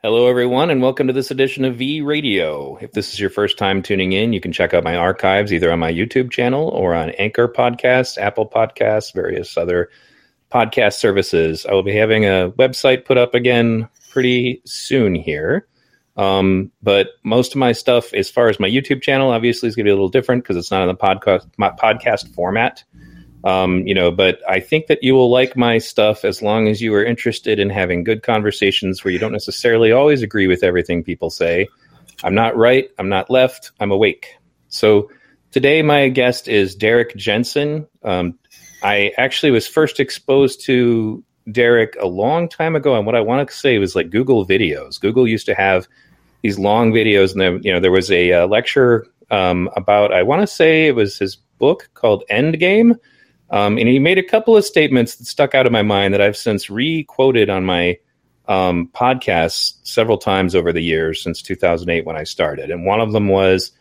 Hello, 0.00 0.28
everyone, 0.28 0.70
and 0.70 0.80
welcome 0.80 1.08
to 1.08 1.12
this 1.12 1.32
edition 1.32 1.64
of 1.64 1.74
V 1.74 2.02
Radio. 2.02 2.76
If 2.76 2.92
this 2.92 3.12
is 3.12 3.18
your 3.18 3.30
first 3.30 3.58
time 3.58 3.82
tuning 3.82 4.12
in, 4.12 4.32
you 4.32 4.40
can 4.40 4.52
check 4.52 4.72
out 4.72 4.84
my 4.84 4.94
archives 4.94 5.52
either 5.52 5.72
on 5.72 5.80
my 5.80 5.92
YouTube 5.92 6.30
channel 6.30 6.68
or 6.68 6.94
on 6.94 7.10
Anchor 7.18 7.48
Podcasts, 7.48 8.16
Apple 8.16 8.48
Podcasts, 8.48 9.12
various 9.12 9.56
other 9.56 9.90
podcast 10.52 11.00
services. 11.00 11.66
I 11.66 11.72
will 11.72 11.82
be 11.82 11.96
having 11.96 12.26
a 12.26 12.52
website 12.56 13.06
put 13.06 13.18
up 13.18 13.34
again 13.34 13.88
pretty 14.10 14.62
soon 14.64 15.16
here. 15.16 15.66
Um, 16.16 16.70
but 16.80 17.08
most 17.24 17.54
of 17.54 17.58
my 17.58 17.72
stuff, 17.72 18.14
as 18.14 18.30
far 18.30 18.48
as 18.48 18.60
my 18.60 18.70
YouTube 18.70 19.02
channel, 19.02 19.32
obviously 19.32 19.68
is 19.68 19.74
going 19.74 19.84
to 19.84 19.88
be 19.88 19.92
a 19.92 19.96
little 19.96 20.08
different 20.08 20.44
because 20.44 20.56
it's 20.56 20.70
not 20.70 20.82
in 20.82 20.86
the 20.86 20.94
podcast 20.94 21.50
podcast 21.58 22.32
format. 22.36 22.84
Um, 23.48 23.86
you 23.86 23.94
know, 23.94 24.10
but 24.10 24.40
I 24.46 24.60
think 24.60 24.88
that 24.88 25.02
you 25.02 25.14
will 25.14 25.30
like 25.30 25.56
my 25.56 25.78
stuff 25.78 26.22
as 26.22 26.42
long 26.42 26.68
as 26.68 26.82
you 26.82 26.92
are 26.92 27.02
interested 27.02 27.58
in 27.58 27.70
having 27.70 28.04
good 28.04 28.22
conversations 28.22 29.02
where 29.02 29.10
you 29.10 29.18
don't 29.18 29.32
necessarily 29.32 29.90
always 29.90 30.20
agree 30.20 30.46
with 30.46 30.62
everything 30.62 31.02
people 31.02 31.30
say. 31.30 31.66
I'm 32.22 32.34
not 32.34 32.58
right. 32.58 32.90
I'm 32.98 33.08
not 33.08 33.30
left. 33.30 33.72
I'm 33.80 33.90
awake. 33.90 34.36
So 34.68 35.10
today, 35.50 35.80
my 35.80 36.10
guest 36.10 36.46
is 36.46 36.74
Derrick 36.74 37.16
Jensen. 37.16 37.86
Um, 38.02 38.38
I 38.82 39.12
actually 39.16 39.52
was 39.52 39.66
first 39.66 39.98
exposed 39.98 40.66
to 40.66 41.24
Derek 41.50 41.96
a 41.98 42.06
long 42.06 42.50
time 42.50 42.76
ago, 42.76 42.96
and 42.96 43.06
what 43.06 43.14
I 43.14 43.22
want 43.22 43.48
to 43.48 43.56
say 43.56 43.78
was 43.78 43.96
like 43.96 44.10
Google 44.10 44.46
videos. 44.46 45.00
Google 45.00 45.26
used 45.26 45.46
to 45.46 45.54
have 45.54 45.88
these 46.42 46.58
long 46.58 46.92
videos, 46.92 47.32
and 47.32 47.40
then 47.40 47.60
you 47.62 47.72
know 47.72 47.80
there 47.80 47.90
was 47.90 48.10
a 48.10 48.30
uh, 48.30 48.46
lecture 48.46 49.06
um, 49.30 49.70
about 49.74 50.12
I 50.12 50.22
want 50.22 50.42
to 50.42 50.46
say 50.46 50.86
it 50.86 50.94
was 50.94 51.16
his 51.16 51.36
book 51.58 51.88
called 51.94 52.24
Endgame 52.30 52.98
um, 53.50 53.78
and 53.78 53.88
he 53.88 53.98
made 53.98 54.18
a 54.18 54.22
couple 54.22 54.56
of 54.56 54.64
statements 54.64 55.16
that 55.16 55.26
stuck 55.26 55.54
out 55.54 55.66
of 55.66 55.72
my 55.72 55.82
mind 55.82 56.14
that 56.14 56.20
I've 56.20 56.36
since 56.36 56.68
re 56.68 57.04
quoted 57.04 57.48
on 57.48 57.64
my 57.64 57.98
um, 58.46 58.90
podcasts 58.94 59.74
several 59.82 60.18
times 60.18 60.54
over 60.54 60.72
the 60.72 60.82
years 60.82 61.22
since 61.22 61.42
2008 61.42 62.04
when 62.04 62.16
I 62.16 62.24
started. 62.24 62.70
And 62.70 62.84
one 62.84 63.00
of 63.00 63.12
them 63.12 63.28
was 63.28 63.72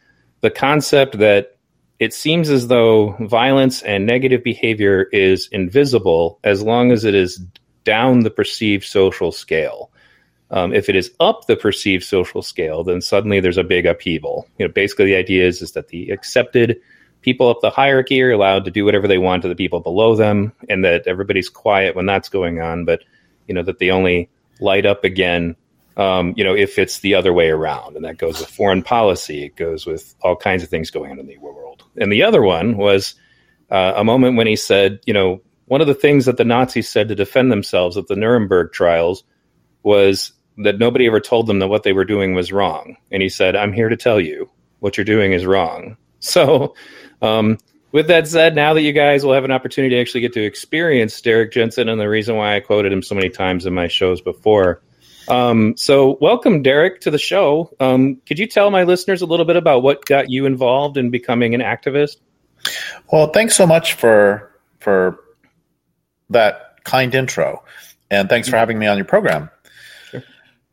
the 0.41 0.51
concept 0.51 1.17
that 1.19 1.57
it 1.99 2.13
seems 2.13 2.49
as 2.49 2.67
though 2.67 3.15
violence 3.21 3.81
and 3.81 4.05
negative 4.05 4.43
behavior 4.43 5.03
is 5.11 5.47
invisible 5.51 6.39
as 6.43 6.61
long 6.61 6.91
as 6.91 7.05
it 7.05 7.15
is 7.15 7.41
down 7.83 8.19
the 8.19 8.29
perceived 8.29 8.83
social 8.83 9.31
scale. 9.31 9.91
Um, 10.51 10.73
if 10.73 10.89
it 10.89 10.95
is 10.95 11.11
up 11.19 11.47
the 11.47 11.57
perceived 11.57 12.03
social 12.03 12.41
scale, 12.41 12.83
then 12.83 13.01
suddenly 13.01 13.39
there's 13.39 13.57
a 13.57 13.63
big 13.63 13.85
upheaval. 13.85 14.47
You 14.57 14.67
know, 14.67 14.73
basically 14.73 15.05
the 15.05 15.15
idea 15.15 15.45
is 15.45 15.61
is 15.61 15.71
that 15.73 15.89
the 15.89 16.09
accepted 16.11 16.79
people 17.27 17.49
up 17.49 17.59
the 17.59 17.69
hierarchy 17.69 18.21
are 18.21 18.31
allowed 18.31 18.63
to 18.63 18.71
do 18.71 18.85
whatever 18.85 19.05
they 19.05 19.17
want 19.17 19.41
to 19.41 19.49
the 19.49 19.55
people 19.55 19.81
below 19.81 20.15
them, 20.15 20.53
and 20.69 20.85
that 20.85 21.07
everybody's 21.07 21.49
quiet 21.49 21.93
when 21.93 22.05
that's 22.05 22.29
going 22.29 22.61
on. 22.61 22.85
But 22.85 23.01
you 23.47 23.53
know 23.53 23.63
that 23.63 23.79
they 23.79 23.89
only 23.89 24.29
light 24.61 24.85
up 24.85 25.03
again, 25.03 25.57
um, 25.97 26.33
you 26.37 26.45
know, 26.45 26.55
if 26.55 26.79
it's 26.79 26.99
the 26.99 27.15
other 27.15 27.33
way 27.33 27.49
around, 27.49 27.97
and 27.97 28.05
that 28.05 28.17
goes 28.17 28.39
with 28.39 28.49
foreign 28.49 28.81
policy. 28.81 29.43
It 29.43 29.57
goes 29.57 29.85
with 29.85 30.15
all 30.21 30.37
kinds 30.37 30.63
of 30.63 30.69
things 30.69 30.89
going 30.89 31.11
on 31.11 31.19
in 31.19 31.27
the 31.27 31.37
world. 31.39 31.83
And 31.97 32.09
the 32.09 32.23
other 32.23 32.41
one 32.41 32.77
was 32.77 33.15
uh, 33.69 33.91
a 33.97 34.05
moment 34.05 34.37
when 34.37 34.47
he 34.47 34.55
said, 34.55 35.01
you 35.05 35.13
know, 35.13 35.41
one 35.65 35.81
of 35.81 35.87
the 35.87 35.93
things 35.93 36.27
that 36.27 36.37
the 36.37 36.45
Nazis 36.45 36.87
said 36.87 37.09
to 37.09 37.15
defend 37.15 37.51
themselves 37.51 37.97
at 37.97 38.07
the 38.07 38.15
Nuremberg 38.15 38.71
trials 38.71 39.25
was 39.83 40.31
that 40.59 40.79
nobody 40.79 41.07
ever 41.07 41.19
told 41.19 41.45
them 41.45 41.59
that 41.59 41.67
what 41.67 41.83
they 41.83 41.91
were 41.91 42.05
doing 42.05 42.35
was 42.35 42.53
wrong. 42.53 42.95
And 43.11 43.21
he 43.21 43.27
said, 43.27 43.57
I'm 43.57 43.73
here 43.73 43.89
to 43.89 43.97
tell 43.97 44.21
you 44.21 44.49
what 44.79 44.95
you're 44.95 45.03
doing 45.03 45.33
is 45.33 45.45
wrong. 45.45 45.97
So 46.27 46.75
um, 47.21 47.57
with 47.91 48.07
that 48.07 48.27
said, 48.27 48.55
now 48.55 48.73
that 48.73 48.81
you 48.81 48.91
guys 48.91 49.23
will 49.23 49.33
have 49.33 49.43
an 49.43 49.51
opportunity 49.51 49.95
to 49.95 50.01
actually 50.01 50.21
get 50.21 50.33
to 50.33 50.43
experience 50.43 51.19
Derrick 51.21 51.51
Jensen 51.51 51.89
and 51.89 51.99
the 51.99 52.09
reason 52.09 52.35
why 52.35 52.55
I 52.55 52.59
quoted 52.59 52.91
him 52.91 53.01
so 53.01 53.15
many 53.15 53.29
times 53.29 53.65
in 53.65 53.73
my 53.73 53.87
shows 53.87 54.21
before. 54.21 54.81
Um, 55.27 55.75
so, 55.75 56.17
welcome, 56.21 56.61
Derek, 56.61 57.01
to 57.01 57.11
the 57.11 57.17
show. 57.17 57.71
Um, 57.79 58.21
could 58.25 58.39
you 58.39 58.47
tell 58.47 58.71
my 58.71 58.83
listeners 58.83 59.21
a 59.21 59.25
little 59.25 59.45
bit 59.45 59.55
about 59.55 59.83
what 59.83 60.05
got 60.05 60.29
you 60.29 60.45
involved 60.45 60.97
in 60.97 61.09
becoming 61.09 61.53
an 61.53 61.61
activist? 61.61 62.17
Well, 63.11 63.27
thanks 63.27 63.55
so 63.55 63.67
much 63.67 63.93
for 63.93 64.51
for 64.79 65.19
that 66.29 66.83
kind 66.83 67.13
intro, 67.13 67.63
and 68.09 68.29
thanks 68.29 68.47
for 68.47 68.57
having 68.57 68.79
me 68.79 68.87
on 68.87 68.97
your 68.97 69.05
program. 69.05 69.49
Sure. 70.11 70.23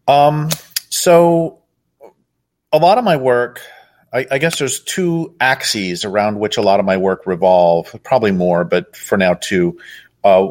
Um, 0.06 0.50
so, 0.88 1.62
a 2.72 2.78
lot 2.78 2.98
of 2.98 3.04
my 3.04 3.16
work 3.16 3.60
I, 4.14 4.26
I, 4.30 4.38
guess 4.38 4.58
there's 4.58 4.80
two 4.80 5.34
axes 5.40 6.04
around 6.04 6.38
which 6.38 6.56
a 6.56 6.62
lot 6.62 6.78
of 6.78 6.86
my 6.86 6.96
work 6.96 7.26
revolve, 7.26 7.94
probably 8.04 8.30
more, 8.30 8.64
but 8.64 8.96
for 8.96 9.18
now 9.18 9.34
two. 9.34 9.78
Uh, 10.22 10.50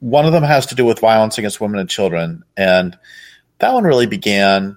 one 0.00 0.26
of 0.26 0.32
them 0.32 0.42
has 0.42 0.66
to 0.66 0.74
do 0.74 0.84
with 0.84 0.98
violence 0.98 1.38
against 1.38 1.60
women 1.60 1.78
and 1.78 1.88
children, 1.88 2.42
and 2.56 2.98
that 3.58 3.72
one 3.72 3.84
really 3.84 4.06
began 4.06 4.76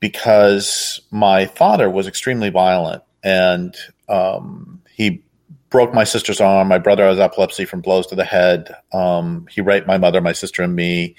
because 0.00 1.00
my 1.10 1.46
father 1.46 1.90
was 1.90 2.06
extremely 2.06 2.50
violent, 2.50 3.02
and 3.22 3.76
um, 4.08 4.80
he 4.94 5.22
broke 5.70 5.92
my 5.92 6.04
sister's 6.04 6.40
arm. 6.40 6.68
My 6.68 6.78
brother 6.78 7.06
has 7.06 7.18
epilepsy 7.18 7.64
from 7.64 7.80
blows 7.80 8.06
to 8.06 8.14
the 8.14 8.24
head. 8.24 8.74
Um, 8.92 9.46
he 9.50 9.60
raped 9.60 9.86
my 9.86 9.98
mother, 9.98 10.20
my 10.20 10.32
sister, 10.32 10.62
and 10.62 10.74
me. 10.74 11.16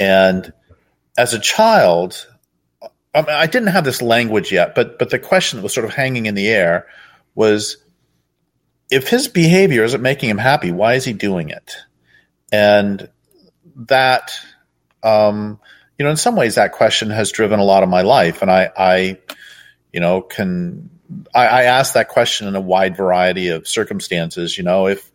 And 0.00 0.52
as 1.16 1.34
a 1.34 1.38
child, 1.38 2.26
I, 3.18 3.26
mean, 3.26 3.36
I 3.36 3.46
didn't 3.46 3.68
have 3.68 3.84
this 3.84 4.02
language 4.02 4.52
yet, 4.52 4.74
but 4.74 4.98
but 4.98 5.10
the 5.10 5.18
question 5.18 5.58
that 5.58 5.62
was 5.62 5.74
sort 5.74 5.86
of 5.86 5.92
hanging 5.92 6.26
in 6.26 6.34
the 6.34 6.48
air 6.48 6.86
was 7.34 7.76
if 8.90 9.08
his 9.08 9.28
behavior 9.28 9.84
isn't 9.84 10.00
making 10.00 10.30
him 10.30 10.38
happy, 10.38 10.72
why 10.72 10.94
is 10.94 11.04
he 11.04 11.12
doing 11.12 11.50
it? 11.50 11.76
And 12.50 13.08
that, 13.76 14.38
um, 15.02 15.60
you 15.98 16.04
know, 16.04 16.10
in 16.10 16.16
some 16.16 16.36
ways, 16.36 16.54
that 16.54 16.72
question 16.72 17.10
has 17.10 17.30
driven 17.30 17.60
a 17.60 17.64
lot 17.64 17.82
of 17.82 17.88
my 17.88 18.02
life, 18.02 18.42
and 18.42 18.50
I, 18.50 18.70
I 18.76 19.18
you 19.92 20.00
know, 20.00 20.22
can 20.22 20.90
I, 21.34 21.46
I 21.46 21.62
ask 21.64 21.94
that 21.94 22.08
question 22.08 22.48
in 22.48 22.56
a 22.56 22.60
wide 22.60 22.96
variety 22.96 23.48
of 23.48 23.66
circumstances. 23.66 24.56
You 24.56 24.64
know, 24.64 24.86
if 24.86 25.10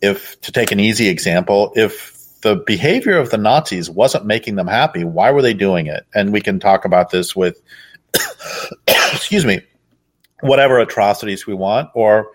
if 0.00 0.40
to 0.42 0.52
take 0.52 0.72
an 0.72 0.80
easy 0.80 1.08
example, 1.08 1.72
if 1.76 2.17
the 2.42 2.56
behavior 2.66 3.18
of 3.18 3.30
the 3.30 3.38
Nazis 3.38 3.90
wasn't 3.90 4.26
making 4.26 4.56
them 4.56 4.66
happy. 4.66 5.04
Why 5.04 5.30
were 5.30 5.42
they 5.42 5.54
doing 5.54 5.86
it? 5.86 6.06
And 6.14 6.32
we 6.32 6.40
can 6.40 6.60
talk 6.60 6.84
about 6.84 7.10
this 7.10 7.34
with, 7.34 7.60
excuse 8.86 9.44
me, 9.44 9.62
whatever 10.40 10.78
atrocities 10.78 11.46
we 11.46 11.54
want. 11.54 11.90
Or, 11.94 12.30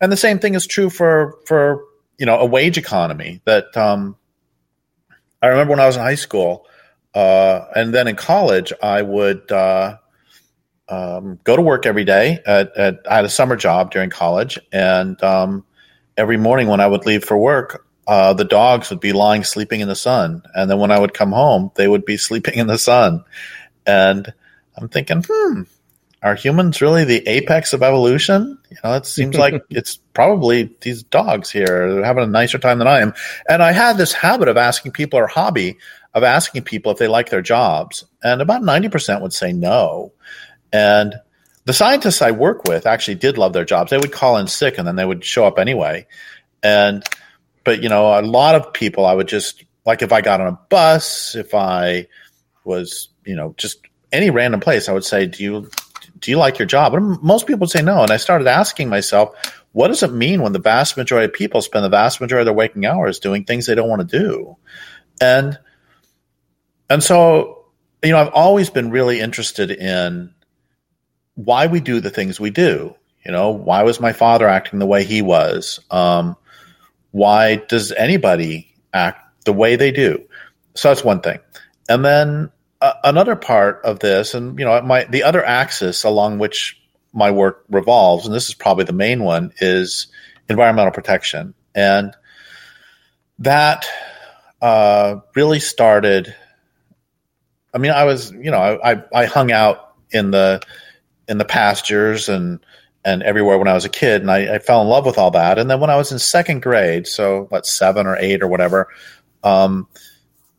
and 0.00 0.10
the 0.10 0.16
same 0.16 0.38
thing 0.38 0.54
is 0.54 0.66
true 0.66 0.90
for 0.90 1.38
for 1.46 1.82
you 2.18 2.26
know 2.26 2.38
a 2.38 2.46
wage 2.46 2.78
economy. 2.78 3.40
That 3.44 3.76
um, 3.76 4.16
I 5.42 5.48
remember 5.48 5.72
when 5.72 5.80
I 5.80 5.86
was 5.86 5.96
in 5.96 6.02
high 6.02 6.16
school, 6.16 6.66
uh, 7.14 7.66
and 7.74 7.94
then 7.94 8.08
in 8.08 8.16
college, 8.16 8.72
I 8.82 9.02
would. 9.02 9.50
Uh, 9.50 9.98
um, 10.88 11.40
go 11.42 11.56
to 11.56 11.62
work 11.62 11.84
every 11.84 12.04
day. 12.04 12.38
At, 12.46 12.76
at, 12.76 13.00
I 13.10 13.16
had 13.16 13.24
a 13.24 13.28
summer 13.28 13.56
job 13.56 13.90
during 13.90 14.08
college, 14.08 14.56
and 14.72 15.20
um, 15.20 15.64
every 16.16 16.36
morning 16.36 16.68
when 16.68 16.78
I 16.78 16.86
would 16.86 17.06
leave 17.06 17.24
for 17.24 17.36
work, 17.36 17.85
uh, 18.06 18.34
the 18.34 18.44
dogs 18.44 18.90
would 18.90 19.00
be 19.00 19.12
lying 19.12 19.44
sleeping 19.44 19.80
in 19.80 19.88
the 19.88 19.96
sun. 19.96 20.42
And 20.54 20.70
then 20.70 20.78
when 20.78 20.90
I 20.90 20.98
would 20.98 21.14
come 21.14 21.32
home, 21.32 21.70
they 21.74 21.88
would 21.88 22.04
be 22.04 22.16
sleeping 22.16 22.54
in 22.54 22.66
the 22.66 22.78
sun. 22.78 23.24
And 23.86 24.32
I'm 24.76 24.88
thinking, 24.88 25.24
hmm, 25.26 25.62
are 26.22 26.34
humans 26.34 26.80
really 26.80 27.04
the 27.04 27.26
apex 27.28 27.72
of 27.72 27.82
evolution? 27.82 28.58
You 28.70 28.76
know, 28.82 28.94
it 28.94 29.06
seems 29.06 29.36
like 29.36 29.62
it's 29.70 29.96
probably 30.12 30.74
these 30.80 31.02
dogs 31.04 31.50
here 31.50 31.94
They're 31.94 32.04
having 32.04 32.24
a 32.24 32.28
nicer 32.28 32.58
time 32.58 32.78
than 32.78 32.88
I 32.88 33.00
am. 33.00 33.14
And 33.48 33.62
I 33.62 33.72
had 33.72 33.96
this 33.96 34.12
habit 34.12 34.48
of 34.48 34.56
asking 34.56 34.92
people 34.92 35.18
or 35.18 35.26
hobby 35.26 35.78
of 36.14 36.24
asking 36.24 36.62
people 36.62 36.92
if 36.92 36.98
they 36.98 37.08
like 37.08 37.28
their 37.28 37.42
jobs. 37.42 38.04
And 38.22 38.40
about 38.40 38.62
90% 38.62 39.20
would 39.20 39.34
say 39.34 39.52
no. 39.52 40.12
And 40.72 41.14
the 41.66 41.72
scientists 41.72 42.22
I 42.22 42.30
work 42.30 42.64
with 42.64 42.86
actually 42.86 43.16
did 43.16 43.38
love 43.38 43.52
their 43.52 43.64
jobs. 43.64 43.90
They 43.90 43.98
would 43.98 44.12
call 44.12 44.38
in 44.38 44.46
sick 44.46 44.78
and 44.78 44.88
then 44.88 44.96
they 44.96 45.04
would 45.04 45.24
show 45.24 45.46
up 45.46 45.58
anyway. 45.58 46.06
And 46.62 47.04
but 47.66 47.82
you 47.82 47.88
know, 47.88 48.18
a 48.18 48.22
lot 48.22 48.54
of 48.54 48.72
people 48.72 49.04
I 49.04 49.12
would 49.12 49.26
just 49.26 49.64
like 49.84 50.00
if 50.00 50.12
I 50.12 50.20
got 50.20 50.40
on 50.40 50.46
a 50.46 50.58
bus, 50.70 51.34
if 51.34 51.52
I 51.52 52.06
was, 52.64 53.08
you 53.24 53.34
know, 53.34 53.54
just 53.58 53.80
any 54.12 54.30
random 54.30 54.60
place, 54.60 54.88
I 54.88 54.92
would 54.92 55.04
say, 55.04 55.26
"Do 55.26 55.42
you 55.42 55.70
do 56.20 56.30
you 56.30 56.38
like 56.38 56.60
your 56.60 56.66
job?" 56.66 56.94
And 56.94 57.20
most 57.20 57.46
people 57.46 57.60
would 57.60 57.70
say 57.70 57.82
no. 57.82 58.02
And 58.02 58.12
I 58.12 58.18
started 58.18 58.46
asking 58.46 58.88
myself, 58.88 59.34
what 59.72 59.88
does 59.88 60.04
it 60.04 60.12
mean 60.12 60.42
when 60.42 60.52
the 60.52 60.60
vast 60.60 60.96
majority 60.96 61.26
of 61.26 61.32
people 61.32 61.60
spend 61.60 61.84
the 61.84 61.88
vast 61.88 62.20
majority 62.20 62.42
of 62.42 62.46
their 62.46 62.54
waking 62.54 62.86
hours 62.86 63.18
doing 63.18 63.44
things 63.44 63.66
they 63.66 63.74
don't 63.74 63.88
want 63.88 64.08
to 64.08 64.18
do? 64.18 64.56
And 65.20 65.58
and 66.88 67.02
so, 67.02 67.64
you 68.00 68.12
know, 68.12 68.18
I've 68.18 68.32
always 68.32 68.70
been 68.70 68.92
really 68.92 69.18
interested 69.18 69.72
in 69.72 70.32
why 71.34 71.66
we 71.66 71.80
do 71.80 71.98
the 71.98 72.10
things 72.10 72.38
we 72.38 72.50
do. 72.50 72.94
You 73.24 73.32
know, 73.32 73.50
why 73.50 73.82
was 73.82 73.98
my 73.98 74.12
father 74.12 74.46
acting 74.46 74.78
the 74.78 74.86
way 74.86 75.02
he 75.02 75.20
was? 75.20 75.80
Um, 75.90 76.36
why 77.16 77.56
does 77.56 77.92
anybody 77.92 78.74
act 78.92 79.44
the 79.46 79.52
way 79.52 79.76
they 79.76 79.90
do? 79.90 80.22
So 80.74 80.88
that's 80.88 81.02
one 81.02 81.22
thing. 81.22 81.38
And 81.88 82.04
then 82.04 82.50
uh, 82.82 82.92
another 83.02 83.36
part 83.36 83.80
of 83.84 84.00
this, 84.00 84.34
and 84.34 84.58
you 84.58 84.66
know, 84.66 84.82
my 84.82 85.04
the 85.04 85.22
other 85.22 85.42
axis 85.42 86.04
along 86.04 86.38
which 86.38 86.78
my 87.14 87.30
work 87.30 87.64
revolves, 87.70 88.26
and 88.26 88.34
this 88.34 88.48
is 88.48 88.54
probably 88.54 88.84
the 88.84 88.92
main 88.92 89.22
one, 89.22 89.52
is 89.60 90.08
environmental 90.50 90.92
protection, 90.92 91.54
and 91.74 92.14
that 93.38 93.86
uh, 94.60 95.16
really 95.34 95.60
started 95.60 96.34
I 97.76 97.78
mean, 97.78 97.90
I 97.90 98.04
was, 98.04 98.30
you 98.30 98.50
know, 98.50 98.58
I, 98.58 98.92
I, 98.92 99.02
I 99.14 99.24
hung 99.26 99.52
out 99.52 99.92
in 100.10 100.30
the 100.30 100.62
in 101.28 101.36
the 101.36 101.44
pastures 101.44 102.30
and 102.30 102.60
and 103.06 103.22
everywhere 103.22 103.56
when 103.56 103.68
I 103.68 103.74
was 103.74 103.84
a 103.84 103.88
kid, 103.88 104.20
and 104.20 104.30
I, 104.30 104.56
I, 104.56 104.58
fell 104.58 104.82
in 104.82 104.88
love 104.88 105.06
with 105.06 105.16
all 105.16 105.30
that. 105.30 105.58
And 105.58 105.70
then 105.70 105.78
when 105.78 105.90
I 105.90 105.96
was 105.96 106.10
in 106.10 106.18
second 106.18 106.60
grade, 106.60 107.06
so 107.06 107.46
what 107.50 107.64
seven 107.64 108.04
or 108.04 108.16
eight 108.18 108.42
or 108.42 108.48
whatever, 108.48 108.88
um, 109.44 109.86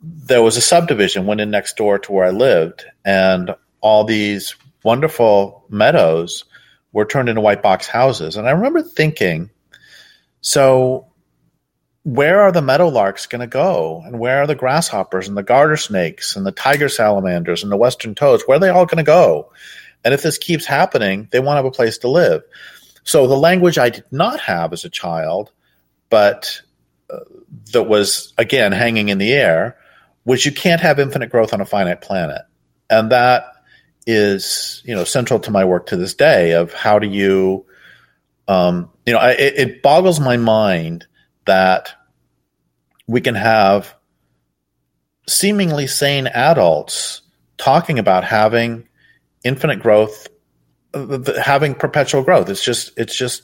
there 0.01 0.41
was 0.41 0.55
a 0.55 0.61
subdivision 0.61 1.25
went 1.25 1.41
in 1.41 1.51
next 1.51 1.75
door 1.75 1.99
to 1.99 2.11
where 2.13 2.25
I 2.25 2.29
lived, 2.29 2.85
and 3.03 3.53
all 3.81 4.05
these 4.05 4.55
wonderful 4.81 5.65
meadows 5.69 6.45
were 6.93 7.05
turned 7.05 7.27
into 7.27 7.41
white 7.41 7.61
box 7.61 7.85
houses. 7.85 8.37
And 8.37 8.47
I 8.47 8.51
remember 8.51 8.81
thinking, 8.81 9.49
so 10.39 11.07
where 12.03 12.39
are 12.39 12.53
the 12.53 12.61
meadowlarks 12.61 13.27
going 13.27 13.41
to 13.41 13.47
go? 13.47 14.01
And 14.05 14.19
where 14.19 14.43
are 14.43 14.47
the 14.47 14.55
grasshoppers 14.55 15.27
and 15.27 15.35
the 15.35 15.43
garter 15.43 15.75
snakes 15.75 16.37
and 16.37 16.45
the 16.45 16.53
tiger 16.53 16.87
salamanders 16.87 17.63
and 17.63 17.71
the 17.71 17.77
western 17.77 18.15
toads? 18.15 18.43
Where 18.43 18.55
are 18.55 18.61
they 18.61 18.69
all 18.69 18.85
going 18.85 19.03
to 19.03 19.03
go? 19.03 19.51
And 20.03 20.13
if 20.13 20.21
this 20.21 20.37
keeps 20.37 20.65
happening, 20.65 21.27
they 21.31 21.39
want 21.39 21.55
to 21.55 21.57
have 21.57 21.65
a 21.65 21.71
place 21.71 21.97
to 21.99 22.07
live. 22.07 22.43
So 23.03 23.27
the 23.27 23.37
language 23.37 23.77
I 23.77 23.89
did 23.89 24.05
not 24.11 24.39
have 24.41 24.73
as 24.73 24.85
a 24.85 24.89
child, 24.89 25.51
but 26.09 26.61
uh, 27.09 27.19
that 27.71 27.83
was 27.83 28.33
again 28.37 28.71
hanging 28.71 29.09
in 29.09 29.17
the 29.17 29.31
air, 29.33 29.77
was 30.25 30.45
you 30.45 30.51
can't 30.51 30.81
have 30.81 30.99
infinite 30.99 31.29
growth 31.29 31.53
on 31.53 31.61
a 31.61 31.65
finite 31.65 32.01
planet, 32.01 32.41
and 32.89 33.11
that 33.11 33.45
is 34.05 34.81
you 34.85 34.93
know 34.93 35.05
central 35.05 35.39
to 35.39 35.51
my 35.51 35.63
work 35.63 35.87
to 35.87 35.95
this 35.95 36.15
day. 36.15 36.51
Of 36.51 36.73
how 36.73 36.99
do 36.99 37.07
you, 37.07 37.65
um, 38.49 38.89
you 39.05 39.13
know, 39.13 39.19
I, 39.19 39.31
it, 39.31 39.53
it 39.57 39.81
boggles 39.81 40.19
my 40.19 40.35
mind 40.35 41.05
that 41.45 41.93
we 43.07 43.21
can 43.21 43.35
have 43.35 43.95
seemingly 45.27 45.87
sane 45.87 46.27
adults 46.27 47.21
talking 47.57 47.99
about 47.99 48.23
having 48.23 48.87
infinite 49.43 49.79
growth, 49.79 50.27
having 51.41 51.75
perpetual 51.75 52.23
growth. 52.23 52.49
It's 52.49 52.63
just 52.63 52.91
it's 52.97 53.15
just 53.15 53.43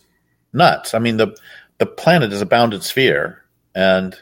nuts. 0.51 0.93
I 0.93 0.99
mean 0.99 1.17
the 1.17 1.35
the 1.77 1.85
planet 1.85 2.31
is 2.31 2.41
a 2.41 2.45
bounded 2.45 2.83
sphere, 2.83 3.43
and 3.75 4.15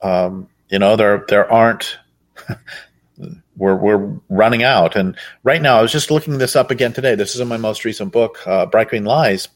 um, 0.00 0.48
you 0.68 0.78
know 0.78 0.96
there 0.96 1.24
there 1.28 1.50
aren't. 1.50 1.98
we're 3.56 3.76
we're 3.76 4.20
running 4.28 4.62
out, 4.62 4.96
and 4.96 5.16
right 5.44 5.60
now 5.60 5.78
I 5.78 5.82
was 5.82 5.92
just 5.92 6.10
looking 6.10 6.38
this 6.38 6.56
up 6.56 6.70
again 6.70 6.92
today. 6.92 7.14
This 7.14 7.34
is 7.34 7.40
in 7.40 7.48
my 7.48 7.56
most 7.56 7.84
recent 7.84 8.12
book, 8.12 8.38
uh, 8.46 8.66
Bright 8.66 8.88
Green 8.88 9.04
Lies. 9.04 9.48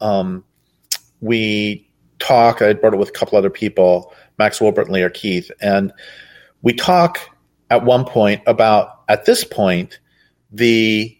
Um, 0.00 0.44
we 1.20 1.88
talk. 2.18 2.62
I 2.62 2.72
brought 2.72 2.94
it 2.94 2.98
with 2.98 3.10
a 3.10 3.12
couple 3.12 3.38
other 3.38 3.50
people, 3.50 4.12
Max 4.38 4.60
Wilbert 4.60 4.88
and 4.88 5.14
Keith, 5.14 5.50
and 5.60 5.92
we 6.62 6.72
talk 6.72 7.20
at 7.70 7.84
one 7.84 8.04
point 8.04 8.42
about 8.46 9.02
at 9.08 9.24
this 9.24 9.44
point 9.44 9.98
the 10.54 11.16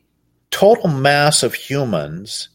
total 0.50 0.88
mass 0.88 1.42
of 1.42 1.54
humans 1.54 2.48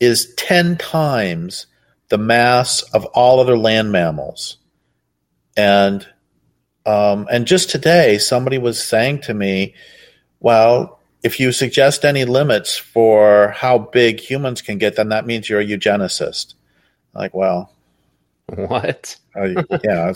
is 0.00 0.32
10 0.36 0.78
times 0.78 1.66
the 2.08 2.16
mass 2.16 2.80
of 2.94 3.04
all 3.06 3.40
other 3.40 3.58
land 3.58 3.92
mammals. 3.92 4.56
And 5.56 6.06
um, 6.86 7.26
and 7.30 7.46
just 7.46 7.68
today, 7.68 8.16
somebody 8.16 8.56
was 8.56 8.82
saying 8.82 9.20
to 9.22 9.34
me, 9.34 9.74
"Well, 10.40 10.98
if 11.22 11.38
you 11.38 11.52
suggest 11.52 12.04
any 12.06 12.24
limits 12.24 12.78
for 12.78 13.48
how 13.48 13.76
big 13.76 14.20
humans 14.20 14.62
can 14.62 14.78
get, 14.78 14.96
then 14.96 15.10
that 15.10 15.26
means 15.26 15.50
you're 15.50 15.60
a 15.60 15.66
eugenicist." 15.66 16.54
Like, 17.12 17.34
well, 17.34 17.74
what? 18.54 19.16
uh, 19.36 19.62
yeah. 19.84 20.12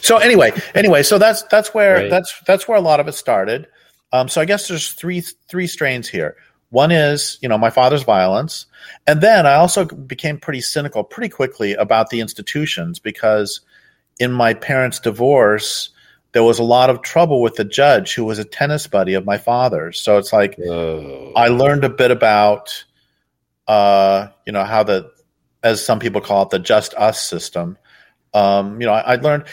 so 0.00 0.18
anyway, 0.18 0.52
anyway, 0.74 1.02
so 1.02 1.18
that's 1.18 1.42
that's 1.44 1.74
where 1.74 1.94
right. 1.96 2.10
that's 2.10 2.40
that's 2.46 2.68
where 2.68 2.78
a 2.78 2.82
lot 2.82 3.00
of 3.00 3.08
it 3.08 3.14
started. 3.14 3.66
Um, 4.14 4.28
so 4.28 4.40
I 4.40 4.44
guess 4.44 4.68
there's 4.68 4.92
three 4.92 5.20
three 5.20 5.66
strains 5.66 6.08
here. 6.08 6.36
One 6.70 6.92
is, 6.92 7.36
you 7.42 7.48
know, 7.48 7.58
my 7.58 7.70
father's 7.70 8.04
violence, 8.04 8.66
and 9.08 9.20
then 9.20 9.44
I 9.44 9.54
also 9.54 9.84
became 9.84 10.38
pretty 10.38 10.60
cynical 10.60 11.02
pretty 11.02 11.28
quickly 11.28 11.74
about 11.74 12.10
the 12.10 12.20
institutions 12.20 13.00
because 13.00 13.60
in 14.20 14.30
my 14.30 14.54
parents' 14.54 15.00
divorce, 15.00 15.90
there 16.30 16.44
was 16.44 16.60
a 16.60 16.62
lot 16.62 16.90
of 16.90 17.02
trouble 17.02 17.42
with 17.42 17.56
the 17.56 17.64
judge 17.64 18.14
who 18.14 18.24
was 18.24 18.38
a 18.38 18.44
tennis 18.44 18.86
buddy 18.86 19.14
of 19.14 19.24
my 19.24 19.36
father's. 19.36 20.00
So 20.00 20.16
it's 20.18 20.32
like. 20.32 20.56
I 21.34 21.48
learned 21.48 21.82
a 21.82 21.88
bit 21.88 22.12
about, 22.12 22.84
uh, 23.66 24.28
you 24.46 24.52
know, 24.52 24.62
how 24.62 24.84
the, 24.84 25.10
as 25.64 25.84
some 25.84 25.98
people 25.98 26.20
call 26.20 26.44
it, 26.44 26.50
the 26.50 26.60
just 26.60 26.94
us 26.94 27.20
system. 27.20 27.78
Um, 28.32 28.80
you 28.80 28.86
know, 28.86 28.92
I, 28.92 29.14
I 29.14 29.16
learned 29.16 29.44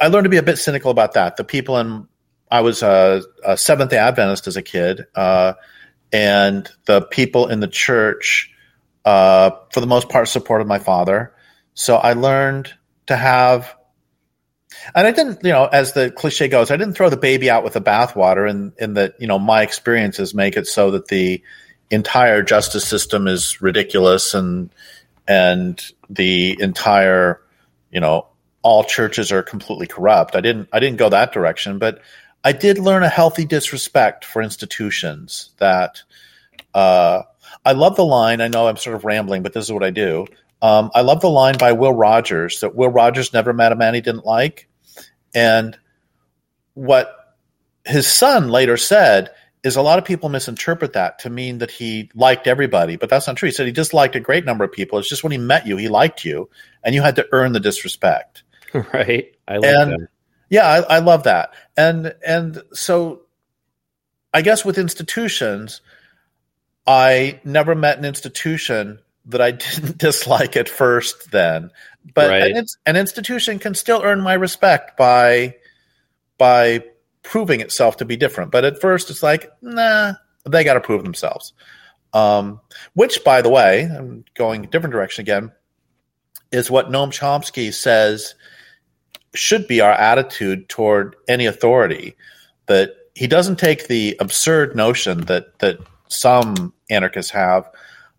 I 0.00 0.06
learned 0.06 0.24
to 0.24 0.30
be 0.30 0.36
a 0.36 0.42
bit 0.42 0.58
cynical 0.58 0.92
about 0.92 1.14
that. 1.14 1.36
The 1.36 1.44
people 1.44 1.78
in 1.78 2.06
I 2.54 2.60
was 2.60 2.84
a, 2.84 3.24
a 3.44 3.56
Seventh 3.56 3.90
Day 3.90 3.98
Adventist 3.98 4.46
as 4.46 4.56
a 4.56 4.62
kid, 4.62 5.06
uh, 5.16 5.54
and 6.12 6.70
the 6.84 7.00
people 7.02 7.48
in 7.48 7.58
the 7.58 7.66
church, 7.66 8.48
uh, 9.04 9.50
for 9.72 9.80
the 9.80 9.88
most 9.88 10.08
part, 10.08 10.28
supported 10.28 10.68
my 10.68 10.78
father. 10.78 11.34
So 11.74 11.96
I 11.96 12.12
learned 12.12 12.72
to 13.06 13.16
have, 13.16 13.74
and 14.94 15.04
I 15.04 15.10
didn't, 15.10 15.40
you 15.42 15.50
know, 15.50 15.66
as 15.66 15.94
the 15.94 16.12
cliche 16.12 16.46
goes, 16.46 16.70
I 16.70 16.76
didn't 16.76 16.94
throw 16.94 17.10
the 17.10 17.16
baby 17.16 17.50
out 17.50 17.64
with 17.64 17.72
the 17.72 17.80
bathwater, 17.80 18.48
and 18.48 18.72
in, 18.78 18.84
in 18.84 18.94
that, 18.94 19.14
you 19.18 19.26
know, 19.26 19.40
my 19.40 19.62
experiences 19.62 20.32
make 20.32 20.56
it 20.56 20.68
so 20.68 20.92
that 20.92 21.08
the 21.08 21.42
entire 21.90 22.44
justice 22.44 22.86
system 22.86 23.26
is 23.26 23.60
ridiculous, 23.60 24.32
and 24.32 24.70
and 25.26 25.84
the 26.08 26.56
entire, 26.60 27.42
you 27.90 27.98
know, 27.98 28.28
all 28.62 28.84
churches 28.84 29.32
are 29.32 29.42
completely 29.42 29.88
corrupt. 29.88 30.36
I 30.36 30.40
didn't, 30.40 30.68
I 30.72 30.78
didn't 30.78 30.98
go 30.98 31.08
that 31.08 31.32
direction, 31.32 31.80
but 31.80 32.00
I 32.44 32.52
did 32.52 32.78
learn 32.78 33.02
a 33.02 33.08
healthy 33.08 33.46
disrespect 33.46 34.24
for 34.24 34.42
institutions 34.42 35.50
that 35.58 36.02
uh, 36.74 37.22
I 37.64 37.72
love 37.72 37.96
the 37.96 38.04
line. 38.04 38.42
I 38.42 38.48
know 38.48 38.68
I'm 38.68 38.76
sort 38.76 38.96
of 38.96 39.04
rambling, 39.04 39.42
but 39.42 39.54
this 39.54 39.64
is 39.64 39.72
what 39.72 39.82
I 39.82 39.90
do. 39.90 40.26
Um, 40.60 40.90
I 40.94 41.00
love 41.00 41.20
the 41.20 41.30
line 41.30 41.56
by 41.58 41.72
Will 41.72 41.92
Rogers 41.92 42.60
that 42.60 42.74
Will 42.74 42.90
Rogers 42.90 43.32
never 43.32 43.52
met 43.52 43.72
a 43.72 43.76
man 43.76 43.94
he 43.94 44.00
didn't 44.00 44.26
like. 44.26 44.68
And 45.34 45.76
what 46.74 47.36
his 47.84 48.06
son 48.06 48.48
later 48.48 48.76
said 48.76 49.30
is 49.62 49.76
a 49.76 49.82
lot 49.82 49.98
of 49.98 50.04
people 50.04 50.28
misinterpret 50.28 50.92
that 50.92 51.18
to 51.20 51.30
mean 51.30 51.58
that 51.58 51.70
he 51.70 52.10
liked 52.14 52.46
everybody, 52.46 52.96
but 52.96 53.08
that's 53.08 53.26
not 53.26 53.36
true. 53.36 53.48
He 53.48 53.52
said 53.52 53.66
he 53.66 53.72
disliked 53.72 54.14
a 54.14 54.20
great 54.20 54.44
number 54.44 54.64
of 54.64 54.72
people. 54.72 54.98
It's 54.98 55.08
just 55.08 55.24
when 55.24 55.32
he 55.32 55.38
met 55.38 55.66
you, 55.66 55.78
he 55.78 55.88
liked 55.88 56.24
you, 56.24 56.50
and 56.82 56.94
you 56.94 57.00
had 57.00 57.16
to 57.16 57.26
earn 57.32 57.52
the 57.52 57.60
disrespect. 57.60 58.42
Right. 58.92 59.36
I 59.46 59.58
like 59.58 59.70
and, 59.70 59.92
that. 59.92 60.08
Yeah, 60.48 60.66
I, 60.66 60.96
I 60.96 60.98
love 60.98 61.24
that. 61.24 61.54
And 61.76 62.14
and 62.26 62.62
so 62.72 63.22
I 64.32 64.42
guess 64.42 64.64
with 64.64 64.78
institutions, 64.78 65.80
I 66.86 67.40
never 67.44 67.74
met 67.74 67.98
an 67.98 68.04
institution 68.04 69.00
that 69.26 69.40
I 69.40 69.50
didn't 69.52 69.98
dislike 69.98 70.56
at 70.56 70.68
first 70.68 71.30
then. 71.30 71.70
But 72.14 72.30
right. 72.30 72.52
an, 72.52 72.66
an, 72.84 72.96
institution 72.96 73.58
can 73.58 73.74
still 73.74 74.02
earn 74.04 74.20
my 74.20 74.34
respect 74.34 74.96
by 74.98 75.56
by 76.36 76.84
proving 77.22 77.60
itself 77.60 77.96
to 77.98 78.04
be 78.04 78.16
different. 78.16 78.50
But 78.50 78.64
at 78.64 78.80
first 78.80 79.08
it's 79.08 79.22
like, 79.22 79.50
nah, 79.62 80.14
they 80.44 80.64
got 80.64 80.74
to 80.74 80.80
prove 80.80 81.02
themselves. 81.02 81.54
Um, 82.12 82.60
which, 82.92 83.24
by 83.24 83.42
the 83.42 83.48
way, 83.48 83.82
I'm 83.82 84.24
going 84.34 84.64
a 84.64 84.68
different 84.68 84.92
direction 84.92 85.22
again, 85.22 85.50
is 86.52 86.70
what 86.70 86.90
Noam 86.90 87.08
Chomsky 87.08 87.72
says 87.72 88.34
should 89.34 89.66
be 89.66 89.80
our 89.80 89.92
attitude 89.92 90.68
toward 90.68 91.16
any 91.28 91.46
authority. 91.46 92.16
That 92.66 92.90
he 93.14 93.26
doesn't 93.26 93.58
take 93.58 93.88
the 93.88 94.16
absurd 94.20 94.74
notion 94.74 95.22
that 95.26 95.58
that 95.58 95.78
some 96.08 96.72
anarchists 96.90 97.32
have 97.32 97.70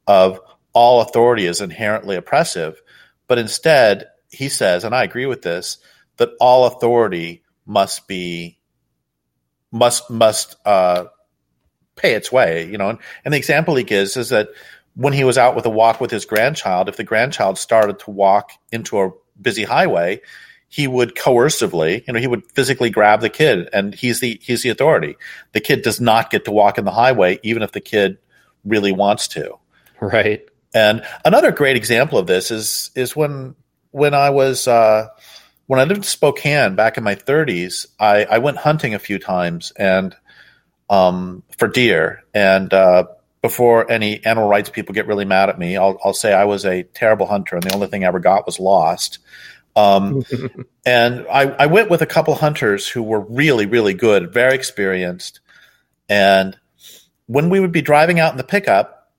of 0.08 0.40
all 0.74 1.02
authority 1.02 1.46
is 1.46 1.62
inherently 1.62 2.16
oppressive, 2.16 2.82
but 3.28 3.38
instead 3.38 4.08
he 4.30 4.50
says, 4.50 4.84
and 4.84 4.94
I 4.94 5.04
agree 5.04 5.26
with 5.26 5.42
this, 5.42 5.78
that 6.18 6.32
all 6.40 6.66
authority 6.66 7.44
must 7.66 8.08
be 8.08 8.58
must 9.72 10.10
must 10.10 10.56
uh, 10.66 11.06
pay 11.96 12.14
its 12.14 12.32
way. 12.32 12.70
You 12.70 12.78
know, 12.78 12.90
and, 12.90 13.00
and 13.24 13.34
the 13.34 13.38
example 13.38 13.76
he 13.76 13.84
gives 13.84 14.18
is 14.18 14.30
that 14.30 14.50
when 14.96 15.14
he 15.14 15.24
was 15.24 15.38
out 15.38 15.56
with 15.56 15.66
a 15.66 15.70
walk 15.70 16.00
with 16.00 16.12
his 16.12 16.26
grandchild, 16.26 16.88
if 16.88 16.98
the 16.98 17.04
grandchild 17.04 17.58
started 17.58 18.00
to 18.00 18.12
walk 18.12 18.52
into 18.72 19.00
a 19.00 19.12
busy 19.42 19.64
highway, 19.64 20.22
he 20.68 20.88
would 20.88 21.16
coercively, 21.16 22.06
you 22.06 22.14
know, 22.14 22.20
he 22.20 22.28
would 22.28 22.46
physically 22.52 22.90
grab 22.90 23.22
the 23.22 23.30
kid, 23.30 23.70
and 23.72 23.96
he's 23.96 24.20
the 24.20 24.40
he's 24.42 24.64
the 24.64 24.70
authority. 24.70 25.16
The 25.54 25.62
kid 25.62 25.82
does 25.82 26.02
not 26.02 26.30
get 26.30 26.46
to 26.46 26.52
walk 26.52 26.78
in 26.78 26.86
the 26.86 26.92
highway, 26.92 27.40
even 27.44 27.64
if 27.64 27.72
the 27.72 27.82
kid 27.82 28.18
really 28.64 28.92
wants 28.92 29.28
to. 29.30 29.58
Right. 30.02 30.48
And 30.74 31.06
another 31.24 31.52
great 31.52 31.78
example 31.78 32.18
of 32.18 32.28
this 32.28 32.52
is 32.52 32.92
is 32.96 33.16
when 33.16 33.56
when 33.92 34.14
I 34.14 34.30
was 34.30 34.68
uh, 34.68 35.08
when 35.68 35.80
I 35.80 35.84
lived 35.84 36.00
in 36.00 36.04
Spokane 36.04 36.76
back 36.76 36.98
in 36.98 37.04
my 37.04 37.16
30s. 37.16 37.88
I, 38.00 38.26
I 38.26 38.38
went 38.38 38.58
hunting 38.58 38.94
a 38.94 39.00
few 39.00 39.20
times 39.20 39.72
and 39.78 40.16
um, 40.90 41.44
for 41.58 41.68
deer. 41.68 42.24
And 42.34 42.74
uh, 42.74 43.06
before 43.42 43.90
any 43.90 44.24
animal 44.26 44.50
rights 44.50 44.70
people 44.70 44.94
get 44.94 45.08
really 45.08 45.26
mad 45.26 45.50
at 45.50 45.60
me, 45.60 45.78
I'll, 45.78 45.98
I'll 46.04 46.14
say 46.14 46.34
I 46.34 46.46
was 46.46 46.66
a 46.66 46.84
terrible 46.84 47.26
hunter, 47.26 47.56
and 47.56 47.64
the 47.64 47.74
only 47.74 47.88
thing 47.88 48.04
I 48.04 48.08
ever 48.08 48.20
got 48.20 48.46
was 48.46 48.60
lost. 48.60 49.20
Um, 49.76 50.24
and 50.86 51.26
I, 51.30 51.44
I 51.52 51.66
went 51.66 51.90
with 51.90 52.02
a 52.02 52.06
couple 52.06 52.36
hunters 52.36 52.88
who 52.88 53.04
were 53.04 53.20
really, 53.22 53.66
really 53.66 53.94
good, 53.94 54.34
very 54.34 54.56
experienced. 54.56 55.40
And 56.10 56.58
when 57.28 57.50
we 57.50 57.60
would 57.60 57.72
be 57.72 57.82
driving 57.82 58.20
out 58.20 58.32
in 58.32 58.38
the 58.38 58.44
pickup, 58.44 59.12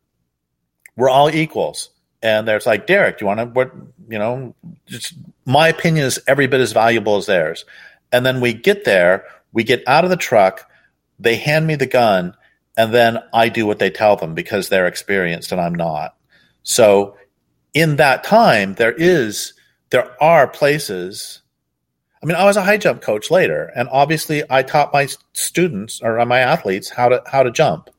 we're 0.96 1.10
all 1.10 1.30
equals. 1.30 1.90
And 2.22 2.48
there's 2.48 2.66
like, 2.66 2.86
Derrick, 2.86 3.18
do 3.18 3.24
you 3.24 3.26
want 3.26 3.40
to, 3.40 3.46
what, 3.46 3.72
you 4.08 4.18
know, 4.18 4.54
just 4.86 5.14
my 5.44 5.68
opinion 5.68 6.06
is 6.06 6.20
every 6.26 6.46
bit 6.46 6.60
as 6.60 6.72
valuable 6.72 7.16
as 7.16 7.26
theirs. 7.26 7.64
And 8.12 8.24
then 8.24 8.40
we 8.40 8.54
get 8.54 8.84
there, 8.84 9.24
we 9.52 9.64
get 9.64 9.86
out 9.86 10.04
of 10.04 10.10
the 10.10 10.16
truck, 10.16 10.68
they 11.18 11.36
hand 11.36 11.66
me 11.66 11.74
the 11.74 11.86
gun, 11.86 12.34
and 12.76 12.92
then 12.92 13.18
I 13.32 13.48
do 13.48 13.66
what 13.66 13.78
they 13.78 13.90
tell 13.90 14.16
them 14.16 14.34
because 14.34 14.68
they're 14.68 14.86
experienced 14.86 15.52
and 15.52 15.60
I'm 15.60 15.74
not. 15.74 16.14
So 16.62 17.16
in 17.74 17.96
that 17.96 18.24
time, 18.24 18.74
there 18.74 18.92
is, 18.92 19.52
there 19.90 20.22
are 20.22 20.46
places. 20.46 21.42
I 22.22 22.26
mean, 22.26 22.36
I 22.36 22.44
was 22.44 22.56
a 22.56 22.62
high 22.62 22.78
jump 22.78 23.02
coach 23.02 23.30
later, 23.30 23.70
and 23.76 23.88
obviously 23.90 24.42
I 24.48 24.62
taught 24.62 24.92
my 24.92 25.08
students 25.32 26.00
or 26.02 26.24
my 26.24 26.40
athletes 26.40 26.90
how 26.90 27.08
to, 27.08 27.22
how 27.26 27.42
to 27.42 27.50
jump. 27.50 27.90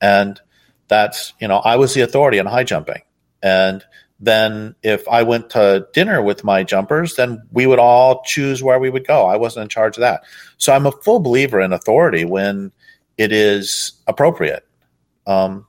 And 0.00 0.40
that's, 0.88 1.32
you 1.40 1.48
know, 1.48 1.58
I 1.58 1.76
was 1.76 1.94
the 1.94 2.02
authority 2.02 2.38
on 2.38 2.46
high 2.46 2.64
jumping. 2.64 3.02
And 3.42 3.84
then 4.18 4.74
if 4.82 5.06
I 5.08 5.22
went 5.22 5.50
to 5.50 5.86
dinner 5.92 6.22
with 6.22 6.44
my 6.44 6.62
jumpers, 6.62 7.16
then 7.16 7.42
we 7.52 7.66
would 7.66 7.78
all 7.78 8.22
choose 8.24 8.62
where 8.62 8.78
we 8.78 8.88
would 8.88 9.06
go. 9.06 9.26
I 9.26 9.36
wasn't 9.36 9.64
in 9.64 9.68
charge 9.68 9.96
of 9.96 10.00
that. 10.00 10.22
So 10.56 10.72
I'm 10.72 10.86
a 10.86 10.92
full 10.92 11.20
believer 11.20 11.60
in 11.60 11.72
authority 11.72 12.24
when 12.24 12.72
it 13.18 13.32
is 13.32 13.92
appropriate. 14.06 14.66
Um, 15.26 15.66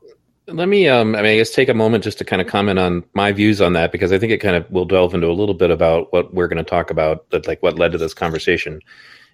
Let 0.48 0.70
me, 0.70 0.88
um, 0.88 1.14
I 1.14 1.22
mean, 1.22 1.32
I 1.32 1.36
guess 1.36 1.52
take 1.52 1.68
a 1.68 1.74
moment 1.74 2.06
just 2.06 2.20
to 2.20 2.26
kind 2.26 2.42
of 2.42 2.48
comment 2.48 2.80
on 2.80 3.04
my 3.14 3.34
views 3.34 3.60
on 3.60 3.74
that 3.74 3.92
because 3.92 4.14
I 4.14 4.18
think 4.18 4.32
it 4.32 4.38
kind 4.38 4.56
of 4.56 4.70
will 4.72 4.86
delve 4.86 5.14
into 5.14 5.28
a 5.28 5.34
little 5.34 5.54
bit 5.54 5.72
about 5.72 6.14
what 6.14 6.34
we're 6.34 6.48
going 6.48 6.64
to 6.64 6.70
talk 6.70 6.90
about, 6.90 7.30
that 7.32 7.48
like 7.48 7.62
what 7.62 7.78
led 7.78 7.92
to 7.92 7.98
this 7.98 8.14
conversation. 8.14 8.80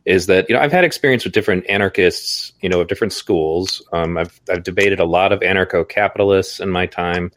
Is 0.06 0.26
that 0.26 0.50
you 0.50 0.56
know 0.56 0.62
I've 0.62 0.72
had 0.72 0.84
experience 0.84 1.24
with 1.24 1.34
different 1.34 1.70
anarchists, 1.70 2.52
you 2.62 2.68
know, 2.68 2.82
of 2.82 2.88
different 2.88 3.14
schools. 3.14 3.82
Um, 3.94 4.18
I've 4.18 4.42
I've 4.50 4.64
debated 4.64 5.00
a 5.00 5.06
lot 5.06 5.32
of 5.32 5.40
anarcho 5.42 5.88
capitalists 5.88 6.60
in 6.60 6.70
my 6.70 6.88
time. 6.88 7.32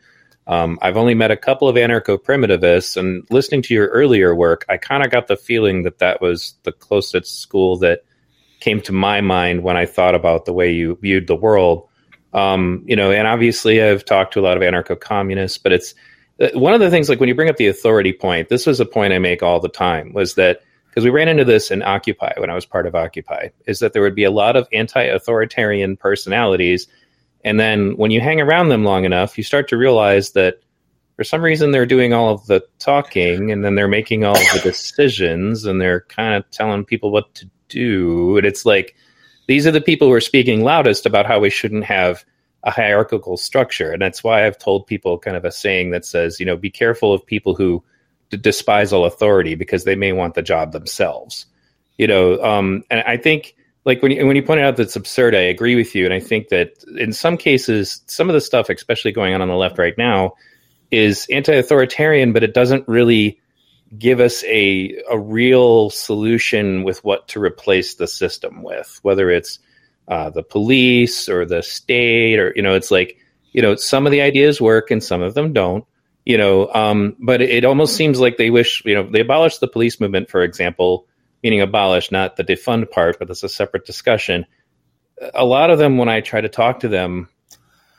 Um, 0.49 0.79
I've 0.83 0.97
only 0.97 1.15
met 1.15 1.31
a 1.31 1.37
couple 1.37 1.69
of 1.69 1.77
anarcho 1.77 2.19
primitivists, 2.19 2.97
and 2.97 3.25
listening 3.31 3.63
to 3.63 3.75
your 3.75 3.89
earlier 3.89 4.35
work, 4.35 4.65
I 4.69 4.79
kind 4.79 5.05
of 5.05 5.13
got 5.13 5.29
the 5.29 5.37
feeling 5.37 5.83
that 5.83 5.99
that 5.99 6.21
was 6.21 6.55
the 6.65 6.73
closest 6.73 7.41
school 7.41 7.77
that 7.79 8.05
came 8.59 8.81
to 8.81 8.93
my 8.93 9.21
mind 9.21 9.63
when 9.63 9.77
I 9.77 9.87
thought 9.87 10.15
about 10.15 10.45
the 10.45 10.53
way 10.53 10.73
you 10.73 10.99
viewed 11.01 11.27
the 11.27 11.37
world. 11.37 11.89
Um, 12.37 12.85
you 12.87 12.97
know, 12.97 13.11
and 13.11 13.27
obviously 13.27 13.83
I've 13.83 14.05
talked 14.05 14.35
to 14.35 14.41
a 14.41 14.43
lot 14.43 14.57
of 14.57 14.63
anarcho 14.63 15.01
communists, 15.01 15.59
but 15.59 15.73
it's 15.73 15.95
uh, 16.41 16.49
one 16.55 16.75
of 16.75 16.81
the 16.81 16.91
things 16.91 17.09
like 17.09 17.19
when 17.19 17.29
you 17.29 17.35
bring 17.35 17.49
up 17.49 17.57
the 17.57 17.69
authority 17.69 18.13
point, 18.13 18.49
this 18.49 18.67
was 18.67 18.79
a 18.79 18.85
point 18.85 19.13
I 19.13 19.19
make 19.19 19.43
all 19.43 19.59
the 19.59 19.69
time 19.69 20.13
was 20.13 20.35
that 20.35 20.61
because 20.89 21.05
we 21.05 21.11
ran 21.11 21.29
into 21.29 21.45
this 21.45 21.71
in 21.71 21.83
Occupy 21.83 22.33
when 22.39 22.51
I 22.51 22.55
was 22.55 22.65
part 22.65 22.87
of 22.87 22.95
Occupy, 22.95 23.49
is 23.67 23.81
that 23.81 23.93
there 23.93 24.03
would 24.03 24.15
be 24.15 24.25
a 24.25 24.31
lot 24.31 24.57
of 24.57 24.69
anti 24.73 25.03
authoritarian 25.03 25.97
personalities 25.97 26.87
and 27.47 27.61
then 27.61 27.97
when 27.97 28.11
you 28.11 28.21
hang 28.21 28.41
around 28.41 28.71
them 28.71 28.83
long 28.83 29.05
enough, 29.05 29.39
you 29.39 29.45
start 29.45 29.69
to 29.69 29.77
realize 29.77 30.33
that 30.33 30.59
for 31.15 31.23
some 31.23 31.43
reason 31.43 31.71
they're 31.71 31.87
doing 31.87 32.13
all 32.13 32.35
of 32.35 32.45
the 32.47 32.61
talking 32.81 33.53
and 33.53 33.65
then 33.65 33.77
they're 33.77 33.87
making 33.87 34.25
all 34.25 34.37
of 34.37 34.53
the 34.53 34.61
decisions 34.65 35.65
and 35.65 35.81
they're 35.81 36.01
kind 36.01 36.35
of 36.35 36.51
telling 36.51 36.85
people 36.85 37.13
what 37.13 37.33
to 37.37 37.49
do. 37.69 38.37
And 38.37 38.45
it's 38.45 38.67
like 38.67 38.97
these 39.47 39.67
are 39.67 39.73
the 39.73 39.81
people 39.81 40.09
who 40.09 40.15
are 40.15 40.21
speaking 40.21 40.63
loudest 40.63 41.07
about 41.07 41.27
how 41.27 41.41
we 41.41 41.51
shouldn't 41.51 41.85
have 41.85 42.25
a 42.65 42.71
hierarchical 42.71 43.37
structure. 43.37 43.93
And 43.93 44.03
that's 44.03 44.25
why 44.25 44.47
I've 44.47 44.59
told 44.59 44.87
people 44.87 45.19
kind 45.19 45.37
of 45.37 45.45
a 45.45 45.53
saying 45.53 45.91
that 45.91 46.05
says, 46.05 46.41
you 46.41 46.47
know, 46.47 46.57
be 46.57 46.71
careful 46.71 47.13
of 47.13 47.25
people 47.25 47.55
who 47.55 47.83
d- 48.31 48.37
despise 48.37 48.93
all 48.93 49.05
authority 49.05 49.55
because 49.55 49.85
they 49.85 49.95
may 49.95 50.13
want 50.13 50.35
the 50.35 50.43
job 50.43 50.73
themselves. 50.73 51.47
You 51.97 52.09
know, 52.09 52.43
um, 52.43 52.83
and 52.91 53.01
I 53.07 53.17
think 53.17 53.55
like 53.85 54.03
when 54.03 54.11
you, 54.11 54.27
when 54.27 54.35
you 54.37 54.43
pointed 54.43 54.65
out 54.65 54.77
that 54.77 54.83
it's 54.83 54.97
absurd, 54.97 55.35
I 55.35 55.43
agree 55.43 55.77
with 55.77 55.95
you, 55.95 56.05
and 56.05 56.13
I 56.13 56.21
think 56.21 56.49
that 56.49 56.85
in 56.99 57.13
some 57.13 57.37
cases, 57.37 58.03
some 58.07 58.29
of 58.29 58.35
the 58.35 58.41
stuff, 58.41 58.69
especially 58.69 59.13
going 59.13 59.33
on 59.33 59.41
on 59.41 59.49
the 59.49 59.55
left 59.55 59.79
right 59.79 59.97
now, 59.97 60.35
is 60.91 61.27
anti-authoritarian, 61.31 62.33
but 62.33 62.43
it 62.43 62.53
doesn't 62.53 62.87
really 62.89 63.41
give 63.97 64.21
us 64.21 64.45
a 64.45 65.01
a 65.11 65.19
real 65.19 65.91
solution 65.91 66.83
with 66.83 67.03
what 67.05 67.29
to 67.29 67.41
replace 67.41 67.95
the 67.95 68.07
system 68.07 68.63
with, 68.63 68.99
whether 69.03 69.31
it's 69.31 69.59
uh, 70.09 70.31
the 70.31 70.43
police 70.43 71.29
or 71.29 71.45
the 71.45 71.63
state, 71.63 72.39
or 72.39 72.53
you 72.57 72.63
know, 72.63 72.75
it's 72.75 72.91
like 72.91 73.19
you 73.53 73.63
know, 73.63 73.75
some 73.75 74.07
of 74.07 74.13
the 74.13 74.21
ideas 74.21 74.61
work 74.61 74.91
and 74.91 75.03
some 75.03 75.23
of 75.23 75.35
them 75.35 75.53
don't. 75.53 75.85
You 76.25 76.39
know, 76.39 76.69
um, 76.75 77.17
but 77.21 77.41
it, 77.41 77.65
almost 77.65 77.95
seems 77.95 78.19
like 78.19 78.37
they 78.37 78.51
wish 78.51 78.83
you 78.85 78.95
know 78.95 79.09
they 79.09 79.21
abolished 79.21 79.61
the 79.61 79.69
police 79.69 80.01
movement, 80.01 80.29
for 80.29 80.43
example 80.43 81.07
meaning 81.47 81.61
abolish, 81.61 82.11
not 82.11 82.35
the 82.35 82.43
defund 82.43 82.91
part, 82.91 83.21
but 83.21 83.29
that's 83.29 83.45
a 83.45 83.49
separate 83.49 83.87
discussion. 83.87 84.47
A 85.33 85.45
lot 85.45 85.71
of 85.71 85.79
them, 85.79 85.97
when 85.97 86.09
I 86.09 86.21
try 86.21 86.41
to 86.41 86.49
talk 86.49 86.81
to 86.81 86.89
them, 86.89 87.29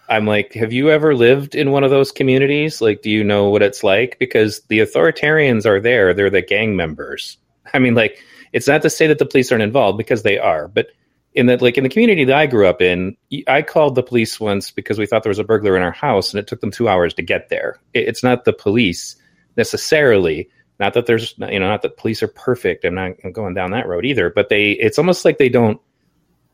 I'm 0.09 0.25
like, 0.25 0.53
have 0.53 0.71
you 0.71 0.89
ever 0.89 1.15
lived 1.15 1.55
in 1.55 1.71
one 1.71 1.83
of 1.83 1.91
those 1.91 2.11
communities? 2.11 2.81
Like, 2.81 3.01
do 3.01 3.09
you 3.09 3.23
know 3.23 3.49
what 3.49 3.61
it's 3.61 3.83
like? 3.83 4.17
Because 4.19 4.61
the 4.69 4.79
authoritarians 4.79 5.65
are 5.65 5.81
there, 5.81 6.13
they're 6.13 6.29
the 6.29 6.41
gang 6.41 6.75
members. 6.75 7.37
I 7.73 7.79
mean, 7.79 7.95
like, 7.95 8.23
it's 8.53 8.67
not 8.67 8.81
to 8.83 8.89
say 8.89 9.07
that 9.07 9.19
the 9.19 9.25
police 9.25 9.51
aren't 9.51 9.63
involved 9.63 9.97
because 9.97 10.23
they 10.23 10.37
are, 10.37 10.67
but 10.67 10.87
in 11.33 11.45
the 11.45 11.57
like 11.57 11.77
in 11.77 11.83
the 11.83 11.89
community 11.89 12.25
that 12.25 12.35
I 12.35 12.47
grew 12.47 12.67
up 12.67 12.81
in, 12.81 13.15
I 13.47 13.61
called 13.61 13.93
the 13.93 14.01
police 14.01 14.39
once 14.39 14.71
because 14.71 14.97
we 14.97 15.05
thought 15.05 15.21
there 15.21 15.29
was 15.29 15.39
a 15.39 15.43
burglar 15.43 15.77
in 15.77 15.83
our 15.83 15.91
house, 15.91 16.33
and 16.33 16.39
it 16.39 16.47
took 16.47 16.61
them 16.61 16.71
two 16.71 16.89
hours 16.89 17.13
to 17.15 17.21
get 17.21 17.49
there. 17.49 17.79
It's 17.93 18.23
not 18.23 18.45
the 18.45 18.53
police 18.53 19.15
necessarily, 19.55 20.49
not 20.79 20.93
that 20.93 21.05
there's, 21.05 21.35
you 21.37 21.59
know, 21.59 21.67
not 21.67 21.81
that 21.83 21.97
police 21.97 22.23
are 22.23 22.27
perfect. 22.27 22.85
I'm 22.85 22.95
not 22.95 23.13
going 23.33 23.53
down 23.53 23.71
that 23.71 23.87
road 23.87 24.05
either. 24.05 24.29
But 24.29 24.49
they, 24.49 24.71
it's 24.71 24.97
almost 24.97 25.25
like 25.25 25.37
they 25.37 25.49
don't. 25.49 25.79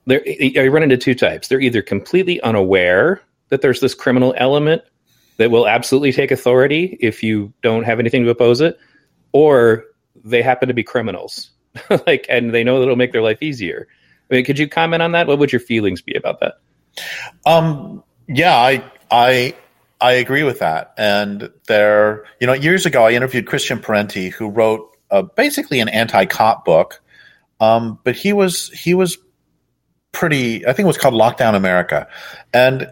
They're, 0.06 0.24
I 0.58 0.68
run 0.68 0.84
into 0.84 0.98
two 0.98 1.16
types. 1.16 1.48
They're 1.48 1.62
either 1.62 1.82
completely 1.82 2.42
unaware 2.42 3.22
that 3.50 3.62
there's 3.62 3.80
this 3.80 3.94
criminal 3.94 4.34
element 4.38 4.82
that 5.38 5.52
will 5.52 5.68
absolutely 5.68 6.12
take 6.12 6.32
authority 6.32 6.98
if 7.02 7.24
you 7.24 7.54
don't 7.62 7.84
have 7.84 8.00
anything 8.00 8.24
to 8.24 8.30
oppose 8.30 8.62
it, 8.62 8.78
or 9.32 9.86
they 10.24 10.42
happen 10.42 10.68
to 10.68 10.74
be 10.74 10.84
criminals, 10.84 11.52
like, 12.08 12.26
and 12.30 12.54
they 12.54 12.64
know 12.64 12.78
that 12.78 12.84
it'll 12.84 12.96
make 12.96 13.12
their 13.12 13.22
life 13.22 13.42
easier. 13.42 13.88
I 14.30 14.36
mean, 14.36 14.46
could 14.46 14.60
you 14.60 14.68
comment 14.68 15.02
on 15.02 15.12
that? 15.14 15.28
What 15.28 15.40
would 15.40 15.52
your 15.52 15.60
feelings 15.60 16.02
be 16.02 16.14
about 16.14 16.40
that? 16.40 16.56
Um, 17.46 18.04
yeah, 18.28 18.56
I, 18.56 18.84
I, 19.12 19.56
I 20.00 20.14
agree 20.14 20.44
with 20.44 20.60
that. 20.60 20.94
And 20.98 21.50
there, 21.68 22.26
you 22.40 22.48
know, 22.48 22.54
years 22.54 22.86
ago, 22.86 23.06
I 23.06 23.12
interviewed 23.12 23.48
Christian 23.48 23.80
Parenti, 23.80 24.30
who 24.30 24.50
wrote 24.50 24.90
uh, 25.12 25.22
basically 25.22 25.80
an 25.80 25.90
anti-cop 25.90 26.66
book. 26.66 27.02
Um, 27.60 28.00
but 28.04 28.16
he 28.16 28.34
was 28.34 28.70
he 28.72 28.94
was 28.94 29.18
pretty. 30.12 30.66
I 30.68 30.74
think 30.74 30.86
it 30.86 30.88
was 30.88 30.98
called 30.98 31.14
Lockdown 31.14 31.56
America, 31.56 32.08
and 32.54 32.92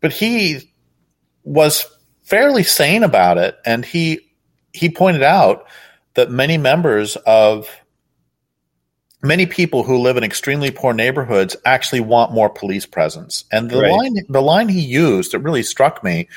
but 0.00 0.12
he 0.12 0.72
was 1.44 1.86
fairly 2.22 2.62
sane 2.62 3.02
about 3.02 3.38
it, 3.38 3.56
and 3.64 3.84
he 3.84 4.20
he 4.72 4.90
pointed 4.90 5.22
out 5.22 5.66
that 6.14 6.30
many 6.30 6.58
members 6.58 7.16
of 7.16 7.68
many 9.22 9.46
people 9.46 9.82
who 9.82 9.98
live 9.98 10.16
in 10.16 10.24
extremely 10.24 10.70
poor 10.70 10.92
neighborhoods 10.92 11.56
actually 11.64 12.00
want 12.00 12.32
more 12.32 12.48
police 12.48 12.86
presence. 12.86 13.44
And 13.50 13.70
the 13.70 13.80
right. 13.80 13.92
line 13.92 14.14
the 14.28 14.42
line 14.42 14.68
he 14.68 14.80
used 14.80 15.32
that 15.32 15.40
really 15.40 15.62
struck 15.62 16.04
me 16.04 16.28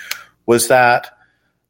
was 0.45 0.67
that 0.69 1.17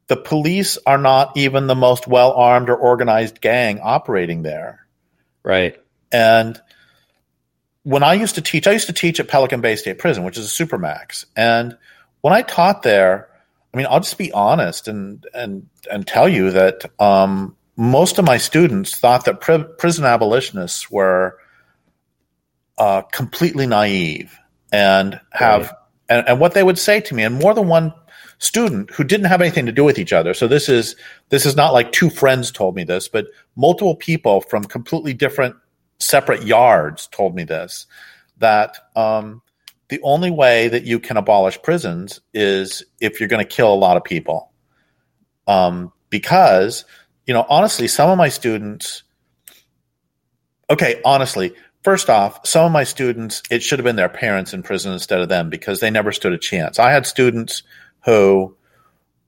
the 0.08 0.16
police 0.16 0.78
are 0.86 0.98
not 0.98 1.36
even 1.36 1.66
the 1.66 1.74
most 1.74 2.06
well 2.06 2.32
armed 2.32 2.68
or 2.68 2.76
organized 2.76 3.40
gang 3.40 3.80
operating 3.80 4.42
there. 4.42 4.86
Right. 5.42 5.80
And 6.10 6.60
when 7.84 8.02
I 8.02 8.14
used 8.14 8.34
to 8.36 8.42
teach, 8.42 8.66
I 8.66 8.72
used 8.72 8.86
to 8.86 8.92
teach 8.92 9.18
at 9.18 9.28
Pelican 9.28 9.60
Bay 9.60 9.76
State 9.76 9.98
Prison, 9.98 10.24
which 10.24 10.38
is 10.38 10.46
a 10.46 10.64
supermax. 10.64 11.24
And 11.36 11.76
when 12.20 12.32
I 12.32 12.42
taught 12.42 12.82
there, 12.82 13.28
I 13.72 13.76
mean, 13.76 13.86
I'll 13.88 14.00
just 14.00 14.18
be 14.18 14.32
honest 14.32 14.88
and 14.88 15.26
and 15.34 15.68
and 15.90 16.06
tell 16.06 16.28
you 16.28 16.50
that 16.50 16.90
um, 17.00 17.56
most 17.76 18.18
of 18.18 18.24
my 18.24 18.36
students 18.36 18.96
thought 18.96 19.24
that 19.24 19.40
pri- 19.40 19.64
prison 19.78 20.04
abolitionists 20.04 20.90
were 20.90 21.38
uh, 22.78 23.02
completely 23.02 23.66
naive 23.66 24.38
and 24.72 25.20
have 25.32 25.62
right. 25.62 25.76
and, 26.08 26.28
and 26.28 26.40
what 26.40 26.54
they 26.54 26.62
would 26.62 26.78
say 26.78 27.00
to 27.00 27.14
me 27.14 27.22
and 27.22 27.34
more 27.34 27.54
than 27.54 27.68
one 27.68 27.92
student 28.38 28.90
who 28.90 29.04
didn't 29.04 29.26
have 29.26 29.40
anything 29.40 29.66
to 29.66 29.72
do 29.72 29.84
with 29.84 29.98
each 29.98 30.12
other 30.12 30.34
so 30.34 30.48
this 30.48 30.68
is 30.68 30.96
this 31.28 31.46
is 31.46 31.54
not 31.54 31.72
like 31.72 31.92
two 31.92 32.10
friends 32.10 32.50
told 32.50 32.74
me 32.74 32.82
this 32.82 33.06
but 33.06 33.26
multiple 33.54 33.94
people 33.94 34.40
from 34.40 34.64
completely 34.64 35.14
different 35.14 35.54
separate 36.02 36.44
yards 36.44 37.06
told 37.08 37.34
me 37.34 37.44
this 37.44 37.86
that 38.38 38.76
um, 38.96 39.40
the 39.88 40.00
only 40.02 40.30
way 40.30 40.68
that 40.68 40.84
you 40.84 40.98
can 40.98 41.16
abolish 41.16 41.60
prisons 41.62 42.20
is 42.34 42.82
if 43.00 43.20
you're 43.20 43.28
going 43.28 43.44
to 43.44 43.48
kill 43.48 43.72
a 43.72 43.76
lot 43.76 43.96
of 43.96 44.04
people 44.04 44.50
um, 45.46 45.92
because 46.10 46.84
you 47.26 47.34
know, 47.34 47.46
honestly, 47.48 47.88
some 47.88 48.10
of 48.10 48.18
my 48.18 48.28
students, 48.28 49.02
okay, 50.68 51.00
honestly, 51.04 51.54
first 51.82 52.10
off, 52.10 52.46
some 52.46 52.66
of 52.66 52.72
my 52.72 52.84
students, 52.84 53.42
it 53.50 53.62
should 53.62 53.78
have 53.78 53.84
been 53.84 53.96
their 53.96 54.08
parents 54.08 54.52
in 54.52 54.62
prison 54.62 54.92
instead 54.92 55.20
of 55.20 55.28
them 55.28 55.48
because 55.48 55.80
they 55.80 55.90
never 55.90 56.12
stood 56.12 56.32
a 56.32 56.38
chance. 56.38 56.78
I 56.78 56.90
had 56.90 57.06
students 57.06 57.62
who 58.04 58.56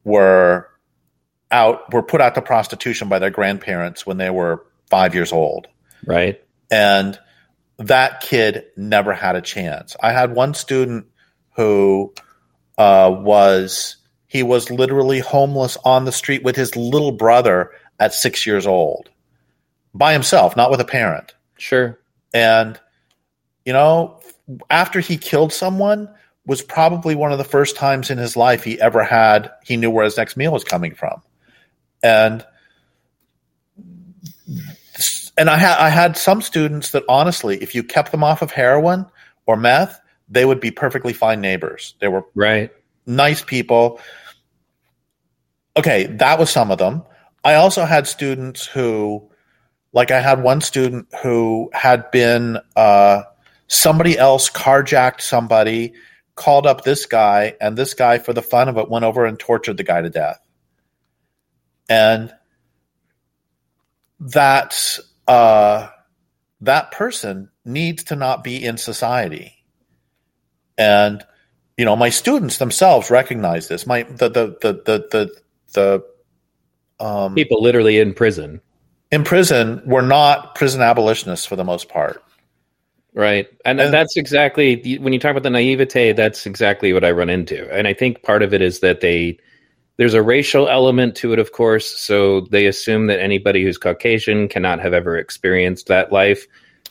were 0.02 0.68
out 1.50 1.92
were 1.92 2.02
put 2.02 2.20
out 2.20 2.34
to 2.34 2.42
prostitution 2.42 3.08
by 3.08 3.18
their 3.18 3.30
grandparents 3.30 4.04
when 4.04 4.16
they 4.16 4.30
were 4.30 4.66
five 4.90 5.14
years 5.14 5.32
old. 5.32 5.68
Right. 6.04 6.43
And 6.74 7.16
that 7.78 8.20
kid 8.20 8.64
never 8.76 9.12
had 9.12 9.36
a 9.36 9.40
chance. 9.40 9.94
I 10.02 10.10
had 10.10 10.34
one 10.34 10.54
student 10.54 11.06
who 11.54 12.12
uh, 12.76 13.14
was 13.16 13.96
he 14.26 14.42
was 14.42 14.70
literally 14.70 15.20
homeless 15.20 15.78
on 15.84 16.04
the 16.04 16.10
street 16.10 16.42
with 16.42 16.56
his 16.56 16.74
little 16.74 17.12
brother 17.12 17.70
at 18.00 18.12
six 18.12 18.44
years 18.44 18.66
old, 18.66 19.08
by 19.94 20.12
himself, 20.12 20.56
not 20.56 20.72
with 20.72 20.80
a 20.80 20.84
parent. 20.84 21.36
Sure. 21.58 21.96
And 22.32 22.80
you 23.64 23.72
know, 23.72 24.18
after 24.68 24.98
he 24.98 25.16
killed 25.16 25.52
someone, 25.52 26.12
was 26.44 26.60
probably 26.60 27.14
one 27.14 27.30
of 27.30 27.38
the 27.38 27.44
first 27.44 27.76
times 27.76 28.10
in 28.10 28.18
his 28.18 28.36
life 28.36 28.64
he 28.64 28.80
ever 28.80 29.04
had 29.04 29.52
he 29.62 29.76
knew 29.76 29.90
where 29.90 30.04
his 30.04 30.16
next 30.16 30.36
meal 30.36 30.50
was 30.50 30.64
coming 30.64 30.96
from, 30.96 31.22
and 32.02 32.44
and 35.36 35.50
I 35.50 35.56
had 35.56 35.78
I 35.78 35.88
had 35.88 36.16
some 36.16 36.42
students 36.42 36.90
that 36.90 37.04
honestly, 37.08 37.62
if 37.62 37.74
you 37.74 37.82
kept 37.82 38.12
them 38.12 38.22
off 38.22 38.42
of 38.42 38.50
heroin 38.50 39.06
or 39.46 39.56
meth, 39.56 40.00
they 40.28 40.44
would 40.44 40.60
be 40.60 40.70
perfectly 40.70 41.12
fine 41.12 41.40
neighbors. 41.40 41.94
They 42.00 42.08
were 42.08 42.24
right, 42.34 42.70
nice 43.06 43.42
people. 43.42 44.00
Okay, 45.76 46.06
that 46.06 46.38
was 46.38 46.50
some 46.50 46.70
of 46.70 46.78
them. 46.78 47.02
I 47.42 47.54
also 47.54 47.84
had 47.84 48.06
students 48.06 48.64
who, 48.64 49.28
like, 49.92 50.10
I 50.10 50.20
had 50.20 50.42
one 50.42 50.60
student 50.60 51.08
who 51.22 51.68
had 51.74 52.10
been 52.10 52.58
uh, 52.76 53.22
somebody 53.66 54.16
else 54.16 54.48
carjacked 54.48 55.20
somebody, 55.20 55.94
called 56.36 56.66
up 56.66 56.84
this 56.84 57.06
guy, 57.06 57.54
and 57.60 57.76
this 57.76 57.92
guy, 57.92 58.18
for 58.18 58.32
the 58.32 58.40
fun 58.40 58.68
of 58.68 58.78
it, 58.78 58.88
went 58.88 59.04
over 59.04 59.26
and 59.26 59.38
tortured 59.38 59.76
the 59.76 59.84
guy 59.84 60.00
to 60.00 60.10
death. 60.10 60.40
And 61.88 62.32
that's 64.20 65.00
uh, 65.26 65.88
that 66.60 66.90
person 66.90 67.50
needs 67.64 68.04
to 68.04 68.16
not 68.16 68.44
be 68.44 68.62
in 68.62 68.76
society. 68.76 69.52
And 70.76 71.24
you 71.76 71.84
know, 71.84 71.96
my 71.96 72.08
students 72.08 72.58
themselves 72.58 73.10
recognize 73.10 73.68
this. 73.68 73.86
My 73.86 74.04
the 74.04 74.28
the 74.28 74.56
the 74.60 74.72
the 74.84 75.08
the, 75.10 76.02
the 76.98 77.04
um, 77.04 77.34
people 77.34 77.62
literally 77.62 77.98
in 77.98 78.14
prison. 78.14 78.60
In 79.10 79.24
prison, 79.24 79.82
were 79.84 80.02
not 80.02 80.54
prison 80.54 80.82
abolitionists 80.82 81.46
for 81.46 81.56
the 81.56 81.64
most 81.64 81.88
part. 81.88 82.22
Right. 83.14 83.46
And, 83.64 83.80
and, 83.80 83.94
that's 83.94 84.16
exactly 84.16 84.98
when 84.98 85.12
you 85.12 85.20
talk 85.20 85.30
about 85.30 85.44
the 85.44 85.50
naivete, 85.50 86.12
that's 86.14 86.46
exactly 86.46 86.92
what 86.92 87.04
I 87.04 87.12
run 87.12 87.30
into. 87.30 87.72
And 87.72 87.86
I 87.86 87.94
think 87.94 88.24
part 88.24 88.42
of 88.42 88.52
it 88.52 88.60
is 88.60 88.80
that 88.80 89.02
they 89.02 89.38
there's 89.96 90.14
a 90.14 90.22
racial 90.22 90.68
element 90.68 91.16
to 91.16 91.32
it, 91.32 91.38
of 91.38 91.52
course. 91.52 91.98
So 92.00 92.40
they 92.42 92.66
assume 92.66 93.06
that 93.06 93.20
anybody 93.20 93.62
who's 93.62 93.78
Caucasian 93.78 94.48
cannot 94.48 94.80
have 94.80 94.92
ever 94.92 95.16
experienced 95.16 95.86
that 95.86 96.12
life. 96.12 96.46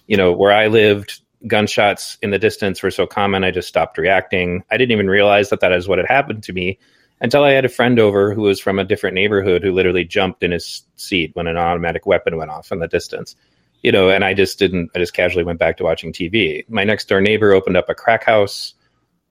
You 0.07 0.17
know, 0.17 0.31
where 0.31 0.53
I 0.53 0.67
lived, 0.67 1.21
gunshots 1.47 2.17
in 2.21 2.31
the 2.31 2.39
distance 2.39 2.81
were 2.81 2.91
so 2.91 3.05
common, 3.05 3.43
I 3.43 3.51
just 3.51 3.67
stopped 3.67 3.97
reacting. 3.97 4.63
I 4.71 4.77
didn't 4.77 4.91
even 4.91 5.09
realize 5.09 5.49
that 5.49 5.59
that 5.59 5.73
is 5.73 5.87
what 5.87 5.99
had 5.99 6.07
happened 6.07 6.43
to 6.43 6.53
me 6.53 6.79
until 7.21 7.43
I 7.43 7.51
had 7.51 7.65
a 7.65 7.69
friend 7.69 7.99
over 7.99 8.33
who 8.33 8.41
was 8.41 8.59
from 8.59 8.79
a 8.79 8.83
different 8.83 9.15
neighborhood 9.15 9.63
who 9.63 9.71
literally 9.71 10.05
jumped 10.05 10.43
in 10.43 10.51
his 10.51 10.83
seat 10.95 11.31
when 11.33 11.47
an 11.47 11.57
automatic 11.57 12.05
weapon 12.05 12.37
went 12.37 12.51
off 12.51 12.71
in 12.71 12.79
the 12.79 12.87
distance. 12.87 13.35
You 13.81 13.91
know, 13.91 14.09
and 14.09 14.23
I 14.23 14.33
just 14.33 14.59
didn't, 14.59 14.91
I 14.95 14.99
just 14.99 15.13
casually 15.13 15.43
went 15.43 15.59
back 15.59 15.77
to 15.77 15.83
watching 15.83 16.13
TV. 16.13 16.67
My 16.69 16.85
next 16.85 17.09
door 17.09 17.19
neighbor 17.19 17.51
opened 17.51 17.75
up 17.75 17.89
a 17.89 17.95
crack 17.95 18.23
house. 18.23 18.73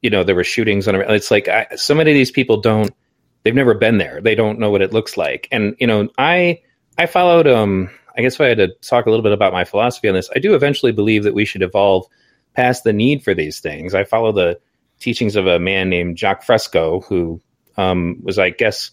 You 0.03 0.11
know, 0.11 0.25
there 0.25 0.35
were 0.35 0.45
shootings 0.45 0.87
on 0.89 0.95
it. 0.95 1.11
It's 1.11 1.31
like 1.31 1.49
I, 1.49 1.69
so 1.77 1.95
many 1.95 2.11
of 2.11 2.15
these 2.15 2.31
people 2.31 2.61
don't 2.61 2.93
they've 3.43 3.55
never 3.55 3.75
been 3.75 3.99
there. 3.99 4.21
They 4.21 4.35
don't 4.35 4.59
know 4.59 4.71
what 4.71 4.83
it 4.83 4.93
looks 4.93 5.17
like. 5.17 5.49
And 5.51 5.77
you 5.79 5.87
know, 5.87 6.09
I 6.19 6.61
I 6.99 7.07
followed 7.07 7.47
um 7.47 7.91
I 8.17 8.23
guess 8.23 8.35
if 8.35 8.41
I 8.41 8.49
had 8.49 8.59
to 8.59 8.69
talk 8.83 9.07
a 9.07 9.11
little 9.11 9.23
bit 9.23 9.33
about 9.33 9.53
my 9.53 9.65
philosophy 9.65 10.09
on 10.09 10.15
this, 10.15 10.31
I 10.35 10.39
do 10.39 10.55
eventually 10.55 10.93
believe 10.93 11.25
that 11.25 11.35
we 11.35 11.45
should 11.45 11.63
evolve 11.63 12.07
past 12.55 12.85
the 12.85 12.93
need 12.93 13.25
for 13.25 13.35
these 13.35 13.61
things. 13.61 13.95
I 13.95 14.05
follow 14.05 14.33
the 14.33 14.61
teachings 15.01 15.37
of 15.37 15.47
a 15.47 15.59
man 15.59 15.89
named 15.89 16.19
Jacques 16.19 16.43
Fresco, 16.43 17.01
who 17.01 17.41
um, 17.77 18.19
was, 18.23 18.39
I 18.39 18.51
guess, 18.51 18.91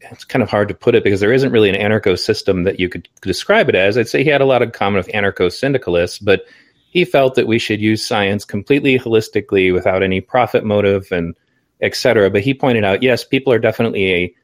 it's 0.00 0.24
kind 0.24 0.42
of 0.42 0.50
hard 0.50 0.68
to 0.68 0.74
put 0.74 0.94
it 0.94 1.04
because 1.04 1.20
there 1.20 1.32
isn't 1.32 1.52
really 1.52 1.70
an 1.70 1.76
anarcho 1.76 2.18
system 2.18 2.64
that 2.64 2.78
you 2.78 2.88
could 2.88 3.08
describe 3.22 3.68
it 3.68 3.74
as. 3.74 3.96
I'd 3.96 4.08
say 4.08 4.22
he 4.22 4.30
had 4.30 4.40
a 4.40 4.46
lot 4.46 4.62
in 4.62 4.70
common 4.70 4.98
with 4.98 5.08
anarcho 5.08 5.50
syndicalists, 5.52 6.18
but 6.18 6.44
he 6.90 7.04
felt 7.04 7.34
that 7.34 7.46
we 7.46 7.58
should 7.58 7.80
use 7.80 8.06
science 8.06 8.44
completely 8.44 8.98
holistically 8.98 9.72
without 9.72 10.02
any 10.02 10.20
profit 10.20 10.64
motive 10.64 11.10
and 11.10 11.34
etc. 11.80 12.30
But 12.30 12.42
he 12.42 12.54
pointed 12.54 12.84
out, 12.84 13.02
yes, 13.02 13.24
people 13.24 13.52
are 13.52 13.58
definitely 13.58 14.12
a 14.12 14.34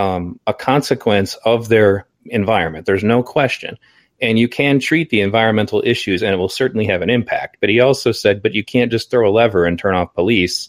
um, 0.00 0.38
a 0.46 0.52
consequence 0.52 1.34
of 1.44 1.68
their 1.68 2.06
environment. 2.26 2.86
There's 2.86 3.04
no 3.04 3.22
question, 3.22 3.78
and 4.20 4.38
you 4.38 4.48
can 4.48 4.78
treat 4.78 5.10
the 5.10 5.20
environmental 5.20 5.82
issues, 5.84 6.22
and 6.22 6.32
it 6.32 6.36
will 6.36 6.48
certainly 6.48 6.86
have 6.86 7.02
an 7.02 7.10
impact. 7.10 7.58
But 7.60 7.70
he 7.70 7.80
also 7.80 8.12
said, 8.12 8.42
but 8.42 8.54
you 8.54 8.64
can't 8.64 8.90
just 8.90 9.10
throw 9.10 9.28
a 9.28 9.32
lever 9.32 9.64
and 9.64 9.78
turn 9.78 9.94
off 9.94 10.14
police 10.14 10.68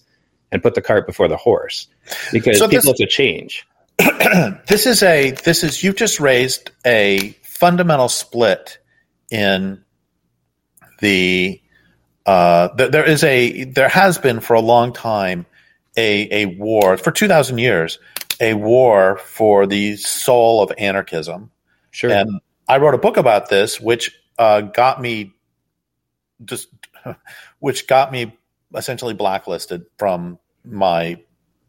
and 0.51 0.63
put 0.63 0.75
the 0.75 0.81
cart 0.81 1.05
before 1.05 1.27
the 1.27 1.37
horse 1.37 1.87
because 2.31 2.57
so 2.57 2.67
people 2.67 2.77
this, 2.77 2.85
have 2.87 2.95
to 2.95 3.07
change. 3.07 3.67
this 4.67 4.85
is 4.85 5.03
a 5.03 5.31
this 5.31 5.63
is 5.63 5.83
you've 5.83 5.95
just 5.95 6.19
raised 6.19 6.71
a 6.85 7.35
fundamental 7.43 8.09
split 8.09 8.79
in 9.29 9.83
the 10.99 11.61
uh, 12.25 12.69
th- 12.69 12.91
there 12.91 13.05
is 13.05 13.23
a 13.23 13.65
there 13.65 13.89
has 13.89 14.17
been 14.17 14.39
for 14.39 14.53
a 14.53 14.61
long 14.61 14.93
time 14.93 15.45
a, 15.97 16.43
a 16.43 16.45
war 16.57 16.95
for 16.97 17.11
2,000 17.11 17.57
years, 17.57 17.99
a 18.39 18.53
war 18.53 19.17
for 19.17 19.65
the 19.65 19.97
soul 19.97 20.61
of 20.61 20.71
anarchism. 20.77 21.51
Sure. 21.91 22.11
And 22.11 22.39
I 22.67 22.77
wrote 22.77 22.93
a 22.93 22.99
book 22.99 23.17
about 23.17 23.49
this, 23.49 23.81
which 23.81 24.17
uh, 24.37 24.61
got 24.61 25.01
me 25.01 25.33
just, 26.45 26.69
which 27.59 27.87
got 27.87 28.11
me 28.11 28.37
essentially 28.75 29.13
blacklisted 29.13 29.85
from 29.97 30.37
my. 30.63 31.19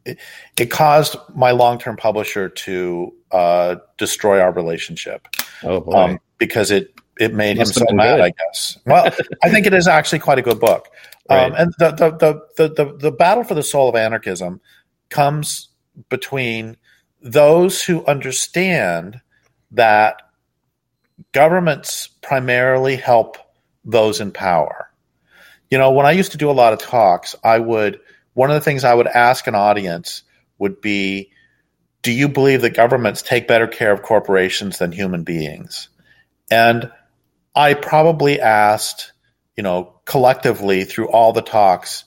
It, 0.05 0.19
it 0.59 0.67
caused 0.67 1.17
my 1.35 1.51
long-term 1.51 1.97
publisher 1.97 2.49
to 2.49 3.15
uh, 3.31 3.77
destroy 3.99 4.41
our 4.41 4.53
relationship. 4.53 5.29
Oh 5.63 5.81
boy! 5.81 5.93
Um, 5.93 6.19
because 6.39 6.71
it 6.71 6.95
it 7.19 7.35
made 7.35 7.59
him 7.59 7.67
so 7.67 7.85
mad. 7.91 8.17
Good. 8.17 8.25
I 8.25 8.31
guess. 8.31 8.79
Well, 8.87 9.13
I 9.43 9.51
think 9.51 9.67
it 9.67 9.75
is 9.75 9.87
actually 9.87 10.21
quite 10.21 10.39
a 10.39 10.43
good 10.43 10.61
book. 10.61 10.89
Um, 11.29 11.55
and 11.57 11.75
the, 11.79 11.91
the, 11.91 12.47
the, 12.57 12.69
the, 12.69 12.97
the 12.97 13.13
battle 13.13 13.45
for 13.45 13.55
the 13.55 13.63
soul 13.63 13.89
of 13.89 13.97
anarchism 13.97 14.61
comes 15.11 15.69
between 16.09 16.77
those 17.21 17.83
who 17.83 18.05
understand 18.07 19.21
that 19.73 20.23
governments 21.33 22.09
primarily 22.23 22.97
help 22.97 23.37
those 23.85 24.21
in 24.21 24.33
power. 24.33 24.91
You 25.71 25.77
know, 25.77 25.93
when 25.93 26.07
I 26.07 26.13
used 26.13 26.33
to 26.33 26.39
do 26.39 26.51
a 26.51 26.53
lot 26.53 26.73
of 26.73 26.79
talks, 26.79 27.35
I 27.45 27.59
would, 27.59 28.01
one 28.33 28.51
of 28.51 28.55
the 28.55 28.61
things 28.61 28.85
I 28.85 28.95
would 28.95 29.07
ask 29.07 29.47
an 29.47 29.55
audience 29.55 30.23
would 30.59 30.81
be, 30.81 31.31
do 32.03 32.13
you 32.13 32.29
believe 32.29 32.63
that 32.63 32.75
governments 32.75 33.21
take 33.21 33.49
better 33.49 33.67
care 33.67 33.93
of 33.93 34.03
corporations 34.03 34.79
than 34.79 34.93
human 34.93 35.25
beings? 35.25 35.89
And 36.51 36.91
I 37.55 37.75
probably 37.75 38.41
asked 38.41 39.13
you 39.59 39.63
know, 39.65 39.98
collectively 40.09 40.85
through 40.85 41.11
all 41.11 41.35
the 41.35 41.43
talks, 41.43 42.05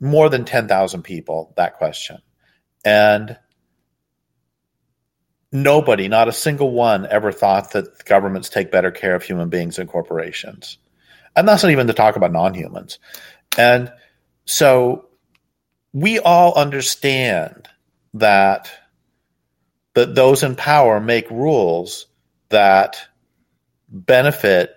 more 0.00 0.30
than 0.30 0.46
10,000 0.46 1.02
people 1.02 1.52
that 1.58 1.76
question. 1.76 2.18
And 2.82 3.36
nobody, 5.52 6.08
not 6.08 6.28
a 6.28 6.32
single 6.32 6.70
one, 6.72 7.06
ever 7.06 7.30
thought 7.30 7.72
that 7.72 8.06
governments 8.06 8.48
take 8.48 8.72
better 8.72 8.90
care 8.90 9.14
of 9.14 9.22
human 9.22 9.50
beings 9.50 9.76
than 9.76 9.86
corporations. 9.86 10.78
And 11.36 11.46
that's 11.46 11.62
not 11.62 11.72
even 11.72 11.88
to 11.88 11.92
talk 11.92 12.16
about 12.16 12.32
non 12.32 12.54
humans. 12.54 12.98
And 13.58 13.92
so 14.46 15.08
we 15.92 16.18
all 16.18 16.54
understand 16.54 17.68
that 18.14 18.70
that 19.94 20.14
those 20.14 20.42
in 20.42 20.56
power 20.56 21.00
make 21.00 21.30
rules 21.30 22.06
that 22.48 23.06
benefit 23.90 24.75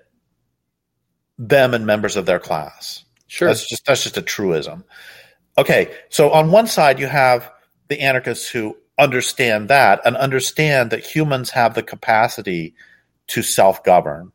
them 1.39 1.73
and 1.73 1.85
members 1.85 2.17
of 2.17 2.25
their 2.25 2.39
class. 2.39 3.05
Sure. 3.27 3.47
That's 3.47 3.67
just 3.67 3.85
that's 3.85 4.03
just 4.03 4.17
a 4.17 4.21
truism. 4.21 4.83
Okay, 5.57 5.91
so 6.09 6.29
on 6.31 6.51
one 6.51 6.67
side 6.67 6.99
you 6.99 7.07
have 7.07 7.49
the 7.87 8.01
anarchists 8.01 8.49
who 8.49 8.77
understand 8.97 9.69
that 9.69 10.01
and 10.05 10.17
understand 10.17 10.91
that 10.91 11.05
humans 11.05 11.49
have 11.51 11.73
the 11.73 11.81
capacity 11.83 12.75
to 13.27 13.41
self-govern. 13.41 14.31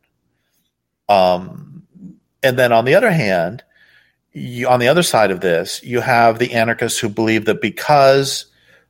Um, 1.07 1.83
and 2.41 2.57
then 2.57 2.71
on 2.71 2.85
the 2.85 2.95
other 2.95 3.11
hand, 3.11 3.63
you, 4.33 4.67
on 4.67 4.79
the 4.79 4.87
other 4.87 5.03
side 5.03 5.31
of 5.31 5.41
this, 5.41 5.83
you 5.83 6.01
have 6.01 6.39
the 6.39 6.53
anarchists 6.53 6.99
who 6.99 7.09
believe 7.09 7.45
that 7.45 7.61
because 7.61 8.47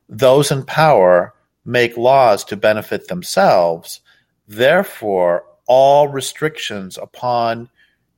those 0.08 0.50
in 0.50 0.64
power 0.64 1.34
make 1.64 1.96
laws 1.96 2.44
to 2.44 2.56
benefit 2.56 3.08
themselves, 3.08 4.00
therefore 4.48 5.44
all 5.66 6.08
restrictions 6.08 6.96
upon 6.96 7.68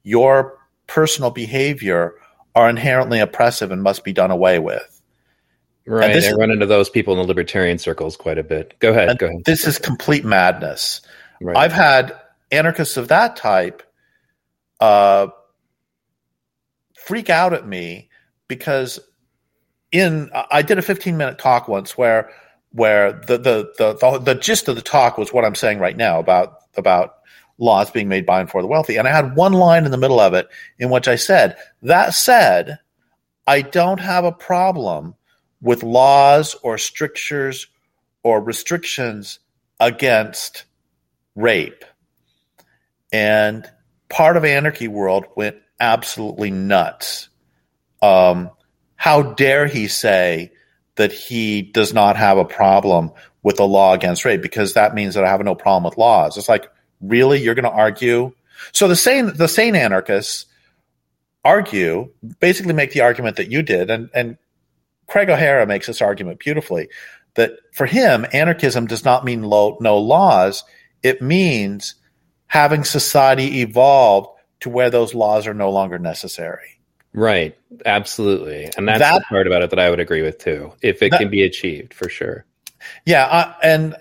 your 0.09 0.59
personal 0.87 1.31
behavior 1.31 2.15
are 2.55 2.69
inherently 2.69 3.21
oppressive 3.21 3.71
and 3.71 3.83
must 3.83 4.05
be 4.05 4.13
done 4.13 4.31
away 4.31 4.59
with. 4.59 5.01
Right. 5.87 6.17
I 6.23 6.33
run 6.33 6.51
into 6.51 6.67
those 6.67 6.91
people 6.91 7.15
in 7.15 7.19
the 7.19 7.27
libertarian 7.27 7.79
circles 7.79 8.17
quite 8.17 8.37
a 8.37 8.43
bit. 8.43 8.75
Go 8.79 8.91
ahead. 8.91 9.19
Go 9.19 9.27
ahead. 9.27 9.45
This 9.45 9.67
is 9.67 9.79
complete 9.79 10.25
madness. 10.25 11.01
Right. 11.41 11.57
I've 11.57 11.73
had 11.73 12.19
anarchists 12.51 12.97
of 12.97 13.09
that 13.09 13.37
type 13.37 13.83
uh, 14.81 15.29
freak 17.07 17.31
out 17.31 17.53
at 17.53 17.67
me 17.67 18.11
because 18.49 18.99
in 19.93 20.31
I 20.51 20.63
did 20.63 20.79
a 20.79 20.83
15 20.83 21.17
minute 21.17 21.39
talk 21.39 21.69
once 21.69 21.97
where 21.97 22.31
where 22.73 23.13
the, 23.13 23.39
the 23.39 23.73
the 23.79 23.95
the 23.95 24.19
the, 24.19 24.35
gist 24.35 24.69
of 24.69 24.77
the 24.77 24.83
talk 24.83 25.17
was 25.17 25.33
what 25.33 25.45
I'm 25.45 25.55
saying 25.55 25.79
right 25.79 25.97
now 25.97 26.19
about 26.19 26.59
about 26.77 27.15
laws 27.59 27.91
being 27.91 28.09
made 28.09 28.25
by 28.25 28.41
and 28.41 28.51
for 28.51 28.63
the 28.63 28.69
wealthy. 28.69 28.97
And 28.97 29.07
I 29.07 29.13
had 29.13 29.37
one 29.37 29.53
line 29.53 29.85
in 29.85 29.91
the 29.91 29.99
middle 29.99 30.21
of 30.21 30.35
it 30.35 30.49
in 30.79 30.91
which 30.91 31.09
I 31.09 31.17
said, 31.17 31.57
that 31.83 32.15
said, 32.15 32.79
I 33.47 33.63
don't 33.63 34.01
have 34.01 34.25
a 34.25 34.33
problem 34.33 35.15
with 35.61 35.83
laws 35.83 36.55
or 36.63 36.79
strictures 36.79 37.67
or 38.23 38.41
restrictions 38.41 39.41
against 39.81 40.65
rape. 41.35 41.85
And 43.13 43.69
part 44.09 44.37
of 44.37 44.45
anarchy 44.45 44.89
world 44.89 45.27
went 45.35 45.57
absolutely 45.81 46.51
nuts. 46.51 47.29
Um, 48.03 48.51
how 48.97 49.23
dare 49.23 49.67
he 49.67 49.89
say 49.89 50.53
that 50.97 51.13
he 51.13 51.63
does 51.63 51.95
not 51.95 52.17
have 52.17 52.39
a 52.39 52.45
problem 52.45 53.13
with 53.43 53.61
a 53.61 53.65
law 53.65 53.95
against 53.95 54.25
rape 54.25 54.43
because 54.43 54.75
that 54.75 54.95
means 54.95 55.15
that 55.15 55.25
I 55.25 55.31
have 55.31 55.43
no 55.45 55.55
problem 55.55 55.85
with 55.85 55.97
laws. 55.97 56.37
It's 56.37 56.49
like, 56.49 56.69
really, 57.01 57.43
you're 57.43 57.55
going 57.55 57.65
to 57.65 57.71
argue? 57.71 58.33
So 58.73 58.89
the 58.89 58.97
sane, 58.97 59.33
the 59.35 59.49
sane 59.49 59.77
anarchists 59.77 60.47
argue, 61.45 62.11
basically 62.41 62.73
make 62.73 62.93
the 62.93 63.01
argument 63.01 63.37
that 63.37 63.51
you 63.51 63.63
did, 63.63 63.91
and, 63.91 64.11
and 64.15 64.37
Craig 65.07 65.31
O'Hara 65.31 65.67
makes 65.67 65.87
this 65.87 66.03
argument 66.03 66.39
beautifully 66.39 66.89
that 67.35 67.53
for 67.73 67.87
him, 67.87 68.27
anarchism 68.33 68.87
does 68.87 69.05
not 69.05 69.25
mean 69.25 69.43
low, 69.43 69.79
no 69.81 69.99
laws. 69.99 70.65
It 71.03 71.23
means 71.23 71.95
having 72.47 72.85
society 72.85 73.61
evolve 73.61 74.29
to 74.61 74.69
where 74.69 74.91
those 74.91 75.15
laws 75.15 75.47
are 75.47 75.55
no 75.55 75.71
longer 75.71 75.99
necessary. 75.99 76.81
Right. 77.15 77.57
Absolutely. 77.87 78.71
And 78.77 78.87
that's 78.87 78.99
that, 78.99 79.21
the 79.21 79.25
part 79.29 79.47
about 79.47 79.63
it 79.63 79.71
that 79.71 79.79
I 79.79 79.89
would 79.89 80.01
agree 80.01 80.23
with 80.23 80.39
too, 80.39 80.73
if 80.83 81.03
it 81.03 81.11
that, 81.11 81.21
can 81.21 81.31
be 81.31 81.43
achieved 81.43 81.95
for 81.95 82.09
sure. 82.09 82.45
Yeah. 83.07 83.27
Uh, 83.27 83.55
and 83.63 83.97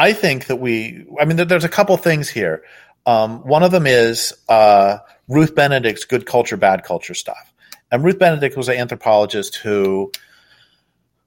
I 0.00 0.14
think 0.14 0.46
that 0.46 0.56
we, 0.56 1.04
I 1.20 1.26
mean, 1.26 1.36
there's 1.36 1.64
a 1.64 1.68
couple 1.68 1.94
things 1.98 2.30
here. 2.30 2.62
Um, 3.04 3.46
one 3.46 3.62
of 3.62 3.70
them 3.70 3.86
is 3.86 4.32
uh, 4.48 4.96
Ruth 5.28 5.54
Benedict's 5.54 6.06
good 6.06 6.24
culture, 6.24 6.56
bad 6.56 6.84
culture 6.84 7.12
stuff. 7.12 7.52
And 7.92 8.02
Ruth 8.02 8.18
Benedict 8.18 8.56
was 8.56 8.70
an 8.70 8.76
anthropologist 8.76 9.56
who 9.56 10.10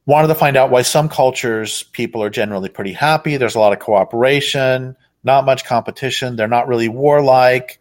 wanted 0.08 0.30
to 0.30 0.36
find 0.36 0.58
out 0.58 0.72
why 0.72 0.82
some 0.82 1.08
cultures 1.08 1.84
people 1.84 2.24
are 2.24 2.32
generally 2.32 2.68
pretty 2.68 2.94
happy. 2.94 3.38
There's 3.38 3.54
a 3.54 3.60
lot 3.60 3.74
of 3.74 3.80
cooperation, 3.80 4.96
not 5.24 5.46
much 5.46 5.66
competition. 5.66 6.36
They're 6.36 6.48
not 6.48 6.68
really 6.68 6.90
warlike, 6.90 7.80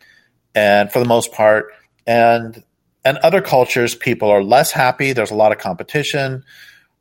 and 0.55 0.93
for 0.93 0.99
the 0.99 1.07
most 1.07 1.33
part, 1.33 1.69
and 2.07 2.63
and 3.03 3.17
other 3.19 3.41
cultures 3.41 3.95
people 3.95 4.29
are 4.29 4.45
less 4.45 4.73
happy. 4.73 5.15
There's 5.15 5.31
a 5.31 5.37
lot 5.37 5.53
of 5.53 5.59
competition. 5.59 6.45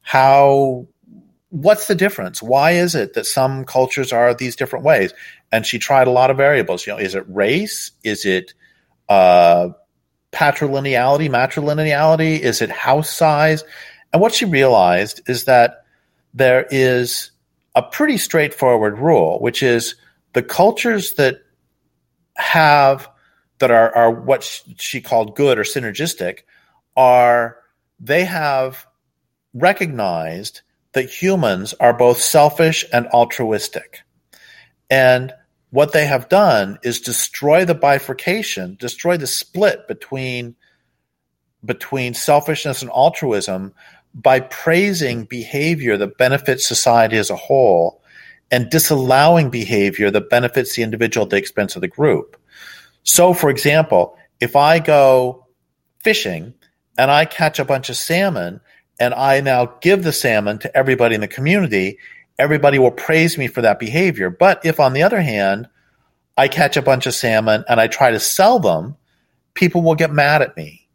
How? 0.01 0.87
What's 1.51 1.87
the 1.87 1.95
difference? 1.95 2.41
Why 2.41 2.71
is 2.71 2.95
it 2.95 3.13
that 3.13 3.25
some 3.25 3.65
cultures 3.65 4.11
are 4.11 4.33
these 4.33 4.55
different 4.55 4.83
ways? 4.83 5.13
And 5.51 5.65
she 5.65 5.79
tried 5.79 6.07
a 6.07 6.11
lot 6.11 6.31
of 6.31 6.37
variables. 6.37 6.87
You 6.87 6.93
know, 6.93 6.99
is 6.99 7.13
it 7.13 7.25
race? 7.27 7.91
Is 8.03 8.25
it 8.25 8.53
uh, 9.09 9.69
patrilineality, 10.31 11.29
matrilineality? 11.29 12.39
Is 12.39 12.61
it 12.61 12.69
house 12.69 13.09
size? 13.09 13.63
And 14.13 14.21
what 14.21 14.33
she 14.33 14.45
realized 14.45 15.21
is 15.27 15.45
that 15.45 15.85
there 16.33 16.65
is 16.71 17.31
a 17.75 17.83
pretty 17.83 18.17
straightforward 18.17 18.97
rule, 18.97 19.39
which 19.39 19.61
is 19.61 19.95
the 20.33 20.41
cultures 20.41 21.13
that 21.13 21.41
have 22.35 23.09
that 23.59 23.71
are, 23.71 23.95
are 23.95 24.11
what 24.11 24.43
she 24.77 25.01
called 25.01 25.35
good 25.35 25.59
or 25.59 25.63
synergistic 25.63 26.39
are 26.97 27.57
they 27.99 28.25
have 28.25 28.87
recognized 29.53 30.61
that 30.93 31.09
humans 31.09 31.73
are 31.79 31.93
both 31.93 32.19
selfish 32.19 32.85
and 32.91 33.07
altruistic. 33.07 33.99
And 34.89 35.33
what 35.69 35.93
they 35.93 36.05
have 36.05 36.29
done 36.29 36.79
is 36.83 36.99
destroy 36.99 37.63
the 37.65 37.75
bifurcation, 37.75 38.75
destroy 38.79 39.17
the 39.17 39.27
split 39.27 39.87
between 39.87 40.55
between 41.63 42.13
selfishness 42.13 42.81
and 42.81 42.89
altruism 42.91 43.71
by 44.15 44.39
praising 44.39 45.25
behavior 45.25 45.95
that 45.95 46.17
benefits 46.17 46.67
society 46.67 47.17
as 47.17 47.29
a 47.29 47.35
whole 47.35 48.01
and 48.49 48.69
disallowing 48.69 49.49
behavior 49.49 50.11
that 50.11 50.29
benefits 50.29 50.75
the 50.75 50.83
individual 50.83 51.25
at 51.25 51.29
the 51.29 51.37
expense 51.37 51.75
of 51.75 51.81
the 51.81 51.87
group. 51.87 52.35
So, 53.03 53.33
for 53.33 53.49
example, 53.49 54.17
if 54.39 54.55
I 54.55 54.79
go 54.79 55.45
fishing 56.03 56.53
and 56.97 57.09
I 57.09 57.25
catch 57.25 57.59
a 57.59 57.65
bunch 57.65 57.89
of 57.89 57.95
salmon 57.95 58.59
and 59.01 59.15
I 59.15 59.41
now 59.41 59.65
give 59.81 60.03
the 60.03 60.13
salmon 60.13 60.59
to 60.59 60.77
everybody 60.77 61.15
in 61.15 61.21
the 61.21 61.27
community, 61.27 61.97
everybody 62.37 62.77
will 62.77 62.91
praise 62.91 63.35
me 63.35 63.47
for 63.47 63.61
that 63.63 63.79
behavior. 63.79 64.29
But 64.29 64.63
if, 64.63 64.79
on 64.79 64.93
the 64.93 65.01
other 65.01 65.19
hand, 65.19 65.67
I 66.37 66.47
catch 66.47 66.77
a 66.77 66.83
bunch 66.83 67.07
of 67.07 67.15
salmon 67.15 67.65
and 67.67 67.81
I 67.81 67.87
try 67.87 68.11
to 68.11 68.19
sell 68.19 68.59
them, 68.59 68.95
people 69.55 69.81
will 69.81 69.95
get 69.95 70.13
mad 70.13 70.43
at 70.43 70.55
me 70.55 70.87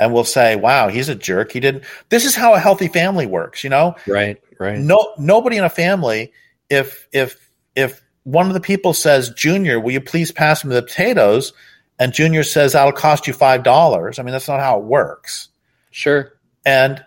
and 0.00 0.14
we'll 0.14 0.24
say, 0.24 0.56
"Wow, 0.56 0.88
he's 0.88 1.10
a 1.10 1.14
jerk. 1.14 1.52
He 1.52 1.60
didn't." 1.60 1.84
This 2.08 2.24
is 2.24 2.34
how 2.34 2.54
a 2.54 2.58
healthy 2.58 2.88
family 2.88 3.26
works, 3.26 3.62
you 3.62 3.68
know. 3.68 3.94
Right, 4.06 4.40
right. 4.58 4.78
No, 4.78 5.12
nobody 5.18 5.58
in 5.58 5.64
a 5.64 5.68
family, 5.68 6.32
if 6.70 7.06
if 7.12 7.50
if 7.76 8.00
one 8.24 8.46
of 8.46 8.54
the 8.54 8.60
people 8.60 8.94
says, 8.94 9.28
"Junior, 9.30 9.78
will 9.78 9.92
you 9.92 10.00
please 10.00 10.32
pass 10.32 10.64
me 10.64 10.74
the 10.74 10.82
potatoes?" 10.82 11.52
and 11.98 12.14
Junior 12.14 12.42
says, 12.42 12.72
"That'll 12.72 12.92
cost 12.92 13.26
you 13.26 13.34
five 13.34 13.62
dollars." 13.62 14.18
I 14.18 14.22
mean, 14.22 14.32
that's 14.32 14.48
not 14.48 14.60
how 14.60 14.78
it 14.78 14.84
works. 14.84 15.48
Sure. 15.90 16.32
And 16.64 17.04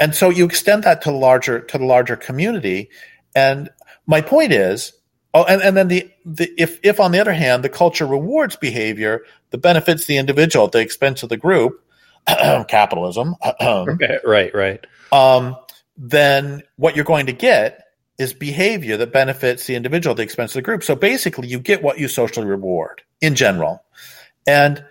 and 0.00 0.14
so 0.14 0.30
you 0.30 0.44
extend 0.44 0.82
that 0.84 1.02
to 1.02 1.10
the 1.10 1.16
larger 1.16 1.60
to 1.60 1.78
the 1.78 1.84
larger 1.84 2.16
community. 2.16 2.90
And 3.34 3.70
my 4.06 4.20
point 4.20 4.52
is, 4.52 4.92
oh, 5.34 5.44
and, 5.44 5.62
and 5.62 5.76
then 5.76 5.88
the, 5.88 6.10
the 6.24 6.52
if 6.58 6.78
if 6.82 7.00
on 7.00 7.12
the 7.12 7.20
other 7.20 7.32
hand 7.32 7.62
the 7.62 7.68
culture 7.68 8.06
rewards 8.06 8.56
behavior 8.56 9.24
that 9.50 9.58
benefits 9.58 10.06
the 10.06 10.16
individual 10.16 10.66
at 10.66 10.72
the 10.72 10.80
expense 10.80 11.22
of 11.22 11.28
the 11.28 11.36
group, 11.36 11.84
capitalism, 12.26 13.36
right, 13.60 14.54
right, 14.54 14.86
um, 15.12 15.56
then 15.96 16.62
what 16.76 16.96
you're 16.96 17.04
going 17.04 17.26
to 17.26 17.32
get 17.32 17.84
is 18.18 18.34
behavior 18.34 18.96
that 18.96 19.12
benefits 19.12 19.66
the 19.66 19.74
individual 19.74 20.12
at 20.12 20.16
the 20.16 20.22
expense 20.22 20.52
of 20.52 20.54
the 20.54 20.62
group. 20.62 20.82
So 20.82 20.94
basically, 20.94 21.48
you 21.48 21.58
get 21.58 21.82
what 21.82 21.98
you 21.98 22.08
socially 22.08 22.46
reward 22.46 23.02
in 23.20 23.34
general. 23.34 23.82
And 24.46 24.84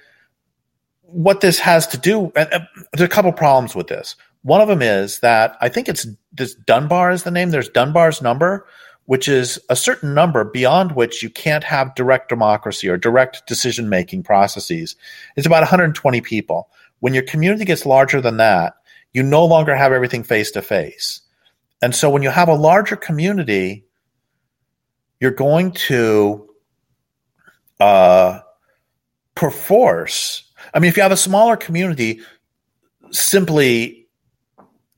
what 1.01 1.41
this 1.41 1.59
has 1.59 1.87
to 1.87 1.97
do, 1.97 2.31
and, 2.35 2.51
and 2.51 2.67
there's 2.93 3.05
a 3.05 3.11
couple 3.11 3.31
problems 3.33 3.75
with 3.75 3.87
this. 3.87 4.15
One 4.43 4.61
of 4.61 4.67
them 4.67 4.81
is 4.81 5.19
that 5.19 5.57
I 5.61 5.69
think 5.69 5.87
it's 5.87 6.07
this 6.31 6.55
Dunbar 6.55 7.11
is 7.11 7.23
the 7.23 7.31
name. 7.31 7.51
There's 7.51 7.69
Dunbar's 7.69 8.21
number, 8.21 8.65
which 9.05 9.27
is 9.27 9.59
a 9.69 9.75
certain 9.75 10.13
number 10.13 10.43
beyond 10.43 10.93
which 10.93 11.21
you 11.21 11.29
can't 11.29 11.63
have 11.63 11.95
direct 11.95 12.29
democracy 12.29 12.87
or 12.87 12.97
direct 12.97 13.45
decision 13.47 13.89
making 13.89 14.23
processes. 14.23 14.95
It's 15.35 15.47
about 15.47 15.61
120 15.61 16.21
people. 16.21 16.69
When 16.99 17.13
your 17.13 17.23
community 17.23 17.65
gets 17.65 17.85
larger 17.85 18.21
than 18.21 18.37
that, 18.37 18.75
you 19.13 19.23
no 19.23 19.45
longer 19.45 19.75
have 19.75 19.91
everything 19.91 20.23
face 20.23 20.51
to 20.51 20.61
face. 20.61 21.21
And 21.81 21.95
so 21.95 22.09
when 22.09 22.23
you 22.23 22.29
have 22.29 22.47
a 22.47 22.53
larger 22.53 22.95
community, 22.95 23.85
you're 25.19 25.31
going 25.31 25.71
to 25.73 26.47
uh, 27.79 28.39
perforce. 29.35 30.43
I 30.73 30.79
mean, 30.79 30.89
if 30.89 30.97
you 30.97 31.03
have 31.03 31.11
a 31.11 31.17
smaller 31.17 31.57
community, 31.57 32.21
simply, 33.11 34.00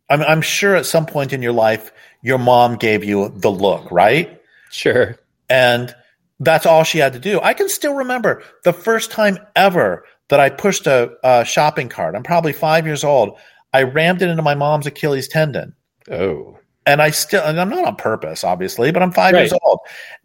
I'm, 0.09 0.21
I'm 0.23 0.41
sure 0.41 0.75
at 0.75 0.85
some 0.85 1.05
point 1.05 1.33
in 1.33 1.41
your 1.41 1.53
life, 1.53 1.91
your 2.21 2.37
mom 2.37 2.75
gave 2.75 3.03
you 3.03 3.29
the 3.29 3.51
look, 3.51 3.89
right? 3.91 4.41
Sure. 4.71 5.17
And 5.49 5.93
that's 6.39 6.65
all 6.65 6.83
she 6.83 6.97
had 6.97 7.13
to 7.13 7.19
do. 7.19 7.39
I 7.41 7.53
can 7.53 7.69
still 7.69 7.95
remember 7.95 8.43
the 8.63 8.73
first 8.73 9.11
time 9.11 9.37
ever 9.55 10.05
that 10.29 10.39
I 10.39 10.49
pushed 10.49 10.87
a, 10.87 11.11
a 11.23 11.45
shopping 11.45 11.89
cart. 11.89 12.15
I'm 12.15 12.23
probably 12.23 12.53
five 12.53 12.85
years 12.85 13.03
old. 13.03 13.37
I 13.73 13.83
rammed 13.83 14.21
it 14.21 14.29
into 14.29 14.41
my 14.41 14.55
mom's 14.55 14.87
Achilles 14.87 15.27
tendon. 15.27 15.75
Oh. 16.09 16.57
And 16.85 17.01
I 17.01 17.11
still, 17.11 17.43
and 17.43 17.59
I'm 17.61 17.69
not 17.69 17.85
on 17.85 17.95
purpose, 17.95 18.43
obviously, 18.43 18.91
but 18.91 19.01
I'm 19.01 19.11
five 19.11 19.33
right. 19.33 19.41
years 19.41 19.53
old. 19.63 19.79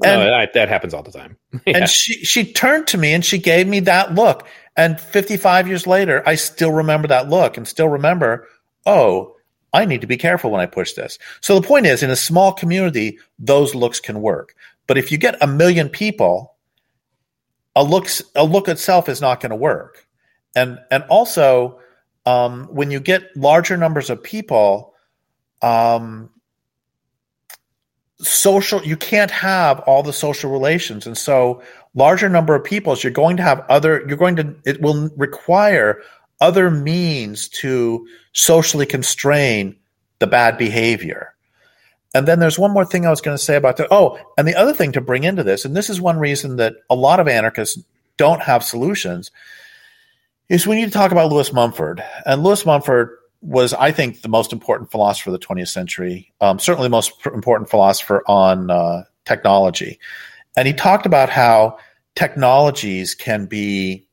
And, 0.05 0.23
no, 0.23 0.31
that, 0.31 0.55
that 0.55 0.69
happens 0.69 0.93
all 0.93 1.03
the 1.03 1.12
time. 1.12 1.37
yeah. 1.67 1.79
And 1.79 1.88
she, 1.88 2.14
she 2.25 2.53
turned 2.53 2.87
to 2.88 2.99
me 2.99 3.12
and 3.12 3.25
she 3.25 3.38
gave 3.38 3.69
me 3.69 3.81
that 3.81 4.14
look. 4.14 4.47
And 4.77 5.01
55 5.01 5.69
years 5.69 5.87
later, 5.87 6.23
I 6.27 6.35
still 6.35 6.73
remember 6.73 7.09
that 7.09 7.29
look 7.29 7.57
and 7.57 7.67
still 7.67 7.88
remember, 7.88 8.47
oh, 8.87 9.35
I 9.72 9.85
need 9.85 10.00
to 10.00 10.07
be 10.07 10.16
careful 10.16 10.50
when 10.50 10.61
I 10.61 10.66
push 10.66 10.94
this. 10.94 11.18
So 11.40 11.59
the 11.59 11.66
point 11.66 11.87
is, 11.87 12.02
in 12.02 12.11
a 12.11 12.16
small 12.16 12.52
community, 12.52 13.18
those 13.38 13.74
looks 13.74 14.00
can 14.00 14.22
work. 14.22 14.54
But 14.87 14.98
if 14.98 15.12
you 15.12 15.18
get 15.18 15.37
a 15.42 15.46
million 15.46 15.88
people 15.88 16.54
a 17.76 17.85
look 17.85 18.09
a 18.35 18.44
look 18.44 18.68
itself 18.68 19.09
is 19.09 19.20
not 19.20 19.40
going 19.40 19.50
to 19.50 19.57
work. 19.57 20.07
And 20.57 20.78
and 20.90 21.04
also 21.04 21.78
um, 22.26 22.64
when 22.70 22.90
you 22.90 22.98
get 22.98 23.37
larger 23.37 23.76
numbers 23.76 24.11
of 24.11 24.22
people, 24.22 24.94
um, 25.62 26.31
social 28.20 28.83
you 28.85 28.96
can't 28.96 29.31
have 29.31 29.78
all 29.81 30.02
the 30.02 30.12
social 30.12 30.50
relations 30.50 31.07
and 31.07 31.16
so 31.16 31.62
larger 31.94 32.28
number 32.28 32.52
of 32.57 32.64
peoples 32.64 33.04
you're 33.04 33.12
going 33.12 33.37
to 33.37 33.44
have 33.44 33.64
other 33.68 34.04
you're 34.09 34.16
going 34.16 34.35
to 34.35 34.57
it 34.64 34.83
will 34.83 35.09
require 35.16 36.02
other 36.40 36.70
means 36.70 37.48
to 37.48 38.07
socially 38.33 38.87
constrain 38.87 39.77
the 40.18 40.27
bad 40.27 40.59
behavior 40.59 41.35
and 42.14 42.27
then 42.27 42.38
there's 42.38 42.59
one 42.59 42.72
more 42.72 42.85
thing 42.85 43.07
i 43.07 43.11
was 43.11 43.20
going 43.20 43.37
to 43.37 43.42
say 43.42 43.57
about 43.57 43.77
that 43.77 43.88
oh 43.90 44.18
and 44.37 44.46
the 44.46 44.55
other 44.55 44.72
thing 44.72 44.92
to 44.92 45.01
bring 45.01 45.24
into 45.24 45.42
this 45.42 45.64
and 45.64 45.77
this 45.77 45.90
is 45.90 46.01
one 46.01 46.18
reason 46.18 46.57
that 46.57 46.74
a 46.90 46.94
lot 46.94 47.20
of 47.20 47.29
anarchists 47.29 47.83
don't 48.16 48.42
have 48.42 48.64
solutions 48.64 49.31
is 50.48 50.66
we 50.66 50.77
need 50.77 50.87
to 50.87 50.90
talk 50.90 51.12
about 51.12 51.31
lewis 51.31 51.53
mumford 51.53 52.03
and 52.27 52.42
lewis 52.42 52.66
mumford 52.66 53.18
was, 53.40 53.72
I 53.72 53.92
think, 53.92 54.22
the 54.22 54.29
most 54.29 54.53
important 54.53 54.90
philosopher 54.90 55.31
of 55.31 55.40
the 55.40 55.46
20th 55.46 55.68
century, 55.68 56.33
um, 56.40 56.59
certainly 56.59 56.87
the 56.87 56.90
most 56.90 57.12
important 57.27 57.70
philosopher 57.70 58.22
on 58.27 58.70
uh, 58.70 59.05
technology. 59.24 59.98
And 60.57 60.66
he 60.66 60.74
talked 60.74 61.07
about 61.07 61.31
how 61.31 61.79
technologies 62.16 63.14
can 63.14 63.46
be, 63.46 64.08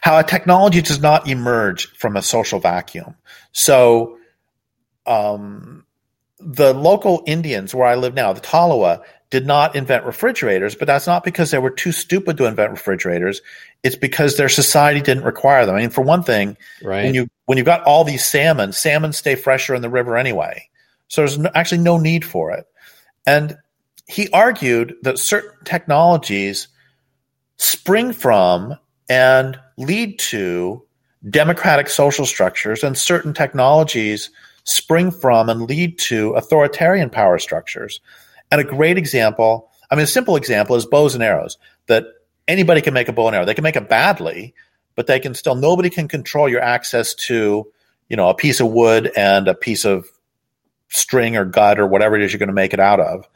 how 0.00 0.18
a 0.18 0.24
technology 0.24 0.82
does 0.82 1.00
not 1.00 1.28
emerge 1.28 1.86
from 1.96 2.16
a 2.16 2.22
social 2.22 2.60
vacuum. 2.60 3.14
So, 3.52 4.18
um, 5.06 5.84
the 6.40 6.74
local 6.74 7.22
Indians 7.26 7.74
where 7.74 7.86
I 7.86 7.94
live 7.94 8.14
now, 8.14 8.32
the 8.32 8.40
Tolowa, 8.40 9.02
did 9.30 9.46
not 9.46 9.74
invent 9.74 10.04
refrigerators, 10.04 10.74
but 10.74 10.86
that's 10.86 11.06
not 11.06 11.24
because 11.24 11.50
they 11.50 11.58
were 11.58 11.70
too 11.70 11.90
stupid 11.90 12.36
to 12.36 12.44
invent 12.44 12.70
refrigerators. 12.70 13.40
It's 13.82 13.96
because 13.96 14.36
their 14.36 14.48
society 14.48 15.00
didn't 15.00 15.24
require 15.24 15.66
them. 15.66 15.74
I 15.74 15.80
mean, 15.80 15.90
for 15.90 16.02
one 16.02 16.22
thing, 16.22 16.56
right. 16.82 17.04
when 17.04 17.14
you 17.14 17.28
when 17.46 17.58
you've 17.58 17.64
got 17.64 17.82
all 17.82 18.04
these 18.04 18.24
salmon, 18.24 18.72
salmon 18.72 19.12
stay 19.12 19.34
fresher 19.34 19.74
in 19.74 19.82
the 19.82 19.90
river 19.90 20.16
anyway. 20.16 20.68
So 21.08 21.22
there's 21.22 21.38
no, 21.38 21.50
actually 21.54 21.78
no 21.78 21.98
need 21.98 22.24
for 22.24 22.52
it. 22.52 22.66
And 23.26 23.56
he 24.06 24.28
argued 24.30 24.94
that 25.02 25.18
certain 25.18 25.64
technologies 25.64 26.68
spring 27.56 28.12
from 28.12 28.76
and 29.08 29.58
lead 29.76 30.18
to 30.18 30.82
democratic 31.30 31.88
social 31.88 32.26
structures, 32.26 32.84
and 32.84 32.98
certain 32.98 33.32
technologies 33.32 34.30
spring 34.64 35.10
from 35.10 35.48
and 35.48 35.62
lead 35.62 35.98
to 35.98 36.32
authoritarian 36.32 37.10
power 37.10 37.38
structures. 37.38 38.00
And 38.50 38.60
a 38.60 38.64
great 38.64 38.98
example, 38.98 39.70
I 39.90 39.94
mean, 39.94 40.04
a 40.04 40.08
simple 40.08 40.36
example 40.36 40.76
is 40.76 40.86
bows 40.86 41.14
and 41.14 41.22
arrows 41.22 41.58
that 41.86 42.04
anybody 42.48 42.80
can 42.80 42.94
make 42.94 43.08
a 43.08 43.12
bow 43.12 43.26
and 43.28 43.36
arrow. 43.36 43.44
They 43.44 43.54
can 43.54 43.64
make 43.64 43.76
it 43.76 43.88
badly, 43.88 44.54
but 44.94 45.06
they 45.06 45.20
can 45.20 45.34
still, 45.34 45.54
nobody 45.54 45.90
can 45.90 46.08
control 46.08 46.48
your 46.48 46.60
access 46.60 47.14
to, 47.14 47.66
you 48.08 48.16
know, 48.16 48.28
a 48.28 48.34
piece 48.34 48.60
of 48.60 48.68
wood 48.68 49.10
and 49.16 49.48
a 49.48 49.54
piece 49.54 49.84
of 49.84 50.06
string 50.88 51.36
or 51.36 51.44
gut 51.44 51.78
or 51.78 51.86
whatever 51.86 52.16
it 52.16 52.22
is 52.22 52.32
you're 52.32 52.38
going 52.38 52.48
to 52.48 52.54
make 52.54 52.72
it 52.72 52.80
out 52.80 53.00
of. 53.00 53.28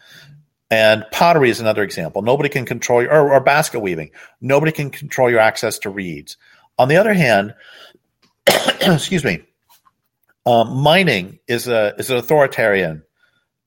And 0.71 1.05
pottery 1.13 1.49
is 1.49 1.61
another 1.61 1.83
example. 1.83 2.21
Nobody 2.21 2.49
can 2.49 2.67
control 2.67 3.03
your, 3.03 3.13
or, 3.13 3.33
or 3.33 3.41
basket 3.41 3.81
weaving. 3.81 4.11
Nobody 4.41 4.71
can 4.71 4.91
control 4.91 5.31
your 5.31 5.41
access 5.41 5.79
to 5.81 5.91
reeds. 5.91 6.37
On 6.79 6.89
the 6.89 6.97
other 6.97 7.15
hand, 7.15 7.55
excuse 8.83 9.25
me, 9.25 9.43
um, 10.47 10.77
mining 10.77 11.39
is 11.49 11.69
a 11.69 11.95
is 11.99 12.11
an 12.11 12.17
authoritarian 12.17 13.03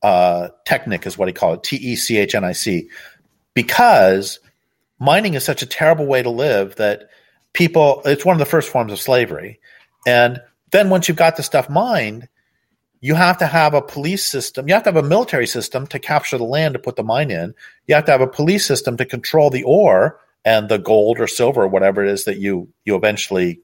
uh, 0.03 0.49
technic, 0.65 1.05
is 1.05 1.17
what 1.17 1.27
he 1.27 1.33
called 1.33 1.57
it, 1.59 1.63
T 1.63 1.75
E 1.77 1.95
C 1.95 2.17
H 2.17 2.35
N 2.35 2.43
I 2.43 2.53
C, 2.53 2.89
because 3.53 4.39
mining 4.99 5.33
is 5.33 5.43
such 5.43 5.61
a 5.61 5.67
terrible 5.67 6.05
way 6.05 6.23
to 6.23 6.29
live 6.29 6.75
that 6.75 7.09
people. 7.53 8.01
It's 8.05 8.25
one 8.25 8.35
of 8.35 8.39
the 8.39 8.45
first 8.45 8.69
forms 8.69 8.91
of 8.91 8.99
slavery, 8.99 9.59
and 10.07 10.41
then 10.71 10.89
once 10.89 11.07
you've 11.07 11.17
got 11.17 11.37
the 11.37 11.43
stuff 11.43 11.69
mined, 11.69 12.27
you 13.01 13.15
have 13.15 13.39
to 13.39 13.47
have 13.47 13.73
a 13.73 13.81
police 13.81 14.23
system. 14.23 14.67
You 14.67 14.75
have 14.75 14.83
to 14.83 14.91
have 14.91 15.03
a 15.03 15.07
military 15.07 15.47
system 15.47 15.87
to 15.87 15.99
capture 15.99 16.37
the 16.37 16.43
land 16.43 16.75
to 16.75 16.79
put 16.79 16.95
the 16.95 17.03
mine 17.03 17.31
in. 17.31 17.55
You 17.87 17.95
have 17.95 18.05
to 18.05 18.11
have 18.11 18.21
a 18.21 18.27
police 18.27 18.65
system 18.65 18.95
to 18.97 19.05
control 19.05 19.49
the 19.49 19.63
ore 19.63 20.19
and 20.45 20.69
the 20.69 20.77
gold 20.77 21.19
or 21.19 21.27
silver 21.27 21.63
or 21.63 21.67
whatever 21.67 22.05
it 22.05 22.11
is 22.11 22.25
that 22.25 22.37
you 22.37 22.69
you 22.85 22.95
eventually 22.95 23.61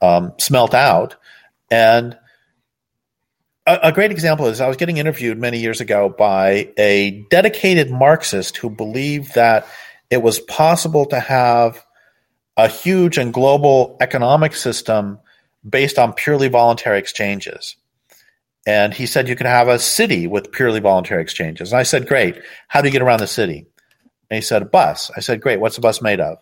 um, 0.00 0.32
smelt 0.38 0.74
out. 0.74 1.16
And 1.70 2.16
a, 3.66 3.78
a 3.84 3.92
great 3.92 4.12
example 4.12 4.46
is 4.46 4.60
I 4.60 4.68
was 4.68 4.76
getting 4.76 4.98
interviewed 4.98 5.38
many 5.38 5.58
years 5.58 5.80
ago 5.80 6.08
by 6.08 6.70
a 6.78 7.24
dedicated 7.30 7.90
Marxist 7.90 8.56
who 8.56 8.70
believed 8.70 9.34
that 9.34 9.66
it 10.08 10.22
was 10.22 10.38
possible 10.38 11.06
to 11.06 11.18
have 11.18 11.84
a 12.56 12.68
huge 12.68 13.18
and 13.18 13.32
global 13.32 13.96
economic 14.00 14.54
system 14.54 15.18
based 15.68 15.98
on 15.98 16.12
purely 16.12 16.48
voluntary 16.48 16.98
exchanges. 16.98 17.76
And 18.66 18.94
he 18.94 19.06
said 19.06 19.28
you 19.28 19.36
can 19.36 19.46
have 19.46 19.68
a 19.68 19.78
city 19.78 20.26
with 20.26 20.52
purely 20.52 20.80
voluntary 20.80 21.22
exchanges. 21.22 21.72
And 21.72 21.80
I 21.80 21.82
said, 21.82 22.06
Great. 22.06 22.40
How 22.68 22.80
do 22.80 22.88
you 22.88 22.92
get 22.92 23.02
around 23.02 23.20
the 23.20 23.26
city? 23.26 23.66
And 24.30 24.36
he 24.36 24.40
said, 24.42 24.62
A 24.62 24.66
bus. 24.66 25.10
I 25.16 25.20
said, 25.20 25.40
Great. 25.40 25.60
What's 25.60 25.76
the 25.76 25.82
bus 25.82 26.00
made 26.00 26.20
of? 26.20 26.38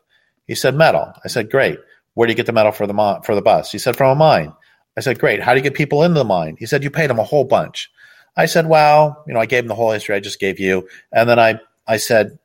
He 0.47 0.55
said, 0.55 0.75
Metal. 0.75 1.13
I 1.25 1.29
said, 1.29 1.51
Great. 1.51 1.79
Where 2.15 2.27
do 2.27 2.33
you 2.33 2.37
get 2.37 2.47
the 2.47 2.53
metal 2.53 2.73
for 2.73 2.87
the, 2.87 2.95
mo- 2.95 3.21
for 3.25 3.35
the 3.35 3.43
bus? 3.43 3.73
He 3.73 3.79
said, 3.79 3.97
From 3.97 4.11
a 4.11 4.15
mine. 4.15 4.53
I 4.97 5.01
said, 5.01 5.19
Great. 5.19 5.41
How 5.41 5.55
do 5.55 5.59
you 5.59 5.63
get 5.63 5.75
people 5.75 6.03
into 6.03 6.19
the 6.19 6.25
mine? 6.25 6.57
He 6.59 6.67
said, 6.67 6.85
You 6.85 6.91
paid 6.91 7.09
them 7.09 7.19
a 7.19 7.25
whole 7.25 7.45
bunch. 7.45 7.91
I 8.37 8.47
said, 8.47 8.69
Well, 8.69 9.25
you 9.27 9.33
know, 9.33 9.41
I 9.41 9.47
gave 9.47 9.65
him 9.65 9.69
the 9.69 9.75
whole 9.75 9.93
history 9.93 10.15
I 10.15 10.21
just 10.21 10.41
gave 10.41 10.61
you. 10.61 10.89
And 11.13 11.29
then 11.29 11.39
I, 11.39 11.59
I 11.87 11.97
said, 11.97 12.39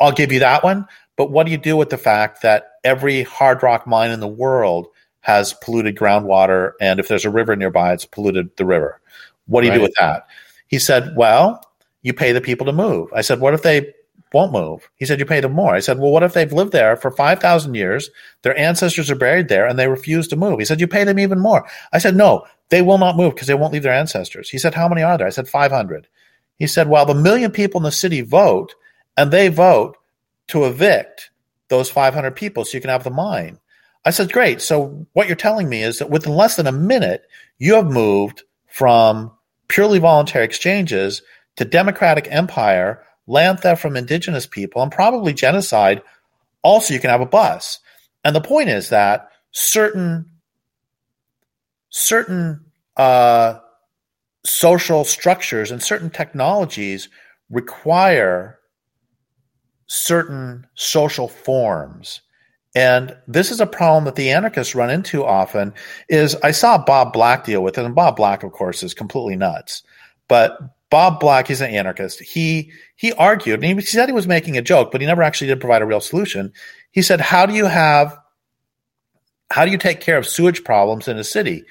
I'll 0.00 0.12
give 0.12 0.32
you 0.32 0.40
that 0.40 0.62
one. 0.62 0.86
But 1.16 1.30
what 1.30 1.46
do 1.46 1.52
you 1.52 1.58
do 1.58 1.76
with 1.76 1.90
the 1.90 1.98
fact 1.98 2.42
that 2.42 2.72
every 2.84 3.22
hard 3.22 3.62
rock 3.62 3.86
mine 3.86 4.10
in 4.10 4.20
the 4.20 4.28
world 4.28 4.88
has 5.28 5.52
polluted 5.52 5.94
groundwater? 5.94 6.72
And 6.80 6.98
if 6.98 7.08
there's 7.08 7.26
a 7.26 7.30
river 7.30 7.54
nearby, 7.54 7.92
it's 7.92 8.06
polluted 8.06 8.56
the 8.56 8.64
river. 8.64 8.98
What 9.46 9.60
do 9.60 9.66
you 9.66 9.72
right. 9.72 9.76
do 9.76 9.82
with 9.82 9.94
that? 10.00 10.26
He 10.68 10.78
said, 10.78 11.14
Well, 11.16 11.62
you 12.02 12.14
pay 12.14 12.32
the 12.32 12.40
people 12.40 12.64
to 12.66 12.72
move. 12.72 13.12
I 13.14 13.20
said, 13.20 13.40
What 13.40 13.52
if 13.52 13.62
they 13.62 13.92
won't 14.32 14.52
move. 14.52 14.88
He 14.96 15.06
said, 15.06 15.18
You 15.18 15.26
pay 15.26 15.40
them 15.40 15.52
more. 15.52 15.74
I 15.74 15.80
said, 15.80 15.98
Well, 15.98 16.10
what 16.10 16.22
if 16.22 16.32
they've 16.32 16.52
lived 16.52 16.72
there 16.72 16.96
for 16.96 17.10
5,000 17.10 17.74
years? 17.74 18.10
Their 18.42 18.58
ancestors 18.58 19.10
are 19.10 19.16
buried 19.16 19.48
there 19.48 19.66
and 19.66 19.78
they 19.78 19.88
refuse 19.88 20.28
to 20.28 20.36
move. 20.36 20.58
He 20.58 20.64
said, 20.64 20.80
You 20.80 20.86
pay 20.86 21.04
them 21.04 21.18
even 21.18 21.38
more. 21.38 21.66
I 21.92 21.98
said, 21.98 22.16
No, 22.16 22.44
they 22.70 22.82
will 22.82 22.98
not 22.98 23.16
move 23.16 23.34
because 23.34 23.48
they 23.48 23.54
won't 23.54 23.72
leave 23.72 23.82
their 23.82 23.92
ancestors. 23.92 24.48
He 24.48 24.58
said, 24.58 24.74
How 24.74 24.88
many 24.88 25.02
are 25.02 25.16
there? 25.16 25.26
I 25.26 25.30
said, 25.30 25.48
500. 25.48 26.08
He 26.58 26.66
said, 26.66 26.88
Well, 26.88 27.06
the 27.06 27.14
million 27.14 27.50
people 27.50 27.80
in 27.80 27.84
the 27.84 27.92
city 27.92 28.20
vote 28.20 28.74
and 29.16 29.30
they 29.30 29.48
vote 29.48 29.96
to 30.48 30.64
evict 30.64 31.30
those 31.68 31.90
500 31.90 32.34
people 32.34 32.64
so 32.64 32.76
you 32.76 32.80
can 32.80 32.90
have 32.90 33.04
the 33.04 33.10
mine. 33.10 33.58
I 34.08 34.10
said, 34.10 34.32
Great. 34.32 34.62
So 34.62 35.06
what 35.12 35.26
you're 35.26 35.36
telling 35.36 35.68
me 35.68 35.82
is 35.82 35.98
that 35.98 36.08
within 36.08 36.34
less 36.34 36.56
than 36.56 36.66
a 36.66 36.72
minute, 36.72 37.26
you 37.58 37.74
have 37.74 37.90
moved 37.90 38.42
from 38.66 39.30
purely 39.68 39.98
voluntary 39.98 40.46
exchanges 40.46 41.20
to 41.56 41.66
democratic 41.66 42.26
empire 42.30 43.04
land 43.26 43.60
theft 43.60 43.82
from 43.82 43.98
indigenous 43.98 44.46
people, 44.46 44.82
and 44.82 44.90
probably 44.90 45.34
genocide, 45.34 46.00
also 46.62 46.94
you 46.94 47.00
can 47.00 47.10
have 47.10 47.20
a 47.20 47.26
bus. 47.26 47.80
And 48.24 48.34
the 48.34 48.40
point 48.40 48.70
is 48.70 48.88
that 48.88 49.28
certain 49.50 50.30
certain 51.90 52.64
uh, 52.96 53.58
social 54.46 55.04
structures 55.04 55.70
and 55.70 55.82
certain 55.82 56.08
technologies 56.08 57.10
require 57.50 58.58
certain 59.86 60.66
social 60.74 61.28
forms. 61.28 62.22
And 62.78 63.16
this 63.26 63.50
is 63.50 63.60
a 63.60 63.66
problem 63.66 64.04
that 64.04 64.14
the 64.14 64.30
anarchists 64.30 64.76
run 64.76 64.88
into 64.88 65.24
often 65.24 65.74
is 66.08 66.36
I 66.44 66.52
saw 66.52 66.78
Bob 66.78 67.12
Black 67.12 67.42
deal 67.42 67.60
with 67.60 67.76
it, 67.76 67.84
and 67.84 67.92
Bob 67.92 68.14
Black, 68.14 68.44
of 68.44 68.52
course, 68.52 68.84
is 68.84 68.94
completely 68.94 69.34
nuts. 69.34 69.82
But 70.28 70.56
Bob 70.88 71.18
Black, 71.18 71.48
he's 71.48 71.60
an 71.60 71.74
anarchist. 71.74 72.20
He 72.20 72.70
he 72.94 73.12
argued, 73.14 73.64
and 73.64 73.80
he 73.80 73.84
said 73.84 74.08
he 74.08 74.12
was 74.12 74.28
making 74.28 74.56
a 74.56 74.62
joke, 74.62 74.92
but 74.92 75.00
he 75.00 75.08
never 75.08 75.24
actually 75.24 75.48
did 75.48 75.58
provide 75.58 75.82
a 75.82 75.86
real 75.86 76.00
solution. 76.00 76.52
He 76.92 77.02
said, 77.02 77.20
"How 77.20 77.46
do 77.46 77.52
you 77.52 77.64
have, 77.64 78.16
how 79.50 79.64
do 79.64 79.72
you 79.72 79.78
take 79.78 80.00
care 80.00 80.16
of 80.16 80.28
sewage 80.28 80.62
problems 80.62 81.08
in 81.08 81.18
a 81.18 81.24
city?" 81.24 81.64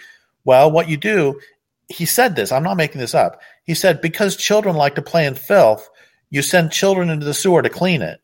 Well, 0.44 0.70
what 0.70 0.90
you 0.90 0.98
do, 0.98 1.40
he 1.88 2.06
said 2.06 2.36
this. 2.36 2.52
I'm 2.52 2.64
not 2.64 2.76
making 2.76 3.00
this 3.00 3.16
up. 3.16 3.40
He 3.64 3.76
said 3.76 4.02
because 4.02 4.36
children 4.36 4.76
like 4.76 4.96
to 4.96 5.02
play 5.02 5.26
in 5.26 5.36
filth, 5.36 5.90
you 6.32 6.42
send 6.42 6.74
children 6.74 7.10
into 7.10 7.26
the 7.26 7.34
sewer 7.34 7.62
to 7.62 7.70
clean 7.70 8.02
it. 8.02 8.20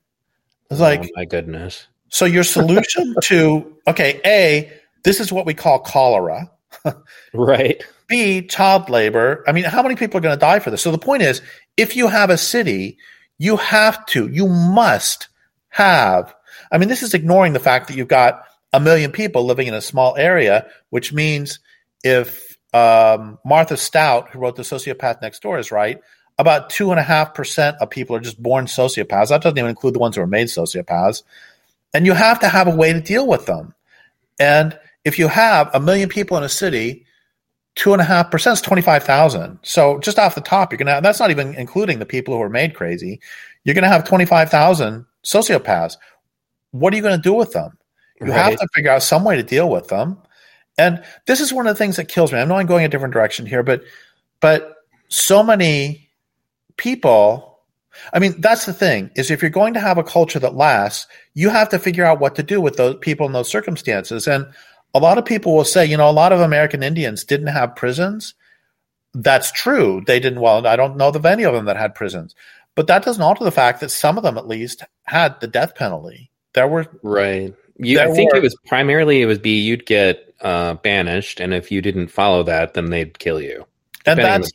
It's 0.69 0.81
oh 0.81 0.83
like, 0.83 1.05
oh 1.05 1.09
my 1.15 1.23
goodness. 1.23 1.87
So 2.13 2.25
your 2.25 2.43
solution 2.43 3.15
to 3.23 3.75
okay, 3.87 4.21
a 4.23 4.71
this 5.03 5.19
is 5.19 5.33
what 5.33 5.47
we 5.47 5.55
call 5.55 5.79
cholera. 5.79 6.49
right. 7.33 7.83
B, 8.07 8.45
child 8.45 8.87
labor. 8.87 9.43
I 9.47 9.51
mean, 9.51 9.63
how 9.63 9.81
many 9.81 9.95
people 9.95 10.19
are 10.19 10.21
going 10.21 10.35
to 10.35 10.39
die 10.39 10.59
for 10.59 10.69
this? 10.69 10.83
So 10.83 10.91
the 10.91 10.99
point 10.99 11.23
is, 11.23 11.41
if 11.75 11.95
you 11.95 12.07
have 12.07 12.29
a 12.29 12.37
city, 12.37 12.99
you 13.39 13.57
have 13.57 14.05
to, 14.07 14.27
you 14.27 14.47
must 14.47 15.27
have. 15.69 16.33
I 16.71 16.77
mean, 16.77 16.87
this 16.87 17.01
is 17.01 17.15
ignoring 17.15 17.53
the 17.53 17.59
fact 17.59 17.87
that 17.87 17.97
you've 17.97 18.07
got 18.07 18.43
a 18.71 18.79
million 18.79 19.11
people 19.11 19.43
living 19.45 19.67
in 19.67 19.73
a 19.73 19.81
small 19.81 20.15
area, 20.15 20.67
which 20.91 21.13
means 21.13 21.59
if 22.03 22.57
um, 22.73 23.39
Martha 23.43 23.75
Stout, 23.75 24.29
who 24.29 24.39
wrote 24.39 24.55
The 24.55 24.61
Sociopath 24.61 25.21
Next 25.21 25.41
Door, 25.41 25.57
is 25.59 25.71
right, 25.71 25.99
about 26.37 26.69
two 26.69 26.91
and 26.91 26.99
a 26.99 27.03
half 27.03 27.33
percent 27.33 27.77
of 27.79 27.89
people 27.89 28.15
are 28.15 28.19
just 28.19 28.41
born 28.41 28.65
sociopaths. 28.65 29.29
That 29.29 29.41
doesn't 29.41 29.57
even 29.57 29.69
include 29.69 29.95
the 29.95 29.99
ones 29.99 30.15
who 30.15 30.21
are 30.21 30.27
made 30.27 30.47
sociopaths. 30.47 31.23
And 31.93 32.05
you 32.05 32.13
have 32.13 32.39
to 32.39 32.47
have 32.47 32.67
a 32.67 32.75
way 32.75 32.93
to 32.93 33.01
deal 33.01 33.27
with 33.27 33.45
them. 33.45 33.73
And 34.39 34.77
if 35.05 35.19
you 35.19 35.27
have 35.27 35.69
a 35.73 35.79
million 35.79 36.09
people 36.09 36.37
in 36.37 36.43
a 36.43 36.49
city, 36.49 37.05
two 37.75 37.93
and 37.93 38.01
a 38.01 38.05
half 38.05 38.31
percent 38.31 38.57
is 38.57 38.61
25,000. 38.61 39.59
So 39.63 39.99
just 39.99 40.19
off 40.19 40.35
the 40.35 40.41
top, 40.41 40.71
you're 40.71 40.77
going 40.77 40.95
to, 40.95 41.01
that's 41.01 41.19
not 41.19 41.31
even 41.31 41.55
including 41.55 41.99
the 41.99 42.05
people 42.05 42.35
who 42.35 42.41
are 42.41 42.49
made 42.49 42.75
crazy. 42.75 43.19
You're 43.63 43.75
going 43.75 43.83
to 43.83 43.89
have 43.89 44.07
25,000 44.07 45.05
sociopaths. 45.23 45.97
What 46.71 46.93
are 46.93 46.95
you 46.95 47.01
going 47.01 47.17
to 47.17 47.21
do 47.21 47.33
with 47.33 47.53
them? 47.53 47.77
You 48.19 48.27
right. 48.27 48.51
have 48.51 48.59
to 48.59 48.67
figure 48.73 48.91
out 48.91 49.03
some 49.03 49.23
way 49.23 49.35
to 49.35 49.43
deal 49.43 49.69
with 49.69 49.87
them. 49.87 50.17
And 50.77 51.03
this 51.27 51.39
is 51.39 51.53
one 51.53 51.67
of 51.67 51.75
the 51.75 51.77
things 51.77 51.97
that 51.97 52.07
kills 52.07 52.31
me. 52.31 52.39
I 52.39 52.45
know 52.45 52.55
I'm 52.55 52.65
going 52.65 52.85
a 52.85 52.89
different 52.89 53.13
direction 53.13 53.45
here, 53.45 53.63
but, 53.63 53.83
but 54.39 54.77
so 55.07 55.43
many 55.43 56.09
people, 56.77 57.52
I 58.11 58.19
mean, 58.19 58.39
that's 58.39 58.65
the 58.65 58.73
thing 58.73 59.11
is 59.15 59.29
if 59.29 59.41
you're 59.41 59.51
going 59.51 59.73
to 59.75 59.79
have 59.79 59.97
a 59.97 60.03
culture 60.03 60.39
that 60.39 60.55
lasts, 60.55 61.07
you 61.33 61.49
have 61.49 61.69
to 61.69 61.79
figure 61.79 62.05
out 62.05 62.19
what 62.19 62.35
to 62.35 62.43
do 62.43 62.59
with 62.59 62.77
those 62.77 62.97
people 63.01 63.25
in 63.25 63.33
those 63.33 63.49
circumstances. 63.49 64.27
And 64.27 64.47
a 64.93 64.99
lot 64.99 65.17
of 65.17 65.25
people 65.25 65.55
will 65.55 65.65
say, 65.65 65.85
you 65.85 65.97
know, 65.97 66.09
a 66.09 66.11
lot 66.11 66.31
of 66.31 66.39
American 66.39 66.83
Indians 66.83 67.23
didn't 67.23 67.47
have 67.47 67.75
prisons. 67.75 68.33
That's 69.13 69.51
true. 69.51 70.03
They 70.05 70.19
didn't. 70.19 70.41
Well, 70.41 70.65
I 70.65 70.75
don't 70.75 70.97
know 70.97 71.09
of 71.09 71.25
any 71.25 71.43
of 71.43 71.53
them 71.53 71.65
that 71.65 71.77
had 71.77 71.95
prisons, 71.95 72.35
but 72.75 72.87
that 72.87 73.03
doesn't 73.03 73.21
alter 73.21 73.43
the 73.43 73.51
fact 73.51 73.79
that 73.81 73.91
some 73.91 74.17
of 74.17 74.23
them, 74.23 74.37
at 74.37 74.47
least, 74.47 74.83
had 75.03 75.39
the 75.39 75.47
death 75.47 75.75
penalty. 75.75 76.31
There 76.53 76.67
were 76.67 76.87
right. 77.03 77.53
You, 77.77 77.99
I 77.99 78.11
think 78.11 78.33
were, 78.33 78.39
it 78.39 78.43
was 78.43 78.55
primarily 78.67 79.21
it 79.21 79.25
was 79.25 79.39
be 79.39 79.59
you'd 79.59 79.85
get 79.85 80.33
uh, 80.41 80.75
banished, 80.75 81.39
and 81.39 81.53
if 81.53 81.71
you 81.71 81.81
didn't 81.81 82.07
follow 82.07 82.43
that, 82.43 82.73
then 82.73 82.89
they'd 82.89 83.17
kill 83.19 83.41
you. 83.41 83.65
And 84.05 84.19
that's 84.19 84.51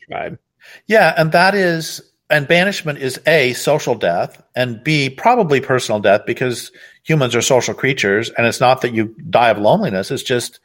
yeah, 0.87 1.13
and 1.17 1.31
that 1.31 1.55
is 1.55 2.01
and 2.29 2.47
banishment 2.47 2.99
is 2.99 3.19
a 3.25 3.53
social 3.53 3.95
death 3.95 4.41
and 4.55 4.83
b 4.83 5.09
probably 5.09 5.61
personal 5.61 5.99
death 5.99 6.21
because 6.25 6.71
humans 7.03 7.35
are 7.35 7.41
social 7.41 7.73
creatures 7.73 8.29
and 8.31 8.45
it's 8.45 8.59
not 8.59 8.81
that 8.81 8.93
you 8.93 9.15
die 9.29 9.49
of 9.49 9.57
loneliness 9.57 10.11
it's 10.11 10.23
just 10.23 10.59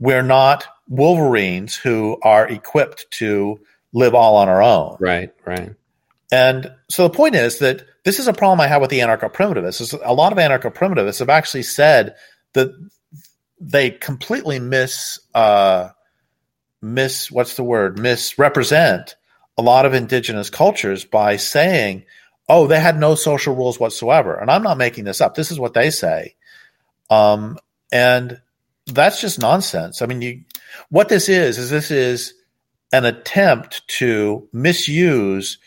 we're 0.00 0.22
not 0.22 0.66
wolverines 0.88 1.74
who 1.74 2.18
are 2.22 2.48
equipped 2.48 3.06
to 3.10 3.60
live 3.92 4.14
all 4.14 4.36
on 4.36 4.48
our 4.48 4.62
own. 4.62 4.96
Right 5.00 5.32
right. 5.44 5.74
And 6.30 6.72
so 6.88 7.08
the 7.08 7.14
point 7.14 7.34
is 7.34 7.58
that 7.60 7.84
this 8.04 8.18
is 8.18 8.28
a 8.28 8.32
problem 8.32 8.60
i 8.60 8.66
have 8.66 8.80
with 8.80 8.90
the 8.90 9.00
anarcho-primitivists. 9.00 9.98
A 10.04 10.12
lot 10.12 10.32
of 10.32 10.38
anarcho-primitivists 10.38 11.20
have 11.20 11.30
actually 11.30 11.62
said 11.62 12.14
that 12.54 12.70
they 13.60 13.90
completely 13.90 14.58
miss 14.58 15.18
uh 15.34 15.90
miss 16.80 17.30
what's 17.30 17.56
the 17.56 17.64
word? 17.64 17.98
Misrepresent 17.98 19.16
a 19.58 19.62
lot 19.62 19.84
of 19.84 19.92
indigenous 19.92 20.48
cultures 20.48 21.04
by 21.04 21.36
saying, 21.36 22.04
oh, 22.48 22.68
they 22.68 22.78
had 22.78 22.98
no 22.98 23.16
social 23.16 23.54
rules 23.54 23.80
whatsoever. 23.80 24.36
And 24.36 24.50
I'm 24.50 24.62
not 24.62 24.78
making 24.78 25.04
this 25.04 25.20
up. 25.20 25.34
This 25.34 25.50
is 25.50 25.58
what 25.58 25.74
they 25.74 25.90
say. 25.90 26.36
Um, 27.10 27.58
and 27.90 28.40
that's 28.86 29.20
just 29.20 29.40
nonsense. 29.40 30.00
I 30.00 30.06
mean, 30.06 30.22
you, 30.22 30.44
what 30.90 31.08
this 31.08 31.28
is, 31.28 31.58
is 31.58 31.70
this 31.70 31.90
is 31.90 32.34
an 32.92 33.04
attempt 33.04 33.86
to 33.88 34.48
misuse 34.52 35.58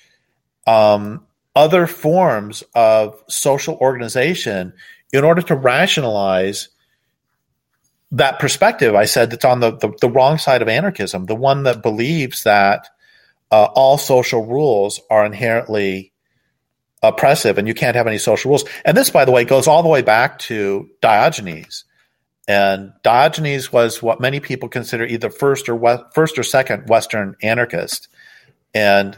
um, 0.66 1.28
other 1.54 1.86
forms 1.86 2.64
of 2.74 3.22
social 3.28 3.76
organization 3.76 4.74
in 5.12 5.26
order 5.26 5.42
to 5.42 5.56
rationalize 5.56 6.70
that 8.14 8.40
perspective 8.40 8.96
I 8.96 9.06
said 9.06 9.32
that's 9.32 9.46
on 9.46 9.60
the, 9.60 9.72
the, 9.72 9.94
the 10.00 10.10
wrong 10.10 10.38
side 10.38 10.62
of 10.62 10.70
anarchism, 10.70 11.26
the 11.26 11.36
one 11.36 11.64
that 11.64 11.84
believes 11.84 12.44
that– 12.44 12.88
uh, 13.52 13.68
all 13.76 13.98
social 13.98 14.46
rules 14.46 15.00
are 15.10 15.26
inherently 15.26 16.14
oppressive 17.04 17.58
and 17.58 17.68
you 17.68 17.74
can't 17.74 17.96
have 17.96 18.08
any 18.08 18.18
social 18.18 18.50
rules. 18.50 18.64
And 18.86 18.96
this, 18.96 19.10
by 19.10 19.26
the 19.26 19.32
way, 19.32 19.44
goes 19.44 19.68
all 19.68 19.84
the 19.84 19.90
way 19.90 20.02
back 20.02 20.40
to 20.40 20.90
Diogenes. 21.02 21.84
And 22.48 22.94
Diogenes 23.04 23.72
was 23.72 24.02
what 24.02 24.20
many 24.20 24.40
people 24.40 24.70
consider 24.70 25.06
either 25.06 25.30
first 25.30 25.70
or 25.70 25.76
we- 25.76 26.04
first 26.14 26.38
or 26.38 26.44
second 26.44 26.90
Western 26.90 27.36
anarchist. 27.42 28.08
And 28.74 29.18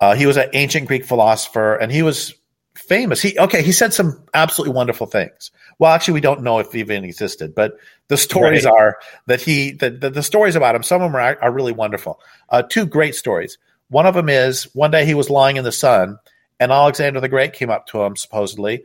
uh, 0.00 0.14
he 0.14 0.26
was 0.26 0.36
an 0.36 0.50
ancient 0.52 0.88
Greek 0.88 1.04
philosopher, 1.04 1.76
and 1.76 1.92
he 1.92 2.02
was 2.02 2.34
famous. 2.74 3.22
He 3.22 3.38
okay, 3.38 3.62
he 3.62 3.70
said 3.70 3.92
some 3.92 4.24
absolutely 4.34 4.74
wonderful 4.74 5.06
things. 5.06 5.52
Well, 5.82 5.90
actually, 5.90 6.14
we 6.14 6.20
don't 6.20 6.44
know 6.44 6.60
if 6.60 6.70
he 6.70 6.78
even 6.78 7.02
existed, 7.02 7.56
but 7.56 7.72
the 8.06 8.16
stories 8.16 8.64
right. 8.64 8.72
are 8.72 8.98
that 9.26 9.40
he 9.40 9.72
the, 9.72 9.90
the, 9.90 10.10
the, 10.10 10.22
stories 10.22 10.54
about 10.54 10.76
him. 10.76 10.84
Some 10.84 11.02
of 11.02 11.10
them 11.10 11.16
are, 11.16 11.36
are 11.42 11.50
really 11.50 11.72
wonderful. 11.72 12.20
Uh, 12.48 12.62
two 12.62 12.86
great 12.86 13.16
stories. 13.16 13.58
One 13.88 14.06
of 14.06 14.14
them 14.14 14.28
is 14.28 14.72
one 14.74 14.92
day 14.92 15.04
he 15.04 15.14
was 15.14 15.28
lying 15.28 15.56
in 15.56 15.64
the 15.64 15.72
sun, 15.72 16.20
and 16.60 16.70
Alexander 16.70 17.18
the 17.18 17.28
Great 17.28 17.54
came 17.54 17.68
up 17.68 17.88
to 17.88 18.00
him 18.00 18.14
supposedly 18.14 18.84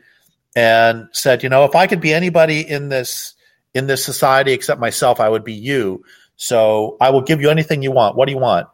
and 0.55 1.07
said, 1.11 1.43
"You 1.43 1.49
know, 1.49 1.65
if 1.65 1.75
I 1.75 1.85
could 1.85 2.01
be 2.01 2.15
anybody 2.15 2.61
in 2.61 2.89
this 2.89 3.35
in 3.75 3.85
this 3.85 4.03
society 4.03 4.53
except 4.53 4.81
myself, 4.81 5.19
I 5.19 5.29
would 5.29 5.43
be 5.43 5.53
you. 5.53 6.03
So 6.35 6.97
I 6.99 7.11
will 7.11 7.21
give 7.21 7.41
you 7.41 7.51
anything 7.51 7.83
you 7.83 7.91
want. 7.91 8.15
What 8.15 8.25
do 8.25 8.31
you 8.31 8.39
want?" 8.39 8.69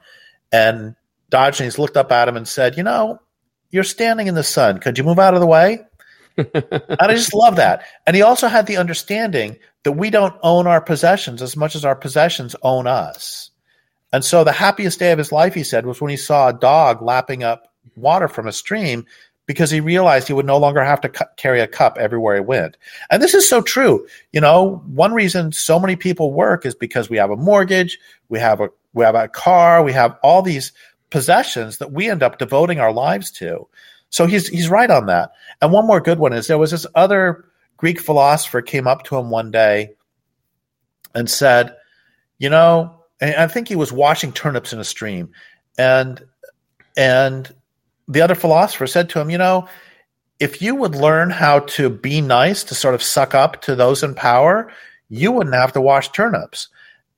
And 0.50 0.96
Diogenes 1.30 1.78
looked 1.78 1.98
up 1.98 2.10
at 2.14 2.30
him 2.30 2.38
and 2.38 2.48
said, 2.48 2.78
"You 2.78 2.84
know, 2.84 3.20
you're 3.70 3.84
standing 3.84 4.28
in 4.28 4.36
the 4.36 4.44
sun. 4.44 4.78
Could 4.78 4.98
you 4.98 5.04
move 5.04 5.20
out 5.20 5.34
of 5.34 5.42
the 5.42 5.46
way?" 5.46 5.82
And 6.38 6.98
I 7.00 7.14
just 7.14 7.34
love 7.34 7.56
that. 7.58 7.84
And 8.06 8.16
he 8.16 8.22
also 8.22 8.48
had 8.48 8.68
the 8.68 8.78
understanding 8.78 9.58
that 9.84 9.94
we 9.94 10.10
don't 10.10 10.36
own 10.42 10.68
our 10.68 10.82
possessions 10.82 11.42
as 11.42 11.56
much 11.56 11.76
as 11.76 11.86
our 11.86 11.96
possessions 11.96 12.56
own 12.62 12.88
us. 12.88 13.52
And 14.12 14.24
so 14.24 14.44
the 14.44 14.52
happiest 14.52 15.00
day 15.00 15.12
of 15.12 15.18
his 15.18 15.32
life, 15.32 15.54
he 15.54 15.64
said, 15.64 15.86
was 15.86 16.00
when 16.00 16.12
he 16.12 16.18
saw 16.18 16.50
a 16.50 16.54
dog 16.54 17.02
lapping 17.02 17.44
up 17.44 17.74
water 17.96 18.28
from 18.28 18.48
a 18.48 18.54
stream 18.54 19.06
because 19.46 19.70
he 19.70 19.82
realized 19.82 20.28
he 20.28 20.34
would 20.34 20.46
no 20.46 20.58
longer 20.58 20.84
have 20.84 21.02
to 21.02 21.10
cu- 21.10 21.26
carry 21.36 21.60
a 21.60 21.68
cup 21.68 21.98
everywhere 21.98 22.36
he 22.36 22.42
went. 22.42 22.78
And 23.12 23.22
this 23.22 23.34
is 23.34 23.48
so 23.48 23.62
true. 23.62 24.08
You 24.32 24.42
know, 24.42 24.82
one 24.88 25.14
reason 25.14 25.52
so 25.52 25.80
many 25.80 25.96
people 25.96 26.32
work 26.32 26.66
is 26.66 26.76
because 26.76 27.10
we 27.10 27.18
have 27.18 27.32
a 27.32 27.36
mortgage, 27.36 28.00
we 28.30 28.40
have 28.40 28.62
a 28.62 28.70
we 28.94 29.04
have 29.04 29.16
a 29.16 29.28
car, 29.28 29.84
we 29.84 29.92
have 29.94 30.18
all 30.24 30.42
these 30.42 30.72
possessions 31.10 31.80
that 31.80 31.92
we 31.92 32.10
end 32.10 32.24
up 32.24 32.38
devoting 32.38 32.80
our 32.80 32.94
lives 32.94 33.32
to. 33.32 33.68
So 34.14 34.28
he's 34.28 34.48
he's 34.48 34.70
right 34.70 34.92
on 34.92 35.08
that. 35.08 35.32
And 35.60 35.72
one 35.72 35.88
more 35.88 36.00
good 36.00 36.20
one 36.20 36.34
is 36.34 36.46
there 36.46 36.60
was 36.60 36.70
this 36.70 36.86
other 36.94 37.46
Greek 37.78 38.00
philosopher 38.00 38.62
came 38.62 38.88
up 38.88 39.02
to 39.06 39.18
him 39.18 39.32
one 39.32 39.50
day 39.50 39.96
and 41.16 41.28
said, 41.28 41.76
"You 42.38 42.52
know, 42.52 42.96
I 43.20 43.48
think 43.48 43.68
he 43.68 43.76
was 43.76 43.92
washing 43.92 44.32
turnips 44.32 44.72
in 44.72 44.80
a 44.80 44.84
stream, 44.84 45.32
and 45.80 46.24
and 46.96 47.52
the 48.08 48.22
other 48.22 48.36
philosopher 48.36 48.86
said 48.86 49.10
to 49.10 49.20
him, 49.20 49.32
you 49.32 49.38
know." 49.38 49.68
If 50.40 50.62
you 50.62 50.76
would 50.76 50.96
learn 50.96 51.30
how 51.30 51.60
to 51.60 51.90
be 51.90 52.20
nice 52.20 52.66
to 52.66 52.76
sort 52.76 52.96
of 52.96 53.04
suck 53.04 53.34
up 53.34 53.62
to 53.62 53.76
those 53.76 54.04
in 54.04 54.14
power, 54.14 54.70
you 55.08 55.32
wouldn't 55.32 55.56
have 55.56 55.72
to 55.74 55.80
wash 55.80 56.10
turnips. 56.10 56.68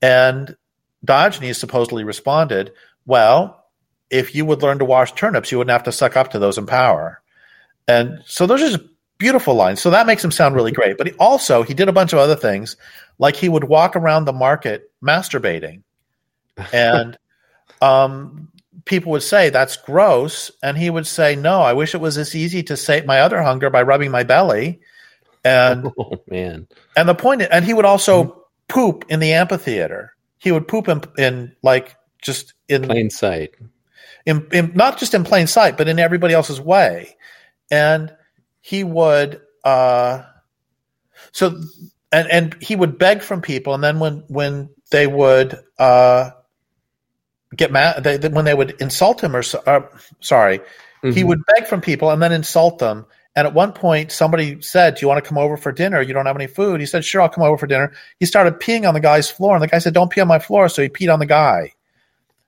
And 0.01 0.55
Diogenes 1.03 1.57
supposedly 1.57 2.03
responded, 2.03 2.71
Well, 3.07 3.64
if 4.09 4.35
you 4.35 4.45
would 4.45 4.61
learn 4.61 4.79
to 4.79 4.85
wash 4.85 5.13
turnips, 5.13 5.51
you 5.51 5.57
wouldn't 5.57 5.71
have 5.71 5.83
to 5.83 5.91
suck 5.91 6.15
up 6.15 6.31
to 6.31 6.39
those 6.39 6.57
in 6.57 6.65
power. 6.65 7.21
And 7.87 8.21
so 8.25 8.47
those 8.47 8.61
are 8.61 8.69
just 8.69 8.83
beautiful 9.17 9.55
lines. 9.55 9.81
So 9.81 9.89
that 9.89 10.07
makes 10.07 10.23
him 10.23 10.31
sound 10.31 10.55
really 10.55 10.71
great. 10.71 10.97
But 10.97 11.07
he 11.07 11.13
also 11.13 11.63
he 11.63 11.73
did 11.73 11.89
a 11.89 11.93
bunch 11.93 12.13
of 12.13 12.19
other 12.19 12.35
things, 12.35 12.75
like 13.19 13.35
he 13.35 13.49
would 13.49 13.65
walk 13.65 13.95
around 13.95 14.25
the 14.25 14.33
market 14.33 14.91
masturbating, 15.03 15.83
and 16.73 17.17
um, 17.81 18.49
people 18.85 19.11
would 19.11 19.23
say 19.23 19.49
that's 19.49 19.77
gross, 19.77 20.51
and 20.63 20.77
he 20.77 20.89
would 20.89 21.07
say, 21.07 21.35
"No, 21.35 21.61
I 21.61 21.73
wish 21.73 21.93
it 21.93 22.01
was 22.01 22.15
this 22.15 22.35
easy 22.35 22.63
to 22.63 22.77
sate 22.77 23.05
my 23.05 23.21
other 23.21 23.41
hunger 23.41 23.69
by 23.69 23.83
rubbing 23.83 24.11
my 24.11 24.23
belly." 24.23 24.79
And 25.43 25.91
oh, 25.99 26.21
man, 26.29 26.67
and 26.95 27.09
the 27.09 27.15
point, 27.15 27.43
and 27.43 27.65
he 27.65 27.73
would 27.73 27.85
also 27.85 28.23
mm-hmm. 28.23 28.39
poop 28.67 29.05
in 29.09 29.19
the 29.19 29.33
amphitheater. 29.33 30.13
He 30.37 30.51
would 30.51 30.67
poop 30.67 30.87
in, 30.87 31.01
in 31.17 31.55
like 31.63 31.95
just 32.21 32.53
in 32.67 32.83
plain 32.83 33.09
sight 33.09 33.55
in, 34.25 34.47
in, 34.51 34.71
not 34.75 34.97
just 34.97 35.13
in 35.13 35.23
plain 35.23 35.47
sight, 35.47 35.77
but 35.77 35.87
in 35.87 35.99
everybody 35.99 36.33
else's 36.33 36.59
way. 36.59 37.15
And 37.69 38.13
he 38.61 38.83
would, 38.83 39.41
uh, 39.63 40.23
so, 41.31 41.61
and, 42.11 42.29
and 42.29 42.57
he 42.61 42.75
would 42.75 42.97
beg 42.97 43.21
from 43.21 43.41
people. 43.41 43.73
And 43.73 43.83
then 43.83 43.99
when, 43.99 44.23
when 44.27 44.69
they 44.91 45.07
would, 45.07 45.59
uh, 45.77 46.31
get 47.55 47.71
mad, 47.71 48.03
they, 48.03 48.17
when 48.29 48.45
they 48.45 48.53
would 48.53 48.71
insult 48.81 49.23
him 49.23 49.35
or, 49.35 49.43
uh, 49.65 49.81
sorry, 50.19 50.59
mm-hmm. 50.59 51.11
he 51.11 51.23
would 51.23 51.41
beg 51.45 51.67
from 51.67 51.81
people 51.81 52.09
and 52.09 52.21
then 52.21 52.31
insult 52.31 52.79
them. 52.79 53.05
And 53.35 53.45
at 53.45 53.53
one 53.53 53.73
point, 53.73 54.11
somebody 54.11 54.61
said, 54.61 54.95
Do 54.95 55.01
you 55.01 55.09
want 55.09 55.21
to 55.23 55.27
come 55.27 55.37
over 55.37 55.57
for 55.57 55.71
dinner? 55.73 56.01
You 56.01 56.13
don't 56.13 56.25
have 56.25 56.37
any 56.37 56.47
food. 56.47 56.79
He 56.79 56.85
said, 56.85 57.03
Sure, 57.03 57.21
I'll 57.21 57.29
come 57.29 57.43
over 57.43 57.57
for 57.57 57.67
dinner. 57.67 57.91
He 58.19 58.25
started 58.25 58.61
peeing 58.61 58.87
on 58.87 58.93
the 58.93 59.01
guy's 59.01 59.29
floor, 59.29 59.55
and 59.55 59.61
the 59.61 59.67
guy 59.67 59.79
said, 59.79 59.93
Don't 59.93 60.09
pee 60.09 60.21
on 60.21 60.27
my 60.27 60.39
floor. 60.39 60.69
So 60.69 60.81
he 60.81 60.87
peed 60.87 61.11
on 61.11 61.19
the 61.19 61.25
guy. 61.25 61.73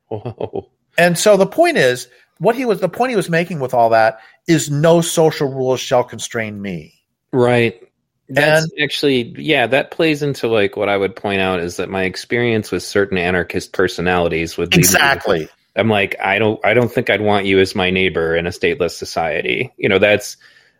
Whoa. 0.07 0.69
And 0.97 1.17
so 1.17 1.37
the 1.37 1.45
point 1.45 1.77
is, 1.77 2.07
what 2.39 2.55
he 2.55 2.65
was 2.65 2.79
the 2.79 2.89
point 2.89 3.11
he 3.11 3.15
was 3.15 3.29
making 3.29 3.59
with 3.59 3.73
all 3.73 3.89
that 3.89 4.19
is 4.47 4.69
no 4.69 5.01
social 5.01 5.51
rules 5.51 5.79
shall 5.79 6.03
constrain 6.03 6.61
me. 6.61 6.93
Right. 7.31 7.81
That's 8.29 8.63
and, 8.63 8.81
actually 8.81 9.33
yeah, 9.37 9.67
that 9.67 9.91
plays 9.91 10.21
into 10.21 10.47
like 10.47 10.75
what 10.75 10.89
I 10.89 10.97
would 10.97 11.15
point 11.15 11.41
out 11.41 11.59
is 11.59 11.77
that 11.77 11.89
my 11.89 12.03
experience 12.03 12.71
with 12.71 12.83
certain 12.83 13.17
anarchist 13.17 13.73
personalities 13.73 14.57
would 14.57 14.75
Exactly. 14.75 15.47
I'm 15.75 15.89
like, 15.89 16.15
I 16.19 16.39
don't 16.39 16.63
I 16.65 16.73
don't 16.73 16.91
think 16.91 17.09
I'd 17.09 17.21
want 17.21 17.45
you 17.45 17.59
as 17.59 17.75
my 17.75 17.89
neighbor 17.89 18.35
in 18.35 18.47
a 18.47 18.51
stateless 18.51 18.91
society. 18.91 19.71
You 19.77 19.89
know, 19.89 19.99
that's 19.99 20.37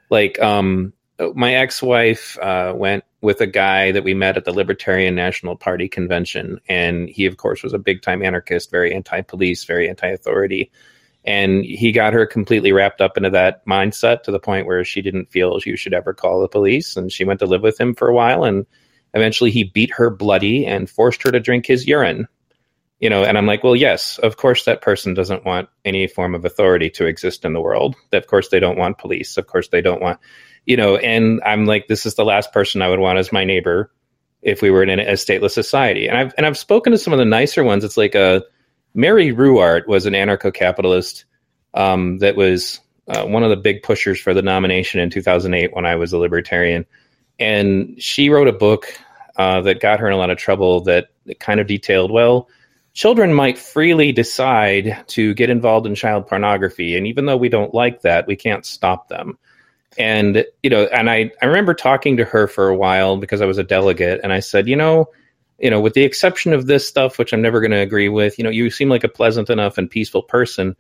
like 0.10 0.40
um 0.40 0.94
my 1.36 1.56
ex-wife 1.56 2.38
uh, 2.40 2.74
went 2.76 3.04
with 3.22 3.42
a 3.42 3.48
guy 3.48 3.92
that 3.92 4.04
we 4.04 4.14
met 4.14 4.38
at 4.38 4.46
the 4.46 4.54
Libertarian 4.54 5.16
National 5.16 5.56
Party 5.56 5.88
convention, 5.88 6.60
and 6.70 7.10
he, 7.10 7.26
of 7.26 7.38
course, 7.38 7.64
was 7.64 7.74
a 7.74 7.80
big-time 7.80 8.24
anarchist, 8.24 8.70
very 8.70 8.94
anti-police, 8.94 9.64
very 9.64 9.90
anti-authority, 9.90 10.72
and 11.26 11.66
he 11.66 11.92
got 11.92 12.14
her 12.14 12.26
completely 12.26 12.72
wrapped 12.72 13.02
up 13.02 13.18
into 13.18 13.32
that 13.32 13.66
mindset 13.66 14.24
to 14.24 14.32
the 14.32 14.40
point 14.40 14.68
where 14.68 14.84
she 14.84 15.02
didn't 15.02 15.32
feel 15.32 15.60
she 15.60 15.76
should 15.76 15.94
ever 15.94 16.14
call 16.14 16.42
the 16.42 16.48
police, 16.48 16.96
and 16.96 17.12
she 17.12 17.26
went 17.26 17.40
to 17.40 17.48
live 17.48 17.64
with 17.64 17.80
him 17.80 17.96
for 17.96 18.08
a 18.08 18.14
while, 18.14 18.44
and 18.44 18.66
eventually 19.14 19.50
he 19.50 19.64
beat 19.64 19.92
her 19.92 20.10
bloody 20.10 20.66
and 20.66 20.90
forced 20.90 21.24
her 21.24 21.32
to 21.32 21.40
drink 21.40 21.66
his 21.66 21.88
urine. 21.88 22.28
You 23.00 23.12
know 23.12 23.24
and 23.24 23.38
i'm 23.38 23.46
like 23.46 23.64
well 23.64 23.76
yes 23.76 24.18
of 24.24 24.38
course 24.38 24.66
that 24.66 24.82
person 24.82 25.14
doesn't 25.14 25.46
want 25.46 25.70
any 25.86 26.08
form 26.08 26.34
of 26.34 26.46
authority 26.46 26.90
to 26.90 27.06
exist 27.06 27.46
in 27.46 27.54
the 27.54 27.62
world. 27.62 27.96
Of 28.12 28.26
course 28.26 28.50
they 28.50 28.60
don't 28.60 28.80
want 28.80 28.98
police. 28.98 29.38
Of 29.38 29.46
course 29.46 29.68
they 29.68 29.82
don't 29.82 30.02
want 30.02 30.20
you 30.68 30.78
know 30.78 30.98
and 30.98 31.42
i'm 31.44 31.66
like 31.66 31.88
this 31.88 32.06
is 32.06 32.14
the 32.14 32.26
last 32.26 32.54
person 32.54 32.84
i 32.84 32.90
would 32.90 33.00
want 33.00 33.18
as 33.18 33.32
my 33.32 33.44
neighbor 33.44 33.92
if 34.44 34.62
we 34.62 34.70
were 34.70 34.84
in 34.84 35.00
a 35.00 35.14
stateless 35.14 35.52
society 35.52 36.08
and 36.08 36.18
i've 36.18 36.34
and 36.38 36.46
i've 36.46 36.58
spoken 36.58 36.92
to 36.92 36.98
some 36.98 37.14
of 37.14 37.18
the 37.18 37.26
nicer 37.26 37.64
ones 37.64 37.84
it's 37.84 37.98
like 37.98 38.14
a 38.14 38.36
uh, 38.36 38.40
mary 38.94 39.34
Ruwart 39.34 39.88
was 39.88 40.06
an 40.06 40.14
anarcho-capitalist 40.14 41.26
um, 41.74 42.20
that 42.20 42.36
was 42.36 42.80
uh, 43.08 43.26
one 43.26 43.44
of 43.44 43.50
the 43.50 43.58
big 43.58 43.82
pushers 43.82 44.20
for 44.20 44.34
the 44.34 44.42
nomination 44.42 45.00
in 45.00 45.10
2008 45.10 45.74
when 45.74 45.86
i 45.86 45.96
was 45.96 46.14
a 46.14 46.18
libertarian 46.20 46.86
and 47.40 48.02
she 48.02 48.30
wrote 48.30 48.48
a 48.48 48.54
book 48.54 48.94
uh, 49.38 49.62
that 49.62 49.80
got 49.80 50.00
her 50.00 50.08
in 50.08 50.14
a 50.14 50.18
lot 50.18 50.30
of 50.30 50.38
trouble 50.38 50.82
that 50.82 51.10
kind 51.40 51.60
of 51.60 51.68
detailed 51.68 52.12
well 52.12 52.48
children 52.98 53.32
might 53.32 53.60
freely 53.60 54.12
decide 54.12 55.04
to 55.06 55.36
get 55.36 55.52
involved 55.52 55.86
in 55.86 55.94
child 55.94 56.26
pornography. 56.26 56.98
And 56.98 57.06
even 57.06 57.28
though 57.28 57.38
we 57.38 57.48
don't 57.48 57.72
like 57.72 58.02
that, 58.02 58.26
we 58.26 58.36
can't 58.36 58.66
stop 58.66 59.08
them. 59.08 59.38
And, 59.98 60.46
you 60.64 60.70
know, 60.70 60.86
and 60.86 61.10
I, 61.10 61.32
I 61.42 61.46
remember 61.46 61.74
talking 61.74 62.18
to 62.18 62.26
her 62.26 62.48
for 62.48 62.70
a 62.70 62.76
while 62.76 63.18
because 63.18 63.42
I 63.42 63.46
was 63.46 63.58
a 63.58 63.64
delegate 63.64 64.20
and 64.24 64.32
I 64.32 64.40
said, 64.40 64.68
you 64.68 64.76
know, 64.76 65.10
you 65.60 65.72
know, 65.72 65.82
with 65.82 65.94
the 65.94 66.04
exception 66.04 66.54
of 66.54 66.68
this 66.68 66.88
stuff, 66.88 67.18
which 67.18 67.34
I'm 67.34 67.42
never 67.42 67.60
going 67.60 67.72
to 67.72 67.78
agree 67.78 68.10
with, 68.10 68.38
you 68.38 68.44
know, 68.44 68.50
you 68.50 68.70
seem 68.70 68.90
like 68.90 69.04
a 69.04 69.10
pleasant 69.10 69.50
enough 69.50 69.78
and 69.78 69.90
peaceful 69.90 70.22
person. 70.22 70.76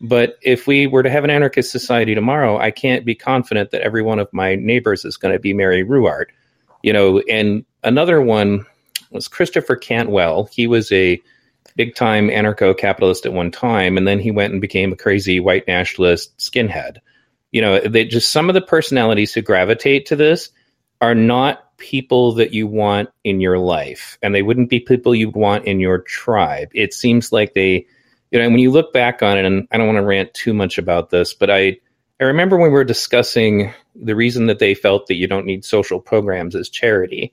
But 0.00 0.38
if 0.42 0.66
we 0.66 0.86
were 0.86 1.02
to 1.02 1.10
have 1.10 1.24
an 1.24 1.30
anarchist 1.30 1.70
society 1.70 2.14
tomorrow, 2.14 2.58
I 2.58 2.70
can't 2.70 3.04
be 3.04 3.14
confident 3.14 3.70
that 3.70 3.82
every 3.82 4.02
one 4.02 4.18
of 4.18 4.32
my 4.32 4.56
neighbors 4.56 5.04
is 5.04 5.16
going 5.16 5.32
to 5.34 5.38
be 5.38 5.54
Mary 5.54 5.84
Ruwart 5.84 6.26
You 6.82 6.92
know, 6.92 7.20
and 7.28 7.64
another 7.84 8.20
one 8.20 8.66
was 9.10 9.28
Christopher 9.28 9.76
Cantwell. 9.76 10.48
He 10.50 10.66
was 10.66 10.90
a 10.92 11.20
big 11.76 11.94
time 11.94 12.28
anarcho 12.28 12.76
capitalist 12.76 13.26
at 13.26 13.32
one 13.32 13.50
time, 13.50 13.96
and 13.96 14.08
then 14.08 14.18
he 14.18 14.30
went 14.30 14.52
and 14.52 14.60
became 14.60 14.92
a 14.92 14.96
crazy 14.96 15.40
white 15.40 15.68
nationalist 15.68 16.36
skinhead. 16.38 16.98
You 17.52 17.60
know, 17.60 17.80
they 17.80 18.04
just 18.04 18.32
some 18.32 18.48
of 18.48 18.54
the 18.54 18.60
personalities 18.60 19.32
who 19.32 19.42
gravitate 19.42 20.06
to 20.06 20.16
this 20.16 20.50
are 21.00 21.14
not 21.14 21.76
people 21.78 22.32
that 22.32 22.52
you 22.52 22.66
want 22.66 23.10
in 23.24 23.40
your 23.40 23.58
life, 23.58 24.18
and 24.22 24.34
they 24.34 24.42
wouldn't 24.42 24.70
be 24.70 24.80
people 24.80 25.14
you'd 25.14 25.34
want 25.34 25.66
in 25.66 25.80
your 25.80 25.98
tribe. 25.98 26.70
It 26.74 26.94
seems 26.94 27.32
like 27.32 27.54
they, 27.54 27.86
you 28.30 28.38
know, 28.38 28.48
when 28.48 28.58
you 28.58 28.70
look 28.70 28.92
back 28.92 29.22
on 29.22 29.38
it, 29.38 29.44
and 29.44 29.68
I 29.70 29.76
don't 29.76 29.86
want 29.86 29.98
to 29.98 30.04
rant 30.04 30.32
too 30.34 30.54
much 30.54 30.78
about 30.78 31.10
this, 31.10 31.34
but 31.34 31.50
I, 31.50 31.76
I 32.20 32.24
remember 32.24 32.56
when 32.56 32.70
we 32.70 32.74
were 32.74 32.84
discussing 32.84 33.72
the 33.94 34.16
reason 34.16 34.46
that 34.46 34.58
they 34.58 34.74
felt 34.74 35.08
that 35.08 35.16
you 35.16 35.26
don't 35.26 35.46
need 35.46 35.64
social 35.64 36.00
programs 36.00 36.54
is 36.54 36.68
charity 36.68 37.32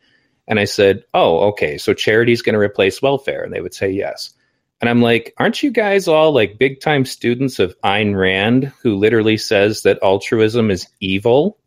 and 0.49 0.59
I 0.59 0.65
said, 0.65 1.03
Oh, 1.13 1.47
okay. 1.49 1.77
So 1.77 1.93
charity 1.93 2.33
is 2.33 2.41
going 2.41 2.53
to 2.53 2.59
replace 2.59 3.01
welfare. 3.01 3.43
And 3.43 3.53
they 3.53 3.61
would 3.61 3.73
say 3.73 3.89
yes. 3.89 4.33
And 4.81 4.89
I'm 4.89 5.01
like, 5.01 5.33
Aren't 5.37 5.61
you 5.61 5.71
guys 5.71 6.07
all 6.07 6.31
like 6.31 6.57
big 6.57 6.79
time 6.79 7.05
students 7.05 7.59
of 7.59 7.75
Ayn 7.81 8.17
Rand, 8.17 8.71
who 8.81 8.95
literally 8.95 9.37
says 9.37 9.81
that 9.83 9.99
altruism 10.01 10.71
is 10.71 10.87
evil 10.99 11.57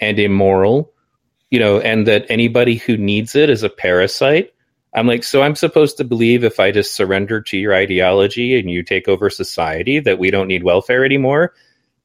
and 0.00 0.18
immoral, 0.18 0.92
you 1.50 1.58
know, 1.58 1.80
and 1.80 2.06
that 2.06 2.26
anybody 2.28 2.76
who 2.76 2.96
needs 2.96 3.34
it 3.34 3.50
is 3.50 3.62
a 3.62 3.68
parasite? 3.68 4.54
I'm 4.94 5.08
like, 5.08 5.24
so 5.24 5.42
I'm 5.42 5.56
supposed 5.56 5.96
to 5.96 6.04
believe 6.04 6.44
if 6.44 6.60
I 6.60 6.70
just 6.70 6.94
surrender 6.94 7.40
to 7.42 7.58
your 7.58 7.74
ideology 7.74 8.58
and 8.58 8.70
you 8.70 8.82
take 8.82 9.08
over 9.08 9.28
society 9.28 9.98
that 10.00 10.20
we 10.20 10.30
don't 10.30 10.46
need 10.46 10.62
welfare 10.62 11.04
anymore? 11.04 11.52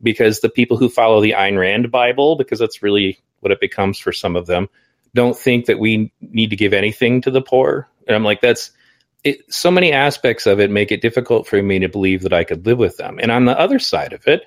Because 0.01 0.39
the 0.39 0.49
people 0.49 0.75
who 0.75 0.89
follow 0.89 1.21
the 1.21 1.33
Ayn 1.33 1.59
Rand 1.59 1.91
Bible, 1.91 2.35
because 2.35 2.57
that's 2.57 2.81
really 2.81 3.19
what 3.41 3.51
it 3.51 3.59
becomes 3.59 3.99
for 3.99 4.11
some 4.11 4.35
of 4.35 4.47
them, 4.47 4.69
don't 5.13 5.37
think 5.37 5.65
that 5.65 5.79
we 5.79 6.11
need 6.19 6.49
to 6.49 6.55
give 6.55 6.73
anything 6.73 7.21
to 7.21 7.31
the 7.31 7.41
poor. 7.41 7.87
And 8.07 8.15
I'm 8.15 8.23
like, 8.23 8.41
that's 8.41 8.71
it, 9.23 9.53
so 9.53 9.69
many 9.71 9.91
aspects 9.91 10.45
of 10.45 10.59
it 10.59 10.71
make 10.71 10.91
it 10.91 11.01
difficult 11.01 11.47
for 11.47 11.61
me 11.61 11.79
to 11.79 11.89
believe 11.89 12.23
that 12.23 12.33
I 12.33 12.43
could 12.43 12.65
live 12.65 12.77
with 12.77 12.97
them. 12.97 13.19
And 13.21 13.31
on 13.31 13.45
the 13.45 13.59
other 13.59 13.79
side 13.79 14.13
of 14.13 14.27
it, 14.27 14.43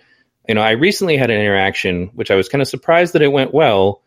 you 0.49 0.55
know, 0.55 0.63
I 0.63 0.73
recently 0.73 1.17
had 1.17 1.31
an 1.31 1.41
interaction 1.41 2.11
which 2.15 2.31
I 2.31 2.35
was 2.35 2.49
kind 2.49 2.63
of 2.63 2.69
surprised 2.69 3.13
that 3.13 3.23
it 3.23 3.33
went 3.33 3.55
well. 3.55 4.03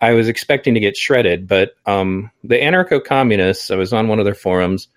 I 0.00 0.12
was 0.12 0.28
expecting 0.28 0.74
to 0.74 0.80
get 0.80 0.96
shredded, 0.96 1.46
but 1.48 1.72
um, 1.86 2.30
the 2.44 2.56
anarcho 2.56 3.02
communists, 3.02 3.70
I 3.70 3.76
was 3.76 3.92
on 3.92 4.08
one 4.08 4.18
of 4.18 4.24
their 4.24 4.34
forums, 4.34 4.88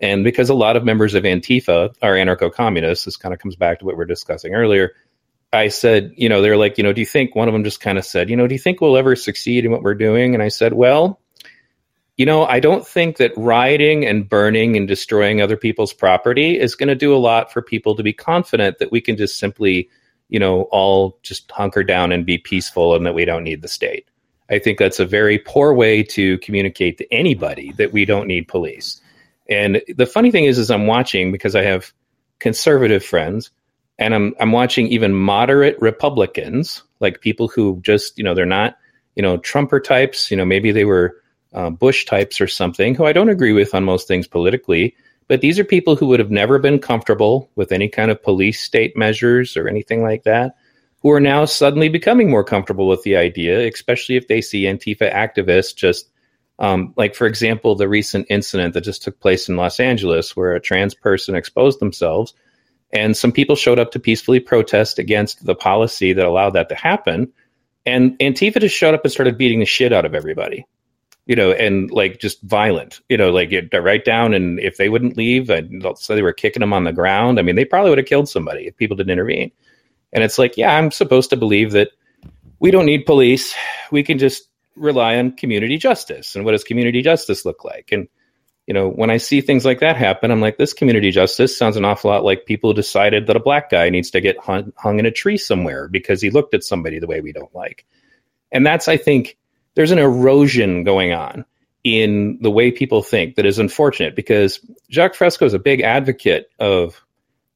and 0.00 0.22
because 0.22 0.50
a 0.50 0.54
lot 0.54 0.76
of 0.76 0.84
members 0.84 1.14
of 1.14 1.24
Antifa 1.24 1.94
are 2.02 2.12
anarcho 2.12 2.52
communists, 2.52 3.04
this 3.04 3.16
kind 3.16 3.32
of 3.32 3.40
comes 3.40 3.56
back 3.56 3.78
to 3.78 3.84
what 3.84 3.94
we 3.94 3.98
were 3.98 4.04
discussing 4.04 4.54
earlier 4.54 4.92
I 5.54 5.68
said, 5.68 6.14
you 6.16 6.28
know, 6.28 6.42
they're 6.42 6.56
like, 6.56 6.78
you 6.78 6.84
know, 6.84 6.92
do 6.92 7.00
you 7.00 7.06
think 7.06 7.34
one 7.34 7.48
of 7.48 7.54
them 7.54 7.64
just 7.64 7.80
kind 7.80 7.96
of 7.96 8.04
said, 8.04 8.28
you 8.28 8.36
know, 8.36 8.46
do 8.46 8.54
you 8.54 8.58
think 8.58 8.80
we'll 8.80 8.96
ever 8.96 9.16
succeed 9.16 9.64
in 9.64 9.70
what 9.70 9.82
we're 9.82 9.94
doing? 9.94 10.34
And 10.34 10.42
I 10.42 10.48
said, 10.48 10.72
well, 10.72 11.20
you 12.16 12.26
know, 12.26 12.46
I 12.46 12.60
don't 12.60 12.86
think 12.86 13.16
that 13.16 13.32
rioting 13.36 14.06
and 14.06 14.28
burning 14.28 14.76
and 14.76 14.86
destroying 14.86 15.40
other 15.40 15.56
people's 15.56 15.92
property 15.92 16.58
is 16.58 16.76
going 16.76 16.88
to 16.88 16.94
do 16.94 17.14
a 17.14 17.18
lot 17.18 17.52
for 17.52 17.60
people 17.60 17.96
to 17.96 18.02
be 18.02 18.12
confident 18.12 18.78
that 18.78 18.92
we 18.92 19.00
can 19.00 19.16
just 19.16 19.38
simply, 19.38 19.88
you 20.28 20.38
know, 20.38 20.62
all 20.70 21.18
just 21.22 21.50
hunker 21.50 21.82
down 21.82 22.12
and 22.12 22.24
be 22.24 22.38
peaceful 22.38 22.94
and 22.94 23.04
that 23.04 23.14
we 23.14 23.24
don't 23.24 23.42
need 23.42 23.62
the 23.62 23.68
state. 23.68 24.06
I 24.48 24.58
think 24.58 24.78
that's 24.78 25.00
a 25.00 25.06
very 25.06 25.38
poor 25.38 25.74
way 25.74 26.02
to 26.04 26.38
communicate 26.38 26.98
to 26.98 27.12
anybody 27.12 27.72
that 27.72 27.92
we 27.92 28.04
don't 28.04 28.28
need 28.28 28.46
police. 28.46 29.00
And 29.48 29.82
the 29.88 30.06
funny 30.06 30.30
thing 30.30 30.44
is, 30.44 30.58
is 30.58 30.70
I'm 30.70 30.86
watching 30.86 31.32
because 31.32 31.56
I 31.56 31.62
have 31.62 31.92
conservative 32.38 33.04
friends 33.04 33.50
and 33.98 34.14
I'm 34.14 34.34
I'm 34.40 34.52
watching 34.52 34.86
even 34.88 35.14
moderate 35.14 35.80
Republicans, 35.80 36.82
like 37.00 37.20
people 37.20 37.48
who 37.48 37.80
just 37.82 38.18
you 38.18 38.24
know 38.24 38.34
they're 38.34 38.46
not 38.46 38.76
you 39.16 39.22
know 39.22 39.38
Trumper 39.38 39.80
types, 39.80 40.30
you 40.30 40.36
know 40.36 40.44
maybe 40.44 40.72
they 40.72 40.84
were 40.84 41.22
uh, 41.54 41.70
Bush 41.70 42.04
types 42.04 42.40
or 42.40 42.46
something, 42.46 42.94
who 42.94 43.06
I 43.06 43.12
don't 43.12 43.28
agree 43.28 43.52
with 43.52 43.74
on 43.74 43.84
most 43.84 44.08
things 44.08 44.26
politically, 44.26 44.94
but 45.28 45.40
these 45.40 45.58
are 45.58 45.64
people 45.64 45.96
who 45.96 46.06
would 46.06 46.20
have 46.20 46.30
never 46.30 46.58
been 46.58 46.78
comfortable 46.78 47.50
with 47.54 47.72
any 47.72 47.88
kind 47.88 48.10
of 48.10 48.22
police 48.22 48.60
state 48.60 48.96
measures 48.96 49.56
or 49.56 49.68
anything 49.68 50.02
like 50.02 50.24
that, 50.24 50.56
who 51.00 51.10
are 51.10 51.20
now 51.20 51.44
suddenly 51.44 51.88
becoming 51.88 52.30
more 52.30 52.44
comfortable 52.44 52.88
with 52.88 53.02
the 53.02 53.16
idea, 53.16 53.66
especially 53.66 54.16
if 54.16 54.28
they 54.28 54.40
see 54.40 54.64
Antifa 54.64 55.12
activists 55.12 55.74
just. 55.74 56.10
Um, 56.60 56.94
like 56.96 57.16
for 57.16 57.26
example, 57.26 57.74
the 57.74 57.88
recent 57.88 58.28
incident 58.30 58.74
that 58.74 58.82
just 58.82 59.02
took 59.02 59.18
place 59.18 59.48
in 59.48 59.56
Los 59.56 59.80
Angeles, 59.80 60.36
where 60.36 60.54
a 60.54 60.60
trans 60.60 60.94
person 60.94 61.34
exposed 61.34 61.80
themselves 61.80 62.32
and 62.94 63.16
some 63.16 63.32
people 63.32 63.56
showed 63.56 63.80
up 63.80 63.90
to 63.90 63.98
peacefully 63.98 64.40
protest 64.40 64.98
against 64.98 65.44
the 65.44 65.54
policy 65.54 66.12
that 66.12 66.24
allowed 66.24 66.50
that 66.50 66.68
to 66.68 66.76
happen. 66.76 67.32
And 67.84 68.16
Antifa 68.20 68.60
just 68.60 68.76
showed 68.76 68.94
up 68.94 69.04
and 69.04 69.12
started 69.12 69.36
beating 69.36 69.58
the 69.58 69.66
shit 69.66 69.92
out 69.92 70.04
of 70.04 70.14
everybody, 70.14 70.64
you 71.26 71.36
know, 71.36 71.52
and 71.52 71.90
like 71.90 72.20
just 72.20 72.42
violent, 72.42 73.00
you 73.08 73.16
know, 73.16 73.30
like 73.30 73.52
right 73.72 74.04
down. 74.04 74.34
And 74.34 74.60
if 74.60 74.76
they 74.76 74.88
wouldn't 74.88 75.16
leave, 75.16 75.50
and 75.50 75.84
say 75.98 76.14
they 76.14 76.22
were 76.22 76.32
kicking 76.32 76.60
them 76.60 76.72
on 76.72 76.84
the 76.84 76.92
ground. 76.92 77.38
I 77.38 77.42
mean, 77.42 77.56
they 77.56 77.64
probably 77.64 77.90
would 77.90 77.98
have 77.98 78.06
killed 78.06 78.28
somebody 78.28 78.66
if 78.66 78.76
people 78.76 78.96
didn't 78.96 79.12
intervene. 79.12 79.50
And 80.12 80.22
it's 80.22 80.38
like, 80.38 80.56
yeah, 80.56 80.76
I'm 80.76 80.90
supposed 80.90 81.30
to 81.30 81.36
believe 81.36 81.72
that 81.72 81.90
we 82.60 82.70
don't 82.70 82.86
need 82.86 83.06
police. 83.06 83.54
We 83.90 84.02
can 84.02 84.18
just 84.18 84.48
rely 84.76 85.16
on 85.16 85.32
community 85.32 85.76
justice. 85.76 86.36
And 86.36 86.44
what 86.44 86.52
does 86.52 86.64
community 86.64 87.02
justice 87.02 87.44
look 87.44 87.64
like? 87.64 87.90
And 87.90 88.08
you 88.66 88.72
know, 88.72 88.88
when 88.88 89.10
I 89.10 89.18
see 89.18 89.40
things 89.40 89.64
like 89.64 89.80
that 89.80 89.96
happen, 89.96 90.30
I'm 90.30 90.40
like, 90.40 90.56
this 90.56 90.72
community 90.72 91.10
justice 91.10 91.56
sounds 91.56 91.76
an 91.76 91.84
awful 91.84 92.10
lot 92.10 92.24
like 92.24 92.46
people 92.46 92.72
decided 92.72 93.26
that 93.26 93.36
a 93.36 93.40
black 93.40 93.68
guy 93.68 93.90
needs 93.90 94.10
to 94.12 94.20
get 94.20 94.38
hung, 94.38 94.72
hung 94.76 94.98
in 94.98 95.06
a 95.06 95.10
tree 95.10 95.36
somewhere 95.36 95.86
because 95.86 96.22
he 96.22 96.30
looked 96.30 96.54
at 96.54 96.64
somebody 96.64 96.98
the 96.98 97.06
way 97.06 97.20
we 97.20 97.32
don't 97.32 97.54
like. 97.54 97.84
And 98.52 98.64
that's, 98.64 98.88
I 98.88 98.96
think, 98.96 99.36
there's 99.74 99.90
an 99.90 99.98
erosion 99.98 100.84
going 100.84 101.12
on 101.12 101.44
in 101.82 102.38
the 102.40 102.50
way 102.50 102.70
people 102.70 103.02
think 103.02 103.36
that 103.36 103.46
is 103.46 103.58
unfortunate 103.58 104.16
because 104.16 104.60
Jacque 104.88 105.14
Fresco 105.14 105.44
is 105.44 105.54
a 105.54 105.58
big 105.58 105.82
advocate 105.82 106.50
of 106.58 107.02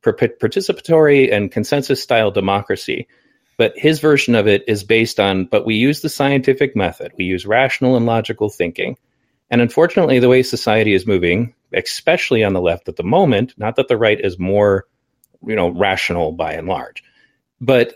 participatory 0.02 1.32
and 1.32 1.50
consensus 1.50 2.02
style 2.02 2.30
democracy. 2.30 3.08
But 3.56 3.76
his 3.76 3.98
version 3.98 4.34
of 4.34 4.46
it 4.46 4.62
is 4.68 4.84
based 4.84 5.18
on, 5.18 5.46
but 5.46 5.66
we 5.66 5.74
use 5.74 6.00
the 6.00 6.08
scientific 6.08 6.76
method, 6.76 7.12
we 7.18 7.24
use 7.24 7.44
rational 7.44 7.96
and 7.96 8.06
logical 8.06 8.48
thinking 8.48 8.96
and 9.50 9.60
unfortunately, 9.60 10.18
the 10.18 10.28
way 10.28 10.42
society 10.42 10.92
is 10.92 11.06
moving, 11.06 11.54
especially 11.72 12.44
on 12.44 12.52
the 12.52 12.60
left 12.60 12.88
at 12.88 12.96
the 12.96 13.02
moment, 13.02 13.54
not 13.56 13.76
that 13.76 13.88
the 13.88 13.96
right 13.96 14.20
is 14.20 14.38
more, 14.38 14.86
you 15.46 15.56
know, 15.56 15.70
rational 15.70 16.32
by 16.32 16.52
and 16.52 16.68
large, 16.68 17.02
but 17.60 17.94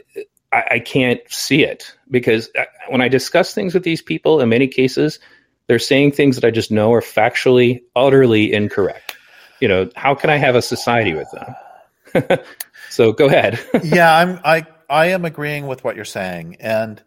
I, 0.53 0.65
I 0.73 0.79
can't 0.79 1.21
see 1.29 1.65
it 1.65 1.97
because 2.11 2.51
uh, 2.59 2.65
when 2.89 3.01
I 3.01 3.09
discuss 3.09 3.55
things 3.55 3.75
with 3.75 3.85
these 3.85 4.03
people, 4.03 4.41
in 4.41 4.49
many 4.49 4.69
cases, 4.69 5.19
they're 5.67 5.79
saying 5.79 6.13
things 6.13 6.37
that 6.37 6.47
I 6.47 6.51
just 6.51 6.71
know 6.71 6.93
are 6.93 7.01
factually, 7.01 7.83
utterly 7.97 8.53
incorrect. 8.53 9.17
You 9.61 9.69
know, 9.69 9.91
how 9.95 10.15
can 10.15 10.31
I 10.31 10.37
have 10.37 10.55
a 10.55 10.63
society 10.63 11.15
with 11.15 11.29
them? 11.31 12.39
so 12.91 13.13
go 13.13 13.27
ahead. 13.27 13.61
yeah, 13.83 14.15
I'm 14.15 14.41
I 14.45 14.67
I 14.91 15.07
am 15.07 15.25
agreeing 15.25 15.67
with 15.67 15.85
what 15.85 15.97
you're 15.97 16.05
saying, 16.05 16.57
and 16.61 17.03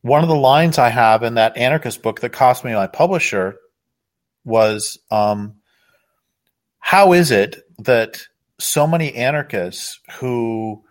one 0.00 0.22
of 0.22 0.28
the 0.28 0.34
lines 0.34 0.78
I 0.78 0.88
have 0.88 1.22
in 1.22 1.34
that 1.34 1.56
anarchist 1.56 2.02
book 2.02 2.20
that 2.20 2.32
cost 2.32 2.64
me 2.64 2.72
my 2.72 2.88
publisher 2.88 3.56
was 4.44 4.98
um, 5.10 5.56
how 6.80 7.12
is 7.12 7.30
it 7.30 7.62
that 7.78 8.22
so 8.58 8.86
many 8.86 9.14
anarchists 9.14 10.00
who 10.18 10.82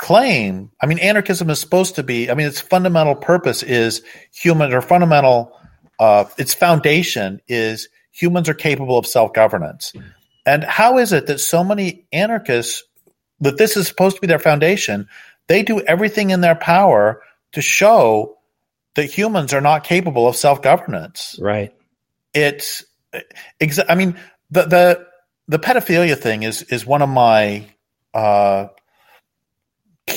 claim 0.00 0.70
i 0.80 0.86
mean 0.86 0.98
anarchism 0.98 1.50
is 1.50 1.60
supposed 1.60 1.94
to 1.96 2.02
be 2.02 2.30
i 2.30 2.34
mean 2.34 2.46
its 2.46 2.60
fundamental 2.60 3.14
purpose 3.14 3.62
is 3.62 4.02
human 4.32 4.72
or 4.72 4.80
fundamental 4.80 5.52
uh, 6.00 6.24
its 6.38 6.54
foundation 6.54 7.40
is 7.46 7.88
humans 8.10 8.48
are 8.48 8.54
capable 8.54 8.98
of 8.98 9.06
self-governance. 9.06 9.92
And 10.46 10.64
how 10.64 10.98
is 10.98 11.12
it 11.12 11.26
that 11.26 11.38
so 11.38 11.62
many 11.62 12.06
anarchists 12.12 12.82
that 13.40 13.58
this 13.58 13.76
is 13.76 13.86
supposed 13.86 14.16
to 14.16 14.20
be 14.20 14.26
their 14.26 14.38
foundation 14.38 15.08
they 15.46 15.62
do 15.62 15.80
everything 15.80 16.30
in 16.30 16.40
their 16.40 16.54
power 16.54 17.22
to 17.52 17.60
show 17.60 18.38
that 18.94 19.06
humans 19.06 19.52
are 19.52 19.60
not 19.60 19.84
capable 19.84 20.26
of 20.28 20.36
self-governance? 20.36 21.38
Right. 21.40 21.74
It's 22.32 22.84
exa- 23.60 23.86
i 23.88 23.94
mean 23.94 24.18
the 24.50 24.62
the 24.62 25.06
the 25.48 25.58
pedophilia 25.58 26.16
thing 26.16 26.44
is 26.44 26.62
is 26.62 26.86
one 26.86 27.02
of 27.02 27.08
my 27.08 27.66
uh, 28.14 28.68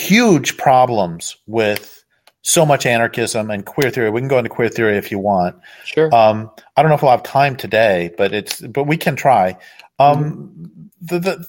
huge 0.04 0.58
problems 0.58 1.38
with 1.48 2.04
so 2.44 2.66
much 2.66 2.86
anarchism 2.86 3.50
and 3.50 3.66
queer 3.66 3.90
theory. 3.90 4.10
We 4.10 4.22
can 4.22 4.28
go 4.28 4.38
into 4.38 4.50
queer 4.50 4.70
theory 4.70 4.98
if 4.98 5.12
you 5.12 5.20
want. 5.20 5.56
Sure. 5.86 6.14
Um, 6.14 6.52
I 6.76 6.82
don't 6.82 6.90
know 6.90 6.96
if 6.96 7.02
we'll 7.02 7.12
have 7.12 7.24
time 7.24 7.56
today, 7.56 8.14
but 8.18 8.34
it's 8.34 8.62
but 8.62 8.84
we 8.84 8.98
can 8.98 9.16
try. 9.16 9.58
Um, 10.00 10.24
mm-hmm. 10.24 10.84
the, 11.02 11.20
the 11.20 11.46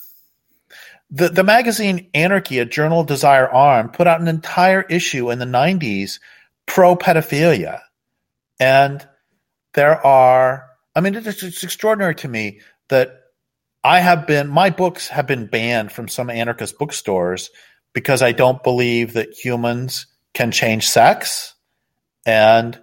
the 1.11 1.29
the 1.29 1.45
magazine 1.45 2.09
Anarchy, 2.15 2.61
a 2.61 2.65
journal 2.65 3.01
of 3.01 3.07
Desire 3.09 3.49
Armed, 3.49 3.93
put 3.93 4.07
out 4.07 4.21
an 4.21 4.29
entire 4.29 4.83
issue 4.83 5.31
in 5.31 5.39
the 5.41 5.45
'90s 5.45 6.21
pro 6.67 6.97
pedophilia, 6.97 7.81
and 8.61 9.07
there 9.75 10.05
are. 10.07 10.67
I 10.97 11.01
mean, 11.01 11.17
it's, 11.17 11.43
it's 11.43 11.65
extraordinary 11.65 12.15
to 12.17 12.29
me 12.29 12.61
that 12.89 13.21
I 13.83 13.99
have 13.99 14.29
been 14.29 14.49
my 14.49 14.71
books 14.71 15.09
have 15.09 15.27
been 15.27 15.47
banned 15.47 15.91
from 15.91 16.07
some 16.07 16.31
anarchist 16.31 16.79
bookstores 16.79 17.51
because 17.95 18.21
I 18.21 18.33
don't 18.33 18.63
believe 18.63 19.15
that 19.15 19.33
humans 19.33 20.07
can 20.35 20.51
change 20.51 20.87
sex. 20.87 21.55
And 22.27 22.79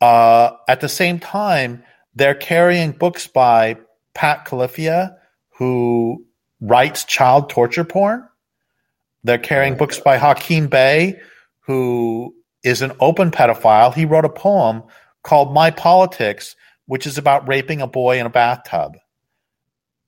uh, 0.00 0.52
at 0.66 0.80
the 0.80 0.88
same 0.88 1.18
time, 1.18 1.82
they're 2.14 2.34
carrying 2.34 2.92
books 2.92 3.26
by 3.26 3.76
Pat 4.14 4.46
Califia, 4.46 5.16
who 5.58 6.24
writes 6.60 7.04
child 7.04 7.50
torture 7.50 7.84
porn. 7.84 8.26
They're 9.24 9.38
carrying 9.38 9.76
books 9.76 9.98
by 9.98 10.16
Hakim 10.16 10.68
Bey, 10.68 11.20
who 11.60 12.34
is 12.62 12.80
an 12.82 12.92
open 13.00 13.30
pedophile. 13.30 13.92
He 13.92 14.04
wrote 14.04 14.24
a 14.24 14.30
poem 14.30 14.84
called 15.22 15.52
My 15.52 15.70
Politics, 15.70 16.56
which 16.86 17.06
is 17.06 17.18
about 17.18 17.48
raping 17.48 17.80
a 17.80 17.86
boy 17.86 18.18
in 18.18 18.26
a 18.26 18.30
bathtub. 18.30 18.96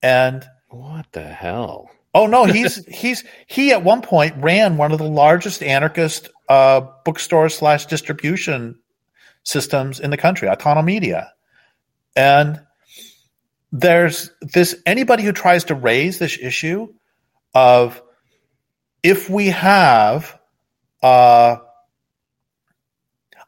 And 0.02 0.44
what 0.68 1.06
the 1.12 1.22
hell? 1.22 1.90
Oh 2.14 2.26
no, 2.26 2.44
he's 2.44 2.84
he's 2.88 3.24
he 3.46 3.72
at 3.72 3.84
one 3.84 4.02
point 4.02 4.34
ran 4.38 4.76
one 4.76 4.92
of 4.92 4.98
the 4.98 5.08
largest 5.08 5.62
anarchist 5.62 6.28
uh, 6.48 6.82
bookstore 7.04 7.48
slash 7.48 7.86
distribution 7.86 8.78
systems 9.42 10.00
in 10.00 10.10
the 10.10 10.16
country, 10.16 10.48
Autonomedia, 10.48 11.28
and 12.16 12.60
there's 13.72 14.30
this 14.40 14.76
anybody 14.84 15.22
who 15.22 15.32
tries 15.32 15.64
to 15.64 15.74
raise 15.74 16.18
this 16.18 16.38
issue 16.40 16.92
of 17.54 18.02
if 19.02 19.30
we 19.30 19.46
have 19.46 20.38
uh, 21.02 21.56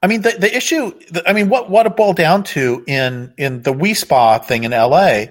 I 0.02 0.08
mean, 0.08 0.22
the, 0.22 0.30
the 0.30 0.54
issue, 0.54 0.98
the, 1.10 1.28
I 1.28 1.32
mean, 1.32 1.48
what, 1.48 1.70
what 1.70 1.86
it 1.86 1.96
boiled 1.96 2.16
down 2.16 2.42
to 2.44 2.82
in, 2.88 3.32
in 3.38 3.62
the 3.62 3.70
Wi 3.70 3.92
Spa 3.92 4.38
thing 4.40 4.64
in 4.64 4.72
LA 4.72 5.26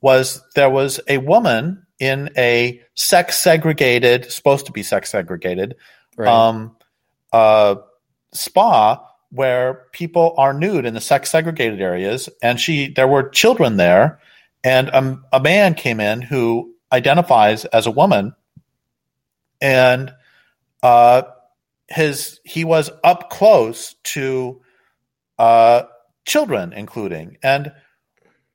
was 0.00 0.42
there 0.54 0.70
was 0.70 1.00
a 1.08 1.18
woman 1.18 1.81
in 2.02 2.30
a 2.36 2.82
sex 2.96 3.36
segregated, 3.36 4.32
supposed 4.32 4.66
to 4.66 4.72
be 4.72 4.82
sex 4.82 5.08
segregated, 5.08 5.76
right. 6.16 6.26
um, 6.26 6.76
uh, 7.32 7.76
spa 8.32 9.08
where 9.30 9.84
people 9.92 10.34
are 10.36 10.52
nude 10.52 10.84
in 10.84 10.94
the 10.94 11.00
sex 11.00 11.30
segregated 11.30 11.80
areas, 11.80 12.28
and 12.42 12.58
she 12.58 12.92
there 12.92 13.06
were 13.06 13.28
children 13.28 13.76
there, 13.76 14.18
and 14.64 14.88
a, 14.88 15.20
a 15.32 15.40
man 15.40 15.74
came 15.74 16.00
in 16.00 16.22
who 16.22 16.74
identifies 16.90 17.64
as 17.66 17.86
a 17.86 17.90
woman, 17.92 18.34
and 19.60 20.12
uh, 20.82 21.22
his 21.86 22.40
he 22.44 22.64
was 22.64 22.90
up 23.04 23.30
close 23.30 23.94
to 24.02 24.60
uh, 25.38 25.84
children, 26.26 26.72
including 26.72 27.38
and. 27.44 27.72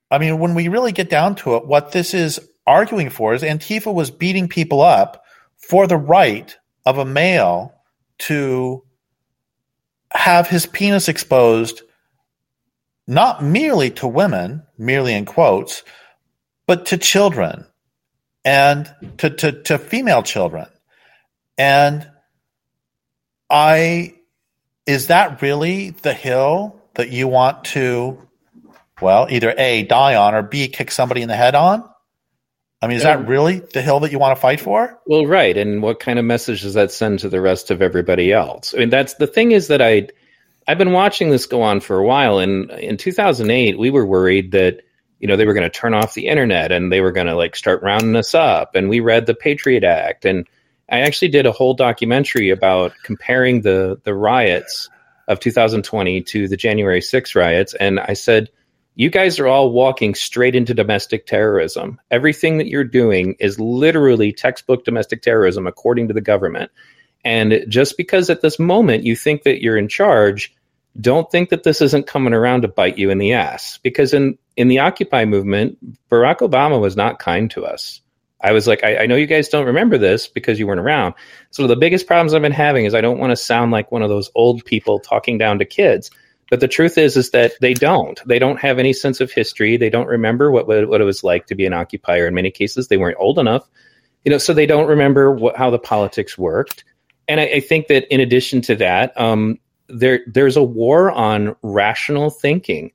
I 0.10 0.20
mean, 0.20 0.40
when 0.40 0.56
we 0.56 0.70
really 0.70 0.94
get 0.94 1.10
down 1.10 1.36
to 1.36 1.58
it, 1.58 1.68
what 1.68 1.92
this 1.92 2.14
is 2.14 2.40
arguing 2.68 3.10
for 3.10 3.34
is 3.34 3.42
Antifa 3.42 3.92
was 3.94 4.12
beating 4.12 4.50
people 4.50 4.82
up 4.82 5.24
for 5.58 5.88
the 5.88 5.98
right 5.98 6.56
of 6.86 6.98
a 6.98 7.06
male 7.06 7.74
to 8.20 8.84
have 10.12 10.48
his 10.48 10.66
penis 10.66 11.08
exposed 11.08 11.82
not 13.08 13.42
merely 13.42 13.90
to 13.90 14.08
women, 14.08 14.64
merely 14.78 15.14
in 15.14 15.26
quotes, 15.26 15.84
but 16.68 16.88
to 16.88 16.98
children 16.98 17.66
and 18.44 18.94
to, 19.18 19.30
to, 19.30 19.52
to 19.64 19.78
female 19.78 20.24
children. 20.24 20.68
And 21.58 22.08
I, 23.50 24.16
is 24.86 25.08
that 25.08 25.42
really 25.42 25.92
the 25.92 26.14
hill 26.14 26.82
that 26.96 27.10
you 27.10 27.28
want 27.28 27.64
to, 27.66 28.22
well, 29.02 29.28
either 29.30 29.54
A, 29.58 29.84
die 29.84 30.16
on 30.16 30.36
or 30.36 30.44
B, 30.44 30.68
kick 30.68 30.92
somebody 30.92 31.22
in 31.22 31.30
the 31.30 31.36
head 31.36 31.56
on? 31.56 31.88
I 32.82 32.88
mean, 32.88 32.98
is 32.98 33.04
that 33.04 33.28
really 33.28 33.60
the 33.60 33.82
hill 33.82 34.02
that 34.02 34.12
you 34.12 34.20
want 34.20 34.36
to 34.36 34.42
fight 34.42 34.60
for? 34.60 35.00
Well, 35.08 35.26
right. 35.26 35.58
And 35.58 35.82
what 35.82 36.00
kind 36.00 36.20
of 36.20 36.26
message 36.26 36.62
does 36.62 36.76
that 36.76 36.92
send 36.92 37.20
to 37.20 37.30
the 37.30 37.42
rest 37.42 37.72
of 37.72 37.82
everybody 37.82 38.32
else? 38.32 38.76
I 38.76 38.78
mean, 38.78 38.90
that's 38.90 39.16
the 39.16 39.26
thing 39.26 39.52
is 39.52 39.70
that 39.70 39.82
I, 39.82 40.10
I've 40.68 40.78
been 40.78 40.92
watching 40.92 41.32
this 41.32 41.48
go 41.48 41.64
on 41.64 41.80
for 41.80 41.98
a 41.98 42.06
while. 42.06 42.38
And 42.38 42.70
in 42.70 42.98
2008, 42.98 43.80
we 43.80 43.90
were 43.90 44.06
worried 44.06 44.52
that, 44.52 44.82
you 45.20 45.28
know, 45.28 45.38
they 45.38 45.46
were 45.46 45.56
going 45.56 45.64
to 45.64 45.72
turn 45.72 45.96
off 45.96 46.14
the 46.14 46.28
internet 46.28 46.72
and 46.72 46.92
they 46.92 47.02
were 47.02 47.12
going 47.12 47.26
to 47.26 47.36
like 47.36 47.56
start 47.56 47.82
rounding 47.82 48.16
us 48.16 48.36
up. 48.36 48.76
And 48.76 48.90
we 48.90 49.00
read 49.00 49.26
the 49.26 49.34
Patriot 49.34 49.84
Act. 49.84 50.26
And 50.26 50.48
I 50.88 51.00
actually 51.00 51.30
did 51.30 51.48
a 51.48 51.52
whole 51.52 51.74
documentary 51.74 52.52
about 52.52 52.94
comparing 53.02 53.62
the, 53.62 54.00
the 54.04 54.14
riots 54.14 54.88
of 55.28 55.40
2020 55.40 56.22
to 56.22 56.48
the 56.48 56.58
January 56.58 57.02
6 57.02 57.34
riots. 57.34 57.74
And 57.74 58.00
I 58.00 58.14
said, 58.14 58.50
you 58.98 59.12
guys 59.12 59.40
are 59.40 59.46
all 59.46 59.72
walking 59.72 60.16
straight 60.16 60.56
into 60.56 60.74
domestic 60.74 61.28
terrorism. 61.28 62.02
Everything 62.10 62.58
that 62.58 62.66
you're 62.66 62.84
doing 62.84 63.36
is 63.40 63.60
literally 63.60 64.34
textbook 64.34 64.86
domestic 64.86 65.22
terrorism, 65.22 65.68
according 65.68 66.08
to 66.08 66.16
the 66.16 66.22
government. 66.22 66.72
And 67.24 67.64
just 67.70 67.96
because 67.96 68.32
at 68.32 68.42
this 68.42 68.58
moment 68.58 69.04
you 69.04 69.16
think 69.16 69.44
that 69.44 69.62
you're 69.62 69.78
in 69.78 69.88
charge, 69.88 70.52
don't 71.00 71.30
think 71.30 71.50
that 71.50 71.62
this 71.62 71.80
isn't 71.80 72.08
coming 72.08 72.34
around 72.34 72.64
to 72.64 72.68
bite 72.68 72.98
you 72.98 73.12
in 73.12 73.20
the 73.20 73.34
ass. 73.34 73.78
Because 73.84 74.16
in, 74.16 74.36
in 74.56 74.68
the 74.68 74.80
Occupy 74.80 75.26
movement, 75.26 75.78
Barack 76.10 76.38
Obama 76.40 76.82
was 76.82 76.98
not 76.98 77.20
kind 77.20 77.52
to 77.52 77.68
us. 77.68 78.02
I 78.42 78.52
was 78.52 78.66
like, 78.66 78.84
I, 78.84 79.04
I, 79.04 79.06
know 79.06 79.16
you 79.16 79.28
guys 79.28 79.50
don't 79.50 79.68
remember 79.68 80.00
this 80.00 80.28
because 80.28 80.58
you 80.58 80.66
weren't 80.66 80.80
around. 80.80 81.14
So 81.52 81.68
the 81.68 81.76
biggest 81.76 82.08
problems 82.08 82.34
I've 82.34 82.42
been 82.42 82.52
having 82.52 82.86
is 82.86 82.96
I 82.96 83.02
don't 83.02 83.20
want 83.20 83.32
to 83.32 83.36
sound 83.36 83.72
like 83.72 83.92
one 83.92 84.02
of 84.02 84.10
those 84.10 84.32
old 84.34 84.66
people 84.66 85.00
talking 85.00 85.38
down 85.38 85.60
to 85.60 85.66
kids. 85.66 86.10
But 86.50 86.62
the 86.62 86.68
truth 86.68 86.98
is, 86.98 87.18
is 87.18 87.32
that 87.32 87.54
they 87.60 87.74
don't. 87.74 88.20
They 88.26 88.40
don't 88.40 88.60
have 88.60 88.80
any 88.80 88.94
sense 88.94 89.20
of 89.20 89.32
history. 89.32 89.78
They 89.78 89.90
don't 89.90 90.08
remember 90.08 90.50
what 90.50 90.68
what 90.68 91.02
it 91.02 91.04
was 91.04 91.24
like 91.24 91.48
to 91.48 91.56
be 91.56 91.66
an 91.66 91.74
occupier. 91.74 92.28
In 92.28 92.34
many 92.34 92.52
cases, 92.52 92.88
they 92.88 92.98
weren't 92.98 93.18
old 93.20 93.38
enough, 93.38 93.68
you 94.24 94.32
know, 94.32 94.38
so 94.38 94.54
they 94.54 94.66
don't 94.66 94.88
remember 94.88 95.32
what, 95.32 95.58
how 95.58 95.70
the 95.70 95.80
politics 95.80 96.38
worked. 96.38 96.86
And 97.28 97.42
I, 97.42 97.46
I, 97.46 97.60
think 97.60 97.88
that 97.88 98.12
in 98.14 98.22
addition 98.22 98.62
to 98.62 98.76
that, 98.78 99.20
um, 99.20 99.60
there 99.90 100.22
there's 100.28 100.56
a 100.56 100.64
war 100.64 101.12
on 101.12 101.56
rational 101.62 102.30
thinking, 102.30 102.92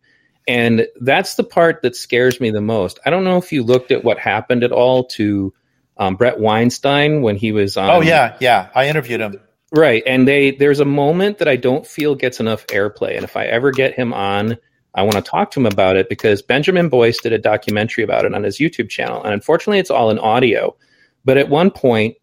and 0.48 0.86
that's 1.00 1.34
the 1.34 1.44
part 1.44 1.82
that 1.82 1.94
scares 1.94 2.40
me 2.40 2.50
the 2.50 2.62
most. 2.62 3.00
I 3.04 3.10
don't 3.10 3.24
know 3.24 3.36
if 3.36 3.52
you 3.52 3.62
looked 3.62 3.90
at 3.90 4.02
what 4.02 4.18
happened 4.18 4.64
at 4.64 4.72
all 4.72 5.04
to 5.08 5.52
um, 5.98 6.16
Bret 6.16 6.40
Weinstein 6.40 7.20
when 7.20 7.36
he 7.36 7.52
was 7.52 7.76
on. 7.76 7.90
Oh 7.90 8.00
yeah, 8.00 8.36
yeah, 8.40 8.70
I 8.74 8.88
interviewed 8.88 9.20
him. 9.20 9.40
Right. 9.74 10.02
And 10.06 10.28
they 10.28 10.50
there's 10.50 10.80
a 10.80 10.84
moment 10.84 11.38
that 11.38 11.48
I 11.48 11.56
don't 11.56 11.86
feel 11.86 12.14
gets 12.14 12.40
enough 12.40 12.66
airplay. 12.66 13.14
And 13.14 13.24
if 13.24 13.36
I 13.36 13.46
ever 13.46 13.70
get 13.70 13.94
him 13.94 14.12
on, 14.12 14.58
I 14.94 15.02
want 15.02 15.14
to 15.14 15.22
talk 15.22 15.50
to 15.52 15.60
him 15.60 15.66
about 15.66 15.96
it 15.96 16.10
because 16.10 16.42
Benjamin 16.42 16.90
Boyce 16.90 17.18
did 17.18 17.32
a 17.32 17.38
documentary 17.38 18.04
about 18.04 18.26
it 18.26 18.34
on 18.34 18.42
his 18.42 18.58
YouTube 18.58 18.90
channel. 18.90 19.22
And 19.22 19.32
unfortunately 19.32 19.78
it's 19.78 19.90
all 19.90 20.10
in 20.10 20.18
audio. 20.18 20.76
But 21.24 21.38
at 21.38 21.48
one 21.48 21.70
point, 21.70 22.16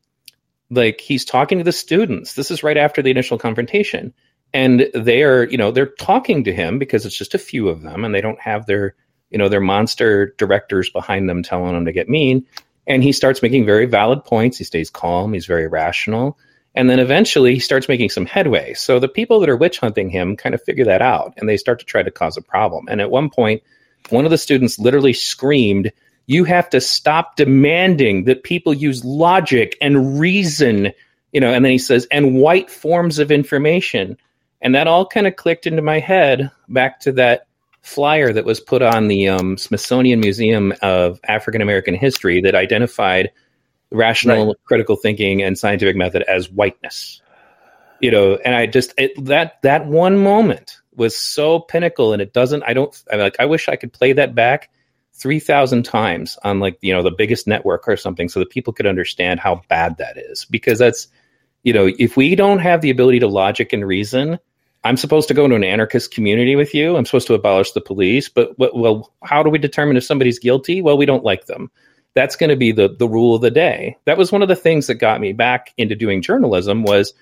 like 0.69 1.01
he's 1.01 1.25
talking 1.25 1.57
to 1.57 1.63
the 1.63 1.71
students. 1.71 2.33
This 2.33 2.51
is 2.51 2.61
right 2.61 2.77
after 2.77 3.01
the 3.01 3.09
initial 3.09 3.39
confrontation. 3.39 4.13
And 4.53 4.87
they 4.93 5.23
are, 5.23 5.45
you 5.45 5.57
know, 5.57 5.71
they're 5.71 5.87
talking 5.87 6.43
to 6.43 6.53
him 6.53 6.77
because 6.77 7.03
it's 7.03 7.17
just 7.17 7.33
a 7.33 7.39
few 7.39 7.67
of 7.67 7.81
them 7.81 8.05
and 8.05 8.13
they 8.13 8.21
don't 8.21 8.39
have 8.39 8.67
their, 8.67 8.95
you 9.31 9.39
know, 9.39 9.49
their 9.49 9.59
monster 9.59 10.35
directors 10.37 10.91
behind 10.91 11.27
them 11.27 11.41
telling 11.41 11.73
them 11.73 11.85
to 11.85 11.91
get 11.91 12.09
mean. 12.09 12.45
And 12.85 13.01
he 13.01 13.11
starts 13.11 13.41
making 13.41 13.65
very 13.65 13.87
valid 13.87 14.23
points. 14.23 14.59
He 14.59 14.63
stays 14.63 14.91
calm, 14.91 15.33
he's 15.33 15.47
very 15.47 15.67
rational 15.67 16.37
And 16.75 16.89
then 16.89 16.99
eventually 16.99 17.53
he 17.53 17.59
starts 17.59 17.87
making 17.87 18.09
some 18.09 18.25
headway. 18.25 18.73
So 18.73 18.99
the 18.99 19.07
people 19.07 19.39
that 19.39 19.49
are 19.49 19.57
witch 19.57 19.79
hunting 19.79 20.09
him 20.09 20.37
kind 20.37 20.53
of 20.53 20.63
figure 20.63 20.85
that 20.85 21.01
out 21.01 21.33
and 21.37 21.49
they 21.49 21.57
start 21.57 21.79
to 21.79 21.85
try 21.85 22.03
to 22.03 22.11
cause 22.11 22.37
a 22.37 22.41
problem. 22.41 22.87
And 22.89 23.01
at 23.01 23.11
one 23.11 23.29
point, 23.29 23.63
one 24.09 24.25
of 24.25 24.31
the 24.31 24.37
students 24.37 24.79
literally 24.79 25.13
screamed, 25.13 25.91
You 26.27 26.43
have 26.45 26.69
to 26.69 26.81
stop 26.81 27.35
demanding 27.35 28.25
that 28.25 28.43
people 28.43 28.73
use 28.73 29.03
logic 29.03 29.77
and 29.81 30.19
reason, 30.19 30.91
you 31.31 31.41
know. 31.41 31.51
And 31.51 31.65
then 31.65 31.71
he 31.71 31.77
says, 31.77 32.07
and 32.11 32.35
white 32.35 32.69
forms 32.69 33.19
of 33.19 33.31
information. 33.31 34.17
And 34.61 34.75
that 34.75 34.87
all 34.87 35.05
kind 35.05 35.27
of 35.27 35.35
clicked 35.35 35.67
into 35.67 35.81
my 35.81 35.99
head 35.99 36.51
back 36.67 36.99
to 37.01 37.13
that 37.13 37.47
flyer 37.81 38.33
that 38.33 38.45
was 38.45 38.59
put 38.59 38.81
on 38.81 39.07
the 39.07 39.29
um, 39.29 39.57
Smithsonian 39.57 40.19
Museum 40.19 40.73
of 40.81 41.19
African 41.27 41.61
American 41.61 41.95
History 41.95 42.41
that 42.41 42.55
identified 42.55 43.31
rational 43.91 44.47
right. 44.47 44.55
critical 44.65 44.95
thinking 44.95 45.41
and 45.41 45.57
scientific 45.57 45.95
method 45.95 46.23
as 46.23 46.49
whiteness. 46.49 47.21
You 47.99 48.11
know, 48.11 48.35
and 48.45 48.55
I 48.55 48.65
just 48.65 48.93
it, 48.97 49.11
that 49.25 49.61
that 49.63 49.85
one 49.85 50.17
moment 50.17 50.77
was 50.95 51.17
so 51.17 51.59
pinnacle, 51.59 52.13
and 52.13 52.21
it 52.21 52.33
doesn't. 52.33 52.63
I 52.63 52.73
don't. 52.73 52.95
I 53.11 53.17
like. 53.17 53.35
I 53.39 53.45
wish 53.45 53.67
I 53.67 53.75
could 53.75 53.91
play 53.91 54.13
that 54.13 54.35
back 54.35 54.69
three 55.13 55.39
thousand 55.39 55.83
times 55.83 56.37
on 56.43 56.59
like 56.59 56.77
you 56.81 56.93
know 56.93 57.03
the 57.03 57.11
biggest 57.11 57.45
network 57.45 57.87
or 57.87 57.97
something, 57.97 58.29
so 58.29 58.39
that 58.39 58.49
people 58.49 58.71
could 58.71 58.87
understand 58.87 59.39
how 59.39 59.61
bad 59.67 59.97
that 59.97 60.17
is. 60.17 60.45
Because 60.45 60.79
that's 60.79 61.07
you 61.63 61.73
know, 61.73 61.91
if 61.99 62.15
we 62.15 62.35
don't 62.35 62.59
have 62.59 62.81
the 62.81 62.89
ability 62.89 63.19
to 63.19 63.27
logic 63.27 63.73
and 63.73 63.85
reason, 63.85 64.39
I'm 64.83 64.97
supposed 64.97 65.27
to 65.27 65.33
go 65.33 65.43
into 65.43 65.57
an 65.57 65.63
anarchist 65.63 66.11
community 66.11 66.55
with 66.55 66.73
you. 66.73 66.95
I'm 66.95 67.05
supposed 67.05 67.27
to 67.27 67.33
abolish 67.33 67.73
the 67.73 67.81
police, 67.81 68.29
but 68.29 68.57
well, 68.57 69.11
how 69.23 69.43
do 69.43 69.49
we 69.49 69.57
determine 69.57 69.97
if 69.97 70.05
somebody's 70.05 70.39
guilty? 70.39 70.81
Well, 70.81 70.97
we 70.97 71.05
don't 71.05 71.23
like 71.23 71.47
them. 71.47 71.69
That's 72.15 72.35
going 72.35 72.49
to 72.49 72.55
be 72.55 72.71
the 72.71 72.89
the 72.89 73.07
rule 73.07 73.35
of 73.35 73.41
the 73.41 73.51
day. 73.51 73.97
That 74.05 74.17
was 74.17 74.31
one 74.31 74.41
of 74.41 74.47
the 74.47 74.55
things 74.55 74.87
that 74.87 74.95
got 74.95 75.21
me 75.21 75.33
back 75.33 75.73
into 75.77 75.95
doing 75.95 76.21
journalism 76.21 76.83
was 76.83 77.13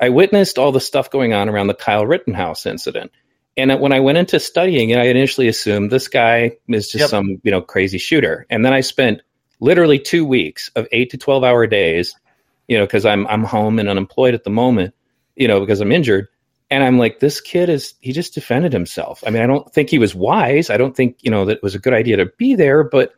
I 0.00 0.08
witnessed 0.08 0.58
all 0.58 0.72
the 0.72 0.80
stuff 0.80 1.10
going 1.10 1.32
on 1.32 1.48
around 1.48 1.66
the 1.66 1.74
Kyle 1.74 2.06
Rittenhouse 2.06 2.66
incident. 2.66 3.12
And 3.56 3.78
when 3.80 3.92
I 3.92 4.00
went 4.00 4.18
into 4.18 4.40
studying 4.40 4.90
it, 4.90 4.98
I 4.98 5.04
initially 5.04 5.48
assumed 5.48 5.90
this 5.90 6.08
guy 6.08 6.52
is 6.68 6.86
just 6.88 7.00
yep. 7.00 7.10
some, 7.10 7.40
you 7.42 7.50
know, 7.50 7.60
crazy 7.60 7.98
shooter. 7.98 8.46
And 8.48 8.64
then 8.64 8.72
I 8.72 8.80
spent 8.80 9.22
literally 9.60 9.98
2 9.98 10.24
weeks 10.24 10.70
of 10.74 10.88
8 10.90 11.10
to 11.10 11.18
12 11.18 11.44
hour 11.44 11.66
days, 11.66 12.16
you 12.68 12.78
know, 12.78 12.86
cuz 12.86 13.04
I'm 13.04 13.26
I'm 13.26 13.44
home 13.44 13.78
and 13.78 13.88
unemployed 13.88 14.34
at 14.34 14.44
the 14.44 14.50
moment, 14.50 14.94
you 15.36 15.48
know, 15.48 15.60
because 15.60 15.80
I'm 15.80 15.92
injured 15.92 16.28
and 16.70 16.82
I'm 16.82 16.96
like, 16.96 17.20
this 17.20 17.42
kid 17.42 17.68
is, 17.68 17.92
he 18.00 18.12
just 18.12 18.32
defended 18.32 18.72
himself. 18.72 19.22
I 19.26 19.30
mean, 19.30 19.42
I 19.42 19.46
don't 19.46 19.70
think 19.74 19.90
he 19.90 19.98
was 19.98 20.14
wise. 20.14 20.70
I 20.70 20.78
don't 20.78 20.96
think, 20.96 21.18
you 21.20 21.30
know, 21.30 21.44
that 21.44 21.58
it 21.58 21.62
was 21.62 21.74
a 21.74 21.78
good 21.78 21.92
idea 21.92 22.16
to 22.16 22.32
be 22.38 22.54
there, 22.54 22.82
but, 22.82 23.12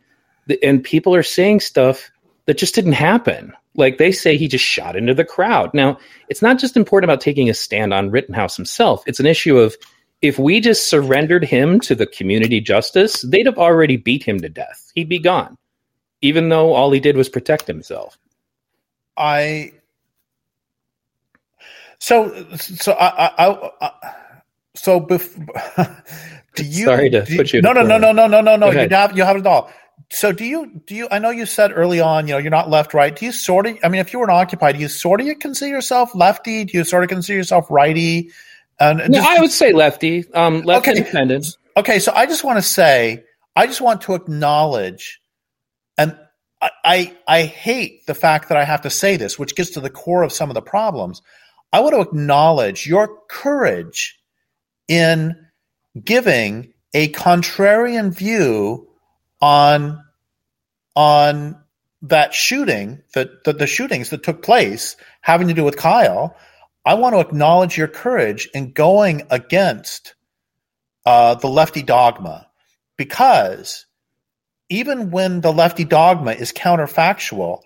and 0.63 0.83
people 0.83 1.15
are 1.15 1.23
saying 1.23 1.61
stuff 1.61 2.11
that 2.47 2.59
just 2.59 2.75
didn't 2.75 2.93
happen. 2.93 3.53
Like 3.77 3.99
they 3.99 4.13
say 4.13 4.37
he 4.37 4.47
just 4.47 4.65
shot 4.65 4.97
into 4.97 5.15
the 5.15 5.25
crowd. 5.25 5.73
Now, 5.75 5.99
it's 6.29 6.43
not 6.43 6.59
just 6.59 6.77
important 6.77 7.11
about 7.11 7.21
taking 7.21 7.51
a 7.51 7.55
stand 7.55 7.93
on 7.93 8.11
Rittenhouse 8.11 8.57
himself. 8.57 9.03
It's 9.07 9.21
an 9.21 9.27
issue 9.27 9.59
of 9.59 9.77
if 10.23 10.39
we 10.39 10.61
just 10.61 10.89
surrendered 10.89 11.45
him 11.45 11.81
to 11.81 11.95
the 11.95 12.07
community 12.07 12.61
justice, 12.61 13.23
they'd 13.23 13.47
have 13.47 13.59
already 13.59 13.97
beat 13.97 14.23
him 14.23 14.41
to 14.41 14.49
death. 14.49 14.93
He'd 14.95 15.09
be 15.09 15.19
gone, 15.19 15.59
even 16.23 16.49
though 16.49 16.73
all 16.73 16.93
he 16.93 17.01
did 17.01 17.17
was 17.17 17.29
protect 17.29 17.67
himself. 17.67 18.17
I 19.17 19.73
so, 21.99 22.47
so 22.57 22.93
I, 22.93 23.27
I, 23.39 23.71
I 23.81 23.91
so 24.75 25.01
bef- 25.01 26.03
do 26.55 26.65
you? 26.65 26.85
Sorry 26.85 27.11
to 27.11 27.25
you, 27.29 27.37
put 27.37 27.53
you. 27.53 27.63
No, 27.63 27.73
no, 27.73 27.83
no, 27.83 27.99
no, 27.99 28.13
no, 28.13 28.27
no, 28.27 28.41
no, 28.41 28.57
no. 28.57 28.71
You 28.71 28.89
have 28.89 29.17
you 29.17 29.25
have 29.25 29.37
it 29.37 29.47
all. 29.47 29.71
So 30.11 30.33
do 30.33 30.45
you 30.45 30.83
do 30.87 30.95
you? 30.95 31.09
I 31.11 31.19
know 31.19 31.31
you 31.31 31.47
said 31.47 31.73
early 31.75 32.01
on, 32.01 32.27
you 32.29 32.35
know, 32.35 32.39
you're 32.39 32.51
not 32.51 32.71
left 32.71 32.95
right. 32.95 33.15
Do 33.15 33.25
you 33.25 33.33
sort 33.33 33.67
of? 33.67 33.79
I 33.83 33.89
mean, 33.89 34.01
if 34.01 34.13
you 34.13 34.19
were 34.19 34.27
an 34.27 34.31
occupy, 34.31 34.73
do 34.73 34.79
you 34.79 34.89
sort 34.89 35.21
of 35.21 35.39
consider 35.39 35.71
yourself 35.71 36.15
lefty? 36.15 36.65
Do 36.65 36.79
you 36.79 36.85
sort 36.85 37.03
of 37.03 37.09
consider 37.09 37.37
yourself 37.37 37.71
righty? 37.71 38.31
And 38.79 38.99
no, 38.99 39.19
just, 39.19 39.29
I 39.29 39.41
would 39.41 39.51
say 39.51 39.73
lefty. 39.73 40.25
Um, 40.33 40.63
left 40.63 40.87
okay. 40.87 40.99
independent. 40.99 41.57
Okay, 41.77 41.99
so 41.99 42.13
I 42.13 42.27
just 42.27 42.45
want 42.45 42.59
to 42.59 42.63
say, 42.63 43.25
I 43.57 43.67
just 43.67 43.81
want 43.81 44.03
to 44.03 44.15
acknowledge, 44.15 45.21
and 45.99 46.17
I, 46.61 46.71
I 46.85 47.17
I 47.27 47.43
hate 47.43 48.07
the 48.07 48.15
fact 48.15 48.49
that 48.49 48.59
I 48.59 48.65
have 48.65 48.83
to 48.83 48.91
say 48.91 49.17
this, 49.17 49.39
which 49.39 49.57
gets 49.57 49.71
to 49.71 49.81
the 49.81 49.91
core 49.91 50.23
of 50.23 50.33
some 50.33 50.51
of 50.51 50.55
the 50.55 50.63
problems. 50.63 51.23
I 51.73 51.81
want 51.81 51.95
to 51.95 52.01
acknowledge 52.01 52.87
your 52.87 53.19
courage 53.29 54.17
in 54.87 55.35
giving 56.05 56.73
a 56.95 57.09
contrarian 57.09 58.15
view 58.15 58.89
on 59.45 60.03
on 60.97 61.61
that 62.01 62.33
shooting 62.33 63.03
that 63.13 63.45
the, 63.45 63.53
the 63.53 63.67
shootings 63.67 64.09
that 64.09 64.23
took 64.23 64.43
place 64.43 64.97
having 65.21 65.49
to 65.49 65.55
do 65.55 65.65
with 65.65 65.77
Kyle. 65.77 66.35
I 66.87 66.95
want 66.95 67.15
to 67.15 67.21
acknowledge 67.21 67.77
your 67.77 67.89
courage 67.89 68.49
in 68.55 68.73
going 68.73 69.27
against 69.31 70.15
uh, 71.05 71.35
the 71.35 71.49
lefty 71.49 71.83
dogma 71.83 72.49
because 72.97 73.85
even 74.71 75.11
when 75.11 75.43
the 75.43 75.53
lefty 75.53 75.85
dogma 75.85 76.33
is 76.33 76.53
counterfactual, 76.53 77.61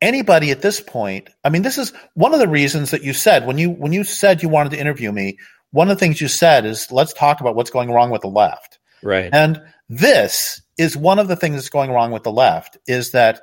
anybody 0.00 0.52
at 0.52 0.62
this 0.62 0.80
point 0.80 1.28
i 1.44 1.48
mean 1.48 1.62
this 1.62 1.76
is 1.76 1.92
one 2.14 2.32
of 2.32 2.38
the 2.38 2.46
reasons 2.46 2.92
that 2.92 3.02
you 3.02 3.12
said 3.12 3.44
when 3.44 3.58
you 3.58 3.68
when 3.70 3.92
you 3.92 4.04
said 4.04 4.44
you 4.44 4.48
wanted 4.48 4.70
to 4.70 4.78
interview 4.78 5.10
me 5.10 5.36
one 5.72 5.90
of 5.90 5.96
the 5.96 5.98
things 5.98 6.20
you 6.20 6.28
said 6.28 6.64
is 6.64 6.92
let's 6.92 7.12
talk 7.12 7.40
about 7.40 7.56
what's 7.56 7.70
going 7.70 7.90
wrong 7.90 8.08
with 8.10 8.22
the 8.22 8.28
left 8.28 8.78
right 9.02 9.30
and 9.32 9.60
this 9.88 10.62
is 10.76 10.96
one 10.96 11.18
of 11.18 11.28
the 11.28 11.36
things 11.36 11.56
that's 11.56 11.70
going 11.70 11.90
wrong 11.90 12.10
with 12.10 12.22
the 12.22 12.32
left 12.32 12.78
is 12.86 13.12
that 13.12 13.42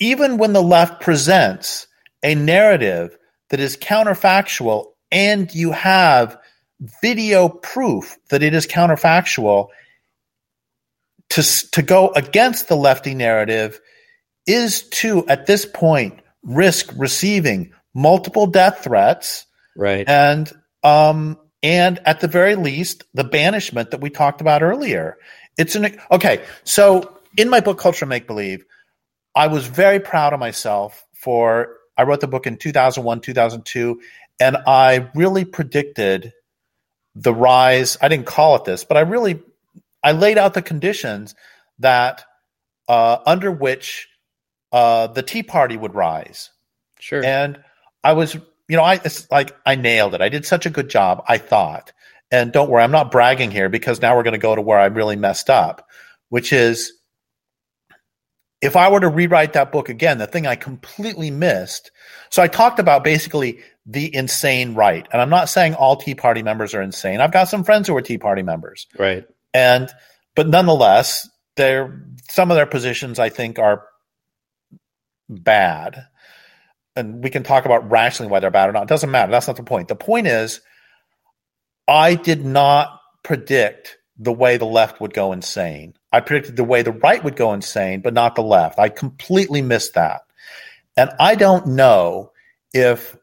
even 0.00 0.38
when 0.38 0.52
the 0.52 0.62
left 0.62 1.00
presents 1.00 1.86
a 2.22 2.34
narrative 2.34 3.16
that 3.50 3.60
is 3.60 3.76
counterfactual 3.76 4.86
and 5.12 5.54
you 5.54 5.70
have 5.72 6.38
video 7.02 7.48
proof 7.48 8.16
that 8.30 8.42
it 8.42 8.54
is 8.54 8.66
counterfactual 8.66 9.68
to 11.30 11.70
to 11.70 11.82
go 11.82 12.10
against 12.10 12.68
the 12.68 12.76
lefty 12.76 13.14
narrative 13.14 13.80
is 14.46 14.82
to, 14.90 15.26
at 15.26 15.46
this 15.46 15.64
point, 15.66 16.20
risk 16.42 16.92
receiving 16.96 17.72
multiple 17.94 18.46
death 18.46 18.84
threats. 18.84 19.46
Right. 19.76 20.08
And, 20.08 20.50
um, 20.82 21.38
and 21.64 21.98
at 22.04 22.20
the 22.20 22.28
very 22.28 22.56
least, 22.56 23.04
the 23.14 23.24
banishment 23.24 23.90
that 23.90 24.02
we 24.02 24.10
talked 24.10 24.42
about 24.42 24.62
earlier. 24.62 25.16
It's 25.56 25.74
an, 25.74 25.98
okay. 26.10 26.44
So 26.62 27.18
in 27.38 27.48
my 27.48 27.60
book, 27.60 27.78
Culture 27.78 28.04
Make 28.04 28.26
Believe, 28.26 28.66
I 29.34 29.46
was 29.46 29.66
very 29.66 29.98
proud 29.98 30.34
of 30.34 30.40
myself 30.40 31.06
for, 31.14 31.78
I 31.96 32.02
wrote 32.02 32.20
the 32.20 32.28
book 32.28 32.46
in 32.46 32.58
2001, 32.58 33.22
2002, 33.22 33.98
and 34.38 34.58
I 34.66 35.08
really 35.14 35.46
predicted 35.46 36.34
the 37.14 37.32
rise. 37.32 37.96
I 38.02 38.08
didn't 38.08 38.26
call 38.26 38.56
it 38.56 38.64
this, 38.64 38.84
but 38.84 38.98
I 38.98 39.00
really, 39.00 39.40
I 40.02 40.12
laid 40.12 40.36
out 40.36 40.52
the 40.52 40.62
conditions 40.62 41.34
that, 41.78 42.26
uh, 42.88 43.18
under 43.24 43.50
which 43.50 44.08
uh, 44.70 45.06
the 45.06 45.22
Tea 45.22 45.42
Party 45.42 45.78
would 45.78 45.94
rise. 45.94 46.50
Sure. 47.00 47.24
And 47.24 47.58
I 48.02 48.12
was, 48.12 48.36
you 48.68 48.76
know, 48.76 48.82
I 48.82 48.94
it's 48.94 49.30
like 49.30 49.56
I 49.66 49.74
nailed 49.74 50.14
it. 50.14 50.20
I 50.20 50.28
did 50.28 50.46
such 50.46 50.66
a 50.66 50.70
good 50.70 50.88
job. 50.88 51.22
I 51.28 51.38
thought. 51.38 51.92
And 52.30 52.52
don't 52.52 52.70
worry, 52.70 52.82
I'm 52.82 52.90
not 52.90 53.10
bragging 53.10 53.50
here 53.50 53.68
because 53.68 54.00
now 54.00 54.16
we're 54.16 54.22
going 54.22 54.32
to 54.32 54.38
go 54.38 54.54
to 54.54 54.62
where 54.62 54.78
I 54.78 54.86
really 54.86 55.14
messed 55.14 55.50
up, 55.50 55.86
which 56.30 56.52
is 56.52 56.92
if 58.60 58.76
I 58.76 58.90
were 58.90 59.00
to 59.00 59.08
rewrite 59.08 59.52
that 59.52 59.70
book 59.70 59.88
again, 59.88 60.18
the 60.18 60.26
thing 60.26 60.46
I 60.46 60.56
completely 60.56 61.30
missed. 61.30 61.90
So 62.30 62.42
I 62.42 62.48
talked 62.48 62.78
about 62.78 63.04
basically 63.04 63.60
the 63.86 64.12
insane 64.14 64.74
right. 64.74 65.06
And 65.12 65.20
I'm 65.20 65.28
not 65.28 65.50
saying 65.50 65.74
all 65.74 65.96
Tea 65.96 66.14
Party 66.14 66.42
members 66.42 66.74
are 66.74 66.80
insane. 66.80 67.20
I've 67.20 67.30
got 67.30 67.48
some 67.48 67.62
friends 67.62 67.86
who 67.86 67.96
are 67.96 68.02
Tea 68.02 68.18
Party 68.18 68.42
members. 68.42 68.86
Right. 68.98 69.26
And 69.52 69.90
but 70.34 70.48
nonetheless, 70.48 71.28
they're 71.56 72.02
some 72.30 72.50
of 72.50 72.56
their 72.56 72.66
positions 72.66 73.18
I 73.18 73.28
think 73.28 73.58
are 73.58 73.84
bad, 75.28 76.06
and 76.96 77.22
we 77.22 77.30
can 77.30 77.42
talk 77.42 77.64
about 77.64 77.90
rationally 77.90 78.30
why 78.30 78.40
they're 78.40 78.50
bad 78.50 78.68
or 78.68 78.72
not. 78.72 78.84
It 78.84 78.88
doesn't 78.88 79.10
matter. 79.10 79.32
That's 79.32 79.46
not 79.46 79.56
the 79.56 79.62
point. 79.62 79.88
The 79.88 79.96
point 79.96 80.26
is, 80.26 80.60
I 81.88 82.14
did 82.14 82.44
not 82.44 83.00
predict 83.22 83.98
the 84.16 84.32
way 84.32 84.56
the 84.56 84.64
left 84.64 85.00
would 85.00 85.12
go 85.12 85.32
insane. 85.32 85.94
I 86.12 86.20
predicted 86.20 86.56
the 86.56 86.64
way 86.64 86.82
the 86.82 86.92
right 86.92 87.22
would 87.22 87.36
go 87.36 87.52
insane, 87.52 88.00
but 88.00 88.14
not 88.14 88.36
the 88.36 88.42
left. 88.42 88.78
I 88.78 88.88
completely 88.88 89.62
missed 89.62 89.94
that. 89.94 90.22
And 90.96 91.10
I 91.18 91.34
don't 91.34 91.68
know 91.68 92.30
if 92.72 93.16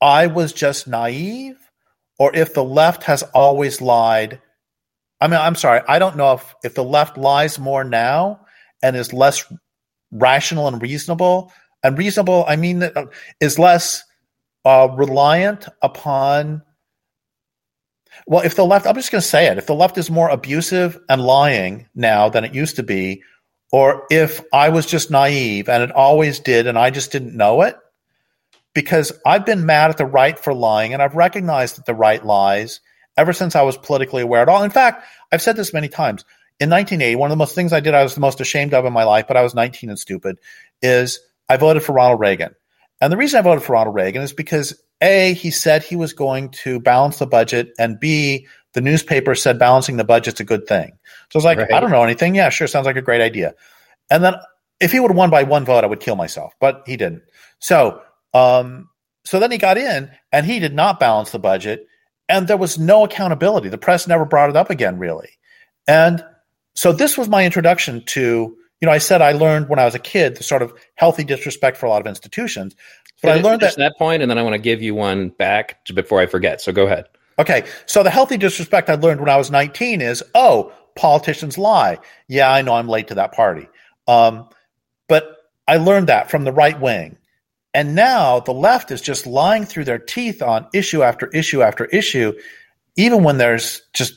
I 0.00 0.26
was 0.26 0.52
just 0.52 0.86
naive 0.86 1.56
or 2.18 2.36
if 2.36 2.52
the 2.52 2.64
left 2.64 3.04
has 3.04 3.22
always 3.22 3.80
lied. 3.80 4.42
I 5.20 5.28
mean, 5.28 5.40
I'm 5.40 5.54
sorry. 5.54 5.80
I 5.88 5.98
don't 5.98 6.16
know 6.16 6.34
if, 6.34 6.54
if 6.62 6.74
the 6.74 6.84
left 6.84 7.16
lies 7.16 7.58
more 7.58 7.84
now 7.84 8.40
and 8.82 8.94
is 8.94 9.14
less 9.14 9.50
rational 10.12 10.68
and 10.68 10.82
reasonable. 10.82 11.52
And 11.86 11.96
reasonable, 11.96 12.44
I 12.48 12.56
mean, 12.56 12.82
uh, 12.82 13.06
is 13.40 13.60
less 13.60 14.02
uh, 14.64 14.88
reliant 14.96 15.68
upon. 15.80 16.62
Well, 18.26 18.44
if 18.44 18.56
the 18.56 18.64
left, 18.64 18.88
I'm 18.88 18.96
just 18.96 19.12
going 19.12 19.22
to 19.22 19.26
say 19.26 19.46
it, 19.46 19.56
if 19.56 19.66
the 19.66 19.74
left 19.74 19.96
is 19.96 20.10
more 20.10 20.28
abusive 20.28 20.98
and 21.08 21.22
lying 21.22 21.88
now 21.94 22.28
than 22.28 22.44
it 22.44 22.54
used 22.54 22.76
to 22.76 22.82
be, 22.82 23.22
or 23.70 24.04
if 24.10 24.42
I 24.52 24.70
was 24.70 24.84
just 24.84 25.12
naive 25.12 25.68
and 25.68 25.80
it 25.80 25.92
always 25.92 26.40
did 26.40 26.66
and 26.66 26.76
I 26.76 26.90
just 26.90 27.12
didn't 27.12 27.36
know 27.36 27.62
it, 27.62 27.76
because 28.74 29.12
I've 29.24 29.46
been 29.46 29.64
mad 29.64 29.90
at 29.90 29.96
the 29.96 30.06
right 30.06 30.36
for 30.36 30.52
lying, 30.52 30.92
and 30.92 31.00
I've 31.00 31.14
recognized 31.14 31.78
that 31.78 31.86
the 31.86 31.94
right 31.94 32.24
lies 32.24 32.80
ever 33.16 33.32
since 33.32 33.54
I 33.54 33.62
was 33.62 33.76
politically 33.76 34.22
aware 34.22 34.42
at 34.42 34.48
all. 34.48 34.64
In 34.64 34.70
fact, 34.70 35.04
I've 35.30 35.40
said 35.40 35.54
this 35.54 35.72
many 35.72 35.88
times. 35.88 36.24
In 36.58 36.68
1980, 36.68 37.14
one 37.14 37.30
of 37.30 37.32
the 37.32 37.36
most 37.36 37.54
things 37.54 37.72
I 37.72 37.80
did 37.80 37.94
I 37.94 38.02
was 38.02 38.14
the 38.14 38.20
most 38.20 38.40
ashamed 38.40 38.74
of 38.74 38.84
in 38.84 38.92
my 38.92 39.04
life, 39.04 39.26
but 39.28 39.36
I 39.36 39.42
was 39.42 39.54
19 39.54 39.88
and 39.88 39.98
stupid, 39.98 40.38
is 40.82 41.20
I 41.48 41.56
voted 41.56 41.82
for 41.82 41.92
Ronald 41.92 42.20
Reagan. 42.20 42.54
And 43.00 43.12
the 43.12 43.16
reason 43.16 43.38
I 43.38 43.42
voted 43.42 43.62
for 43.62 43.74
Ronald 43.74 43.94
Reagan 43.94 44.22
is 44.22 44.32
because 44.32 44.80
A, 45.00 45.34
he 45.34 45.50
said 45.50 45.82
he 45.82 45.96
was 45.96 46.12
going 46.12 46.50
to 46.50 46.80
balance 46.80 47.18
the 47.18 47.26
budget, 47.26 47.72
and 47.78 48.00
B, 48.00 48.46
the 48.72 48.80
newspaper 48.80 49.34
said 49.34 49.58
balancing 49.58 49.96
the 49.96 50.04
budget's 50.04 50.40
a 50.40 50.44
good 50.44 50.66
thing. 50.66 50.92
So 51.30 51.36
I 51.36 51.38
was 51.38 51.44
like, 51.44 51.58
right. 51.58 51.72
I 51.72 51.80
don't 51.80 51.90
know 51.90 52.02
anything. 52.02 52.34
Yeah, 52.34 52.48
sure, 52.48 52.66
sounds 52.66 52.86
like 52.86 52.96
a 52.96 53.02
great 53.02 53.20
idea. 53.20 53.54
And 54.10 54.24
then 54.24 54.34
if 54.80 54.92
he 54.92 55.00
would 55.00 55.10
have 55.10 55.16
won 55.16 55.30
by 55.30 55.42
one 55.42 55.64
vote, 55.64 55.84
I 55.84 55.86
would 55.86 56.00
kill 56.00 56.16
myself, 56.16 56.54
but 56.60 56.82
he 56.86 56.96
didn't. 56.96 57.22
So, 57.58 58.00
um, 58.34 58.88
so 59.24 59.40
then 59.40 59.50
he 59.50 59.58
got 59.58 59.78
in, 59.78 60.10
and 60.32 60.46
he 60.46 60.58
did 60.58 60.74
not 60.74 61.00
balance 61.00 61.30
the 61.30 61.38
budget, 61.38 61.86
and 62.28 62.48
there 62.48 62.56
was 62.56 62.78
no 62.78 63.04
accountability. 63.04 63.68
The 63.68 63.78
press 63.78 64.06
never 64.06 64.24
brought 64.24 64.50
it 64.50 64.56
up 64.56 64.70
again, 64.70 64.98
really. 64.98 65.30
And 65.86 66.24
so 66.74 66.92
this 66.92 67.16
was 67.16 67.28
my 67.28 67.44
introduction 67.44 68.04
to 68.06 68.56
you 68.80 68.86
know, 68.86 68.92
I 68.92 68.98
said 68.98 69.22
I 69.22 69.32
learned 69.32 69.68
when 69.68 69.78
I 69.78 69.84
was 69.84 69.94
a 69.94 69.98
kid 69.98 70.36
the 70.36 70.42
sort 70.42 70.62
of 70.62 70.72
healthy 70.94 71.24
disrespect 71.24 71.76
for 71.76 71.86
a 71.86 71.88
lot 71.88 72.00
of 72.00 72.06
institutions. 72.06 72.74
But 73.22 73.38
I 73.38 73.40
learned 73.40 73.62
that 73.62 73.76
that 73.76 73.96
point, 73.96 74.22
and 74.22 74.30
then 74.30 74.38
I 74.38 74.42
want 74.42 74.54
to 74.54 74.60
give 74.60 74.82
you 74.82 74.94
one 74.94 75.30
back 75.30 75.84
before 75.94 76.20
I 76.20 76.26
forget. 76.26 76.60
So 76.60 76.72
go 76.72 76.86
ahead. 76.86 77.06
Okay, 77.38 77.64
so 77.86 78.02
the 78.02 78.10
healthy 78.10 78.36
disrespect 78.36 78.88
I 78.88 78.94
learned 78.94 79.20
when 79.20 79.28
I 79.28 79.36
was 79.36 79.50
19 79.50 80.00
is, 80.00 80.22
oh, 80.34 80.72
politicians 80.94 81.58
lie. 81.58 81.98
Yeah, 82.28 82.50
I 82.50 82.62
know 82.62 82.74
I'm 82.74 82.88
late 82.88 83.08
to 83.08 83.14
that 83.14 83.32
party. 83.32 83.68
Um, 84.08 84.48
but 85.08 85.36
I 85.68 85.76
learned 85.76 86.08
that 86.08 86.30
from 86.30 86.44
the 86.44 86.52
right 86.52 86.78
wing. 86.80 87.18
And 87.74 87.94
now 87.94 88.40
the 88.40 88.54
left 88.54 88.90
is 88.90 89.02
just 89.02 89.26
lying 89.26 89.66
through 89.66 89.84
their 89.84 89.98
teeth 89.98 90.40
on 90.40 90.66
issue 90.72 91.02
after 91.02 91.26
issue 91.28 91.62
after 91.62 91.84
issue, 91.86 92.32
even 92.96 93.22
when 93.22 93.36
there's 93.36 93.82
just, 93.92 94.14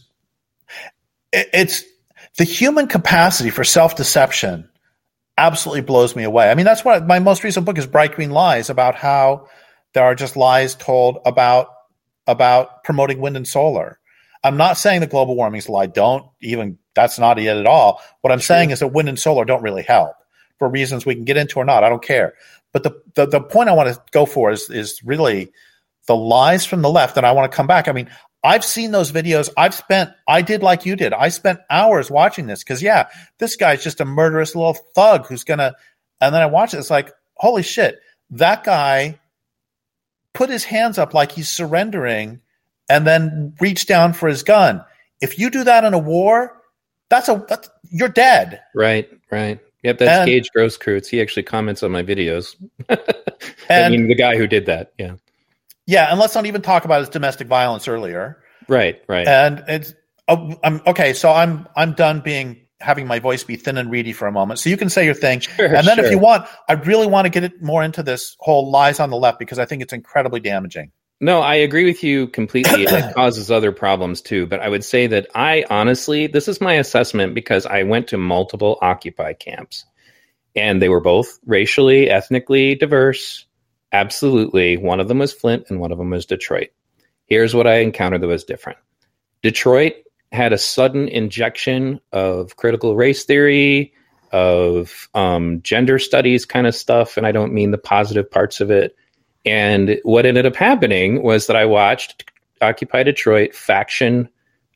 it's, 1.34 1.84
the 2.39 2.45
human 2.45 2.87
capacity 2.87 3.49
for 3.49 3.65
self 3.65 3.97
deception 3.97 4.69
absolutely 5.37 5.81
blows 5.81 6.15
me 6.15 6.23
away. 6.23 6.49
I 6.49 6.55
mean, 6.55 6.65
that's 6.65 6.85
what 6.85 7.05
my 7.05 7.19
most 7.19 7.43
recent 7.43 7.65
book 7.65 7.77
is 7.77 7.85
Bright 7.85 8.15
Green 8.15 8.31
Lies 8.31 8.69
about 8.69 8.95
how 8.95 9.47
there 9.93 10.05
are 10.05 10.15
just 10.15 10.37
lies 10.37 10.73
told 10.73 11.19
about 11.25 11.67
about 12.27 12.85
promoting 12.85 13.19
wind 13.19 13.35
and 13.35 13.45
solar. 13.45 13.99
I'm 14.41 14.55
not 14.55 14.77
saying 14.77 15.01
that 15.01 15.09
global 15.09 15.35
warming 15.35 15.59
is 15.59 15.67
a 15.67 15.71
lie. 15.73 15.87
Don't 15.87 16.25
even 16.41 16.77
that's 16.95 17.19
not 17.19 17.37
it 17.37 17.47
at 17.47 17.65
all. 17.65 18.01
What 18.21 18.31
I'm 18.31 18.39
saying 18.39 18.71
is 18.71 18.79
that 18.79 18.87
wind 18.87 19.09
and 19.09 19.19
solar 19.19 19.43
don't 19.43 19.61
really 19.61 19.83
help 19.83 20.15
for 20.59 20.69
reasons 20.69 21.05
we 21.05 21.15
can 21.15 21.25
get 21.25 21.35
into 21.35 21.59
or 21.59 21.65
not. 21.65 21.83
I 21.83 21.89
don't 21.89 22.01
care. 22.01 22.35
But 22.71 22.83
the, 22.83 23.01
the, 23.15 23.25
the 23.25 23.41
point 23.41 23.67
I 23.67 23.73
want 23.73 23.93
to 23.93 24.01
go 24.11 24.25
for 24.25 24.49
is 24.49 24.69
is 24.69 25.03
really 25.03 25.51
the 26.07 26.15
lies 26.15 26.65
from 26.65 26.83
the 26.83 26.89
left, 26.89 27.17
and 27.17 27.25
I 27.25 27.33
want 27.33 27.51
to 27.51 27.55
come 27.55 27.67
back. 27.67 27.89
I 27.89 27.91
mean, 27.91 28.09
I've 28.43 28.63
seen 28.63 28.91
those 28.91 29.11
videos. 29.11 29.49
I've 29.57 29.75
spent, 29.75 30.11
I 30.27 30.41
did 30.41 30.63
like 30.63 30.85
you 30.85 30.95
did. 30.95 31.13
I 31.13 31.29
spent 31.29 31.59
hours 31.69 32.09
watching 32.09 32.47
this 32.47 32.63
because, 32.63 32.81
yeah, 32.81 33.09
this 33.37 33.55
guy's 33.55 33.83
just 33.83 33.99
a 33.99 34.05
murderous 34.05 34.55
little 34.55 34.73
thug 34.73 35.27
who's 35.27 35.43
going 35.43 35.57
to, 35.57 35.75
and 36.21 36.33
then 36.33 36.41
I 36.41 36.45
watch 36.45 36.73
it. 36.73 36.77
It's 36.77 36.89
like, 36.89 37.13
holy 37.35 37.63
shit, 37.63 37.99
that 38.31 38.63
guy 38.63 39.19
put 40.33 40.49
his 40.49 40.63
hands 40.63 40.97
up 40.97 41.13
like 41.13 41.31
he's 41.31 41.49
surrendering 41.49 42.39
and 42.87 43.05
then 43.05 43.55
reached 43.59 43.87
down 43.87 44.13
for 44.13 44.29
his 44.29 44.43
gun. 44.43 44.83
If 45.21 45.37
you 45.37 45.49
do 45.49 45.65
that 45.65 45.83
in 45.83 45.93
a 45.93 45.99
war, 45.99 46.61
that's 47.09 47.27
a, 47.27 47.43
that's, 47.47 47.69
you're 47.89 48.07
dead. 48.07 48.61
Right, 48.73 49.09
right. 49.31 49.59
Yep, 49.83 49.97
that's 49.97 50.11
and, 50.11 50.27
Gage 50.27 50.49
Grosskreutz. 50.55 51.07
He 51.07 51.21
actually 51.21 51.43
comments 51.43 51.83
on 51.83 51.91
my 51.91 52.03
videos. 52.03 52.55
I 53.69 53.89
mean, 53.89 54.07
the 54.07 54.15
guy 54.15 54.37
who 54.37 54.47
did 54.47 54.65
that. 54.65 54.93
Yeah. 54.97 55.15
Yeah, 55.89 56.11
and 56.11 56.19
let's 56.19 56.35
not 56.35 56.45
even 56.45 56.61
talk 56.61 56.85
about 56.85 56.99
his 56.99 57.09
domestic 57.09 57.47
violence 57.47 57.87
earlier. 57.87 58.37
Right, 58.67 59.01
right. 59.07 59.27
And 59.27 59.63
it's 59.67 59.95
oh, 60.27 60.55
I'm 60.63 60.81
okay. 60.85 61.13
So 61.13 61.31
I'm 61.31 61.67
I'm 61.75 61.93
done 61.93 62.19
being 62.19 62.57
having 62.79 63.07
my 63.07 63.17
voice 63.17 63.43
be 63.43 63.55
thin 63.55 63.75
and 63.75 63.89
reedy 63.89 64.13
for 64.13 64.27
a 64.27 64.31
moment. 64.31 64.59
So 64.59 64.69
you 64.69 64.77
can 64.77 64.89
say 64.89 65.03
your 65.03 65.15
thing, 65.15 65.39
sure, 65.57 65.65
and 65.65 65.87
then 65.87 65.95
sure. 65.95 66.05
if 66.05 66.11
you 66.11 66.19
want, 66.19 66.47
I 66.67 66.73
really 66.73 67.07
want 67.07 67.25
to 67.25 67.29
get 67.29 67.43
it 67.43 67.63
more 67.63 67.81
into 67.83 68.03
this 68.03 68.37
whole 68.39 68.69
lies 68.69 68.99
on 68.99 69.09
the 69.09 69.17
left 69.17 69.39
because 69.39 69.57
I 69.57 69.65
think 69.65 69.81
it's 69.81 69.91
incredibly 69.91 70.39
damaging. 70.39 70.91
No, 71.21 71.41
I 71.41 71.55
agree 71.55 71.85
with 71.85 72.03
you 72.03 72.27
completely. 72.27 72.83
it 72.83 73.13
causes 73.15 73.49
other 73.49 73.71
problems 73.71 74.21
too. 74.21 74.45
But 74.45 74.59
I 74.59 74.69
would 74.69 74.85
say 74.85 75.07
that 75.07 75.25
I 75.33 75.65
honestly, 75.71 76.27
this 76.27 76.47
is 76.47 76.61
my 76.61 76.75
assessment 76.75 77.33
because 77.33 77.65
I 77.65 77.81
went 77.81 78.09
to 78.09 78.17
multiple 78.19 78.77
Occupy 78.83 79.33
camps 79.33 79.85
and 80.55 80.79
they 80.79 80.89
were 80.89 81.01
both 81.01 81.39
racially, 81.47 82.11
ethnically 82.11 82.75
diverse. 82.75 83.47
Absolutely. 83.91 84.77
One 84.77 84.99
of 84.99 85.07
them 85.07 85.19
was 85.19 85.33
Flint 85.33 85.65
and 85.69 85.79
one 85.79 85.91
of 85.91 85.97
them 85.97 86.11
was 86.11 86.25
Detroit. 86.25 86.69
Here's 87.25 87.53
what 87.53 87.67
I 87.67 87.79
encountered 87.79 88.21
that 88.21 88.27
was 88.27 88.43
different 88.43 88.79
Detroit 89.41 89.93
had 90.31 90.53
a 90.53 90.57
sudden 90.57 91.07
injection 91.07 91.99
of 92.11 92.55
critical 92.55 92.95
race 92.95 93.23
theory, 93.23 93.93
of 94.31 95.09
um, 95.15 95.61
gender 95.63 95.97
studies 95.97 96.45
kind 96.45 96.67
of 96.67 96.75
stuff. 96.75 97.17
And 97.17 97.25
I 97.25 97.31
don't 97.31 97.53
mean 97.53 97.71
the 97.71 97.77
positive 97.77 98.29
parts 98.29 98.61
of 98.61 98.69
it. 98.69 98.95
And 99.45 99.99
what 100.03 100.25
ended 100.25 100.45
up 100.45 100.55
happening 100.55 101.23
was 101.23 101.47
that 101.47 101.55
I 101.55 101.65
watched 101.65 102.29
Occupy 102.61 103.03
Detroit 103.03 103.55
faction 103.55 104.29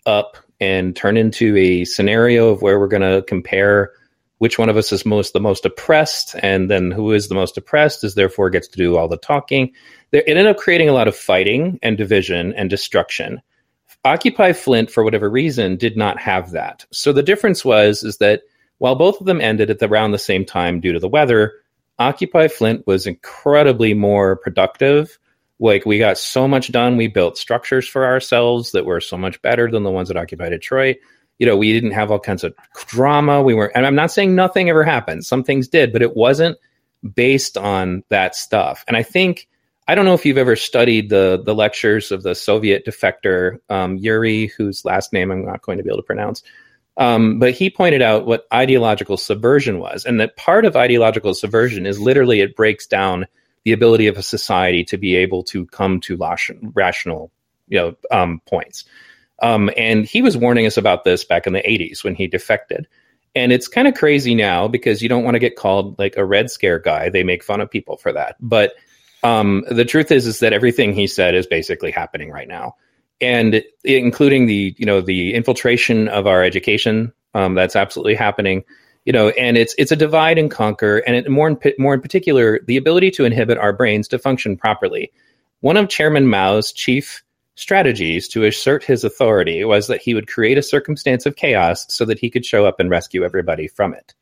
up 0.05 0.38
and 0.59 0.95
turn 0.95 1.18
into 1.18 1.55
a 1.57 1.86
scenario 1.86 2.49
of 2.49 2.61
where 2.61 2.80
we're 2.80 2.88
going 2.88 3.01
to 3.01 3.24
compare 3.28 3.91
which 4.38 4.58
one 4.58 4.70
of 4.70 4.78
us 4.78 4.92
is 4.92 5.06
most 5.06 5.34
the 5.34 5.40
most 5.40 5.66
oppressed, 5.66 6.36
and 6.42 6.70
then 6.70 6.92
who 6.92 7.12
is 7.12 7.28
the 7.28 7.36
most 7.36 7.58
oppressed 7.58 8.04
is 8.04 8.16
therefore 8.16 8.50
gets 8.50 8.68
to 8.68 8.78
do 8.78 8.98
all 8.98 9.08
the 9.08 9.18
talking. 9.18 9.72
It 10.12 10.26
ended 10.28 10.48
up 10.48 10.58
creating 10.58 10.90
a 10.90 10.94
lot 10.94 11.08
of 11.08 11.16
fighting 11.16 11.80
and 11.82 11.98
division 11.98 12.54
and 12.54 12.70
destruction. 12.70 13.42
Occupy 14.06 14.52
Flint, 14.52 14.92
for 14.92 15.04
whatever 15.04 15.30
reason, 15.30 15.78
did 15.78 15.96
not 15.96 16.20
have 16.20 16.52
that. 16.52 16.86
So 16.92 17.14
the 17.14 17.24
difference 17.24 17.64
was 17.64 18.04
is 18.04 18.18
that 18.18 18.42
while 18.80 18.96
both 18.96 19.22
of 19.22 19.26
them 19.26 19.40
ended 19.40 19.70
at 19.70 19.80
the, 19.80 19.88
around 19.88 20.12
the 20.12 20.18
same 20.18 20.46
time 20.46 20.82
due 20.82 20.92
to 20.92 21.00
the 21.00 21.08
weather, 21.08 21.54
Occupy 22.00 22.50
Flint 22.50 22.86
was 22.86 23.08
incredibly 23.08 23.94
more 23.94 24.36
productive. 24.36 25.18
Like 25.60 25.86
we 25.86 26.00
got 26.00 26.18
so 26.18 26.50
much 26.50 26.72
done. 26.72 26.98
We 26.98 27.08
built 27.08 27.38
structures 27.38 27.88
for 27.88 28.06
ourselves 28.06 28.74
that 28.74 28.86
were 28.86 29.00
so 29.00 29.18
much 29.18 29.42
better 29.42 29.72
than 29.72 29.84
the 29.84 29.92
ones 29.92 30.10
that 30.10 30.18
Occupy 30.18 30.50
Detroit 30.50 30.98
you 31.44 31.50
know, 31.50 31.58
we 31.58 31.74
didn't 31.74 31.91
have 31.91 32.10
all 32.10 32.20
kinds 32.20 32.46
of 32.46 32.56
drama. 32.88 33.41
We 33.41 33.54
were, 33.54 33.66
and 33.76 33.86
I'm 33.86 33.96
not 33.96 34.12
saying 34.12 34.34
nothing 34.34 34.70
ever 34.70 34.86
happened. 34.86 35.26
Some 35.26 35.44
things 35.44 35.68
did, 35.68 35.91
but 35.91 36.02
it 36.02 36.16
wasn't 36.16 36.58
based 37.14 37.58
on 37.58 38.02
that 38.08 38.34
stuff. 38.34 38.86
And 38.88 38.96
I 38.96 39.04
think, 39.04 39.50
I 39.86 39.94
don't 39.94 40.06
know 40.06 40.14
if 40.14 40.26
you've 40.26 40.38
ever 40.38 40.56
studied 40.56 41.10
the 41.10 41.44
the 41.46 41.54
lectures 41.54 42.14
of 42.14 42.24
the 42.24 42.34
Soviet 42.34 42.86
defector 42.86 43.58
um, 43.70 43.98
Yuri, 43.98 44.48
whose 44.48 44.86
last 44.86 45.12
name 45.12 45.32
I'm 45.32 45.44
not 45.44 45.64
going 45.64 45.80
to 45.80 45.84
be 45.84 45.89
able 45.89 45.98
to 45.98 46.04
pronounce. 46.04 46.44
Um, 46.96 47.39
but 47.39 47.52
he 47.52 47.70
pointed 47.70 48.02
out 48.02 48.26
what 48.26 48.48
ideological 48.54 49.18
subversion 49.18 49.80
was, 49.80 50.06
and 50.06 50.22
that 50.22 50.38
part 50.38 50.64
of 50.64 50.78
ideological 50.78 51.34
subversion 51.34 51.86
is 51.86 52.00
literally 52.00 52.39
it 52.39 52.56
breaks 52.56 52.88
down 52.88 53.28
the 53.66 53.74
ability 53.74 54.08
of 54.08 54.18
a 54.18 54.24
society 54.24 54.86
to 54.86 54.98
be 54.98 55.18
able 55.18 55.44
to 55.44 55.66
come 55.66 56.00
to 56.00 56.18
rational, 56.74 57.34
you 57.68 57.80
know, 57.80 57.96
um, 58.12 58.41
points. 58.48 58.86
Um, 59.44 59.70
and 59.76 60.06
he 60.06 60.22
was 60.22 60.38
warning 60.38 60.66
us 60.66 60.78
about 60.78 61.04
this 61.04 61.26
back 61.26 61.46
in 61.46 61.54
the 61.54 61.62
80s 61.62 62.04
when 62.04 62.16
he 62.16 62.28
defected. 62.28 62.88
And 63.36 63.52
it's 63.52 63.68
kind 63.68 63.88
of 63.88 63.94
crazy 63.94 64.36
now 64.36 64.70
because 64.70 65.02
you 65.02 65.10
don't 65.10 65.26
want 65.26 65.36
to 65.36 65.39
get 65.39 65.58
called 65.58 66.00
like 66.00 66.16
a 66.16 66.24
Red 66.24 66.50
Scare 66.50 66.80
guy. 66.80 67.10
They 67.10 67.24
make 67.24 67.44
fun 67.44 67.60
of 67.60 67.70
people 67.70 67.98
for 67.98 68.14
that. 68.14 68.38
But 68.39 68.74
um, 69.22 69.66
the 69.70 69.86
truth 69.86 70.12
is, 70.12 70.28
is 70.28 70.39
that 70.39 70.54
everything 70.54 70.94
he 70.94 71.08
said 71.08 71.36
is 71.36 71.46
basically 71.46 71.91
happening 71.91 72.30
right 72.30 72.48
now, 72.48 72.76
and 73.20 73.64
including 73.84 74.46
the 74.46 74.76
you 74.78 74.86
know 74.86 75.02
the 75.02 75.34
infiltration 75.34 76.08
of 76.10 76.28
our 76.28 76.44
education. 76.44 77.14
Um, 77.34 77.56
that's 77.56 77.76
absolutely 77.76 78.16
happening. 78.16 78.64
You 79.06 79.14
know, 79.14 79.30
and 79.30 79.58
it's 79.58 79.74
it's 79.78 79.91
a 79.91 79.98
divide 79.98 80.38
and 80.38 80.52
conquer, 80.52 80.98
and 81.00 81.16
it, 81.16 81.30
more 81.30 81.48
in, 81.48 81.58
more 81.80 81.94
in 81.94 82.02
particular, 82.02 82.60
the 82.68 82.78
ability 82.78 83.12
to 83.12 83.26
inhibit 83.26 83.58
our 83.58 83.74
brains 83.74 84.08
to 84.10 84.20
function 84.20 84.58
properly. 84.58 85.12
One 85.62 85.78
of 85.78 85.89
Chairman 85.89 86.28
Mao's 86.28 86.72
chief 86.72 87.24
strategies 87.56 88.28
to 88.30 88.43
assert 88.43 88.84
his 88.84 89.04
authority 89.04 89.64
was 89.64 89.88
that 89.88 90.01
he 90.01 90.14
would 90.14 90.28
create 90.28 90.58
a 90.58 90.64
circumstance 90.64 91.26
of 91.26 91.36
chaos 91.36 91.86
so 91.89 92.06
that 92.06 92.20
he 92.20 92.30
could 92.30 92.45
show 92.45 92.66
up 92.66 92.80
and 92.80 92.89
rescue 92.89 93.24
everybody 93.24 93.68
from 93.68 93.93
it. 93.93 94.14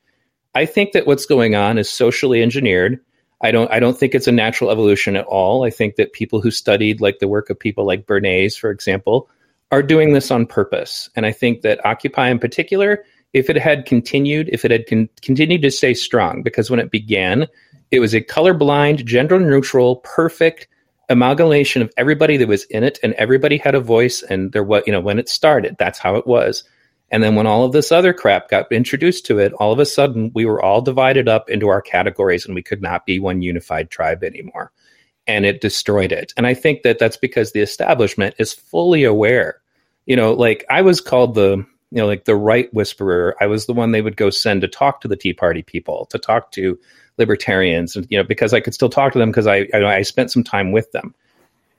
I 0.54 0.66
think 0.66 0.92
that 0.92 1.08
what's 1.08 1.26
going 1.26 1.56
on 1.56 1.78
is 1.78 1.90
socially 1.90 2.42
engineered. 2.42 3.00
I 3.42 3.52
don't 3.52 3.72
I 3.72 3.80
don't 3.80 3.98
think 3.98 4.14
it's 4.14 4.28
a 4.28 4.32
natural 4.32 4.70
evolution 4.70 5.16
at 5.16 5.26
all. 5.26 5.66
I 5.66 5.70
think 5.70 5.96
that 5.96 6.14
people 6.14 6.42
who 6.42 6.52
studied 6.52 7.02
like 7.02 7.20
the 7.20 7.28
work 7.28 7.50
of 7.50 7.60
people 7.60 7.86
like 7.86 8.06
Bernays, 8.06 8.58
for 8.58 8.70
example, 8.70 9.30
are 9.72 9.82
doing 9.82 10.14
this 10.14 10.30
on 10.30 10.46
purpose. 10.46 11.10
And 11.16 11.26
I 11.26 11.32
think 11.32 11.62
that 11.62 11.84
Occupy 11.86 12.30
in 12.30 12.40
particular, 12.40 13.04
if 13.34 13.50
it 13.50 13.56
had 13.56 13.86
continued, 13.86 14.50
if 14.52 14.66
it 14.66 14.72
had 14.72 14.86
con- 14.88 15.10
continued 15.22 15.62
to 15.62 15.72
stay 15.72 15.94
strong, 15.94 16.44
because 16.44 16.70
when 16.70 16.80
it 16.80 16.92
began, 16.92 17.48
it 17.90 18.00
was 18.00 18.14
a 18.14 18.22
colorblind, 18.22 19.06
gender 19.06 19.40
neutral, 19.40 19.98
perfect 19.98 20.68
amalgamation 21.12 21.82
of 21.82 21.92
everybody 21.98 22.38
that 22.38 22.48
was 22.48 22.64
in 22.66 22.84
it 22.84 23.00
and 23.04 23.14
everybody 23.14 23.58
had 23.58 23.76
a 23.76 23.80
voice 23.80 24.24
and 24.24 24.52
there 24.52 24.64
was 24.64 24.84
you 24.86 24.92
know 24.92 25.02
when 25.02 25.20
it 25.20 25.30
started 25.30 25.76
that's 25.78 26.00
how 26.00 26.16
it 26.16 26.26
was 26.26 26.64
and 27.12 27.22
then 27.22 27.36
when 27.36 27.48
all 27.48 27.66
of 27.66 27.74
this 27.74 27.92
other 27.92 28.14
crap 28.14 28.50
got 28.50 28.72
introduced 28.72 29.26
to 29.26 29.38
it 29.40 29.54
all 29.54 29.72
of 29.72 29.80
a 29.80 29.86
sudden 29.86 30.32
we 30.34 30.46
were 30.46 30.62
all 30.62 30.82
divided 30.82 31.28
up 31.28 31.50
into 31.50 31.68
our 31.68 31.82
categories 31.82 32.46
and 32.46 32.56
we 32.56 32.64
could 32.64 32.82
not 32.82 33.06
be 33.06 33.20
one 33.20 33.42
unified 33.42 33.90
tribe 33.90 34.24
anymore 34.24 34.72
and 35.28 35.46
it 35.46 35.62
destroyed 35.62 36.12
it. 36.12 36.34
And 36.38 36.48
I 36.48 36.54
think 36.54 36.84
that 36.84 37.00
that's 37.00 37.18
because 37.18 37.52
the 37.52 37.62
establishment 37.62 38.36
is 38.38 38.54
fully 38.54 39.04
aware. 39.04 39.62
You 40.06 40.16
know, 40.16 40.34
like 40.34 40.66
I 40.70 40.82
was 40.82 41.00
called 41.00 41.36
the, 41.36 41.58
you 41.92 41.98
know, 41.98 42.08
like 42.08 42.26
the 42.26 42.36
right 42.36 42.74
whisperer. 42.74 43.36
I 43.40 43.46
was 43.46 43.66
the 43.66 43.74
one 43.74 43.92
they 43.92 44.02
would 44.02 44.18
go 44.18 44.30
send 44.30 44.62
to 44.62 44.68
talk 44.68 45.02
to 45.02 45.08
the 45.08 45.16
Tea 45.16 45.34
Party 45.34 45.62
people, 45.62 46.06
to 46.08 46.18
talk 46.18 46.52
to 46.54 46.78
libertarians, 47.18 47.96
you 48.10 48.18
know, 48.18 48.24
because 48.24 48.54
I 48.54 48.60
could 48.60 48.74
still 48.74 48.90
talk 48.90 49.14
to 49.14 49.20
them 49.20 49.30
because 49.30 49.48
I, 49.48 49.68
I 49.74 49.98
I 49.98 50.02
spent 50.02 50.32
some 50.32 50.44
time 50.44 50.72
with 50.72 50.92
them. 50.92 51.14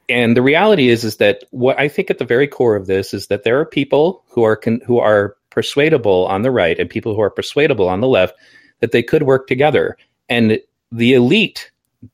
And 0.08 0.36
the 0.36 0.42
reality 0.42 0.88
is, 0.88 1.04
is 1.04 1.16
that 1.18 1.44
what 1.50 1.78
I 1.78 1.88
think 1.88 2.10
at 2.10 2.18
the 2.18 2.24
very 2.24 2.46
core 2.46 2.76
of 2.76 2.86
this 2.86 3.14
is 3.14 3.28
that 3.28 3.44
there 3.44 3.58
are 3.58 3.64
people 3.64 4.22
who 4.28 4.42
are 4.42 4.56
con- 4.56 4.80
who 4.86 4.98
are 4.98 5.36
persuadable 5.50 6.26
on 6.26 6.42
the 6.42 6.50
right 6.50 6.78
and 6.78 6.88
people 6.88 7.14
who 7.14 7.20
are 7.20 7.30
persuadable 7.30 7.88
on 7.88 8.00
the 8.00 8.08
left 8.08 8.34
that 8.80 8.92
they 8.92 9.02
could 9.02 9.22
work 9.22 9.46
together. 9.46 9.96
And 10.28 10.58
the 10.90 11.14
elite 11.14 11.70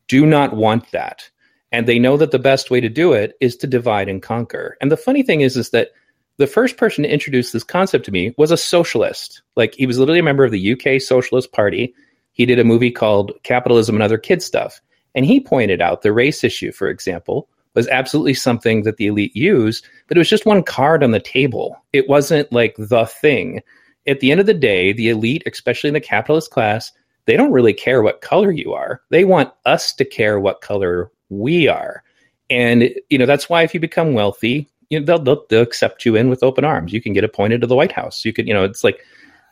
do 0.06 0.26
not 0.26 0.54
want 0.54 0.90
that. 0.92 1.28
And 1.72 1.86
they 1.86 1.98
know 1.98 2.16
that 2.16 2.30
the 2.30 2.38
best 2.38 2.70
way 2.70 2.80
to 2.80 2.88
do 2.88 3.12
it 3.12 3.36
is 3.40 3.56
to 3.58 3.66
divide 3.66 4.08
and 4.08 4.22
conquer. 4.22 4.76
And 4.80 4.90
the 4.90 4.96
funny 4.96 5.22
thing 5.22 5.40
is, 5.40 5.56
is 5.56 5.70
that 5.70 5.90
the 6.38 6.46
first 6.46 6.76
person 6.76 7.04
to 7.04 7.12
introduce 7.12 7.52
this 7.52 7.64
concept 7.64 8.04
to 8.06 8.12
me 8.12 8.34
was 8.38 8.50
a 8.50 8.56
socialist. 8.56 9.42
Like 9.56 9.74
he 9.74 9.86
was 9.86 9.98
literally 9.98 10.20
a 10.20 10.24
member 10.24 10.44
of 10.44 10.52
the 10.52 10.72
UK 10.72 11.00
Socialist 11.00 11.52
Party. 11.52 11.94
He 12.38 12.46
did 12.46 12.58
a 12.58 12.64
movie 12.64 12.90
called 12.90 13.32
Capitalism 13.42 13.96
and 13.96 14.02
Other 14.02 14.16
Kid 14.16 14.42
Stuff. 14.42 14.80
And 15.14 15.26
he 15.26 15.40
pointed 15.40 15.82
out 15.82 16.02
the 16.02 16.12
race 16.12 16.42
issue, 16.44 16.72
for 16.72 16.88
example, 16.88 17.48
was 17.74 17.88
absolutely 17.88 18.34
something 18.34 18.82
that 18.84 18.96
the 18.96 19.08
elite 19.08 19.36
use, 19.36 19.82
but 20.06 20.16
it 20.16 20.20
was 20.20 20.30
just 20.30 20.46
one 20.46 20.62
card 20.62 21.02
on 21.02 21.10
the 21.10 21.20
table. 21.20 21.76
It 21.92 22.08
wasn't 22.08 22.50
like 22.52 22.76
the 22.78 23.06
thing. 23.06 23.60
At 24.06 24.20
the 24.20 24.30
end 24.30 24.40
of 24.40 24.46
the 24.46 24.54
day, 24.54 24.92
the 24.92 25.10
elite, 25.10 25.42
especially 25.46 25.88
in 25.88 25.94
the 25.94 26.00
capitalist 26.00 26.50
class, 26.50 26.92
they 27.26 27.36
don't 27.36 27.52
really 27.52 27.74
care 27.74 28.02
what 28.02 28.22
color 28.22 28.50
you 28.50 28.72
are. 28.72 29.02
They 29.10 29.24
want 29.24 29.52
us 29.66 29.92
to 29.94 30.04
care 30.04 30.40
what 30.40 30.62
color 30.62 31.10
we 31.28 31.68
are. 31.68 32.02
And 32.48 32.90
you 33.10 33.18
know 33.18 33.26
that's 33.26 33.50
why 33.50 33.62
if 33.62 33.74
you 33.74 33.80
become 33.80 34.14
wealthy, 34.14 34.68
you 34.88 34.98
know, 34.98 35.04
they'll, 35.04 35.18
they'll, 35.18 35.44
they'll 35.50 35.62
accept 35.62 36.06
you 36.06 36.16
in 36.16 36.30
with 36.30 36.42
open 36.42 36.64
arms. 36.64 36.92
You 36.92 37.02
can 37.02 37.12
get 37.12 37.24
appointed 37.24 37.60
to 37.60 37.66
the 37.66 37.76
White 37.76 37.92
House. 37.92 38.24
You 38.24 38.32
could, 38.32 38.48
you 38.48 38.54
know, 38.54 38.64
it's 38.64 38.82
like, 38.82 39.04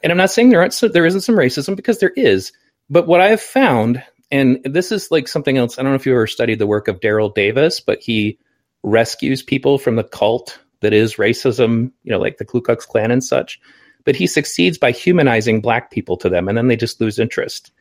and 0.03 0.11
I'm 0.11 0.17
not 0.17 0.31
saying 0.31 0.49
there 0.49 0.61
aren't 0.61 0.73
so, 0.73 0.89
there 0.89 1.07
isn't 1.07 1.21
some 1.23 1.35
racism 1.35 1.77
because 1.77 1.99
there 1.99 2.13
is. 2.17 2.53
But 2.89 3.07
what 3.07 3.21
I 3.21 3.29
have 3.29 3.41
found 3.41 4.03
and 4.31 4.61
this 4.65 4.91
is 4.91 5.11
like 5.11 5.29
something 5.29 5.57
else. 5.57 5.79
I 5.79 5.83
don't 5.83 5.93
know 5.93 5.97
if 5.97 6.07
you 6.07 6.13
ever 6.13 6.27
studied 6.27 6.59
the 6.59 6.67
work 6.67 6.89
of 6.89 7.01
Daryl 7.01 7.33
Davis, 7.33 7.81
but 7.81 8.01
he 8.01 8.39
rescues 8.83 9.43
people 9.43 9.79
from 9.79 9.97
the 9.97 10.05
cult 10.05 10.59
that 10.81 10.93
is 10.93 11.17
racism, 11.17 11.93
you 12.03 12.13
know, 12.13 12.19
like 12.19 12.39
the 12.39 12.45
Ku 12.45 12.61
Klux 12.61 12.85
Klan 12.87 13.11
and 13.11 13.23
such. 13.23 13.61
But 14.05 14.17
he 14.17 14.27
succeeds 14.27 14.79
by 14.79 14.93
humanizing 14.93 15.61
black 15.61 15.91
people 15.91 16.17
to 16.19 16.29
them, 16.29 16.49
and 16.49 16.57
then 16.57 16.69
they 16.69 16.77
just 16.77 17.01
lose 17.01 17.19
interest. 17.19 17.73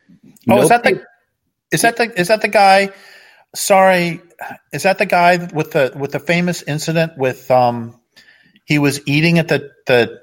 Oh, 0.48 0.62
is 0.62 0.68
that 0.68 0.82
the 0.82 1.04
is 1.70 1.82
that 1.82 1.96
the 1.96 2.18
is 2.18 2.28
that 2.28 2.42
the 2.42 2.48
guy? 2.48 2.90
Sorry, 3.54 4.20
is 4.72 4.82
that 4.82 4.98
the 4.98 5.06
guy 5.06 5.48
with 5.52 5.72
the 5.72 5.92
with 5.96 6.12
the 6.12 6.18
famous 6.18 6.62
incident 6.62 7.16
with 7.16 7.48
um 7.50 8.00
he 8.64 8.78
was 8.78 9.00
eating 9.06 9.38
at 9.38 9.48
the 9.48 9.70
the 9.86 10.20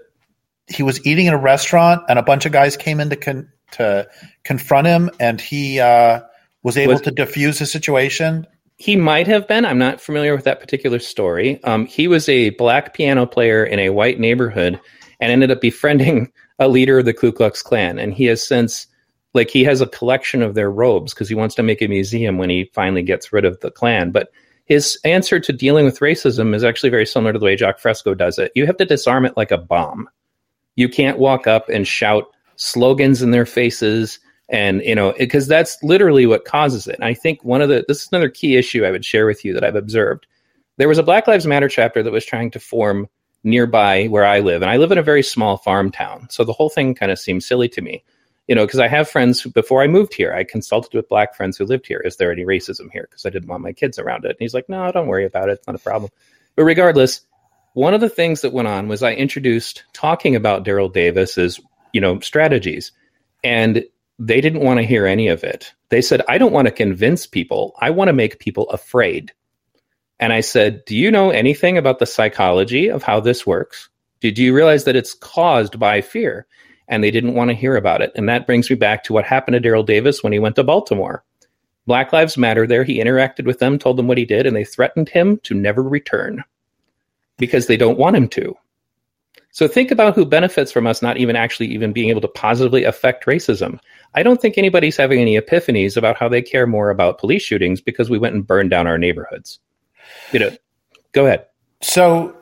he 0.68 0.84
was 0.84 1.06
eating 1.06 1.30
at 1.30 1.34
a 1.34 1.38
restaurant 1.38 2.04
and 2.10 2.20
a 2.20 2.24
bunch 2.24 2.46
of 2.46 2.52
guys 2.52 2.76
came 2.76 3.00
in 3.00 3.10
to 3.10 3.16
con, 3.16 3.53
to 3.74 4.08
confront 4.44 4.88
him, 4.88 5.10
and 5.20 5.40
he 5.40 5.80
uh, 5.80 6.22
was 6.64 6.78
able 6.78 6.94
was, 6.94 7.02
to 7.02 7.12
diffuse 7.12 7.60
the 7.60 7.66
situation. 7.66 8.48
He 8.78 8.96
might 8.96 9.28
have 9.28 9.48
been. 9.48 9.66
I'm 9.66 9.78
not 9.78 10.02
familiar 10.02 10.36
with 10.36 10.46
that 10.46 10.60
particular 10.60 11.00
story. 11.00 11.64
Um, 11.64 11.86
he 11.86 12.08
was 12.08 12.28
a 12.28 12.50
black 12.52 12.94
piano 12.94 13.26
player 13.26 13.64
in 13.64 13.80
a 13.80 13.90
white 13.90 14.20
neighborhood 14.20 14.80
and 15.20 15.32
ended 15.32 15.52
up 15.52 15.62
befriending 15.62 16.32
a 16.60 16.68
leader 16.68 17.00
of 17.00 17.06
the 17.06 17.14
Ku 17.14 17.32
Klux 17.32 17.62
Klan. 17.62 18.00
And 18.00 18.14
he 18.14 18.26
has 18.26 18.46
since, 18.46 18.88
like, 19.34 19.50
he 19.50 19.64
has 19.64 19.80
a 19.80 19.88
collection 19.88 20.42
of 20.42 20.56
their 20.56 20.72
robes 20.72 21.14
because 21.14 21.30
he 21.30 21.36
wants 21.36 21.56
to 21.56 21.64
make 21.64 21.82
a 21.82 21.88
museum 21.88 22.38
when 22.38 22.50
he 22.50 22.72
finally 22.74 23.04
gets 23.04 23.32
rid 23.32 23.46
of 23.46 23.60
the 23.62 23.72
Klan. 23.72 24.12
But 24.12 24.32
his 24.66 24.98
answer 25.04 25.40
to 25.40 25.54
dealing 25.54 25.86
with 25.86 26.00
racism 26.00 26.56
is 26.56 26.64
actually 26.64 26.90
very 26.90 27.06
similar 27.06 27.34
to 27.34 27.40
the 27.40 27.46
way 27.46 27.56
Jacque 27.56 27.80
Fresco 27.80 28.14
does 28.14 28.40
it. 28.40 28.52
You 28.56 28.66
have 28.66 28.78
to 28.78 28.86
disarm 28.86 29.26
it 29.26 29.38
like 29.38 29.52
a 29.52 29.58
bomb. 29.58 30.10
You 30.76 30.90
can't 30.90 31.20
walk 31.20 31.48
up 31.48 31.70
and 31.70 31.88
shout 31.88 32.33
slogans 32.56 33.22
in 33.22 33.32
their 33.32 33.46
faces 33.46 34.20
and 34.50 34.82
you 34.82 34.96
know 34.96 35.14
because 35.18 35.48
that's 35.48 35.82
literally 35.84 36.26
what 36.26 36.46
causes 36.46 36.88
it. 36.88 36.96
And 36.96 37.06
i 37.06 37.14
think 37.14 37.44
one 37.44 37.62
of 37.62 37.70
the 37.70 37.86
this 37.88 38.04
is 38.04 38.10
another 38.12 38.30
key 38.30 38.56
issue 38.56 38.86
i 38.86 38.92
would 38.92 39.06
share 39.06 39.26
with 39.26 39.44
you 39.44 39.54
that 39.54 39.64
i've 39.64 39.76
observed. 39.76 40.28
There 40.78 40.88
was 40.88 40.98
a 40.98 41.04
black 41.04 41.28
lives 41.28 41.46
matter 41.46 41.70
chapter 41.70 42.02
that 42.02 42.12
was 42.12 42.26
trying 42.26 42.52
to 42.52 42.60
form 42.60 43.08
nearby 43.44 44.06
where 44.06 44.26
i 44.26 44.40
live 44.40 44.62
and 44.62 44.72
i 44.72 44.78
live 44.78 44.92
in 44.92 44.98
a 44.98 45.04
very 45.04 45.24
small 45.24 45.58
farm 45.58 45.92
town. 45.92 46.28
So 46.30 46.44
the 46.44 46.54
whole 46.54 46.70
thing 46.70 46.96
kind 46.96 47.12
of 47.12 47.20
seems 47.20 47.46
silly 47.46 47.70
to 47.70 47.82
me 47.82 48.04
you 48.48 48.56
know 48.56 48.66
because 48.66 48.80
i 48.80 48.88
have 48.88 49.10
friends 49.10 49.42
who, 49.42 49.50
before 49.50 49.82
i 49.82 49.88
moved 49.88 50.14
here 50.14 50.34
i 50.34 50.44
consulted 50.44 50.94
with 50.94 51.08
black 51.10 51.36
friends 51.36 51.58
who 51.58 51.66
lived 51.66 51.88
here. 51.88 52.02
Is 52.04 52.18
there 52.18 52.32
any 52.32 52.44
racism 52.44 52.92
here? 52.92 53.08
Because 53.10 53.26
i 53.26 53.30
didn't 53.30 53.50
want 53.50 53.64
my 53.64 53.74
kids 53.74 53.98
around 54.00 54.26
it. 54.26 54.32
And 54.32 54.38
he's 54.40 54.54
like 54.54 54.70
no 54.70 54.92
don't 54.92 55.08
worry 55.08 55.26
about 55.26 55.50
it. 55.50 55.54
It's 55.54 55.68
not 55.68 55.76
a 55.76 55.80
problem. 55.80 56.12
But 56.56 56.64
regardless 56.64 57.22
one 57.74 57.96
of 57.96 58.02
the 58.02 58.10
things 58.10 58.42
that 58.42 58.54
went 58.54 58.68
on 58.68 58.88
was 58.88 59.04
i 59.04 59.14
introduced 59.14 59.84
talking 59.94 60.36
about 60.36 60.66
daryl 60.66 60.92
davis's 60.92 61.60
you 61.94 62.02
know 62.02 62.20
strategies. 62.20 62.92
And 63.44 63.86
they 64.20 64.42
didn't 64.42 64.62
want 64.62 64.80
to 64.80 64.86
hear 64.86 65.06
any 65.06 65.28
of 65.28 65.44
it. 65.44 65.74
They 65.90 66.02
said 66.02 66.22
i 66.28 66.38
don't 66.38 66.54
want 66.54 66.68
to 66.68 66.74
convince 66.74 67.26
people. 67.26 67.76
I 67.80 67.90
want 67.90 68.10
to 68.10 68.14
make 68.14 68.40
people 68.40 68.70
afraid. 68.70 69.32
And 70.20 70.34
i 70.34 70.42
said 70.42 70.84
do 70.86 70.96
you 70.96 71.10
know 71.10 71.30
anything 71.30 71.78
about 71.78 72.00
the 72.00 72.06
psychology 72.06 72.90
of 72.90 73.04
how 73.04 73.20
this 73.20 73.48
works? 73.48 73.90
Did 74.20 74.38
you 74.38 74.54
realize 74.54 74.84
that 74.86 74.96
it's 74.96 75.14
caused 75.14 75.80
by 75.80 76.02
fear? 76.02 76.46
And 76.88 77.04
they 77.04 77.12
didn't 77.12 77.36
want 77.36 77.50
to 77.50 77.56
hear 77.56 77.78
about 77.78 78.02
it. 78.02 78.12
And 78.16 78.28
that 78.28 78.46
brings 78.46 78.70
me 78.70 78.76
back 78.76 79.04
to 79.06 79.14
what 79.14 79.26
happened 79.26 79.62
to 79.62 79.70
daryl 79.70 79.86
davis 79.86 80.22
when 80.22 80.34
he 80.34 80.40
went 80.40 80.58
to 80.58 80.64
baltimore. 80.64 81.24
Black 81.86 82.14
lives 82.14 82.38
matter 82.38 82.68
there. 82.68 82.84
He 82.84 83.02
interacted 83.02 83.46
with 83.46 83.60
them 83.60 83.78
told 83.80 83.98
them 83.98 84.08
what 84.08 84.18
he 84.18 84.26
did 84.26 84.46
and 84.46 84.56
they 84.56 84.64
threatened 84.64 85.10
him 85.10 85.38
to 85.44 85.54
never 85.54 85.84
return 85.84 86.44
because 87.38 87.68
they 87.68 87.78
don't 87.78 87.98
want 87.98 88.16
him 88.16 88.28
to 88.30 88.56
so 89.54 89.68
think 89.68 89.92
about 89.92 90.16
who 90.16 90.26
benefits 90.26 90.72
from 90.72 90.86
us 90.86 91.02
not 91.02 91.18
even 91.18 91.36
actually 91.36 91.68
even 91.68 91.94
being 91.94 92.10
able 92.10 92.22
to 92.22 92.28
positively 92.28 92.84
affect 92.84 93.26
racism. 93.26 93.80
I 94.16 94.24
don't 94.24 94.42
think 94.42 94.58
anybody's 94.58 94.98
having 94.98 95.22
any 95.22 95.40
epiphanies 95.40 95.96
about 95.96 96.18
how 96.18 96.28
they 96.28 96.42
care 96.42 96.68
more 96.68 96.90
about 96.90 97.20
police 97.20 97.44
shootings 97.44 97.80
because 97.80 98.10
we 98.10 98.20
went 98.20 98.36
and 98.36 98.46
burned 98.46 98.72
down 98.72 98.88
our 98.88 98.98
neighborhoods. 98.98 99.60
You 100.32 100.40
know, 100.40 100.50
go 101.14 101.28
ahead. 101.28 101.46
So 101.82 102.36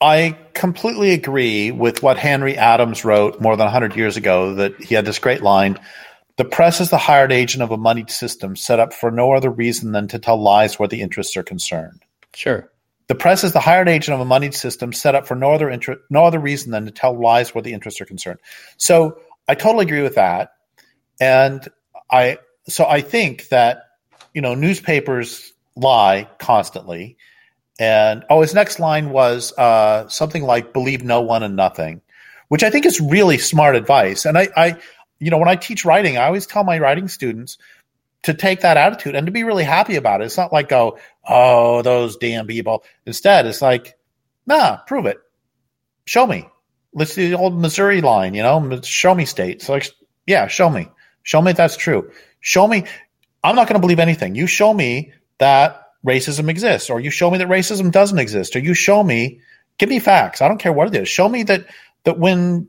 I 0.00 0.36
completely 0.54 1.12
agree 1.12 1.70
with 1.70 2.02
what 2.02 2.18
Henry 2.18 2.56
Adams 2.56 3.04
wrote 3.04 3.40
more 3.40 3.56
than 3.56 3.64
100 3.64 3.96
years 3.96 4.16
ago 4.16 4.54
that 4.54 4.80
he 4.80 4.94
had 4.94 5.04
this 5.04 5.18
great 5.18 5.42
line 5.42 5.78
the 6.38 6.44
press 6.44 6.80
is 6.80 6.88
the 6.88 6.98
hired 6.98 7.32
agent 7.32 7.62
of 7.62 7.72
a 7.72 7.76
moneyed 7.76 8.10
system 8.10 8.54
set 8.54 8.78
up 8.78 8.92
for 8.94 9.10
no 9.10 9.32
other 9.32 9.50
reason 9.50 9.90
than 9.90 10.06
to 10.06 10.20
tell 10.20 10.40
lies 10.40 10.78
where 10.78 10.88
the 10.88 11.00
interests 11.00 11.36
are 11.36 11.42
concerned. 11.42 12.00
Sure. 12.32 12.70
The 13.08 13.14
press 13.14 13.42
is 13.42 13.52
the 13.52 13.60
hired 13.60 13.88
agent 13.88 14.14
of 14.14 14.20
a 14.20 14.24
moneyed 14.24 14.54
system 14.54 14.92
set 14.92 15.14
up 15.14 15.26
for 15.26 15.34
no 15.34 15.52
other 15.52 15.68
inter- 15.70 16.00
no 16.10 16.24
other 16.24 16.38
reason 16.38 16.72
than 16.72 16.84
to 16.84 16.90
tell 16.90 17.18
lies 17.18 17.54
where 17.54 17.62
the 17.62 17.72
interests 17.72 18.00
are 18.00 18.06
concerned. 18.06 18.38
So 18.76 19.18
I 19.48 19.54
totally 19.54 19.86
agree 19.86 20.02
with 20.02 20.16
that, 20.16 20.52
and 21.18 21.66
I 22.10 22.38
so 22.68 22.86
I 22.86 23.00
think 23.00 23.48
that 23.48 23.84
you 24.34 24.42
know 24.42 24.54
newspapers 24.54 25.52
lie 25.74 26.28
constantly, 26.38 27.16
and 27.80 28.24
oh, 28.28 28.42
his 28.42 28.54
next 28.54 28.78
line 28.78 29.08
was 29.08 29.56
uh, 29.56 30.06
something 30.08 30.42
like 30.42 30.74
"believe 30.74 31.02
no 31.02 31.22
one 31.22 31.42
and 31.42 31.56
nothing," 31.56 32.02
which 32.48 32.62
I 32.62 32.68
think 32.68 32.84
is 32.84 33.00
really 33.00 33.38
smart 33.38 33.74
advice. 33.74 34.26
And 34.26 34.36
I, 34.36 34.48
I 34.54 34.76
you 35.18 35.30
know 35.30 35.38
when 35.38 35.48
I 35.48 35.56
teach 35.56 35.86
writing, 35.86 36.18
I 36.18 36.26
always 36.26 36.46
tell 36.46 36.62
my 36.62 36.78
writing 36.78 37.08
students 37.08 37.56
to 38.24 38.34
take 38.34 38.60
that 38.60 38.76
attitude 38.76 39.14
and 39.14 39.26
to 39.26 39.32
be 39.32 39.44
really 39.44 39.64
happy 39.64 39.96
about 39.96 40.20
it. 40.20 40.24
It's 40.24 40.36
not 40.36 40.52
like 40.52 40.68
go, 40.68 40.98
oh, 41.28 41.82
those 41.82 42.16
damn 42.16 42.46
people. 42.46 42.84
Instead, 43.06 43.46
it's 43.46 43.62
like, 43.62 43.96
nah, 44.46 44.78
prove 44.86 45.06
it. 45.06 45.18
Show 46.04 46.26
me. 46.26 46.48
Let's 46.94 47.14
do 47.14 47.28
the 47.28 47.36
old 47.36 47.60
Missouri 47.60 48.00
line, 48.00 48.34
you 48.34 48.42
know, 48.42 48.80
show 48.82 49.14
me 49.14 49.24
state. 49.24 49.62
So 49.62 49.74
like, 49.74 49.90
yeah, 50.26 50.46
show 50.46 50.68
me. 50.70 50.88
Show 51.22 51.42
me 51.42 51.52
that's 51.52 51.76
true. 51.76 52.10
Show 52.40 52.66
me. 52.66 52.84
I'm 53.44 53.54
not 53.54 53.68
going 53.68 53.74
to 53.74 53.80
believe 53.80 54.00
anything. 54.00 54.34
You 54.34 54.46
show 54.46 54.72
me 54.74 55.12
that 55.38 55.82
racism 56.04 56.48
exists, 56.48 56.90
or 56.90 57.00
you 57.00 57.10
show 57.10 57.30
me 57.30 57.38
that 57.38 57.48
racism 57.48 57.92
doesn't 57.92 58.18
exist, 58.18 58.56
or 58.56 58.60
you 58.60 58.74
show 58.74 59.02
me, 59.02 59.40
give 59.78 59.88
me 59.88 59.98
facts. 59.98 60.40
I 60.40 60.48
don't 60.48 60.58
care 60.58 60.72
what 60.72 60.88
it 60.88 61.00
is. 61.00 61.08
Show 61.08 61.28
me 61.28 61.42
that 61.44 61.66
that 62.04 62.18
when 62.18 62.68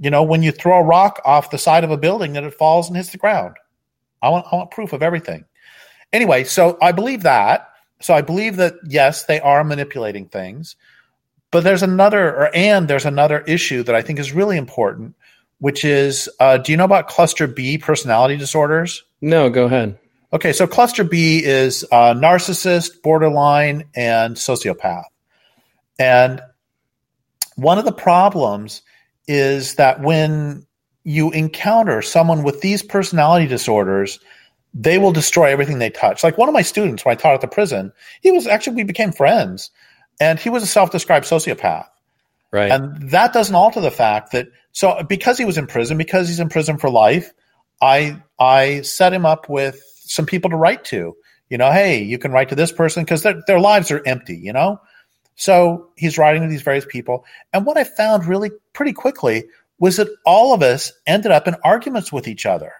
you 0.00 0.10
know 0.10 0.22
when 0.22 0.42
you 0.42 0.52
throw 0.52 0.78
a 0.78 0.84
rock 0.84 1.20
off 1.24 1.50
the 1.50 1.58
side 1.58 1.84
of 1.84 1.90
a 1.90 1.96
building 1.96 2.34
that 2.34 2.44
it 2.44 2.54
falls 2.54 2.88
and 2.88 2.96
hits 2.96 3.10
the 3.10 3.18
ground. 3.18 3.56
I 4.22 4.28
want 4.30 4.46
I 4.52 4.56
want 4.56 4.70
proof 4.70 4.92
of 4.92 5.02
everything. 5.02 5.44
Anyway, 6.12 6.44
so 6.44 6.78
I 6.80 6.92
believe 6.92 7.22
that. 7.22 7.68
So 8.00 8.14
I 8.14 8.22
believe 8.22 8.56
that 8.56 8.74
yes, 8.86 9.24
they 9.24 9.40
are 9.40 9.64
manipulating 9.64 10.26
things. 10.26 10.76
But 11.50 11.64
there's 11.64 11.82
another, 11.82 12.28
or 12.28 12.50
and 12.54 12.88
there's 12.88 13.06
another 13.06 13.40
issue 13.40 13.82
that 13.84 13.94
I 13.94 14.02
think 14.02 14.18
is 14.18 14.32
really 14.32 14.58
important, 14.58 15.14
which 15.60 15.84
is, 15.84 16.28
uh, 16.40 16.58
do 16.58 16.72
you 16.72 16.76
know 16.76 16.84
about 16.84 17.08
cluster 17.08 17.46
B 17.46 17.78
personality 17.78 18.36
disorders? 18.36 19.02
No, 19.20 19.48
go 19.48 19.64
ahead. 19.64 19.98
Okay, 20.30 20.52
so 20.52 20.66
cluster 20.66 21.04
B 21.04 21.42
is 21.42 21.86
uh, 21.90 22.12
narcissist, 22.12 23.02
borderline, 23.02 23.88
and 23.94 24.36
sociopath. 24.36 25.04
And 25.98 26.42
one 27.56 27.78
of 27.78 27.86
the 27.86 27.92
problems 27.92 28.82
is 29.26 29.76
that 29.76 30.00
when 30.02 30.66
you 31.08 31.30
encounter 31.30 32.02
someone 32.02 32.42
with 32.42 32.60
these 32.60 32.82
personality 32.82 33.46
disorders, 33.46 34.20
they 34.74 34.98
will 34.98 35.10
destroy 35.10 35.46
everything 35.46 35.78
they 35.78 35.88
touch. 35.88 36.22
Like 36.22 36.36
one 36.36 36.50
of 36.50 36.52
my 36.52 36.60
students, 36.60 37.02
when 37.02 37.16
I 37.16 37.16
taught 37.16 37.32
at 37.32 37.40
the 37.40 37.48
prison, 37.48 37.92
he 38.20 38.30
was 38.30 38.46
actually 38.46 38.76
we 38.76 38.82
became 38.82 39.12
friends, 39.12 39.70
and 40.20 40.38
he 40.38 40.50
was 40.50 40.62
a 40.62 40.66
self-described 40.66 41.24
sociopath. 41.24 41.86
Right. 42.50 42.70
And 42.70 43.10
that 43.10 43.32
doesn't 43.32 43.54
alter 43.54 43.80
the 43.80 43.90
fact 43.90 44.32
that 44.32 44.48
so 44.72 45.02
because 45.02 45.38
he 45.38 45.46
was 45.46 45.56
in 45.56 45.66
prison, 45.66 45.96
because 45.96 46.28
he's 46.28 46.40
in 46.40 46.50
prison 46.50 46.76
for 46.76 46.90
life, 46.90 47.32
I 47.80 48.22
I 48.38 48.82
set 48.82 49.14
him 49.14 49.24
up 49.24 49.48
with 49.48 49.82
some 50.00 50.26
people 50.26 50.50
to 50.50 50.56
write 50.56 50.84
to. 50.86 51.16
You 51.48 51.56
know, 51.56 51.72
hey, 51.72 52.02
you 52.02 52.18
can 52.18 52.32
write 52.32 52.50
to 52.50 52.54
this 52.54 52.70
person 52.70 53.02
because 53.02 53.22
their 53.22 53.42
their 53.46 53.60
lives 53.60 53.90
are 53.90 54.02
empty. 54.04 54.36
You 54.36 54.52
know, 54.52 54.78
so 55.36 55.88
he's 55.96 56.18
writing 56.18 56.42
to 56.42 56.48
these 56.48 56.60
various 56.60 56.84
people. 56.86 57.24
And 57.54 57.64
what 57.64 57.78
I 57.78 57.84
found 57.84 58.26
really 58.26 58.50
pretty 58.74 58.92
quickly 58.92 59.44
was 59.78 59.96
that 59.96 60.08
all 60.24 60.54
of 60.54 60.62
us 60.62 60.92
ended 61.06 61.32
up 61.32 61.46
in 61.46 61.56
arguments 61.64 62.12
with 62.12 62.28
each 62.28 62.46
other. 62.46 62.72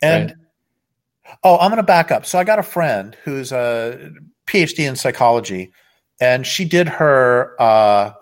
And 0.00 0.30
right. 0.30 1.36
oh, 1.42 1.58
I'm 1.58 1.70
going 1.70 1.78
to 1.78 1.82
back 1.82 2.10
up. 2.10 2.26
So 2.26 2.38
I 2.38 2.44
got 2.44 2.58
a 2.58 2.64
friend 2.64 3.16
who's 3.24 3.52
a 3.52 4.10
PhD 4.46 4.88
in 4.88 4.96
psychology, 4.96 5.72
and 6.20 6.46
she 6.46 6.64
did 6.64 6.88
her 6.88 7.56
uh, 7.58 8.12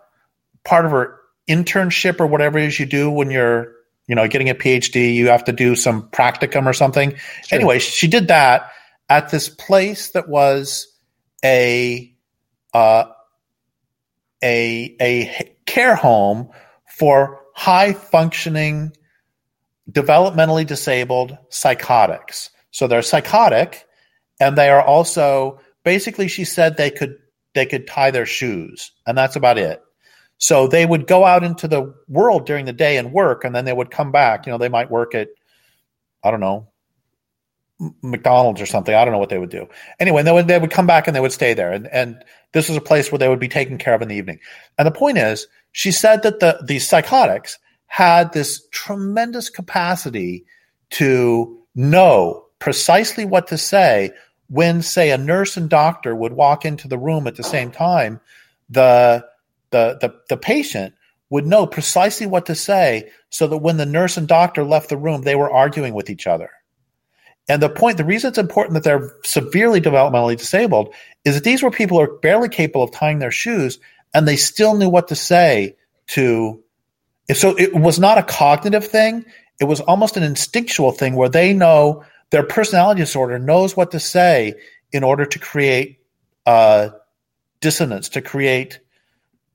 part 0.65 0.85
of 0.85 0.93
her 0.93 1.19
internship 1.49 2.21
or 2.21 2.27
whatever 2.27 2.59
it 2.59 2.67
is 2.67 2.79
you 2.79 2.87
do 2.87 3.11
when 3.11 3.31
you're 3.31 3.75
you 4.07 4.15
know 4.15 4.29
getting 4.29 4.49
a 4.49 4.55
phd 4.55 5.15
you 5.15 5.27
have 5.29 5.43
to 5.43 5.53
do 5.53 5.75
some 5.75 6.09
practicum 6.11 6.67
or 6.67 6.73
something 6.73 7.11
sure. 7.45 7.59
anyway 7.59 7.81
she 7.81 8.07
did 8.07 8.29
that 8.29 8.71
at 9.09 9.31
this 9.31 9.49
place 9.49 10.11
that 10.11 10.29
was 10.29 10.87
a 11.45 12.15
uh, 12.75 13.05
a 14.43 14.97
a 15.01 15.57
care 15.67 15.95
home 15.95 16.51
for 16.87 17.42
high 17.63 17.93
functioning 17.93 18.93
developmentally 19.91 20.67
disabled 20.67 21.37
psychotics 21.49 22.51
so 22.71 22.87
they're 22.87 23.03
psychotic 23.03 23.87
and 24.41 24.57
they 24.57 24.69
are 24.69 24.83
also 24.83 25.61
basically 25.85 26.29
she 26.29 26.45
said 26.45 26.77
they 26.77 26.91
could 26.91 27.17
they 27.55 27.67
could 27.67 27.87
tie 27.87 28.11
their 28.11 28.27
shoes 28.27 28.93
and 29.07 29.17
that's 29.17 29.37
about 29.37 29.59
it 29.59 29.83
so 30.43 30.67
they 30.67 30.85
would 30.85 31.07
go 31.07 31.25
out 31.25 31.45
into 31.45 31.69
the 31.69 31.95
world 32.09 32.47
during 32.47 32.65
the 32.65 32.73
day 32.73 32.97
and 32.97 33.13
work, 33.13 33.45
and 33.45 33.55
then 33.55 33.65
they 33.65 33.73
would 33.73 33.93
come 33.93 34.11
back. 34.11 34.45
You 34.45 34.51
know, 34.51 34.59
they 34.59 34.69
might 34.69 34.91
work 34.91 35.15
at, 35.15 35.29
I 36.25 36.33
don't 36.33 36.41
know, 36.41 36.67
McDonald's 38.03 38.61
or 38.61 38.67
something. 38.67 38.93
I 38.93 39.05
don't 39.05 39.13
know 39.13 39.21
what 39.21 39.29
they 39.29 39.39
would 39.39 39.51
do. 39.51 39.69
Anyway, 40.01 40.25
they 40.25 40.33
would, 40.33 40.49
they 40.49 40.59
would 40.59 40.73
come 40.73 40.89
back 40.89 41.07
and 41.07 41.15
they 41.15 41.21
would 41.21 41.31
stay 41.31 41.55
there. 41.55 41.71
And, 41.71 41.87
and 41.87 42.25
this 42.51 42.69
was 42.69 42.77
a 42.77 42.81
place 42.81 43.13
where 43.13 43.21
they 43.21 43.29
would 43.29 43.39
be 43.39 43.47
taken 43.47 43.79
care 43.79 43.95
of 43.95 44.03
in 44.03 44.09
the 44.09 44.17
evening. 44.17 44.41
And 44.79 44.85
the 44.85 44.91
point 44.91 45.17
is, 45.17 45.47
she 45.73 45.91
said 45.91 46.23
that 46.23 46.41
the, 46.41 46.59
the 46.65 46.79
psychotics 46.79 47.59
had 47.87 48.33
this 48.33 48.67
tremendous 48.71 49.51
capacity 49.51 50.45
to 50.91 51.59
know 51.75 52.47
precisely 52.59 53.25
what 53.25 53.49
to 53.49 53.59
say 53.59 54.11
when, 54.49 54.83
say, 54.83 55.11
a 55.11 55.19
nurse 55.19 55.57
and 55.57 55.69
doctor 55.69 56.15
would 56.15 56.35
walk 56.35 56.65
into 56.65 56.87
the 56.87 56.99
room 56.99 57.27
at 57.27 57.37
the 57.37 57.43
same 57.43 57.71
time. 57.71 58.21
The 58.71 59.25
the, 59.73 59.99
the, 60.01 60.15
the 60.29 60.37
patient 60.37 60.95
would 61.31 61.47
know 61.47 61.67
precisely 61.67 62.27
what 62.27 62.47
to 62.47 62.55
say 62.55 63.11
so 63.31 63.47
that 63.49 63.59
when 63.59 63.79
the 63.79 63.87
nurse 63.87 64.17
and 64.17 64.29
doctor 64.29 64.65
left 64.65 64.91
the 64.91 64.97
room, 64.97 65.23
they 65.23 65.35
were 65.35 65.51
arguing 65.51 65.95
with 65.95 66.11
each 66.11 66.27
other. 66.27 66.51
And 67.49 67.61
the 67.61 67.69
point, 67.69 67.97
the 67.97 68.05
reason 68.05 68.29
it's 68.29 68.39
important 68.39 68.75
that 68.75 68.85
they're 68.85 69.11
severely 69.25 69.81
developmentally 69.81 70.37
disabled 70.37 70.95
is 71.25 71.35
that 71.35 71.45
these 71.45 71.63
were 71.63 71.71
people 71.71 71.97
who 71.97 72.05
are 72.05 72.19
barely 72.19 72.49
capable 72.49 72.85
of 72.85 72.93
tying 72.93 73.19
their 73.19 73.33
shoes 73.33 73.81
and 74.15 74.27
they 74.27 74.37
still 74.37 74.75
knew 74.75 74.89
what 74.89 75.09
to 75.09 75.15
say 75.15 75.77
to. 76.09 76.63
So 77.35 77.57
it 77.59 77.75
was 77.75 77.99
not 77.99 78.19
a 78.19 78.23
cognitive 78.23 78.87
thing. 78.87 79.25
It 79.61 79.65
was 79.65 79.81
almost 79.81 80.17
an 80.17 80.23
instinctual 80.23 80.93
thing 80.93 81.15
where 81.15 81.29
they 81.29 81.53
know 81.53 82.05
their 82.31 82.43
personality 82.43 83.01
disorder 83.01 83.39
knows 83.39 83.77
what 83.77 83.93
to 83.93 84.01
say 84.01 84.55
in 84.93 85.05
order 85.05 85.25
to 85.25 85.39
create 85.39 86.01
uh, 86.47 86.91
dissonance, 87.61 88.11
to 88.11 88.21
create 88.21 88.81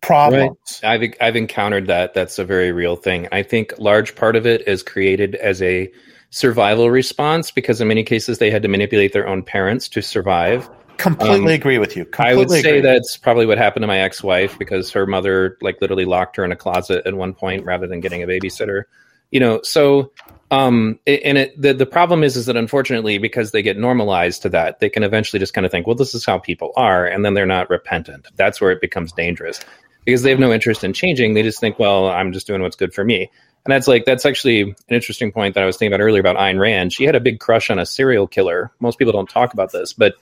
problems. 0.01 0.79
Right. 0.83 1.03
I've 1.03 1.13
I've 1.19 1.35
encountered 1.35 1.87
that. 1.87 2.13
That's 2.13 2.39
a 2.39 2.45
very 2.45 2.71
real 2.71 2.95
thing. 2.95 3.27
I 3.31 3.43
think 3.43 3.73
large 3.77 4.15
part 4.15 4.35
of 4.35 4.45
it 4.45 4.67
is 4.67 4.83
created 4.83 5.35
as 5.35 5.61
a 5.61 5.91
survival 6.29 6.89
response 6.89 7.51
because 7.51 7.79
in 7.81 7.87
many 7.87 8.03
cases 8.03 8.37
they 8.37 8.51
had 8.51 8.61
to 8.61 8.67
manipulate 8.67 9.13
their 9.13 9.27
own 9.27 9.43
parents 9.43 9.87
to 9.89 10.01
survive. 10.01 10.69
Completely 10.97 11.53
um, 11.53 11.59
agree 11.59 11.77
with 11.77 11.95
you. 11.95 12.05
Completely 12.05 12.31
I 12.31 12.35
would 12.35 12.49
say 12.49 12.59
agree. 12.59 12.81
that's 12.81 13.17
probably 13.17 13.45
what 13.45 13.57
happened 13.57 13.83
to 13.83 13.87
my 13.87 13.99
ex-wife 13.99 14.57
because 14.57 14.91
her 14.91 15.05
mother 15.05 15.57
like 15.61 15.79
literally 15.81 16.05
locked 16.05 16.35
her 16.37 16.45
in 16.45 16.51
a 16.51 16.55
closet 16.55 17.05
at 17.05 17.13
one 17.13 17.33
point 17.33 17.65
rather 17.65 17.87
than 17.87 17.99
getting 17.99 18.23
a 18.23 18.27
babysitter. 18.27 18.83
You 19.31 19.39
know, 19.39 19.61
so 19.63 20.11
um 20.49 20.99
and 21.05 21.37
it 21.37 21.61
the, 21.61 21.73
the 21.73 21.85
problem 21.85 22.23
is 22.23 22.37
is 22.37 22.45
that 22.45 22.55
unfortunately 22.55 23.17
because 23.17 23.51
they 23.51 23.61
get 23.61 23.77
normalized 23.77 24.43
to 24.43 24.49
that 24.49 24.79
they 24.79 24.89
can 24.89 25.03
eventually 25.03 25.41
just 25.41 25.53
kind 25.53 25.65
of 25.65 25.71
think 25.71 25.85
well 25.85 25.95
this 25.95 26.15
is 26.15 26.25
how 26.25 26.39
people 26.39 26.71
are 26.77 27.05
and 27.05 27.25
then 27.25 27.33
they're 27.33 27.45
not 27.45 27.69
repentant 27.69 28.25
that's 28.37 28.61
where 28.61 28.71
it 28.71 28.79
becomes 28.79 29.11
dangerous 29.11 29.59
because 30.07 30.23
they 30.23 30.29
have 30.29 30.39
no 30.39 30.53
interest 30.53 30.85
in 30.85 30.93
changing. 30.93 31.33
They 31.33 31.43
just 31.43 31.59
think, 31.59 31.77
well, 31.79 32.07
I'm 32.07 32.31
just 32.31 32.47
doing 32.47 32.61
what's 32.61 32.77
good 32.77 32.93
for 32.93 33.03
me. 33.03 33.29
And 33.65 33.73
that's 33.73 33.89
like 33.89 34.05
that's 34.05 34.25
actually 34.25 34.61
an 34.61 34.75
interesting 34.89 35.33
point 35.33 35.53
that 35.55 35.63
I 35.63 35.65
was 35.65 35.75
thinking 35.75 35.93
about 35.93 36.01
earlier 36.01 36.21
about 36.21 36.37
Ayn 36.37 36.57
Rand. 36.57 36.93
She 36.93 37.03
had 37.03 37.15
a 37.15 37.19
big 37.19 37.41
crush 37.41 37.69
on 37.69 37.77
a 37.77 37.85
serial 37.85 38.25
killer. 38.25 38.71
Most 38.79 38.97
people 38.97 39.11
don't 39.11 39.29
talk 39.29 39.51
about 39.51 39.73
this, 39.73 39.91
but 39.91 40.15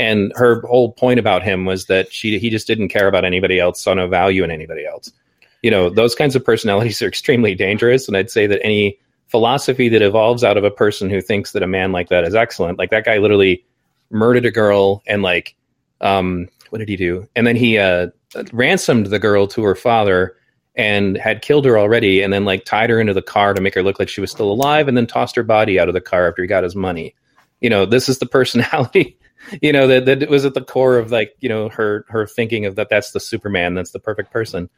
and 0.00 0.32
her 0.34 0.62
whole 0.62 0.92
point 0.92 1.20
about 1.20 1.42
him 1.42 1.66
was 1.66 1.84
that 1.86 2.12
she 2.12 2.38
he 2.38 2.48
just 2.48 2.66
didn't 2.66 2.88
care 2.88 3.06
about 3.06 3.24
anybody 3.24 3.60
else, 3.60 3.80
saw 3.80 3.92
no 3.92 4.08
value 4.08 4.42
in 4.42 4.50
anybody 4.50 4.86
else. 4.86 5.12
You 5.62 5.70
know, 5.70 5.90
those 5.90 6.14
kinds 6.14 6.34
of 6.34 6.44
personalities 6.44 7.02
are 7.02 7.08
extremely 7.14 7.54
dangerous, 7.54 8.08
and 8.08 8.16
I'd 8.16 8.30
say 8.30 8.46
that 8.46 8.64
any 8.64 8.98
philosophy 9.28 9.88
that 9.90 10.02
evolves 10.02 10.42
out 10.42 10.56
of 10.56 10.64
a 10.64 10.70
person 10.70 11.10
who 11.10 11.20
thinks 11.20 11.52
that 11.52 11.62
a 11.62 11.66
man 11.66 11.92
like 11.92 12.08
that 12.08 12.24
is 12.24 12.34
excellent, 12.34 12.78
like 12.78 12.90
that 12.90 13.04
guy 13.04 13.18
literally 13.18 13.64
murdered 14.10 14.46
a 14.46 14.50
girl 14.50 15.02
and 15.06 15.22
like 15.22 15.54
um 16.00 16.48
what 16.70 16.78
did 16.78 16.88
he 16.88 16.96
do? 16.96 17.28
And 17.36 17.46
then 17.46 17.56
he 17.56 17.78
uh 17.78 18.08
ransomed 18.52 19.06
the 19.06 19.18
girl 19.18 19.46
to 19.48 19.62
her 19.62 19.74
father 19.74 20.34
and 20.76 21.18
had 21.18 21.42
killed 21.42 21.66
her 21.66 21.78
already 21.78 22.22
and 22.22 22.32
then 22.32 22.46
like 22.46 22.64
tied 22.64 22.88
her 22.88 23.00
into 23.00 23.12
the 23.12 23.20
car 23.20 23.52
to 23.52 23.60
make 23.60 23.74
her 23.74 23.82
look 23.82 23.98
like 23.98 24.08
she 24.08 24.20
was 24.20 24.30
still 24.30 24.50
alive 24.50 24.88
and 24.88 24.96
then 24.96 25.06
tossed 25.06 25.36
her 25.36 25.42
body 25.42 25.78
out 25.78 25.88
of 25.88 25.94
the 25.94 26.00
car 26.00 26.28
after 26.28 26.42
he 26.42 26.48
got 26.48 26.62
his 26.62 26.76
money 26.76 27.14
you 27.60 27.68
know 27.68 27.84
this 27.84 28.08
is 28.08 28.18
the 28.18 28.26
personality 28.38 29.18
you 29.60 29.72
know 29.72 29.86
that, 29.86 30.04
that 30.06 30.28
was 30.28 30.44
at 30.44 30.54
the 30.54 30.60
core 30.60 30.98
of 30.98 31.10
like 31.10 31.34
you 31.40 31.48
know 31.48 31.68
her 31.68 32.04
her 32.08 32.26
thinking 32.26 32.66
of 32.66 32.76
that 32.76 32.88
that's 32.88 33.12
the 33.12 33.20
superman 33.20 33.74
that's 33.74 33.90
the 33.90 33.98
perfect 33.98 34.30
person 34.32 34.68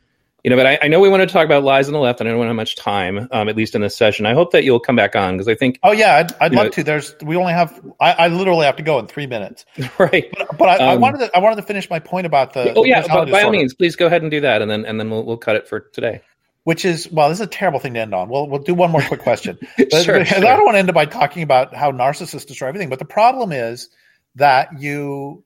you 0.45 0.51
know, 0.51 0.57
but 0.57 0.67
I, 0.67 0.79
I, 0.83 0.89
know 0.89 0.99
we 0.99 1.09
want 1.09 1.21
to 1.21 1.33
talk 1.33 1.45
about 1.45 1.63
lies 1.63 1.87
on 1.87 1.93
the 1.93 2.01
left, 2.01 2.19
and 2.19 2.29
I 2.29 2.33
don't 2.33 2.45
have 2.45 2.57
much 2.57 2.75
time, 2.75 3.29
um, 3.31 3.49
at 3.49 3.55
least 3.55 3.77
in 3.77 3.81
this 3.81 3.97
session. 3.97 4.27
I 4.27 4.35
hope 4.35 4.51
that 4.53 4.65
you'll 4.65 4.81
come 4.81 4.97
back 4.97 5.15
on 5.15 5.35
because 5.35 5.47
I 5.47 5.55
think. 5.55 5.79
Oh 5.85 5.93
yeah, 5.93 6.17
I'd, 6.17 6.33
I'd 6.41 6.53
love 6.53 6.65
know, 6.65 6.71
to. 6.71 6.83
There's 6.83 7.15
we 7.23 7.37
only 7.37 7.53
have 7.53 7.81
I, 8.01 8.13
I, 8.13 8.29
literally 8.29 8.67
have 8.67 8.75
to 8.77 8.83
go 8.83 8.99
in 8.99 9.07
three 9.07 9.27
minutes. 9.27 9.65
Right, 9.99 10.33
but, 10.37 10.59
but 10.59 10.69
I, 10.69 10.75
um, 10.85 10.89
I, 10.89 10.97
wanted 10.97 11.19
to 11.19 11.37
I 11.37 11.39
wanted 11.39 11.57
to 11.57 11.63
finish 11.63 11.89
my 11.89 12.01
point 12.01 12.27
about 12.27 12.55
the. 12.55 12.75
Oh 12.75 12.85
yeah, 12.85 13.07
but 13.07 13.31
by 13.31 13.43
all 13.43 13.53
means, 13.53 13.73
please 13.75 13.95
go 13.95 14.07
ahead 14.07 14.23
and 14.23 14.31
do 14.33 14.41
that, 14.41 14.63
and 14.63 14.71
then 14.71 14.85
and 14.85 14.99
then 14.99 15.11
we'll 15.11 15.25
we'll 15.25 15.37
cut 15.37 15.55
it 15.55 15.69
for 15.69 15.79
today. 15.79 16.23
Which 16.65 16.85
is 16.85 17.11
well, 17.11 17.29
this 17.29 17.39
is 17.39 17.47
a 17.47 17.47
terrible 17.47 17.79
thing 17.79 17.95
to 17.95 18.01
end 18.01 18.13
on. 18.13 18.29
We'll 18.29 18.49
we'll 18.49 18.63
do 18.63 18.75
one 18.75 18.91
more 18.91 19.03
quick 19.03 19.21
question. 19.21 19.59
sure, 19.79 20.25
sure. 20.25 20.39
I 20.39 20.41
don't 20.41 20.65
want 20.65 20.75
to 20.75 20.81
end 20.81 20.89
it 20.89 20.95
by 20.95 21.05
talking 21.05 21.45
about 21.45 21.75
how 21.75 21.93
narcissists 21.93 22.47
destroy 22.47 22.69
everything, 22.69 22.89
but 22.89 22.99
the 22.99 23.05
problem 23.05 23.53
is 23.53 23.91
that 24.37 24.81
you 24.81 25.45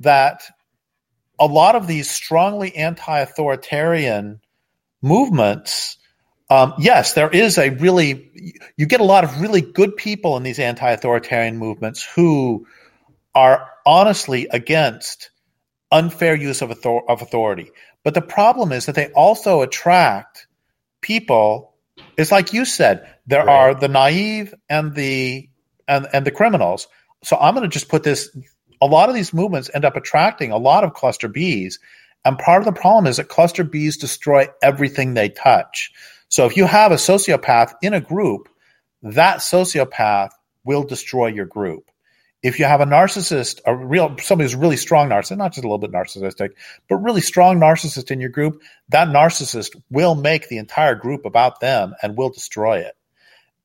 that 0.00 0.42
a 1.38 1.46
lot 1.46 1.74
of 1.74 1.86
these 1.86 2.10
strongly 2.10 2.74
anti-authoritarian 2.76 4.40
movements, 5.02 5.96
um, 6.50 6.74
yes, 6.78 7.14
there 7.14 7.30
is 7.30 7.58
a 7.58 7.70
really, 7.70 8.54
you 8.76 8.86
get 8.86 9.00
a 9.00 9.04
lot 9.04 9.24
of 9.24 9.40
really 9.40 9.60
good 9.60 9.96
people 9.96 10.36
in 10.36 10.42
these 10.42 10.58
anti 10.58 10.90
authoritarian 10.90 11.56
movements 11.56 12.06
who 12.14 12.66
are 13.34 13.68
honestly 13.86 14.48
against 14.50 15.30
unfair 15.90 16.34
use 16.34 16.62
of, 16.62 16.70
author- 16.70 17.08
of 17.08 17.22
authority. 17.22 17.70
But 18.04 18.14
the 18.14 18.22
problem 18.22 18.72
is 18.72 18.86
that 18.86 18.94
they 18.94 19.08
also 19.08 19.62
attract 19.62 20.46
people. 21.00 21.74
It's 22.16 22.32
like 22.32 22.52
you 22.52 22.64
said, 22.64 23.14
there 23.26 23.44
right. 23.44 23.54
are 23.54 23.74
the 23.74 23.88
naive 23.88 24.54
and 24.68 24.94
the 24.94 25.48
and, 25.86 26.06
and 26.12 26.24
the 26.24 26.30
criminals. 26.30 26.86
So 27.22 27.36
I'm 27.36 27.54
going 27.54 27.68
to 27.68 27.72
just 27.72 27.88
put 27.88 28.02
this. 28.02 28.36
A 28.82 28.86
lot 28.86 29.08
of 29.10 29.14
these 29.14 29.34
movements 29.34 29.70
end 29.74 29.84
up 29.84 29.96
attracting 29.96 30.52
a 30.52 30.56
lot 30.56 30.84
of 30.84 30.94
cluster 30.94 31.28
Bs 31.28 31.74
and 32.24 32.38
part 32.38 32.60
of 32.60 32.66
the 32.66 32.78
problem 32.78 33.06
is 33.06 33.16
that 33.16 33.28
cluster 33.28 33.64
Bs 33.64 33.98
destroy 33.98 34.48
everything 34.62 35.14
they 35.14 35.30
touch. 35.30 35.92
So 36.28 36.46
if 36.46 36.56
you 36.56 36.66
have 36.66 36.92
a 36.92 36.96
sociopath 36.96 37.74
in 37.82 37.94
a 37.94 38.00
group, 38.00 38.48
that 39.02 39.38
sociopath 39.38 40.30
will 40.64 40.82
destroy 40.82 41.28
your 41.28 41.46
group. 41.46 41.90
If 42.42 42.58
you 42.58 42.64
have 42.64 42.80
a 42.80 42.86
narcissist, 42.86 43.60
a 43.66 43.74
real 43.74 44.16
somebody 44.18 44.46
who's 44.46 44.56
really 44.56 44.76
strong 44.76 45.08
narcissist, 45.08 45.36
not 45.38 45.52
just 45.52 45.64
a 45.64 45.68
little 45.68 45.78
bit 45.78 45.92
narcissistic, 45.92 46.50
but 46.88 46.96
really 46.96 47.20
strong 47.20 47.58
narcissist 47.58 48.10
in 48.10 48.20
your 48.20 48.30
group, 48.30 48.62
that 48.90 49.08
narcissist 49.08 49.80
will 49.90 50.14
make 50.14 50.48
the 50.48 50.58
entire 50.58 50.94
group 50.94 51.26
about 51.26 51.60
them 51.60 51.94
and 52.02 52.16
will 52.16 52.30
destroy 52.30 52.78
it. 52.78 52.96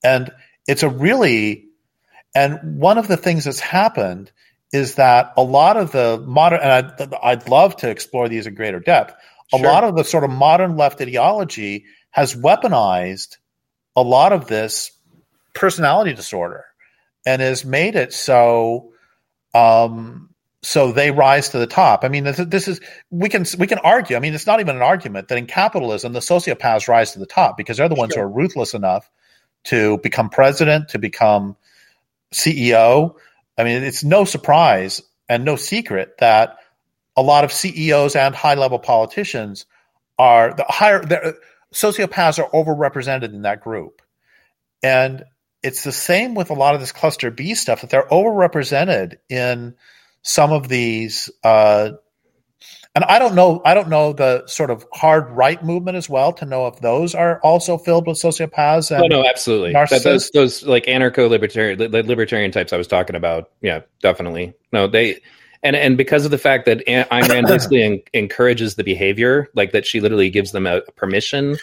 And 0.03 0.31
it's 0.67 0.83
a 0.83 0.89
really 0.89 1.64
and 2.35 2.79
one 2.79 2.97
of 2.97 3.07
the 3.07 3.17
things 3.17 3.45
that's 3.45 3.59
happened 3.59 4.31
is 4.73 4.95
that 4.95 5.33
a 5.37 5.43
lot 5.43 5.77
of 5.77 5.91
the 5.91 6.21
modern, 6.25 6.59
and 6.61 6.71
I'd, 6.71 7.13
I'd 7.23 7.49
love 7.49 7.77
to 7.77 7.89
explore 7.89 8.27
these 8.27 8.45
in 8.45 8.55
greater 8.55 8.79
depth, 8.79 9.15
a 9.53 9.57
sure. 9.57 9.65
lot 9.65 9.83
of 9.83 9.95
the 9.95 10.03
sort 10.03 10.23
of 10.23 10.29
modern 10.29 10.75
left 10.75 11.01
ideology 11.01 11.85
has 12.11 12.35
weaponized 12.35 13.37
a 13.95 14.01
lot 14.01 14.33
of 14.33 14.47
this 14.47 14.91
personality 15.53 16.13
disorder. 16.13 16.65
and 17.25 17.41
has 17.41 17.65
made 17.65 17.95
it 17.95 18.13
so 18.13 18.91
um, 19.53 20.29
so 20.61 20.91
they 20.91 21.11
rise 21.11 21.49
to 21.49 21.59
the 21.59 21.67
top. 21.67 22.03
I 22.03 22.09
mean, 22.09 22.23
this, 22.23 22.37
this, 22.37 22.67
is 22.67 22.81
we 23.11 23.29
can 23.29 23.45
we 23.57 23.67
can 23.67 23.77
argue. 23.79 24.15
I 24.15 24.19
mean, 24.19 24.33
it's 24.33 24.47
not 24.47 24.59
even 24.59 24.75
an 24.75 24.81
argument 24.81 25.27
that 25.27 25.37
in 25.37 25.45
capitalism 25.45 26.13
the 26.13 26.19
sociopaths 26.19 26.87
rise 26.87 27.13
to 27.13 27.19
the 27.19 27.25
top 27.25 27.55
because 27.55 27.77
they're 27.77 27.89
the 27.89 27.95
ones 27.95 28.13
sure. 28.13 28.23
who 28.23 28.29
are 28.29 28.31
ruthless 28.31 28.73
enough 28.73 29.09
to 29.65 29.97
become 29.99 30.29
president, 30.29 30.89
to 30.89 30.99
become 30.99 31.55
CEO. 32.33 33.15
I 33.57 33.63
mean, 33.63 33.83
it's 33.83 34.03
no 34.03 34.25
surprise 34.25 35.01
and 35.29 35.45
no 35.45 35.55
secret 35.55 36.15
that 36.19 36.57
a 37.15 37.21
lot 37.21 37.43
of 37.43 37.51
CEOs 37.51 38.15
and 38.15 38.35
high 38.35 38.55
level 38.55 38.79
politicians 38.79 39.65
are 40.17 40.53
the 40.53 40.65
higher 40.67 41.01
sociopaths 41.73 42.43
are 42.43 42.49
overrepresented 42.51 43.33
in 43.33 43.43
that 43.43 43.61
group. 43.61 44.01
And 44.83 45.23
it's 45.63 45.83
the 45.83 45.91
same 45.91 46.35
with 46.35 46.49
a 46.49 46.53
lot 46.53 46.75
of 46.75 46.81
this 46.81 46.91
cluster 46.91 47.31
B 47.31 47.55
stuff 47.55 47.81
that 47.81 47.89
they're 47.89 48.07
overrepresented 48.07 49.15
in 49.29 49.75
some 50.21 50.51
of 50.51 50.67
these 50.67 51.29
uh, 51.43 51.91
and 52.95 53.03
I 53.03 53.19
don't 53.19 53.35
know. 53.35 53.61
I 53.65 53.73
don't 53.73 53.89
know 53.89 54.13
the 54.13 54.47
sort 54.47 54.71
of 54.71 54.85
hard 54.93 55.29
right 55.29 55.61
movement 55.63 55.97
as 55.97 56.09
well 56.09 56.31
to 56.33 56.45
know 56.45 56.67
if 56.67 56.79
those 56.79 57.13
are 57.13 57.41
also 57.41 57.77
filled 57.77 58.07
with 58.07 58.17
sociopaths. 58.17 58.89
Oh, 58.89 59.03
and 59.03 59.13
oh, 59.13 59.21
no, 59.21 59.27
absolutely. 59.27 59.73
Narcissists. 59.73 60.03
those, 60.03 60.29
those 60.31 60.63
like 60.63 60.85
anarcho 60.85 61.29
libertarian 61.29 61.77
libertarian 61.91 62.51
types 62.51 62.71
I 62.71 62.77
was 62.77 62.87
talking 62.87 63.17
about. 63.17 63.51
Yeah, 63.61 63.81
definitely. 64.01 64.53
No, 64.71 64.87
they 64.87 65.19
and 65.61 65.75
and 65.75 65.97
because 65.97 66.23
of 66.23 66.31
the 66.31 66.37
fact 66.37 66.65
that 66.67 66.85
Ayn 66.87 67.09
Rand 67.29 67.47
basically 67.47 68.05
encourages 68.13 68.75
the 68.75 68.83
behavior, 68.83 69.49
like 69.55 69.73
that, 69.73 69.85
she 69.85 69.99
literally 69.99 70.29
gives 70.29 70.53
them 70.53 70.65
a, 70.65 70.81
permission. 70.95 71.57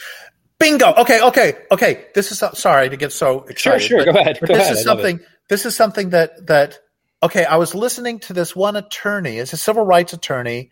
Bingo. 0.59 0.93
Okay. 0.95 1.21
Okay. 1.23 1.55
Okay. 1.71 2.05
This 2.15 2.31
is 2.31 2.45
sorry 2.59 2.91
to 2.91 2.97
get 2.99 3.11
so 3.11 3.45
excited. 3.45 3.81
Sure. 3.81 4.05
Sure. 4.05 4.05
But, 4.05 4.13
go 4.13 4.21
ahead. 4.21 4.39
Go 4.41 4.47
this 4.49 4.59
ahead. 4.59 4.77
is 4.77 4.85
something. 4.85 5.21
This 5.49 5.65
is 5.65 5.75
something 5.75 6.11
that 6.11 6.47
that. 6.49 6.79
Okay, 7.25 7.45
I 7.45 7.55
was 7.55 7.73
listening 7.73 8.19
to 8.21 8.33
this 8.33 8.57
one 8.57 8.75
attorney. 8.75 9.39
It's 9.39 9.53
a 9.53 9.57
civil 9.57 9.85
rights 9.85 10.13
attorney 10.13 10.71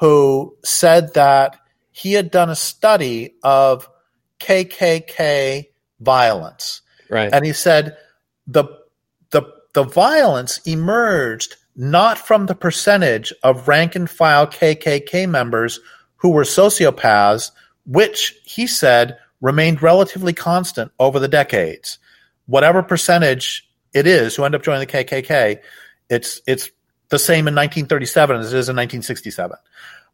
who 0.00 0.56
said 0.64 1.12
that 1.12 1.56
he 1.92 2.14
had 2.14 2.30
done 2.30 2.48
a 2.48 2.56
study 2.56 3.34
of 3.42 3.88
KKK 4.40 5.66
violence. 6.00 6.80
Right. 7.10 7.30
And 7.32 7.44
he 7.44 7.52
said 7.52 7.96
the 8.46 8.64
the 9.30 9.42
the 9.74 9.84
violence 9.84 10.58
emerged 10.64 11.56
not 11.76 12.18
from 12.18 12.46
the 12.46 12.54
percentage 12.54 13.32
of 13.42 13.68
rank 13.68 13.94
and 13.94 14.08
file 14.08 14.46
KKK 14.46 15.28
members 15.28 15.80
who 16.16 16.30
were 16.30 16.44
sociopaths, 16.44 17.50
which 17.86 18.34
he 18.44 18.66
said 18.66 19.18
remained 19.42 19.82
relatively 19.82 20.32
constant 20.32 20.90
over 20.98 21.18
the 21.18 21.28
decades. 21.28 21.98
Whatever 22.46 22.82
percentage 22.82 23.68
it 23.92 24.06
is 24.06 24.34
who 24.34 24.44
end 24.44 24.54
up 24.54 24.62
joining 24.62 24.80
the 24.80 24.86
KKK, 24.86 25.60
it's 26.08 26.40
it's 26.46 26.70
the 27.10 27.18
same 27.18 27.46
in 27.46 27.54
1937 27.54 28.36
as 28.36 28.46
it 28.52 28.58
is 28.58 28.68
in 28.68 28.76
1967. 28.76 29.56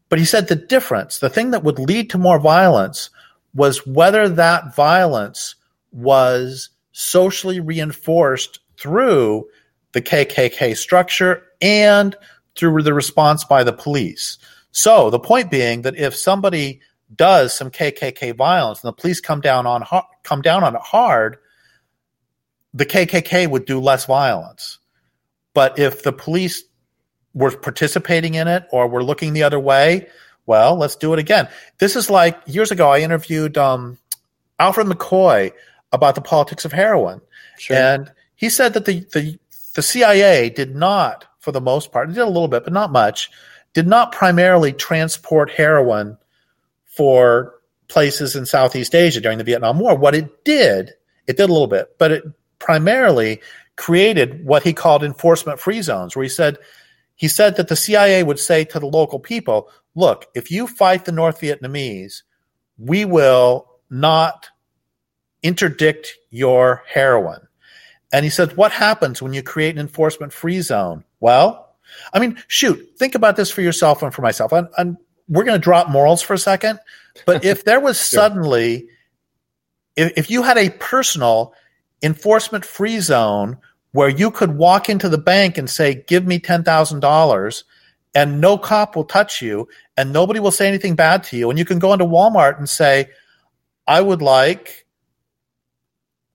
But 0.09 0.19
he 0.19 0.25
said 0.25 0.49
the 0.49 0.57
difference, 0.57 1.19
the 1.19 1.31
thing 1.31 1.51
that 1.51 1.65
would 1.65 1.79
lead 1.79 2.11
to 2.11 2.19
more 2.19 2.39
violence, 2.39 3.11
was 3.55 3.87
whether 3.87 4.29
that 4.29 4.75
violence 4.75 5.55
was 5.93 6.71
socially 6.93 7.61
reinforced 7.61 8.61
through 8.79 9.47
the 9.93 10.03
KKK 10.03 10.77
structure 10.77 11.43
and 11.61 12.17
through 12.55 12.83
the 12.83 12.95
response 12.95 13.45
by 13.45 13.65
the 13.65 13.73
police. 13.73 14.39
So 14.73 15.11
the 15.11 15.19
point 15.19 15.51
being 15.51 15.83
that 15.83 15.97
if 15.97 16.15
somebody 16.15 16.81
does 17.15 17.55
some 17.55 17.71
KKK 17.71 18.37
violence 18.37 18.83
and 18.83 18.89
the 18.89 19.01
police 19.01 19.21
come 19.21 19.41
down 19.41 19.67
on 19.67 19.85
come 20.23 20.43
down 20.43 20.65
on 20.65 20.75
it 20.75 20.83
hard, 20.83 21.39
the 22.75 22.87
KKK 22.87 23.49
would 23.49 23.65
do 23.65 23.81
less 23.81 24.05
violence. 24.07 24.79
But 25.55 25.79
if 25.79 26.03
the 26.03 26.13
police 26.13 26.63
were 27.37 27.51
participating 27.51 28.35
in 28.35 28.49
it 28.49 28.67
or 28.73 28.89
were 28.89 29.05
looking 29.05 29.35
the 29.35 29.43
other 29.43 29.61
way, 29.61 30.09
well, 30.47 30.75
let's 30.75 30.97
do 30.97 31.13
it 31.13 31.19
again. 31.19 31.49
This 31.79 31.95
is 31.95 32.09
like 32.09 32.41
years 32.47 32.71
ago, 32.71 32.91
I 32.91 33.01
interviewed 33.01 33.59
um, 33.59 33.99
Alfred 34.59 34.87
McCoy 34.87 35.53
about 35.93 36.15
the 36.15 36.23
politics 36.23 36.65
of 36.65 36.73
heroin. 36.73 37.21
Sure. 37.59 37.77
And 37.77 38.13
he 38.37 38.49
said 38.49 38.73
that 38.73 38.87
the, 38.87 39.01
the, 39.13 39.39
the 39.75 39.83
CIA 39.83 40.49
did 40.49 40.75
not, 40.75 41.27
for 41.41 41.53
the 41.53 41.61
most 41.61 41.93
part, 41.93 42.09
did 42.09 42.19
a 42.19 42.27
little 42.27 42.49
bit, 42.49 42.65
but 42.65 42.73
not 42.73 42.91
much, 42.91 43.31
did 43.75 43.87
not 43.87 44.13
primarily 44.13 44.73
transport 44.73 45.51
heroin 45.51 46.17
for 46.87 47.61
places 47.89 48.35
in 48.35 48.47
Southeast 48.47 48.95
Asia 48.95 49.21
during 49.21 49.37
the 49.37 49.45
Vietnam 49.45 49.79
War. 49.79 49.95
What 49.95 50.15
it 50.15 50.43
did, 50.45 50.95
it 51.27 51.37
did 51.37 51.51
a 51.51 51.53
little 51.53 51.67
bit, 51.67 51.99
but 51.99 52.13
it 52.13 52.25
primarily 52.59 53.43
created 53.77 54.47
what 54.47 54.63
he 54.63 54.73
called 54.73 55.05
enforcement 55.05 55.61
free 55.61 55.83
zones, 55.83 56.17
where 56.17 56.23
he 56.23 56.31
said 56.31 56.57
he 57.17 57.29
said 57.29 57.57
that 57.57 57.69
the 57.69 57.77
CIA 57.77 58.23
would 58.23 58.39
say 58.39 58.65
to 58.65 58.79
the 58.79 58.87
local 58.87 59.19
people, 59.19 59.69
"Look, 59.95 60.27
if 60.35 60.51
you 60.51 60.67
fight 60.67 61.05
the 61.05 61.13
North 61.13 61.41
Vietnamese, 61.41 62.23
we 62.79 63.05
will 63.05 63.69
not 63.91 64.51
interdict 65.43 66.15
your 66.31 66.85
heroin." 66.87 67.49
And 68.13 68.25
he 68.25 68.31
said, 68.31 68.57
"What 68.57 68.73
happens 68.73 69.21
when 69.21 69.33
you 69.33 69.43
create 69.43 69.75
an 69.75 69.81
enforcement 69.81 70.33
free 70.33 70.61
zone?" 70.61 71.05
Well, 71.19 71.67
I 72.13 72.19
mean, 72.19 72.43
shoot, 72.49 72.97
think 72.99 73.15
about 73.15 73.37
this 73.37 73.51
for 73.51 73.63
yourself 73.63 74.03
and 74.03 74.15
for 74.15 74.23
myself. 74.23 74.53
And, 74.53 74.69
and 74.77 74.97
we're 75.29 75.45
going 75.45 75.59
to 75.59 75.63
drop 75.63 75.89
morals 75.89 76.23
for 76.23 76.35
a 76.35 76.39
second, 76.39 76.79
but 77.25 77.45
if 77.45 77.65
there 77.65 77.81
was 77.81 77.99
suddenly, 78.17 78.89
if, 79.97 80.13
if 80.17 80.31
you 80.31 80.43
had 80.43 80.59
a 80.59 80.71
personal 80.71 81.55
enforcement 82.03 82.65
free 82.65 83.01
zone 83.01 83.59
where 83.97 84.11
you 84.11 84.31
could 84.31 84.59
walk 84.59 84.91
into 84.91 85.09
the 85.09 85.17
bank 85.17 85.57
and 85.57 85.71
say, 85.71 86.05
Give 86.07 86.27
me 86.27 86.39
$10,000, 86.39 87.65
and 88.15 88.41
no 88.43 88.59
cop 88.59 88.95
will 88.95 89.05
touch 89.05 89.41
you, 89.41 89.69
and 89.97 90.13
nobody 90.13 90.39
will 90.39 90.51
say 90.51 90.69
anything 90.69 90.97
bad 90.97 91.25
to 91.25 91.37
you. 91.39 91.49
And 91.49 91.59
you 91.59 91.65
can 91.65 91.79
go 91.79 91.95
into 91.95 92.05
Walmart 92.05 92.59
and 92.59 92.69
say, 92.69 93.09
I 93.87 94.03
would 94.03 94.21
like 94.21 94.85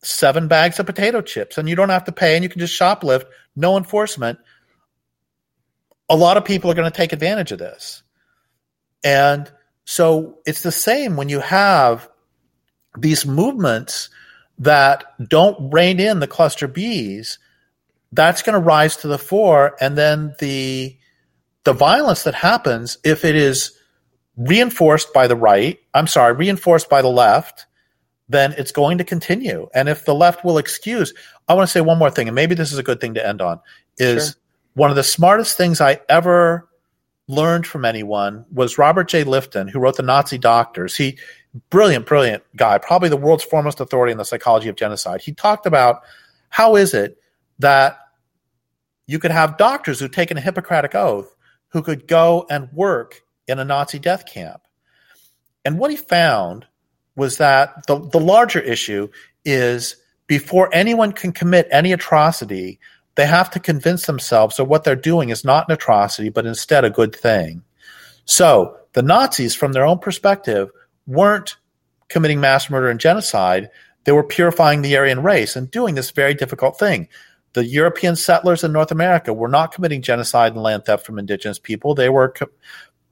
seven 0.02 0.48
bags 0.48 0.80
of 0.80 0.88
potato 0.88 1.22
chips, 1.22 1.60
and 1.60 1.70
you 1.70 1.76
don't 1.76 1.90
have 1.90 2.06
to 2.06 2.12
pay, 2.12 2.34
and 2.34 2.42
you 2.42 2.50
can 2.50 2.60
just 2.60 2.80
shoplift, 2.80 3.26
no 3.56 3.78
enforcement. 3.78 4.40
A 6.10 6.16
lot 6.16 6.38
of 6.38 6.46
people 6.46 6.72
are 6.72 6.76
going 6.76 6.92
to 6.92 6.98
take 6.98 7.14
advantage 7.14 7.52
of 7.52 7.60
this. 7.60 8.02
And 9.04 9.52
so 9.86 10.40
it's 10.48 10.64
the 10.64 10.72
same 10.72 11.16
when 11.16 11.30
you 11.30 11.42
have 11.42 12.10
these 12.98 13.24
movements 13.24 14.10
that 14.58 15.04
don't 15.30 15.72
rein 15.72 16.00
in 16.00 16.20
the 16.20 16.28
cluster 16.28 16.68
Bs, 16.68 17.38
that's 18.12 18.42
going 18.42 18.54
to 18.54 18.60
rise 18.60 18.98
to 18.98 19.08
the 19.08 19.18
fore. 19.18 19.76
And 19.80 19.98
then 19.98 20.36
the 20.40 20.98
the 21.64 21.74
violence 21.74 22.24
that 22.24 22.34
happens 22.34 22.98
if 23.04 23.24
it 23.24 23.36
is 23.36 23.78
reinforced 24.36 25.14
by 25.14 25.28
the 25.28 25.36
right, 25.36 25.80
I'm 25.94 26.08
sorry, 26.08 26.34
reinforced 26.34 26.90
by 26.90 27.02
the 27.02 27.10
left, 27.10 27.68
then 28.30 28.54
it's 28.58 28.72
going 28.72 28.98
to 28.98 29.04
continue. 29.04 29.70
And 29.74 29.88
if 29.88 30.06
the 30.06 30.16
left 30.16 30.44
will 30.44 30.58
excuse, 30.58 31.14
I 31.48 31.54
want 31.54 31.68
to 31.68 31.72
say 31.72 31.82
one 31.82 32.00
more 32.00 32.10
thing, 32.10 32.28
and 32.28 32.36
maybe 32.36 32.56
this 32.56 32.72
is 32.72 32.80
a 32.80 32.84
good 32.84 33.00
thing 33.00 33.14
to 33.14 33.26
end 33.26 33.42
on, 33.42 33.60
is 33.98 34.26
sure. 34.26 34.36
one 34.74 34.90
of 34.90 34.96
the 34.96 35.04
smartest 35.04 35.56
things 35.56 35.82
I 35.82 36.00
ever 36.10 36.68
learned 37.28 37.68
from 37.68 37.86
anyone 37.86 38.46
was 38.52 38.78
Robert 38.78 39.08
J. 39.08 39.24
Lifton, 39.24 39.70
who 39.70 39.80
wrote 39.80 39.98
The 39.98 40.04
Nazi 40.04 40.38
Doctors. 40.40 40.96
He 40.96 41.20
brilliant, 41.70 42.06
brilliant 42.06 42.44
guy, 42.56 42.78
probably 42.78 43.10
the 43.10 43.18
world's 43.18 43.44
foremost 43.44 43.80
authority 43.80 44.12
in 44.12 44.18
the 44.18 44.26
psychology 44.26 44.70
of 44.70 44.76
genocide. 44.76 45.22
He 45.22 45.34
talked 45.34 45.66
about 45.66 46.02
how 46.50 46.76
is 46.76 46.94
it 46.94 47.21
that 47.62 47.98
you 49.08 49.20
could 49.20 49.32
have 49.32 49.58
doctors 49.58 50.00
who've 50.00 50.12
taken 50.12 50.38
a 50.38 50.42
Hippocratic 50.42 50.96
oath 50.96 51.36
who 51.70 51.82
could 51.82 52.08
go 52.08 52.46
and 52.50 52.72
work 52.74 53.22
in 53.48 53.60
a 53.60 53.66
Nazi 53.66 54.00
death 54.00 54.26
camp. 54.26 54.62
And 55.66 55.78
what 55.78 55.92
he 55.92 55.98
found 55.98 56.66
was 57.16 57.38
that 57.38 57.88
the, 57.88 58.00
the 58.00 58.20
larger 58.20 58.60
issue 58.60 59.10
is 59.46 59.96
before 60.28 60.70
anyone 60.74 61.12
can 61.12 61.32
commit 61.32 61.68
any 61.72 61.92
atrocity, 61.92 62.80
they 63.16 63.26
have 63.26 63.50
to 63.52 63.60
convince 63.60 64.06
themselves 64.06 64.56
that 64.56 64.66
what 64.66 64.84
they're 64.84 64.96
doing 64.96 65.30
is 65.30 65.44
not 65.44 65.68
an 65.68 65.74
atrocity, 65.74 66.30
but 66.30 66.46
instead 66.46 66.86
a 66.86 66.90
good 66.90 67.16
thing. 67.16 67.64
So 68.26 68.78
the 68.94 69.02
Nazis, 69.02 69.56
from 69.56 69.74
their 69.74 69.86
own 69.86 70.00
perspective, 70.00 70.70
weren't 71.06 71.58
committing 72.08 72.40
mass 72.40 72.70
murder 72.70 72.90
and 72.90 73.00
genocide. 73.00 73.70
They 74.06 74.12
were 74.12 74.24
purifying 74.24 74.82
the 74.82 74.96
Aryan 74.96 75.24
race 75.24 75.56
and 75.56 75.70
doing 75.70 75.96
this 75.96 76.12
very 76.12 76.34
difficult 76.34 76.80
thing. 76.80 77.08
The 77.54 77.66
European 77.66 78.16
settlers 78.16 78.64
in 78.64 78.72
North 78.72 78.92
America 78.92 79.34
were 79.34 79.48
not 79.48 79.74
committing 79.74 80.02
genocide 80.02 80.54
and 80.54 80.64
land 80.64 80.86
theft 80.86 81.06
from 81.06 81.20
indigenous 81.20 81.60
people. 81.60 81.96
They 81.96 82.10
were 82.10 82.34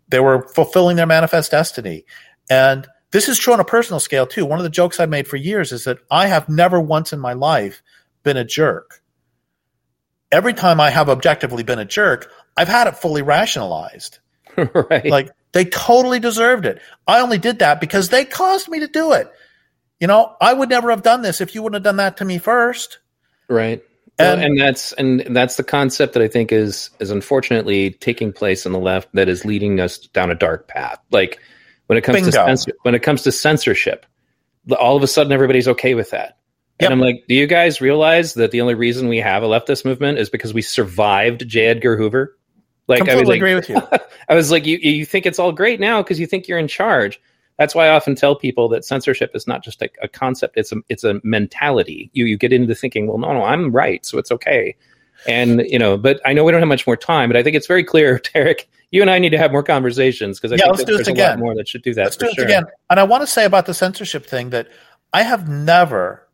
they 0.07 0.19
were 0.19 0.47
fulfilling 0.49 0.95
their 0.95 1.05
manifest 1.05 1.51
destiny. 1.51 2.05
And 2.49 2.87
this 3.11 3.27
is 3.27 3.37
true 3.37 3.53
on 3.53 3.59
a 3.59 3.65
personal 3.65 3.99
scale 3.99 4.25
too. 4.25 4.45
One 4.45 4.59
of 4.59 4.63
the 4.63 4.69
jokes 4.69 4.99
I've 4.99 5.09
made 5.09 5.27
for 5.27 5.37
years 5.37 5.71
is 5.71 5.83
that 5.83 5.99
I 6.09 6.27
have 6.27 6.47
never 6.49 6.79
once 6.79 7.13
in 7.13 7.19
my 7.19 7.33
life 7.33 7.81
been 8.23 8.37
a 8.37 8.45
jerk. 8.45 9.01
Every 10.31 10.53
time 10.53 10.79
I 10.79 10.89
have 10.91 11.09
objectively 11.09 11.63
been 11.63 11.79
a 11.79 11.85
jerk, 11.85 12.31
I've 12.55 12.67
had 12.67 12.87
it 12.87 12.97
fully 12.97 13.23
rationalized. 13.23 14.19
right. 14.57 15.05
Like 15.05 15.31
they 15.51 15.65
totally 15.65 16.19
deserved 16.19 16.65
it. 16.65 16.81
I 17.07 17.21
only 17.21 17.39
did 17.39 17.59
that 17.59 17.81
because 17.81 18.09
they 18.09 18.25
caused 18.25 18.69
me 18.69 18.79
to 18.79 18.87
do 18.87 19.13
it. 19.13 19.31
You 19.99 20.07
know, 20.07 20.35
I 20.39 20.53
would 20.53 20.69
never 20.69 20.91
have 20.91 21.03
done 21.03 21.23
this 21.23 21.41
if 21.41 21.55
you 21.55 21.61
wouldn't 21.61 21.77
have 21.77 21.83
done 21.83 21.97
that 21.97 22.17
to 22.17 22.25
me 22.25 22.37
first. 22.37 22.99
Right. 23.49 23.83
And, 24.19 24.41
and 24.43 24.59
that's 24.59 24.91
and 24.93 25.21
that's 25.35 25.55
the 25.55 25.63
concept 25.63 26.13
that 26.13 26.21
I 26.21 26.27
think 26.27 26.51
is 26.51 26.89
is 26.99 27.09
unfortunately 27.09 27.91
taking 27.91 28.33
place 28.33 28.65
on 28.65 28.73
the 28.73 28.79
left 28.79 29.09
that 29.13 29.29
is 29.29 29.45
leading 29.45 29.79
us 29.79 29.97
down 29.97 30.29
a 30.29 30.35
dark 30.35 30.67
path. 30.67 30.99
Like 31.09 31.39
when 31.87 31.97
it 31.97 32.01
comes 32.01 32.17
Bingo. 32.17 32.31
to 32.31 32.31
censor, 32.31 32.73
when 32.81 32.95
it 32.95 33.01
comes 33.01 33.21
to 33.23 33.31
censorship, 33.31 34.05
all 34.77 34.97
of 34.97 35.03
a 35.03 35.07
sudden 35.07 35.31
everybody's 35.31 35.67
okay 35.69 35.95
with 35.95 36.11
that. 36.11 36.37
And 36.81 36.93
I'm 36.93 36.99
like, 36.99 37.25
do 37.27 37.35
you 37.35 37.45
guys 37.45 37.81
realize 37.81 38.35
that 38.35 38.51
the 38.51 38.61
only 38.61 38.73
reason 38.73 39.09
we 39.09 39.17
have 39.17 39.43
a 39.43 39.47
leftist 39.47 39.83
movement 39.83 40.17
is 40.17 40.29
because 40.29 40.53
we 40.53 40.61
survived 40.61 41.45
J. 41.45 41.65
Edgar 41.65 41.97
Hoover? 41.97 42.37
Like, 42.87 42.99
Completely 42.99 43.17
I 43.17 43.21
was 43.21 43.29
like, 43.29 43.37
agree 43.37 43.55
with 43.55 43.69
you. 43.69 43.81
I 44.29 44.35
was 44.35 44.49
like, 44.49 44.65
you 44.65 44.77
you 44.77 45.05
think 45.05 45.25
it's 45.25 45.39
all 45.39 45.51
great 45.51 45.79
now 45.79 46.01
because 46.01 46.19
you 46.19 46.25
think 46.25 46.47
you're 46.47 46.57
in 46.57 46.67
charge. 46.67 47.21
That's 47.59 47.75
why 47.75 47.87
I 47.87 47.89
often 47.89 48.15
tell 48.15 48.37
people 48.37 48.69
that 48.69 48.85
censorship 48.85 49.31
is 49.35 49.45
not 49.45 49.65
just 49.65 49.81
a, 49.81 49.89
a, 50.01 50.07
concept; 50.07 50.55
it's 50.55 50.71
a 50.71 50.77
it's 50.87 51.03
a 51.03 51.19
mentality. 51.25 52.09
You 52.13 52.23
you 52.23 52.37
get 52.37 52.53
into 52.53 52.73
thinking, 52.73 53.05
well, 53.05 53.17
no, 53.17 53.33
no, 53.33 53.43
I'm 53.43 53.73
right, 53.73 54.03
so 54.05 54.17
it's 54.17 54.31
okay. 54.31 54.77
And 55.27 55.59
you 55.69 55.77
know, 55.77 55.97
but 55.97 56.21
I 56.25 56.31
know 56.31 56.45
we 56.45 56.53
don't 56.53 56.61
have 56.61 56.69
much 56.69 56.87
more 56.87 56.95
time, 56.95 57.27
but 57.27 57.35
I 57.35 57.43
think 57.43 57.57
it's 57.57 57.67
very 57.67 57.83
clear, 57.83 58.21
Derrick. 58.33 58.69
You 58.91 59.01
and 59.01 59.11
I 59.11 59.19
need 59.19 59.31
to 59.31 59.37
have 59.37 59.51
more 59.51 59.61
conversations 59.61 60.39
because 60.39 60.53
I 60.53 60.55
yeah, 60.55 60.67
think 60.67 60.77
let's 60.77 60.89
do 60.89 60.99
it 60.99 61.07
again. 61.09 61.39
more 61.39 61.53
that 61.53 61.67
should 61.67 61.81
do 61.81 61.93
that. 61.95 62.05
Let's 62.05 62.15
do 62.15 62.31
sure. 62.33 62.45
it 62.45 62.47
again. 62.47 62.63
And 62.89 62.97
I 62.97 63.03
want 63.03 63.23
to 63.23 63.27
say 63.27 63.43
about 63.43 63.65
the 63.65 63.73
censorship 63.73 64.25
thing 64.25 64.51
that 64.51 64.69
I 65.11 65.23
have 65.23 65.49
never, 65.49 66.29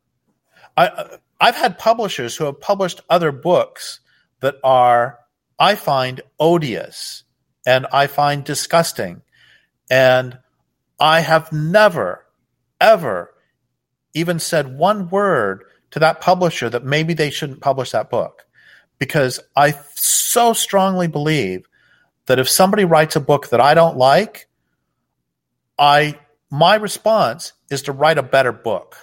I 0.77 0.87
uh, 0.87 1.17
I've 1.41 1.55
had 1.55 1.79
publishers 1.79 2.37
who 2.37 2.45
have 2.45 2.61
published 2.61 3.01
other 3.09 3.31
books 3.31 3.99
that 4.41 4.57
are 4.63 5.17
I 5.57 5.73
find 5.73 6.21
odious 6.39 7.23
and 7.65 7.87
I 7.91 8.05
find 8.05 8.43
disgusting, 8.43 9.23
and 9.89 10.37
I 10.99 11.21
have 11.21 11.51
never, 11.51 12.25
ever 12.79 13.33
even 14.13 14.39
said 14.39 14.77
one 14.77 15.09
word 15.09 15.63
to 15.91 15.99
that 15.99 16.21
publisher 16.21 16.69
that 16.69 16.85
maybe 16.85 17.13
they 17.13 17.29
shouldn't 17.29 17.61
publish 17.61 17.91
that 17.91 18.09
book. 18.09 18.45
Because 18.97 19.39
I 19.55 19.71
so 19.95 20.53
strongly 20.53 21.07
believe 21.07 21.67
that 22.27 22.39
if 22.39 22.49
somebody 22.49 22.85
writes 22.85 23.15
a 23.15 23.19
book 23.19 23.49
that 23.49 23.59
I 23.59 23.73
don't 23.73 23.97
like, 23.97 24.47
I 25.77 26.19
my 26.49 26.75
response 26.75 27.53
is 27.69 27.83
to 27.83 27.91
write 27.91 28.17
a 28.17 28.23
better 28.23 28.51
book. 28.51 28.95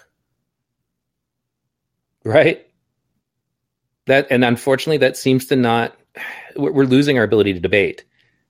Right. 2.24 2.66
That 4.06 4.28
and 4.30 4.44
unfortunately 4.44 4.98
that 4.98 5.16
seems 5.16 5.46
to 5.46 5.56
not 5.56 5.96
we're 6.56 6.84
losing 6.84 7.18
our 7.18 7.24
ability 7.24 7.54
to 7.54 7.60
debate 7.60 8.04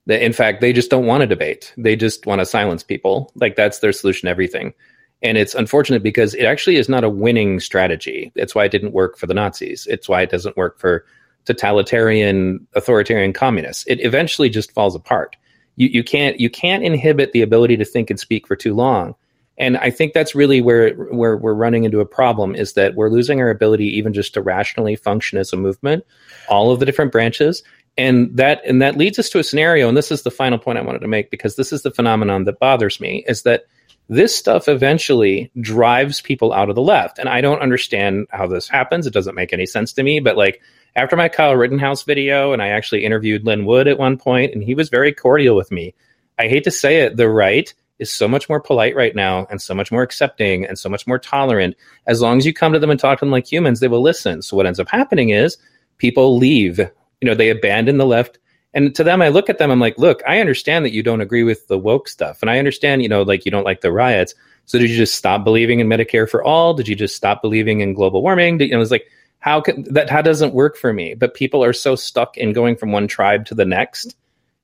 in 0.06 0.32
fact, 0.32 0.60
they 0.60 0.72
just 0.72 0.90
don't 0.90 1.06
want 1.06 1.20
to 1.20 1.26
debate. 1.26 1.72
They 1.76 1.96
just 1.96 2.26
want 2.26 2.40
to 2.40 2.46
silence 2.46 2.82
people. 2.82 3.32
Like 3.36 3.56
that's 3.56 3.78
their 3.78 3.92
solution 3.92 4.26
to 4.26 4.30
everything. 4.30 4.74
And 5.22 5.38
it's 5.38 5.54
unfortunate 5.54 6.02
because 6.02 6.34
it 6.34 6.44
actually 6.44 6.76
is 6.76 6.88
not 6.88 7.04
a 7.04 7.08
winning 7.08 7.60
strategy. 7.60 8.32
That's 8.34 8.54
why 8.54 8.64
it 8.64 8.72
didn't 8.72 8.92
work 8.92 9.16
for 9.16 9.26
the 9.26 9.34
Nazis. 9.34 9.86
It's 9.88 10.08
why 10.08 10.22
it 10.22 10.30
doesn't 10.30 10.56
work 10.56 10.80
for 10.80 11.04
totalitarian, 11.44 12.66
authoritarian 12.74 13.32
communists. 13.32 13.84
It 13.86 14.04
eventually 14.04 14.48
just 14.48 14.72
falls 14.72 14.96
apart. 14.96 15.36
You, 15.76 15.88
you 15.88 16.04
can't 16.04 16.38
you 16.38 16.50
can't 16.50 16.84
inhibit 16.84 17.32
the 17.32 17.42
ability 17.42 17.76
to 17.78 17.84
think 17.84 18.10
and 18.10 18.20
speak 18.20 18.46
for 18.46 18.56
too 18.56 18.74
long. 18.74 19.14
And 19.58 19.76
I 19.78 19.90
think 19.90 20.12
that's 20.12 20.34
really 20.34 20.60
where 20.60 20.94
where 20.94 21.36
we're 21.36 21.54
running 21.54 21.84
into 21.84 22.00
a 22.00 22.06
problem 22.06 22.54
is 22.54 22.72
that 22.72 22.94
we're 22.94 23.10
losing 23.10 23.40
our 23.40 23.50
ability 23.50 23.86
even 23.96 24.12
just 24.12 24.34
to 24.34 24.42
rationally 24.42 24.96
function 24.96 25.38
as 25.38 25.52
a 25.52 25.56
movement, 25.56 26.04
all 26.48 26.72
of 26.72 26.80
the 26.80 26.86
different 26.86 27.12
branches, 27.12 27.62
and 27.96 28.36
that 28.36 28.62
and 28.66 28.80
that 28.80 28.96
leads 28.96 29.18
us 29.18 29.28
to 29.28 29.38
a 29.38 29.44
scenario 29.44 29.88
and 29.88 29.96
this 29.96 30.10
is 30.10 30.22
the 30.22 30.30
final 30.30 30.58
point 30.58 30.78
i 30.78 30.82
wanted 30.82 31.00
to 31.00 31.08
make 31.08 31.30
because 31.30 31.56
this 31.56 31.72
is 31.72 31.82
the 31.82 31.90
phenomenon 31.90 32.44
that 32.44 32.58
bothers 32.58 33.00
me 33.00 33.24
is 33.26 33.42
that 33.42 33.64
this 34.08 34.34
stuff 34.34 34.68
eventually 34.68 35.50
drives 35.60 36.20
people 36.20 36.52
out 36.52 36.68
of 36.68 36.74
the 36.74 36.82
left. 36.82 37.18
And 37.18 37.28
i 37.28 37.40
don't 37.40 37.62
understand 37.62 38.26
how 38.30 38.46
this 38.46 38.68
happens. 38.68 39.06
It 39.06 39.14
doesn't 39.14 39.34
make 39.34 39.52
any 39.52 39.64
sense 39.64 39.92
to 39.94 40.02
me. 40.02 40.20
But 40.20 40.36
like 40.36 40.60
after 40.96 41.16
my 41.16 41.28
kyle 41.28 41.56
rittenhouse 41.56 42.02
video 42.02 42.52
and 42.52 42.62
i 42.62 42.68
actually 42.68 43.04
interviewed 43.04 43.46
lin 43.46 43.64
wood 43.64 43.88
at 43.88 43.98
one 43.98 44.18
point 44.18 44.52
and 44.52 44.62
he 44.62 44.74
was 44.74 44.88
very 44.88 45.12
cordial 45.12 45.56
with 45.56 45.70
me 45.70 45.94
i 46.38 46.48
hate 46.48 46.64
to 46.64 46.70
say 46.70 47.00
it 47.00 47.16
the 47.16 47.28
right 47.28 47.72
is 47.98 48.12
so 48.12 48.28
much 48.28 48.48
more 48.48 48.60
polite 48.60 48.96
right 48.96 49.14
now 49.14 49.46
and 49.48 49.62
so 49.62 49.74
much 49.74 49.92
more 49.92 50.02
accepting 50.02 50.66
and 50.66 50.78
so 50.78 50.88
much 50.88 51.06
more 51.06 51.18
tolerant. 51.18 51.76
As 52.06 52.20
long 52.20 52.36
as 52.36 52.44
you 52.44 52.52
come 52.52 52.72
to 52.72 52.78
them 52.78 52.90
and 52.90 52.98
talk 52.98 53.18
to 53.18 53.24
them 53.24 53.30
like 53.30 53.50
humans 53.50 53.80
they 53.80 53.88
will 53.88 54.02
listen. 54.02 54.42
So 54.42 54.56
what 54.56 54.66
ends 54.66 54.80
up 54.80 54.88
happening 54.88 55.30
is 55.30 55.56
people 55.98 56.36
leave 56.36 56.80
you 57.22 57.28
know, 57.28 57.34
they 57.34 57.50
abandon 57.50 57.98
the 57.98 58.06
left. 58.06 58.38
And 58.74 58.94
to 58.96 59.04
them, 59.04 59.22
I 59.22 59.28
look 59.28 59.48
at 59.48 59.58
them, 59.58 59.70
I'm 59.70 59.78
like, 59.78 59.96
look, 59.96 60.22
I 60.26 60.40
understand 60.40 60.84
that 60.84 60.92
you 60.92 61.02
don't 61.02 61.20
agree 61.20 61.44
with 61.44 61.68
the 61.68 61.78
woke 61.78 62.08
stuff. 62.08 62.42
And 62.42 62.50
I 62.50 62.58
understand, 62.58 63.02
you 63.02 63.08
know, 63.08 63.22
like 63.22 63.44
you 63.44 63.50
don't 63.50 63.64
like 63.64 63.80
the 63.80 63.92
riots. 63.92 64.34
So 64.66 64.78
did 64.78 64.90
you 64.90 64.96
just 64.96 65.14
stop 65.14 65.44
believing 65.44 65.78
in 65.78 65.86
Medicare 65.86 66.28
for 66.28 66.42
all? 66.42 66.74
Did 66.74 66.88
you 66.88 66.96
just 66.96 67.14
stop 67.14 67.40
believing 67.40 67.80
in 67.80 67.94
global 67.94 68.22
warming? 68.22 68.58
Did, 68.58 68.66
you 68.66 68.70
know, 68.72 68.78
it 68.78 68.80
was 68.80 68.90
like, 68.90 69.08
how 69.38 69.60
can 69.60 69.84
that, 69.92 70.10
how 70.10 70.20
doesn't 70.20 70.52
work 70.52 70.76
for 70.76 70.92
me? 70.92 71.14
But 71.14 71.34
people 71.34 71.62
are 71.62 71.72
so 71.72 71.94
stuck 71.94 72.36
in 72.36 72.52
going 72.52 72.76
from 72.76 72.90
one 72.90 73.06
tribe 73.06 73.46
to 73.46 73.54
the 73.54 73.64
next. 73.64 74.16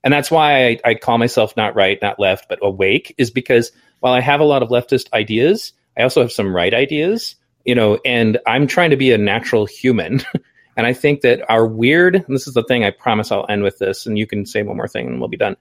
And 0.02 0.12
that's 0.12 0.30
why 0.30 0.66
I, 0.66 0.80
I 0.84 0.94
call 0.94 1.18
myself 1.18 1.56
not 1.56 1.76
right, 1.76 1.98
not 2.02 2.18
left, 2.18 2.48
but 2.48 2.58
awake 2.62 3.14
is 3.18 3.30
because 3.30 3.70
while 4.00 4.14
I 4.14 4.20
have 4.20 4.40
a 4.40 4.44
lot 4.44 4.62
of 4.62 4.68
leftist 4.68 5.12
ideas, 5.12 5.72
I 5.96 6.02
also 6.02 6.22
have 6.22 6.32
some 6.32 6.54
right 6.54 6.74
ideas, 6.74 7.36
you 7.64 7.74
know, 7.74 8.00
and 8.04 8.38
I'm 8.46 8.66
trying 8.66 8.90
to 8.90 8.96
be 8.96 9.12
a 9.12 9.18
natural 9.18 9.66
human. 9.66 10.22
And 10.78 10.86
I 10.86 10.92
think 10.92 11.22
that 11.22 11.42
our 11.50 11.66
weird, 11.66 12.24
this 12.28 12.46
is 12.46 12.54
the 12.54 12.62
thing 12.62 12.84
I 12.84 12.92
promise 12.92 13.32
I'll 13.32 13.44
end 13.48 13.64
with 13.64 13.78
this, 13.78 14.06
and 14.06 14.16
you 14.16 14.28
can 14.28 14.46
say 14.46 14.62
one 14.62 14.76
more 14.76 14.86
thing 14.86 15.08
and 15.08 15.18
we'll 15.18 15.28
be 15.28 15.36
done. 15.36 15.56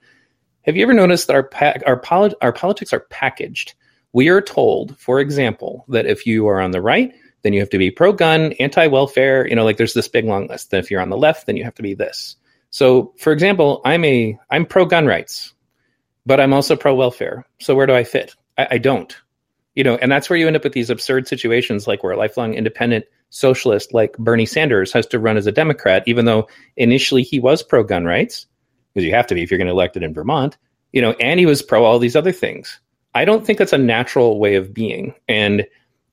Have 0.62 0.76
you 0.76 0.84
ever 0.84 0.94
noticed 0.94 1.26
that 1.26 1.34
our, 1.34 1.42
pa- 1.42 1.74
our, 1.84 1.98
poli- 1.98 2.36
our 2.40 2.52
politics 2.52 2.92
are 2.92 3.00
packaged? 3.00 3.74
We 4.12 4.28
are 4.28 4.40
told, 4.40 4.96
for 4.96 5.18
example, 5.18 5.84
that 5.88 6.06
if 6.06 6.24
you 6.24 6.46
are 6.46 6.60
on 6.60 6.70
the 6.70 6.80
right, 6.80 7.12
then 7.42 7.52
you 7.52 7.58
have 7.58 7.70
to 7.70 7.78
be 7.78 7.90
pro 7.90 8.12
gun, 8.12 8.52
anti 8.60 8.86
welfare. 8.86 9.44
You 9.48 9.56
know, 9.56 9.64
like 9.64 9.76
there's 9.76 9.92
this 9.92 10.06
big 10.06 10.24
long 10.24 10.46
list. 10.46 10.70
Then 10.70 10.78
if 10.78 10.88
you're 10.88 11.00
on 11.00 11.10
the 11.10 11.16
left, 11.16 11.46
then 11.46 11.56
you 11.56 11.64
have 11.64 11.74
to 11.74 11.82
be 11.82 11.94
this. 11.94 12.36
So, 12.70 13.12
for 13.18 13.32
example, 13.32 13.80
I'm 13.84 14.04
a 14.04 14.38
I'm 14.50 14.66
pro 14.66 14.86
gun 14.86 15.06
rights, 15.06 15.52
but 16.26 16.38
I'm 16.38 16.52
also 16.52 16.76
pro 16.76 16.94
welfare. 16.94 17.44
So 17.60 17.74
where 17.74 17.86
do 17.86 17.94
I 17.94 18.04
fit? 18.04 18.36
I, 18.56 18.68
I 18.72 18.78
don't. 18.78 19.16
You 19.74 19.82
know, 19.82 19.96
and 19.96 20.12
that's 20.12 20.30
where 20.30 20.38
you 20.38 20.46
end 20.46 20.56
up 20.56 20.64
with 20.64 20.74
these 20.74 20.90
absurd 20.90 21.26
situations, 21.26 21.88
like 21.88 22.04
where 22.04 22.12
a 22.12 22.16
lifelong 22.16 22.54
independent 22.54 23.04
socialist 23.30 23.92
like 23.92 24.16
Bernie 24.18 24.46
Sanders 24.46 24.92
has 24.92 25.06
to 25.08 25.18
run 25.18 25.36
as 25.36 25.46
a 25.46 25.52
Democrat, 25.52 26.02
even 26.06 26.24
though 26.24 26.48
initially 26.76 27.22
he 27.22 27.38
was 27.38 27.62
pro 27.62 27.82
gun 27.82 28.04
rights, 28.04 28.46
because 28.92 29.04
you 29.04 29.14
have 29.14 29.26
to 29.26 29.34
be 29.34 29.42
if 29.42 29.50
you're 29.50 29.58
going 29.58 29.66
to 29.66 29.72
elect 29.72 29.96
it 29.96 30.02
in 30.02 30.14
Vermont, 30.14 30.56
you 30.92 31.02
know, 31.02 31.12
and 31.20 31.38
he 31.38 31.46
was 31.46 31.62
pro 31.62 31.84
all 31.84 31.98
these 31.98 32.16
other 32.16 32.32
things. 32.32 32.80
I 33.14 33.24
don't 33.24 33.44
think 33.44 33.58
that's 33.58 33.72
a 33.72 33.78
natural 33.78 34.38
way 34.38 34.54
of 34.54 34.72
being. 34.72 35.14
And 35.28 35.66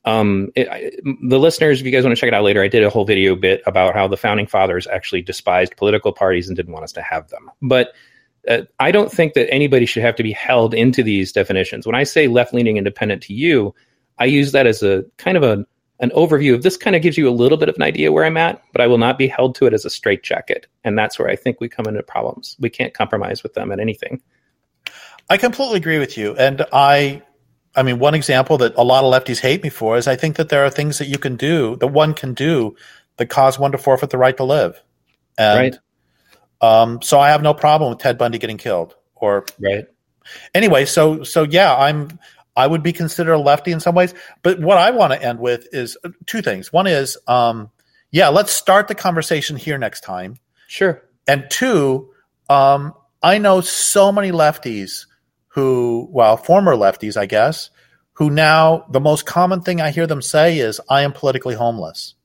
um, 0.05 0.51
it, 0.55 0.67
I, 0.69 0.91
the 1.27 1.39
listeners, 1.39 1.79
if 1.79 1.85
you 1.85 1.91
guys 1.91 2.03
want 2.03 2.15
to 2.15 2.19
check 2.19 2.27
it 2.27 2.33
out 2.33 2.43
later, 2.43 2.61
I 2.61 2.67
did 2.67 2.83
a 2.83 2.89
whole 2.89 3.05
video 3.05 3.35
bit 3.35 3.61
about 3.65 3.95
how 3.95 4.07
the 4.07 4.17
founding 4.17 4.47
fathers 4.47 4.87
actually 4.87 5.21
despised 5.21 5.77
political 5.77 6.13
parties 6.13 6.47
and 6.47 6.55
didn't 6.55 6.73
want 6.73 6.83
us 6.83 6.91
to 6.93 7.01
have 7.01 7.29
them. 7.29 7.49
But 7.61 7.93
uh, 8.47 8.61
I 8.79 8.91
don't 8.91 9.11
think 9.11 9.33
that 9.33 9.51
anybody 9.51 9.85
should 9.85 10.03
have 10.03 10.15
to 10.17 10.23
be 10.23 10.31
held 10.31 10.73
into 10.73 11.01
these 11.01 11.31
definitions. 11.31 11.85
When 11.85 11.95
I 11.95 12.03
say 12.03 12.27
left 12.27 12.53
leaning 12.53 12.77
independent 12.77 13.23
to 13.23 13.33
you, 13.33 13.73
I 14.19 14.25
use 14.25 14.51
that 14.51 14.67
as 14.67 14.83
a 14.83 15.03
kind 15.17 15.37
of 15.37 15.43
a 15.43 15.65
an 15.99 16.09
overview 16.11 16.53
of 16.53 16.63
this 16.63 16.77
kind 16.77 16.95
of 16.95 17.01
gives 17.01 17.17
you 17.17 17.29
a 17.29 17.31
little 17.31 17.57
bit 17.57 17.69
of 17.69 17.75
an 17.75 17.81
idea 17.81 18.11
where 18.11 18.25
I'm 18.25 18.37
at, 18.37 18.61
but 18.71 18.81
I 18.81 18.87
will 18.87 18.97
not 18.97 19.17
be 19.17 19.27
held 19.27 19.55
to 19.55 19.65
it 19.65 19.73
as 19.73 19.85
a 19.85 19.89
straitjacket. 19.89 20.67
And 20.83 20.97
that's 20.97 21.17
where 21.17 21.29
I 21.29 21.35
think 21.35 21.61
we 21.61 21.69
come 21.69 21.87
into 21.87 22.03
problems. 22.03 22.57
We 22.59 22.69
can't 22.69 22.93
compromise 22.93 23.43
with 23.43 23.53
them 23.53 23.71
at 23.71 23.79
anything. 23.79 24.21
I 25.29 25.37
completely 25.37 25.77
agree 25.77 25.99
with 25.99 26.17
you. 26.17 26.35
And 26.35 26.65
I 26.73 27.23
I 27.75 27.83
mean, 27.83 27.99
one 27.99 28.15
example 28.15 28.57
that 28.59 28.75
a 28.77 28.83
lot 28.83 29.03
of 29.03 29.11
lefties 29.11 29.39
hate 29.39 29.61
me 29.61 29.69
for 29.69 29.97
is 29.97 30.07
I 30.07 30.15
think 30.15 30.37
that 30.37 30.49
there 30.49 30.63
are 30.63 30.69
things 30.69 30.97
that 30.99 31.07
you 31.07 31.17
can 31.17 31.35
do, 31.35 31.75
that 31.77 31.87
one 31.87 32.13
can 32.13 32.33
do, 32.33 32.75
that 33.17 33.27
cause 33.27 33.59
one 33.59 33.71
to 33.73 33.77
forfeit 33.77 34.11
the 34.11 34.17
right 34.17 34.35
to 34.37 34.43
live. 34.43 34.81
And 35.37 35.77
right. 36.61 36.81
um, 36.81 37.01
so 37.01 37.19
I 37.19 37.29
have 37.29 37.41
no 37.41 37.53
problem 37.53 37.89
with 37.89 37.99
Ted 37.99 38.17
Bundy 38.17 38.37
getting 38.37 38.57
killed. 38.57 38.95
Or 39.15 39.45
right. 39.59 39.85
Anyway, 40.53 40.85
so 40.85 41.23
so 41.23 41.43
yeah, 41.43 41.75
I'm 41.75 42.19
I 42.55 42.67
would 42.67 42.83
be 42.83 42.93
considered 42.93 43.33
a 43.33 43.37
lefty 43.37 43.71
in 43.71 43.79
some 43.79 43.95
ways. 43.95 44.13
But 44.41 44.59
what 44.59 44.77
I 44.77 44.91
want 44.91 45.13
to 45.13 45.21
end 45.21 45.39
with 45.39 45.67
is 45.73 45.97
uh, 46.03 46.09
two 46.25 46.41
things. 46.41 46.71
One 46.71 46.87
is, 46.87 47.17
um, 47.27 47.69
yeah, 48.11 48.29
let's 48.29 48.51
start 48.51 48.87
the 48.87 48.95
conversation 48.95 49.57
here 49.57 49.77
next 49.77 50.01
time. 50.01 50.37
Sure. 50.67 51.03
And 51.27 51.45
two, 51.49 52.11
um, 52.49 52.93
I 53.21 53.39
know 53.39 53.61
so 53.61 54.11
many 54.11 54.31
lefties 54.31 55.05
who, 55.49 56.07
well, 56.11 56.37
former 56.37 56.75
lefties, 56.75 57.17
I 57.17 57.25
guess, 57.25 57.69
who 58.13 58.29
now 58.29 58.85
the 58.89 58.99
most 59.01 59.25
common 59.25 59.61
thing 59.61 59.81
I 59.81 59.91
hear 59.91 60.07
them 60.07 60.21
say 60.21 60.59
is, 60.59 60.79
I 60.89 61.01
am 61.01 61.11
politically 61.11 61.55
homeless. 61.55 62.15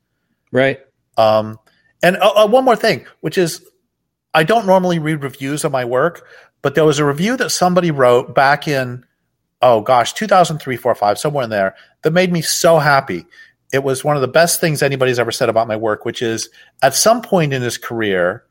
Right. 0.52 0.80
Um, 1.16 1.58
and 2.02 2.16
uh, 2.16 2.32
uh, 2.36 2.46
one 2.46 2.64
more 2.64 2.76
thing, 2.76 3.06
which 3.20 3.38
is, 3.38 3.64
I 4.32 4.44
don't 4.44 4.66
normally 4.66 5.00
read 5.00 5.22
reviews 5.22 5.64
of 5.64 5.72
my 5.72 5.84
work, 5.84 6.28
but 6.62 6.74
there 6.74 6.84
was 6.84 6.98
a 6.98 7.04
review 7.04 7.36
that 7.36 7.50
somebody 7.50 7.90
wrote 7.90 8.34
back 8.34 8.68
in 8.68 9.04
oh 9.62 9.80
gosh, 9.80 10.12
2003, 10.14 10.76
4, 10.76 10.94
5, 10.94 11.18
somewhere 11.18 11.44
in 11.44 11.50
there, 11.50 11.74
that 12.02 12.12
made 12.12 12.32
me 12.32 12.42
so 12.42 12.78
happy. 12.78 13.26
It 13.72 13.84
was 13.84 14.04
one 14.04 14.16
of 14.16 14.22
the 14.22 14.28
best 14.28 14.60
things 14.60 14.82
anybody's 14.82 15.18
ever 15.18 15.30
said 15.30 15.48
about 15.48 15.68
my 15.68 15.76
work, 15.76 16.04
which 16.04 16.22
is 16.22 16.50
at 16.82 16.94
some 16.94 17.22
point 17.22 17.52
in 17.52 17.62
his 17.62 17.78
career, 17.78 18.44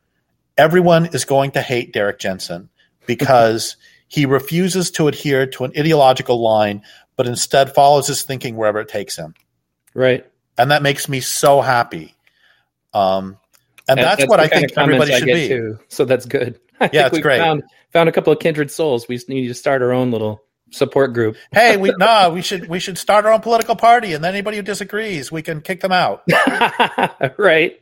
everyone 0.57 1.07
is 1.07 1.25
going 1.25 1.51
to 1.51 1.61
hate 1.61 1.93
Derrick 1.93 2.19
Jensen 2.19 2.69
because 3.05 3.75
he 4.07 4.25
refuses 4.25 4.91
to 4.91 5.07
adhere 5.07 5.45
to 5.47 5.65
an 5.65 5.71
ideological 5.77 6.41
line, 6.41 6.83
but 7.15 7.27
instead 7.27 7.73
follows 7.73 8.07
his 8.07 8.23
thinking 8.23 8.55
wherever 8.55 8.79
it 8.79 8.87
takes 8.87 9.15
him. 9.15 9.33
Right. 9.93 10.25
And 10.57 10.71
that 10.71 10.81
makes 10.81 11.09
me 11.09 11.19
so 11.19 11.61
happy. 11.61 12.15
Um, 12.93 13.37
and, 13.87 13.99
and 13.99 13.99
that's, 13.99 14.19
that's, 14.19 14.29
what 14.29 14.39
I 14.39 14.47
think 14.47 14.71
everybody 14.77 15.13
should 15.13 15.25
be. 15.25 15.47
Too, 15.47 15.79
so 15.89 16.05
that's 16.05 16.25
good. 16.25 16.59
I 16.79 16.89
yeah, 16.93 17.07
it's 17.07 17.19
great. 17.19 17.39
Found, 17.39 17.63
found 17.91 18.07
a 18.07 18.11
couple 18.11 18.31
of 18.31 18.39
kindred 18.39 18.71
souls. 18.71 19.07
We 19.07 19.19
need 19.27 19.47
to 19.47 19.53
start 19.53 19.81
our 19.81 19.91
own 19.91 20.11
little 20.11 20.43
support 20.71 21.13
group. 21.13 21.35
hey, 21.51 21.77
we 21.77 21.93
nah, 21.97 22.29
we 22.29 22.41
should 22.41 22.67
we 22.69 22.79
should 22.79 22.97
start 22.97 23.25
our 23.25 23.31
own 23.31 23.41
political 23.41 23.75
party, 23.75 24.13
and 24.13 24.23
then 24.23 24.33
anybody 24.33 24.57
who 24.57 24.63
disagrees, 24.63 25.31
we 25.31 25.41
can 25.41 25.61
kick 25.61 25.81
them 25.81 25.91
out. 25.91 26.23
right. 27.37 27.79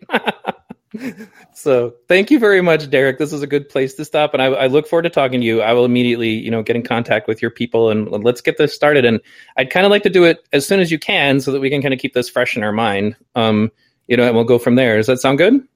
so 1.53 1.93
thank 2.07 2.31
you 2.31 2.39
very 2.39 2.61
much, 2.61 2.89
Derrick. 2.89 3.17
This 3.17 3.33
is 3.33 3.41
a 3.41 3.47
good 3.47 3.69
place 3.69 3.93
to 3.95 4.05
stop, 4.05 4.33
and 4.33 4.41
I, 4.41 4.47
I, 4.47 4.67
look 4.67 4.87
forward 4.87 5.03
to 5.03 5.09
talking 5.09 5.41
to 5.41 5.45
you. 5.45 5.61
I 5.61 5.73
will 5.73 5.85
immediately, 5.85 6.29
you 6.29 6.49
know, 6.49 6.63
get 6.63 6.75
in 6.75 6.83
contact 6.83 7.27
with 7.27 7.41
your 7.41 7.51
people, 7.51 7.89
and 7.89 8.09
let's 8.23 8.41
get 8.41 8.57
this 8.57 8.73
started. 8.73 9.05
And 9.05 9.19
I'd 9.57 9.69
kind 9.69 9.85
of 9.85 9.91
like 9.91 10.03
to 10.03 10.09
do 10.09 10.23
it 10.23 10.47
as 10.53 10.65
soon 10.65 10.79
as 10.79 10.91
you 10.91 10.99
can, 10.99 11.39
so 11.39 11.51
that 11.51 11.59
we 11.59 11.69
can 11.69 11.81
kind 11.81 11.93
of 11.93 11.99
keep 11.99 12.13
this 12.13 12.29
fresh 12.29 12.55
in 12.55 12.63
our 12.63 12.71
mind. 12.71 13.15
Um, 13.35 13.71
you 14.07 14.15
know, 14.15 14.23
and 14.23 14.35
we'll 14.35 14.45
go 14.45 14.57
from 14.57 14.75
there. 14.75 14.97
Does 14.97 15.07
that 15.07 15.19
sound 15.19 15.37
good? 15.37 15.67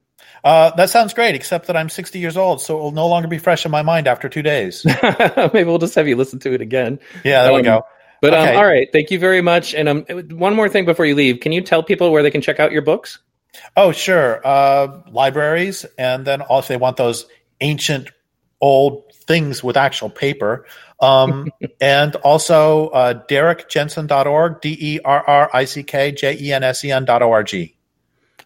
Uh, 0.43 0.71
that 0.75 0.89
sounds 0.89 1.13
great, 1.13 1.35
except 1.35 1.67
that 1.67 1.77
I'm 1.77 1.89
60 1.89 2.17
years 2.19 2.35
old, 2.35 2.61
so 2.61 2.77
it 2.77 2.81
will 2.81 2.91
no 2.91 3.07
longer 3.07 3.27
be 3.27 3.37
fresh 3.37 3.65
in 3.65 3.71
my 3.71 3.83
mind 3.83 4.07
after 4.07 4.27
two 4.27 4.41
days. 4.41 4.85
Maybe 5.37 5.63
we'll 5.63 5.77
just 5.77 5.95
have 5.95 6.07
you 6.07 6.15
listen 6.15 6.39
to 6.39 6.53
it 6.53 6.61
again. 6.61 6.99
Yeah, 7.23 7.43
there 7.43 7.51
um, 7.51 7.57
we 7.57 7.63
go. 7.63 7.83
But 8.21 8.33
um, 8.33 8.41
okay. 8.41 8.51
um, 8.51 8.57
all 8.57 8.65
right, 8.65 8.87
thank 8.91 9.11
you 9.11 9.19
very 9.19 9.41
much. 9.41 9.73
And 9.75 9.87
um, 9.87 10.01
one 10.29 10.55
more 10.55 10.69
thing 10.69 10.85
before 10.85 11.05
you 11.05 11.15
leave, 11.15 11.39
can 11.41 11.51
you 11.51 11.61
tell 11.61 11.83
people 11.83 12.11
where 12.11 12.23
they 12.23 12.31
can 12.31 12.41
check 12.41 12.59
out 12.59 12.71
your 12.71 12.81
books? 12.81 13.19
Oh, 13.75 13.91
sure. 13.91 14.41
Uh, 14.45 15.01
libraries, 15.11 15.85
and 15.97 16.25
then 16.25 16.41
also 16.41 16.59
if 16.65 16.67
they 16.69 16.77
want 16.77 16.97
those 16.97 17.27
ancient 17.59 18.09
old 18.61 19.11
things 19.13 19.63
with 19.63 19.77
actual 19.77 20.09
paper. 20.09 20.65
Um, 20.99 21.51
and 21.81 22.15
also 22.17 22.89
uh, 22.89 23.25
derrickjensen.org, 23.27 24.61
D 24.61 24.77
E 24.79 24.99
R 25.03 25.23
R 25.27 25.49
I 25.53 25.65
C 25.65 25.83
K 25.83 26.11
J 26.11 26.37
E 26.39 26.53
N 26.53 26.63
S 26.63 26.83
E 26.85 26.91
N.org. 26.91 27.73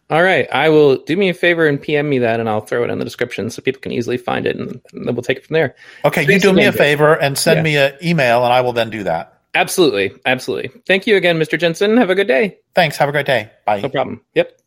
All 0.09 0.21
right. 0.21 0.47
I 0.51 0.69
will 0.69 0.97
do 0.97 1.17
me 1.17 1.29
a 1.29 1.33
favor 1.33 1.67
and 1.67 1.81
PM 1.81 2.09
me 2.09 2.19
that, 2.19 2.39
and 2.39 2.47
I'll 2.47 2.61
throw 2.61 2.83
it 2.83 2.89
in 2.89 2.99
the 2.99 3.05
description 3.05 3.49
so 3.49 3.61
people 3.61 3.81
can 3.81 3.91
easily 3.91 4.17
find 4.17 4.45
it, 4.45 4.55
and, 4.55 4.81
and 4.93 5.07
then 5.07 5.15
we'll 5.15 5.23
take 5.23 5.37
it 5.37 5.45
from 5.45 5.55
there. 5.55 5.75
Okay. 6.03 6.25
You 6.31 6.39
do 6.39 6.53
me 6.53 6.65
a 6.65 6.71
favor 6.71 7.13
and 7.13 7.37
send 7.37 7.57
yeah. 7.57 7.63
me 7.63 7.77
an 7.77 7.93
email, 8.03 8.43
and 8.43 8.53
I 8.53 8.61
will 8.61 8.73
then 8.73 8.89
do 8.89 9.03
that. 9.03 9.41
Absolutely. 9.55 10.11
Absolutely. 10.25 10.69
Thank 10.85 11.07
you 11.07 11.15
again, 11.15 11.39
Mr. 11.39 11.57
Jensen. 11.57 11.97
Have 11.97 12.09
a 12.09 12.15
good 12.15 12.27
day. 12.27 12.57
Thanks. 12.75 12.97
Have 12.97 13.09
a 13.09 13.11
great 13.11 13.25
day. 13.25 13.49
Bye. 13.65 13.81
No 13.81 13.89
problem. 13.89 14.21
Yep. 14.33 14.59